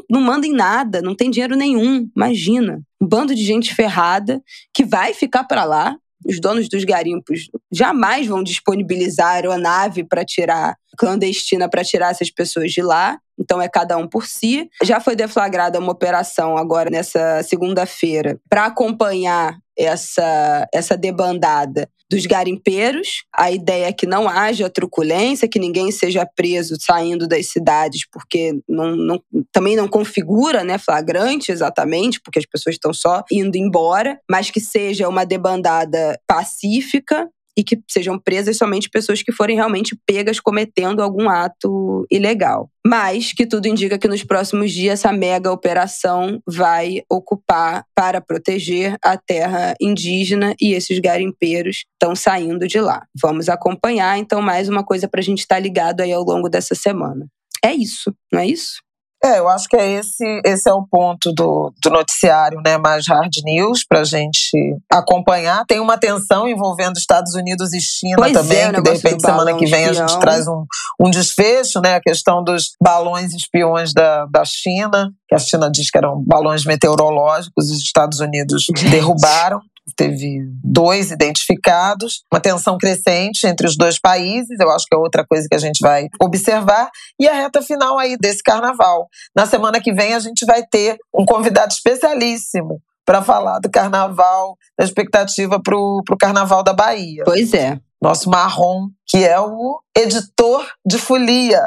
não, 0.10 0.22
não 0.22 0.44
em 0.44 0.54
nada, 0.54 1.02
não 1.02 1.16
tem 1.16 1.32
dinheiro 1.32 1.56
nenhum. 1.56 2.08
Imagina. 2.16 2.82
Um 3.02 3.08
bando 3.08 3.34
de 3.34 3.44
gente 3.44 3.74
ferrada 3.74 4.42
que 4.74 4.86
vai 4.86 5.14
ficar 5.14 5.44
para 5.46 5.64
lá. 5.64 5.96
Os 6.26 6.40
donos 6.40 6.70
dos 6.70 6.86
garimpos 6.86 7.50
jamais 7.72 8.28
vão 8.28 8.44
disponibilizar 8.44 9.34
aeronave 9.34 10.06
para 10.06 10.24
tirar 10.24 10.78
clandestina 10.98 11.70
para 11.70 11.84
tirar 11.84 12.12
essas 12.12 12.30
pessoas 12.30 12.72
de 12.72 12.82
lá. 12.82 13.20
Então 13.38 13.62
é 13.62 13.68
cada 13.68 13.98
um 13.98 14.08
por 14.08 14.28
si. 14.28 14.70
Já 14.84 15.00
foi 15.00 15.16
deflagrada 15.16 15.80
uma 15.80 15.92
operação 15.92 16.58
agora 16.58 16.90
nessa 16.90 17.42
segunda-feira 17.44 18.40
para 18.50 18.66
acompanhar 18.66 19.58
essa 19.78 20.68
essa 20.74 20.98
debandada 20.98 21.90
dos 22.10 22.26
garimpeiros. 22.28 23.24
A 23.36 23.52
ideia 23.52 23.88
é 23.88 23.94
que 23.94 24.06
não 24.06 24.30
haja 24.30 24.70
truculência, 24.70 25.48
que 25.48 25.58
ninguém 25.58 25.92
seja 25.92 26.26
preso 26.26 26.76
saindo 26.80 27.28
das 27.28 27.48
cidades, 27.48 28.08
porque 28.12 28.54
não, 28.70 28.96
não, 28.96 29.22
também 29.52 29.76
não 29.76 29.88
configura 29.88 30.64
né, 30.64 30.78
flagrante 30.78 31.52
exatamente, 31.52 32.22
porque 32.22 32.40
as 32.40 32.46
pessoas 32.46 32.76
estão 32.76 32.94
só 32.94 33.24
indo 33.32 33.58
embora, 33.58 34.20
mas 34.30 34.52
que 34.52 34.60
seja 34.60 35.10
uma 35.10 35.26
debandada 35.26 36.20
pacífica 36.28 37.28
e 37.58 37.64
que 37.64 37.80
sejam 37.90 38.20
presas 38.20 38.58
somente 38.58 38.90
pessoas 38.90 39.22
que 39.22 39.32
forem 39.32 39.56
realmente 39.56 39.98
pegas 40.06 40.40
cometendo 40.40 41.02
algum 41.02 41.30
ato 41.30 42.06
ilegal. 42.12 42.70
Mas 42.86 43.32
que 43.32 43.46
tudo 43.46 43.68
indica 43.68 43.98
que 43.98 44.08
nos 44.08 44.24
próximos 44.24 44.72
dias 44.72 45.00
essa 45.00 45.12
mega 45.12 45.52
operação 45.52 46.42
vai 46.48 47.02
ocupar 47.10 47.86
para 47.96 48.22
proteger 48.22 48.98
a 49.04 49.18
terra 49.18 49.74
indígena 49.82 50.54
e 50.62 50.74
esses 50.74 51.00
garimpeiros 51.00 51.86
estão 51.94 52.16
saindo 52.16 52.68
de 52.68 52.80
lá. 52.80 53.06
Vamos 53.22 53.50
acompanhar, 53.50 54.18
então, 54.18 54.42
mais 54.42 54.70
uma 54.70 54.84
coisa 54.84 55.08
para 55.08 55.20
a 55.20 55.24
gente 55.24 55.40
estar 55.40 55.56
tá 55.56 55.62
ligado 55.62 56.02
aí 56.02 56.12
ao 56.12 56.24
longo 56.24 56.50
dessa 56.50 56.76
semana. 56.76 57.28
É 57.64 57.74
isso, 57.74 58.14
não 58.32 58.42
é 58.42 58.48
isso? 58.48 58.82
É, 59.24 59.40
eu 59.40 59.48
acho 59.48 59.70
que 59.70 59.78
é 59.78 59.90
esse, 59.90 60.42
esse 60.46 60.70
é 60.70 60.74
o 60.74 60.86
ponto 60.86 61.32
do, 61.32 61.74
do 61.82 61.90
noticiário, 61.90 62.60
né, 62.64 62.78
mais 62.78 63.08
hard 63.08 63.32
news 63.46 63.86
para 63.88 64.02
a 64.02 64.04
gente 64.04 64.52
acompanhar. 64.92 65.64
Tem 65.66 65.80
uma 65.80 65.98
tensão 65.98 66.46
envolvendo 66.46 66.98
Estados 66.98 67.34
Unidos 67.34 67.72
e 67.74 67.80
China 67.80 68.18
pois 68.18 68.34
também, 68.34 68.58
é, 68.58 68.74
que 68.74 68.82
de 68.82 68.90
repente 68.92 69.22
semana 69.22 69.54
que 69.54 69.66
vem 69.66 69.86
espião. 69.86 70.06
a 70.06 70.08
gente 70.08 70.20
traz 70.20 70.46
um, 70.46 70.66
um 71.00 71.10
desfecho, 71.10 71.80
né, 71.80 71.96
a 71.96 72.02
questão 72.02 72.44
dos 72.44 72.72
balões 72.82 73.34
espiões 73.34 73.94
da, 73.94 74.26
da 74.26 74.44
China, 74.44 75.10
que 75.28 75.36
a 75.36 75.40
China 75.40 75.72
diz 75.72 75.90
que 75.90 75.98
eram 75.98 76.22
balões 76.22 76.66
meteorológicos, 76.66 77.70
e 77.70 77.74
os 77.74 77.82
Estados 77.82 78.20
Unidos 78.20 78.66
derrubaram 78.92 79.62
teve 79.96 80.40
dois 80.64 81.12
identificados, 81.12 82.24
uma 82.32 82.40
tensão 82.40 82.78
crescente 82.78 83.46
entre 83.46 83.68
os 83.68 83.76
dois 83.76 84.00
países, 84.00 84.60
eu 84.60 84.70
acho 84.70 84.86
que 84.88 84.96
é 84.96 84.98
outra 84.98 85.26
coisa 85.26 85.48
que 85.50 85.56
a 85.56 85.60
gente 85.60 85.80
vai 85.82 86.08
observar, 86.22 86.90
e 87.20 87.28
a 87.28 87.34
reta 87.34 87.62
final 87.62 88.00
aí 88.00 88.18
desse 88.18 88.42
carnaval. 88.42 89.08
Na 89.36 89.46
semana 89.46 89.82
que 89.82 89.94
vem 89.94 90.14
a 90.14 90.20
gente 90.20 90.46
vai 90.46 90.64
ter 90.66 90.98
um 91.14 91.26
convidado 91.26 91.74
especialíssimo 91.74 92.82
para 93.06 93.22
falar 93.22 93.60
do 93.60 93.70
carnaval, 93.70 94.58
da 94.78 94.86
expectativa 94.86 95.62
para 95.62 95.76
o 95.76 96.18
carnaval 96.20 96.64
da 96.64 96.74
Bahia. 96.74 97.24
Pois 97.26 97.54
é. 97.54 97.80
Nosso 98.02 98.30
Marrom, 98.30 98.88
que 99.08 99.24
é 99.26 99.40
o 99.40 99.80
editor 99.96 100.66
de 100.86 100.98
folia 100.98 101.62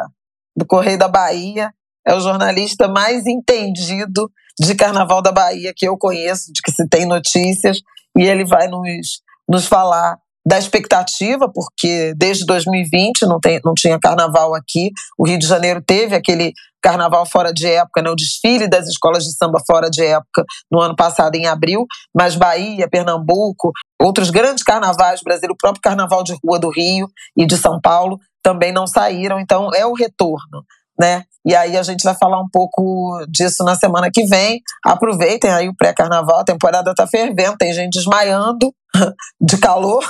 do 0.56 0.66
Correio 0.66 0.98
da 0.98 1.08
Bahia, 1.08 1.72
é 2.06 2.14
o 2.14 2.20
jornalista 2.20 2.88
mais 2.88 3.26
entendido 3.26 4.30
de 4.58 4.74
Carnaval 4.74 5.20
da 5.20 5.32
Bahia 5.32 5.72
que 5.74 5.86
eu 5.86 5.98
conheço, 5.98 6.52
de 6.52 6.62
que 6.62 6.70
se 6.70 6.86
tem 6.88 7.04
notícias 7.04 7.80
e 8.16 8.24
ele 8.24 8.44
vai 8.44 8.68
nos, 8.68 9.20
nos 9.48 9.66
falar 9.66 10.18
da 10.46 10.58
expectativa, 10.58 11.50
porque 11.52 12.14
desde 12.16 12.46
2020 12.46 13.22
não, 13.22 13.40
tem, 13.40 13.60
não 13.64 13.74
tinha 13.74 13.98
carnaval 13.98 14.54
aqui. 14.54 14.92
O 15.18 15.26
Rio 15.26 15.38
de 15.38 15.46
Janeiro 15.46 15.82
teve 15.84 16.14
aquele 16.14 16.52
carnaval 16.80 17.26
fora 17.26 17.52
de 17.52 17.66
época, 17.66 18.00
né, 18.00 18.10
o 18.10 18.14
desfile 18.14 18.68
das 18.68 18.86
escolas 18.86 19.24
de 19.24 19.36
samba 19.36 19.58
fora 19.66 19.90
de 19.90 20.04
época 20.04 20.44
no 20.70 20.80
ano 20.80 20.94
passado, 20.94 21.34
em 21.34 21.46
abril, 21.46 21.84
mas 22.14 22.36
Bahia, 22.36 22.88
Pernambuco, 22.88 23.72
outros 24.00 24.30
grandes 24.30 24.62
carnavais 24.62 25.20
brasileiros, 25.20 25.54
o 25.54 25.58
próprio 25.58 25.82
carnaval 25.82 26.22
de 26.22 26.36
rua 26.44 26.60
do 26.60 26.70
Rio 26.70 27.08
e 27.36 27.44
de 27.44 27.56
São 27.56 27.80
Paulo 27.80 28.20
também 28.40 28.70
não 28.70 28.86
saíram, 28.86 29.40
então 29.40 29.70
é 29.74 29.84
o 29.84 29.94
retorno 29.94 30.62
né? 30.98 31.24
E 31.46 31.54
aí 31.54 31.76
a 31.76 31.82
gente 31.84 32.02
vai 32.02 32.14
falar 32.14 32.40
um 32.40 32.48
pouco 32.50 33.24
disso 33.28 33.62
na 33.62 33.76
semana 33.76 34.10
que 34.12 34.26
vem. 34.26 34.60
Aproveitem 34.84 35.48
aí 35.50 35.68
o 35.68 35.76
pré-carnaval, 35.76 36.40
a 36.40 36.44
temporada 36.44 36.92
tá 36.92 37.06
fervendo, 37.06 37.56
tem 37.56 37.72
gente 37.72 37.92
desmaiando 37.92 38.74
de 39.40 39.56
calor. 39.58 40.04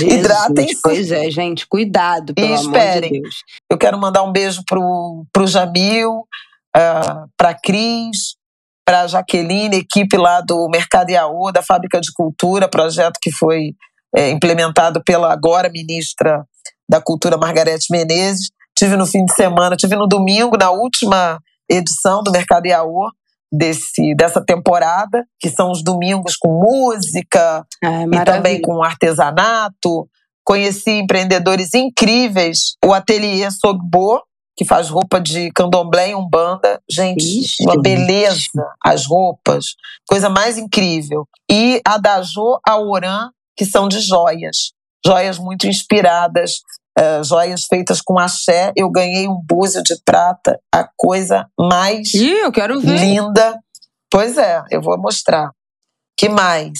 Hidratem-se. 0.00 0.80
Pois 0.82 1.12
é, 1.12 1.30
gente, 1.30 1.64
cuidado, 1.68 2.34
pelo 2.34 2.48
e 2.48 2.54
esperem. 2.54 3.22
De 3.22 3.28
Eu 3.70 3.78
quero 3.78 3.96
mandar 3.98 4.24
um 4.24 4.32
beijo 4.32 4.62
pro, 4.66 5.24
pro 5.32 5.46
Jamil, 5.46 6.24
uh, 6.76 7.28
pra 7.36 7.54
Cris, 7.54 8.34
pra 8.84 9.06
Jaqueline, 9.06 9.76
equipe 9.76 10.16
lá 10.16 10.40
do 10.40 10.68
Mercado 10.68 11.10
Iaú, 11.10 11.52
da 11.52 11.62
Fábrica 11.62 12.00
de 12.00 12.12
Cultura, 12.12 12.68
projeto 12.68 13.18
que 13.22 13.30
foi 13.30 13.74
é, 14.16 14.30
implementado 14.30 15.02
pela 15.04 15.32
agora 15.32 15.68
ministra 15.68 16.44
da 16.88 17.00
Cultura, 17.00 17.36
Margarete 17.36 17.92
Menezes 17.92 18.48
tive 18.78 18.96
no 18.96 19.06
fim 19.06 19.24
de 19.24 19.34
semana, 19.34 19.74
tive 19.76 19.96
no 19.96 20.06
domingo, 20.06 20.56
na 20.56 20.70
última 20.70 21.40
edição 21.68 22.22
do 22.22 22.30
Mercado 22.30 22.66
Iaô, 22.66 23.10
desse, 23.50 24.14
dessa 24.14 24.40
temporada, 24.40 25.24
que 25.40 25.50
são 25.50 25.72
os 25.72 25.82
domingos 25.82 26.36
com 26.36 26.48
música 26.48 27.66
é, 27.82 28.04
e 28.04 28.24
também 28.24 28.62
com 28.62 28.80
artesanato. 28.82 30.08
Conheci 30.44 30.92
empreendedores 30.92 31.74
incríveis, 31.74 32.76
o 32.84 32.94
Ateliê 32.94 33.50
Sogbo, 33.50 34.22
que 34.56 34.64
faz 34.64 34.88
roupa 34.88 35.20
de 35.20 35.50
candomblé 35.50 36.10
e 36.10 36.14
umbanda. 36.14 36.80
Gente, 36.88 37.24
Ixi, 37.24 37.64
uma 37.64 37.80
beleza 37.80 38.64
as 38.82 39.06
roupas, 39.06 39.64
coisa 40.08 40.28
mais 40.30 40.56
incrível. 40.56 41.26
E 41.50 41.80
a 41.84 41.98
Dajô 41.98 42.60
Aoran, 42.66 43.30
que 43.56 43.66
são 43.66 43.88
de 43.88 44.00
joias. 44.00 44.72
Joias 45.04 45.38
muito 45.38 45.66
inspiradas 45.66 46.60
uh, 46.98 47.22
joias 47.24 47.64
feitas 47.64 48.00
com 48.00 48.18
axé. 48.18 48.72
Eu 48.76 48.90
ganhei 48.90 49.28
um 49.28 49.40
búzio 49.40 49.82
de 49.82 49.96
prata, 50.04 50.58
a 50.72 50.88
coisa 50.96 51.46
mais 51.58 52.12
Ih, 52.14 52.40
eu 52.40 52.52
quero 52.52 52.80
ver. 52.80 52.98
linda. 52.98 53.58
Pois 54.10 54.36
é, 54.36 54.62
eu 54.70 54.82
vou 54.82 54.98
mostrar. 54.98 55.50
Que 56.16 56.28
mais? 56.28 56.78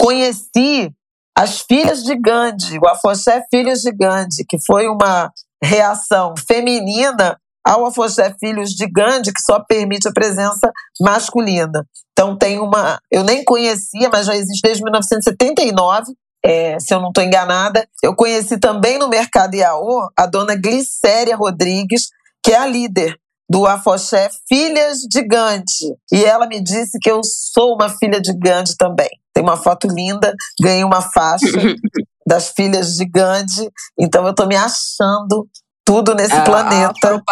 Conheci 0.00 0.90
as 1.36 1.60
filhas 1.60 2.02
de 2.02 2.14
Gandhi, 2.18 2.78
o 2.78 2.88
Afoxé 2.88 3.44
Filhos 3.50 3.80
de 3.80 3.92
Gandhi, 3.92 4.44
que 4.48 4.56
foi 4.64 4.88
uma 4.88 5.30
reação 5.62 6.34
feminina 6.48 7.38
ao 7.66 7.84
Afoxé 7.84 8.34
Filhos 8.38 8.70
de 8.70 8.86
Gandhi, 8.86 9.32
que 9.32 9.40
só 9.40 9.60
permite 9.60 10.08
a 10.08 10.12
presença 10.12 10.70
masculina. 11.00 11.84
Então 12.12 12.36
tem 12.38 12.58
uma, 12.60 12.98
eu 13.10 13.22
nem 13.24 13.44
conhecia, 13.44 14.08
mas 14.10 14.26
já 14.26 14.36
existe 14.36 14.62
desde 14.62 14.82
1979, 14.82 16.14
é, 16.46 16.78
se 16.78 16.94
eu 16.94 17.00
não 17.00 17.08
estou 17.08 17.24
enganada. 17.24 17.86
Eu 18.00 18.14
conheci 18.14 18.56
também 18.58 18.98
no 18.98 19.08
Mercado 19.08 19.54
Iaô 19.54 20.08
a 20.16 20.26
dona 20.26 20.54
Glicéria 20.54 21.36
Rodrigues, 21.36 22.08
que 22.42 22.52
é 22.52 22.56
a 22.56 22.66
líder 22.66 23.18
do 23.50 23.66
Afoxé 23.66 24.30
Filhas 24.48 24.98
de 25.00 25.22
Gandhi. 25.22 25.96
E 26.12 26.24
ela 26.24 26.46
me 26.46 26.62
disse 26.62 26.98
que 27.00 27.10
eu 27.10 27.20
sou 27.24 27.74
uma 27.74 27.88
filha 27.88 28.20
de 28.20 28.32
Gandhi 28.32 28.76
também. 28.76 29.08
Tem 29.34 29.42
uma 29.42 29.56
foto 29.56 29.88
linda, 29.88 30.32
ganhei 30.62 30.84
uma 30.84 31.02
faixa 31.02 31.46
das 32.26 32.50
filhas 32.50 32.94
de 32.94 33.04
Gandhi. 33.06 33.68
Então 33.98 34.24
eu 34.24 34.30
estou 34.30 34.46
me 34.46 34.56
achando 34.56 35.48
tudo 35.84 36.14
nesse 36.14 36.40
planeta 36.42 37.22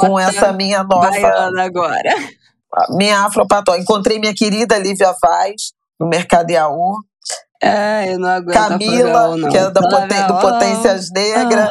com 0.00 0.18
essa 0.18 0.52
minha 0.52 0.82
nova 0.82 1.08
agora. 1.60 2.14
minha 2.90 3.20
afropató. 3.20 3.76
Encontrei 3.76 4.18
minha 4.18 4.34
querida 4.34 4.78
Lívia 4.78 5.14
Vaz 5.22 5.72
no 5.98 6.08
Mercado 6.08 6.50
Iaú. 6.50 6.96
É, 7.64 8.12
eu 8.12 8.18
não 8.18 8.28
aguento 8.28 8.54
Camila, 8.54 9.36
não. 9.36 9.48
que 9.48 9.56
é 9.56 9.70
da 9.70 9.80
Poten 9.80 10.26
do 10.26 10.38
Potências 10.38 11.08
Negras. 11.10 11.70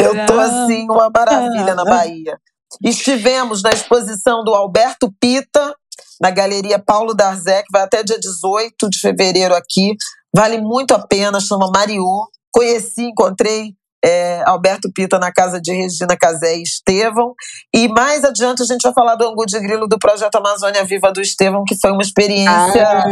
eu 0.00 0.26
tô 0.26 0.40
assim, 0.40 0.84
uma 0.84 1.10
maravilha 1.10 1.74
na 1.74 1.84
Bahia. 1.84 2.38
Estivemos 2.82 3.62
na 3.62 3.70
exposição 3.70 4.42
do 4.44 4.54
Alberto 4.54 5.12
Pita, 5.20 5.74
na 6.20 6.30
Galeria 6.30 6.78
Paulo 6.78 7.14
Darzec, 7.14 7.66
vai 7.72 7.82
até 7.82 8.02
dia 8.02 8.18
18 8.18 8.88
de 8.88 8.98
fevereiro 8.98 9.54
aqui. 9.54 9.94
Vale 10.34 10.60
muito 10.60 10.94
a 10.94 11.06
pena, 11.06 11.40
chama 11.40 11.70
Mariô. 11.72 12.26
Conheci, 12.50 13.02
encontrei 13.02 13.74
é, 14.04 14.42
Alberto 14.46 14.90
Pita 14.92 15.18
na 15.18 15.32
casa 15.32 15.60
de 15.60 15.72
Regina 15.72 16.16
Casé 16.16 16.56
e 16.56 16.62
Estevão. 16.62 17.34
E 17.74 17.88
mais 17.88 18.24
adiante 18.24 18.62
a 18.62 18.66
gente 18.66 18.82
vai 18.82 18.92
falar 18.92 19.14
do 19.16 19.26
Angu 19.26 19.44
de 19.46 19.58
Grilo 19.60 19.88
do 19.88 19.98
projeto 19.98 20.36
Amazônia 20.36 20.84
Viva 20.84 21.12
do 21.12 21.20
Estevão, 21.20 21.64
que 21.66 21.76
foi 21.76 21.90
uma 21.90 22.02
experiência 22.02 22.86
ah. 22.86 23.04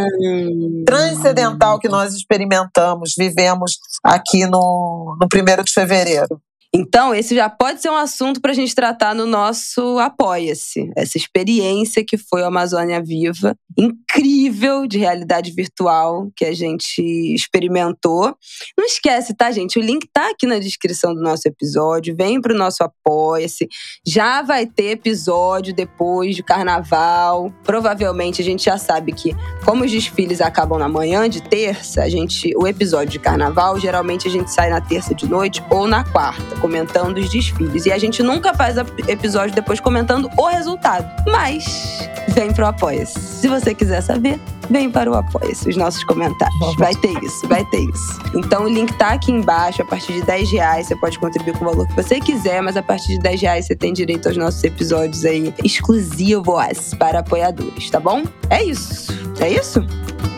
transcendental 0.86 1.78
que 1.78 1.88
nós 1.88 2.14
experimentamos, 2.14 3.14
vivemos 3.16 3.78
aqui 4.02 4.46
no, 4.46 5.16
no 5.20 5.28
primeiro 5.28 5.64
de 5.64 5.72
fevereiro. 5.72 6.40
Então, 6.74 7.14
esse 7.14 7.34
já 7.34 7.48
pode 7.48 7.80
ser 7.80 7.90
um 7.90 7.96
assunto 7.96 8.40
para 8.40 8.50
a 8.50 8.54
gente 8.54 8.74
tratar 8.74 9.14
no 9.14 9.26
nosso 9.26 9.98
Apoia-se. 9.98 10.90
Essa 10.96 11.16
experiência 11.16 12.04
que 12.04 12.16
foi 12.16 12.42
a 12.42 12.48
Amazônia 12.48 13.02
Viva, 13.02 13.56
incrível 13.78 14.86
de 14.86 14.98
realidade 14.98 15.52
virtual 15.52 16.30
que 16.34 16.44
a 16.44 16.52
gente 16.52 17.00
experimentou. 17.34 18.34
Não 18.76 18.84
esquece, 18.84 19.34
tá, 19.34 19.50
gente? 19.50 19.78
O 19.78 19.82
link 19.82 20.08
tá 20.12 20.30
aqui 20.30 20.46
na 20.46 20.58
descrição 20.58 21.14
do 21.14 21.20
nosso 21.20 21.46
episódio. 21.46 22.16
Vem 22.16 22.40
para 22.40 22.52
o 22.52 22.56
nosso 22.56 22.82
Apoia-se. 22.82 23.68
Já 24.06 24.42
vai 24.42 24.66
ter 24.66 24.90
episódio 24.92 25.74
depois 25.74 26.34
de 26.34 26.42
carnaval. 26.42 27.52
Provavelmente 27.64 28.42
a 28.42 28.44
gente 28.44 28.64
já 28.64 28.78
sabe 28.78 29.12
que, 29.12 29.34
como 29.64 29.84
os 29.84 29.90
desfiles 29.90 30.40
acabam 30.40 30.78
na 30.78 30.88
manhã 30.88 31.28
de 31.28 31.42
terça, 31.42 32.02
a 32.02 32.08
gente, 32.08 32.52
o 32.56 32.66
episódio 32.66 33.12
de 33.12 33.18
carnaval, 33.18 33.78
geralmente 33.78 34.26
a 34.26 34.30
gente 34.30 34.50
sai 34.50 34.70
na 34.70 34.80
terça 34.80 35.14
de 35.14 35.26
noite 35.26 35.62
ou 35.70 35.86
na 35.86 36.04
quarta 36.04 36.55
comentando 36.56 37.18
os 37.18 37.28
desfiles. 37.28 37.86
E 37.86 37.92
a 37.92 37.98
gente 37.98 38.22
nunca 38.22 38.54
faz 38.54 38.76
episódio 39.08 39.54
depois 39.54 39.80
comentando 39.80 40.30
o 40.36 40.46
resultado. 40.46 41.06
Mas 41.30 42.08
vem 42.28 42.52
pro 42.52 42.66
Apoia-se. 42.66 43.18
Se 43.18 43.48
você 43.48 43.74
quiser 43.74 44.00
saber, 44.00 44.38
vem 44.68 44.90
para 44.90 45.10
o 45.10 45.14
Apoia-se, 45.14 45.68
os 45.68 45.76
nossos 45.76 46.02
comentários. 46.04 46.76
Vai 46.76 46.94
ter 46.94 47.12
isso, 47.22 47.46
vai 47.48 47.64
ter 47.66 47.80
isso. 47.80 48.20
Então 48.34 48.64
o 48.64 48.68
link 48.68 48.92
tá 48.94 49.10
aqui 49.10 49.32
embaixo. 49.32 49.82
A 49.82 49.84
partir 49.84 50.12
de 50.14 50.22
10 50.22 50.50
reais 50.50 50.86
você 50.86 50.96
pode 50.96 51.18
contribuir 51.18 51.56
com 51.58 51.64
o 51.64 51.68
valor 51.68 51.86
que 51.86 51.94
você 51.94 52.20
quiser, 52.20 52.62
mas 52.62 52.76
a 52.76 52.82
partir 52.82 53.08
de 53.08 53.18
10 53.20 53.40
reais 53.40 53.66
você 53.66 53.76
tem 53.76 53.92
direito 53.92 54.28
aos 54.28 54.36
nossos 54.36 54.62
episódios 54.64 55.24
aí 55.24 55.54
exclusivos 55.64 56.94
para 56.98 57.20
apoiadores, 57.20 57.90
tá 57.90 58.00
bom? 58.00 58.22
É 58.50 58.62
isso. 58.62 59.12
É 59.40 59.50
isso? 59.50 59.84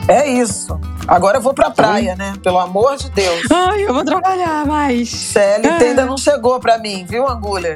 É 0.09 0.28
isso. 0.28 0.78
Agora 1.06 1.39
eu 1.39 1.43
vou 1.43 1.55
pra 1.55 1.70
praia, 1.70 2.15
né? 2.16 2.35
Pelo 2.43 2.59
amor 2.59 2.97
de 2.97 3.10
Deus. 3.10 3.43
Ai, 3.52 3.85
eu 3.86 3.94
vou 3.94 4.05
trabalhar 4.05 4.66
mais. 4.66 5.09
CLT 5.09 5.69
ah. 5.69 5.78
ainda 5.81 6.06
não 6.06 6.16
chegou 6.16 6.59
pra 6.60 6.78
mim, 6.78 7.05
viu, 7.09 7.28
Angulha? 7.28 7.74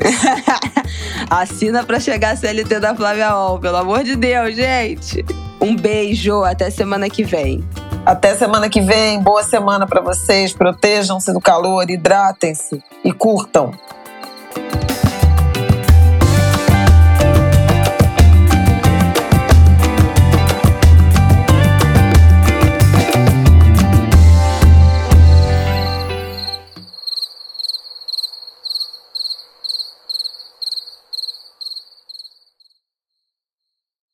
Assina 1.30 1.84
pra 1.84 1.98
chegar 1.98 2.32
a 2.32 2.36
CLT 2.36 2.80
da 2.80 2.94
Flávia 2.94 3.36
Ol, 3.36 3.58
pelo 3.58 3.76
amor 3.76 4.04
de 4.04 4.16
Deus, 4.16 4.54
gente. 4.54 5.24
Um 5.60 5.76
beijo, 5.76 6.42
até 6.42 6.70
semana 6.70 7.08
que 7.08 7.22
vem. 7.22 7.64
Até 8.04 8.34
semana 8.34 8.68
que 8.68 8.80
vem, 8.80 9.20
boa 9.20 9.44
semana 9.44 9.86
para 9.86 10.00
vocês. 10.00 10.52
Protejam-se 10.52 11.32
do 11.32 11.40
calor, 11.40 11.88
hidratem-se 11.88 12.82
e 13.04 13.12
curtam. 13.12 13.72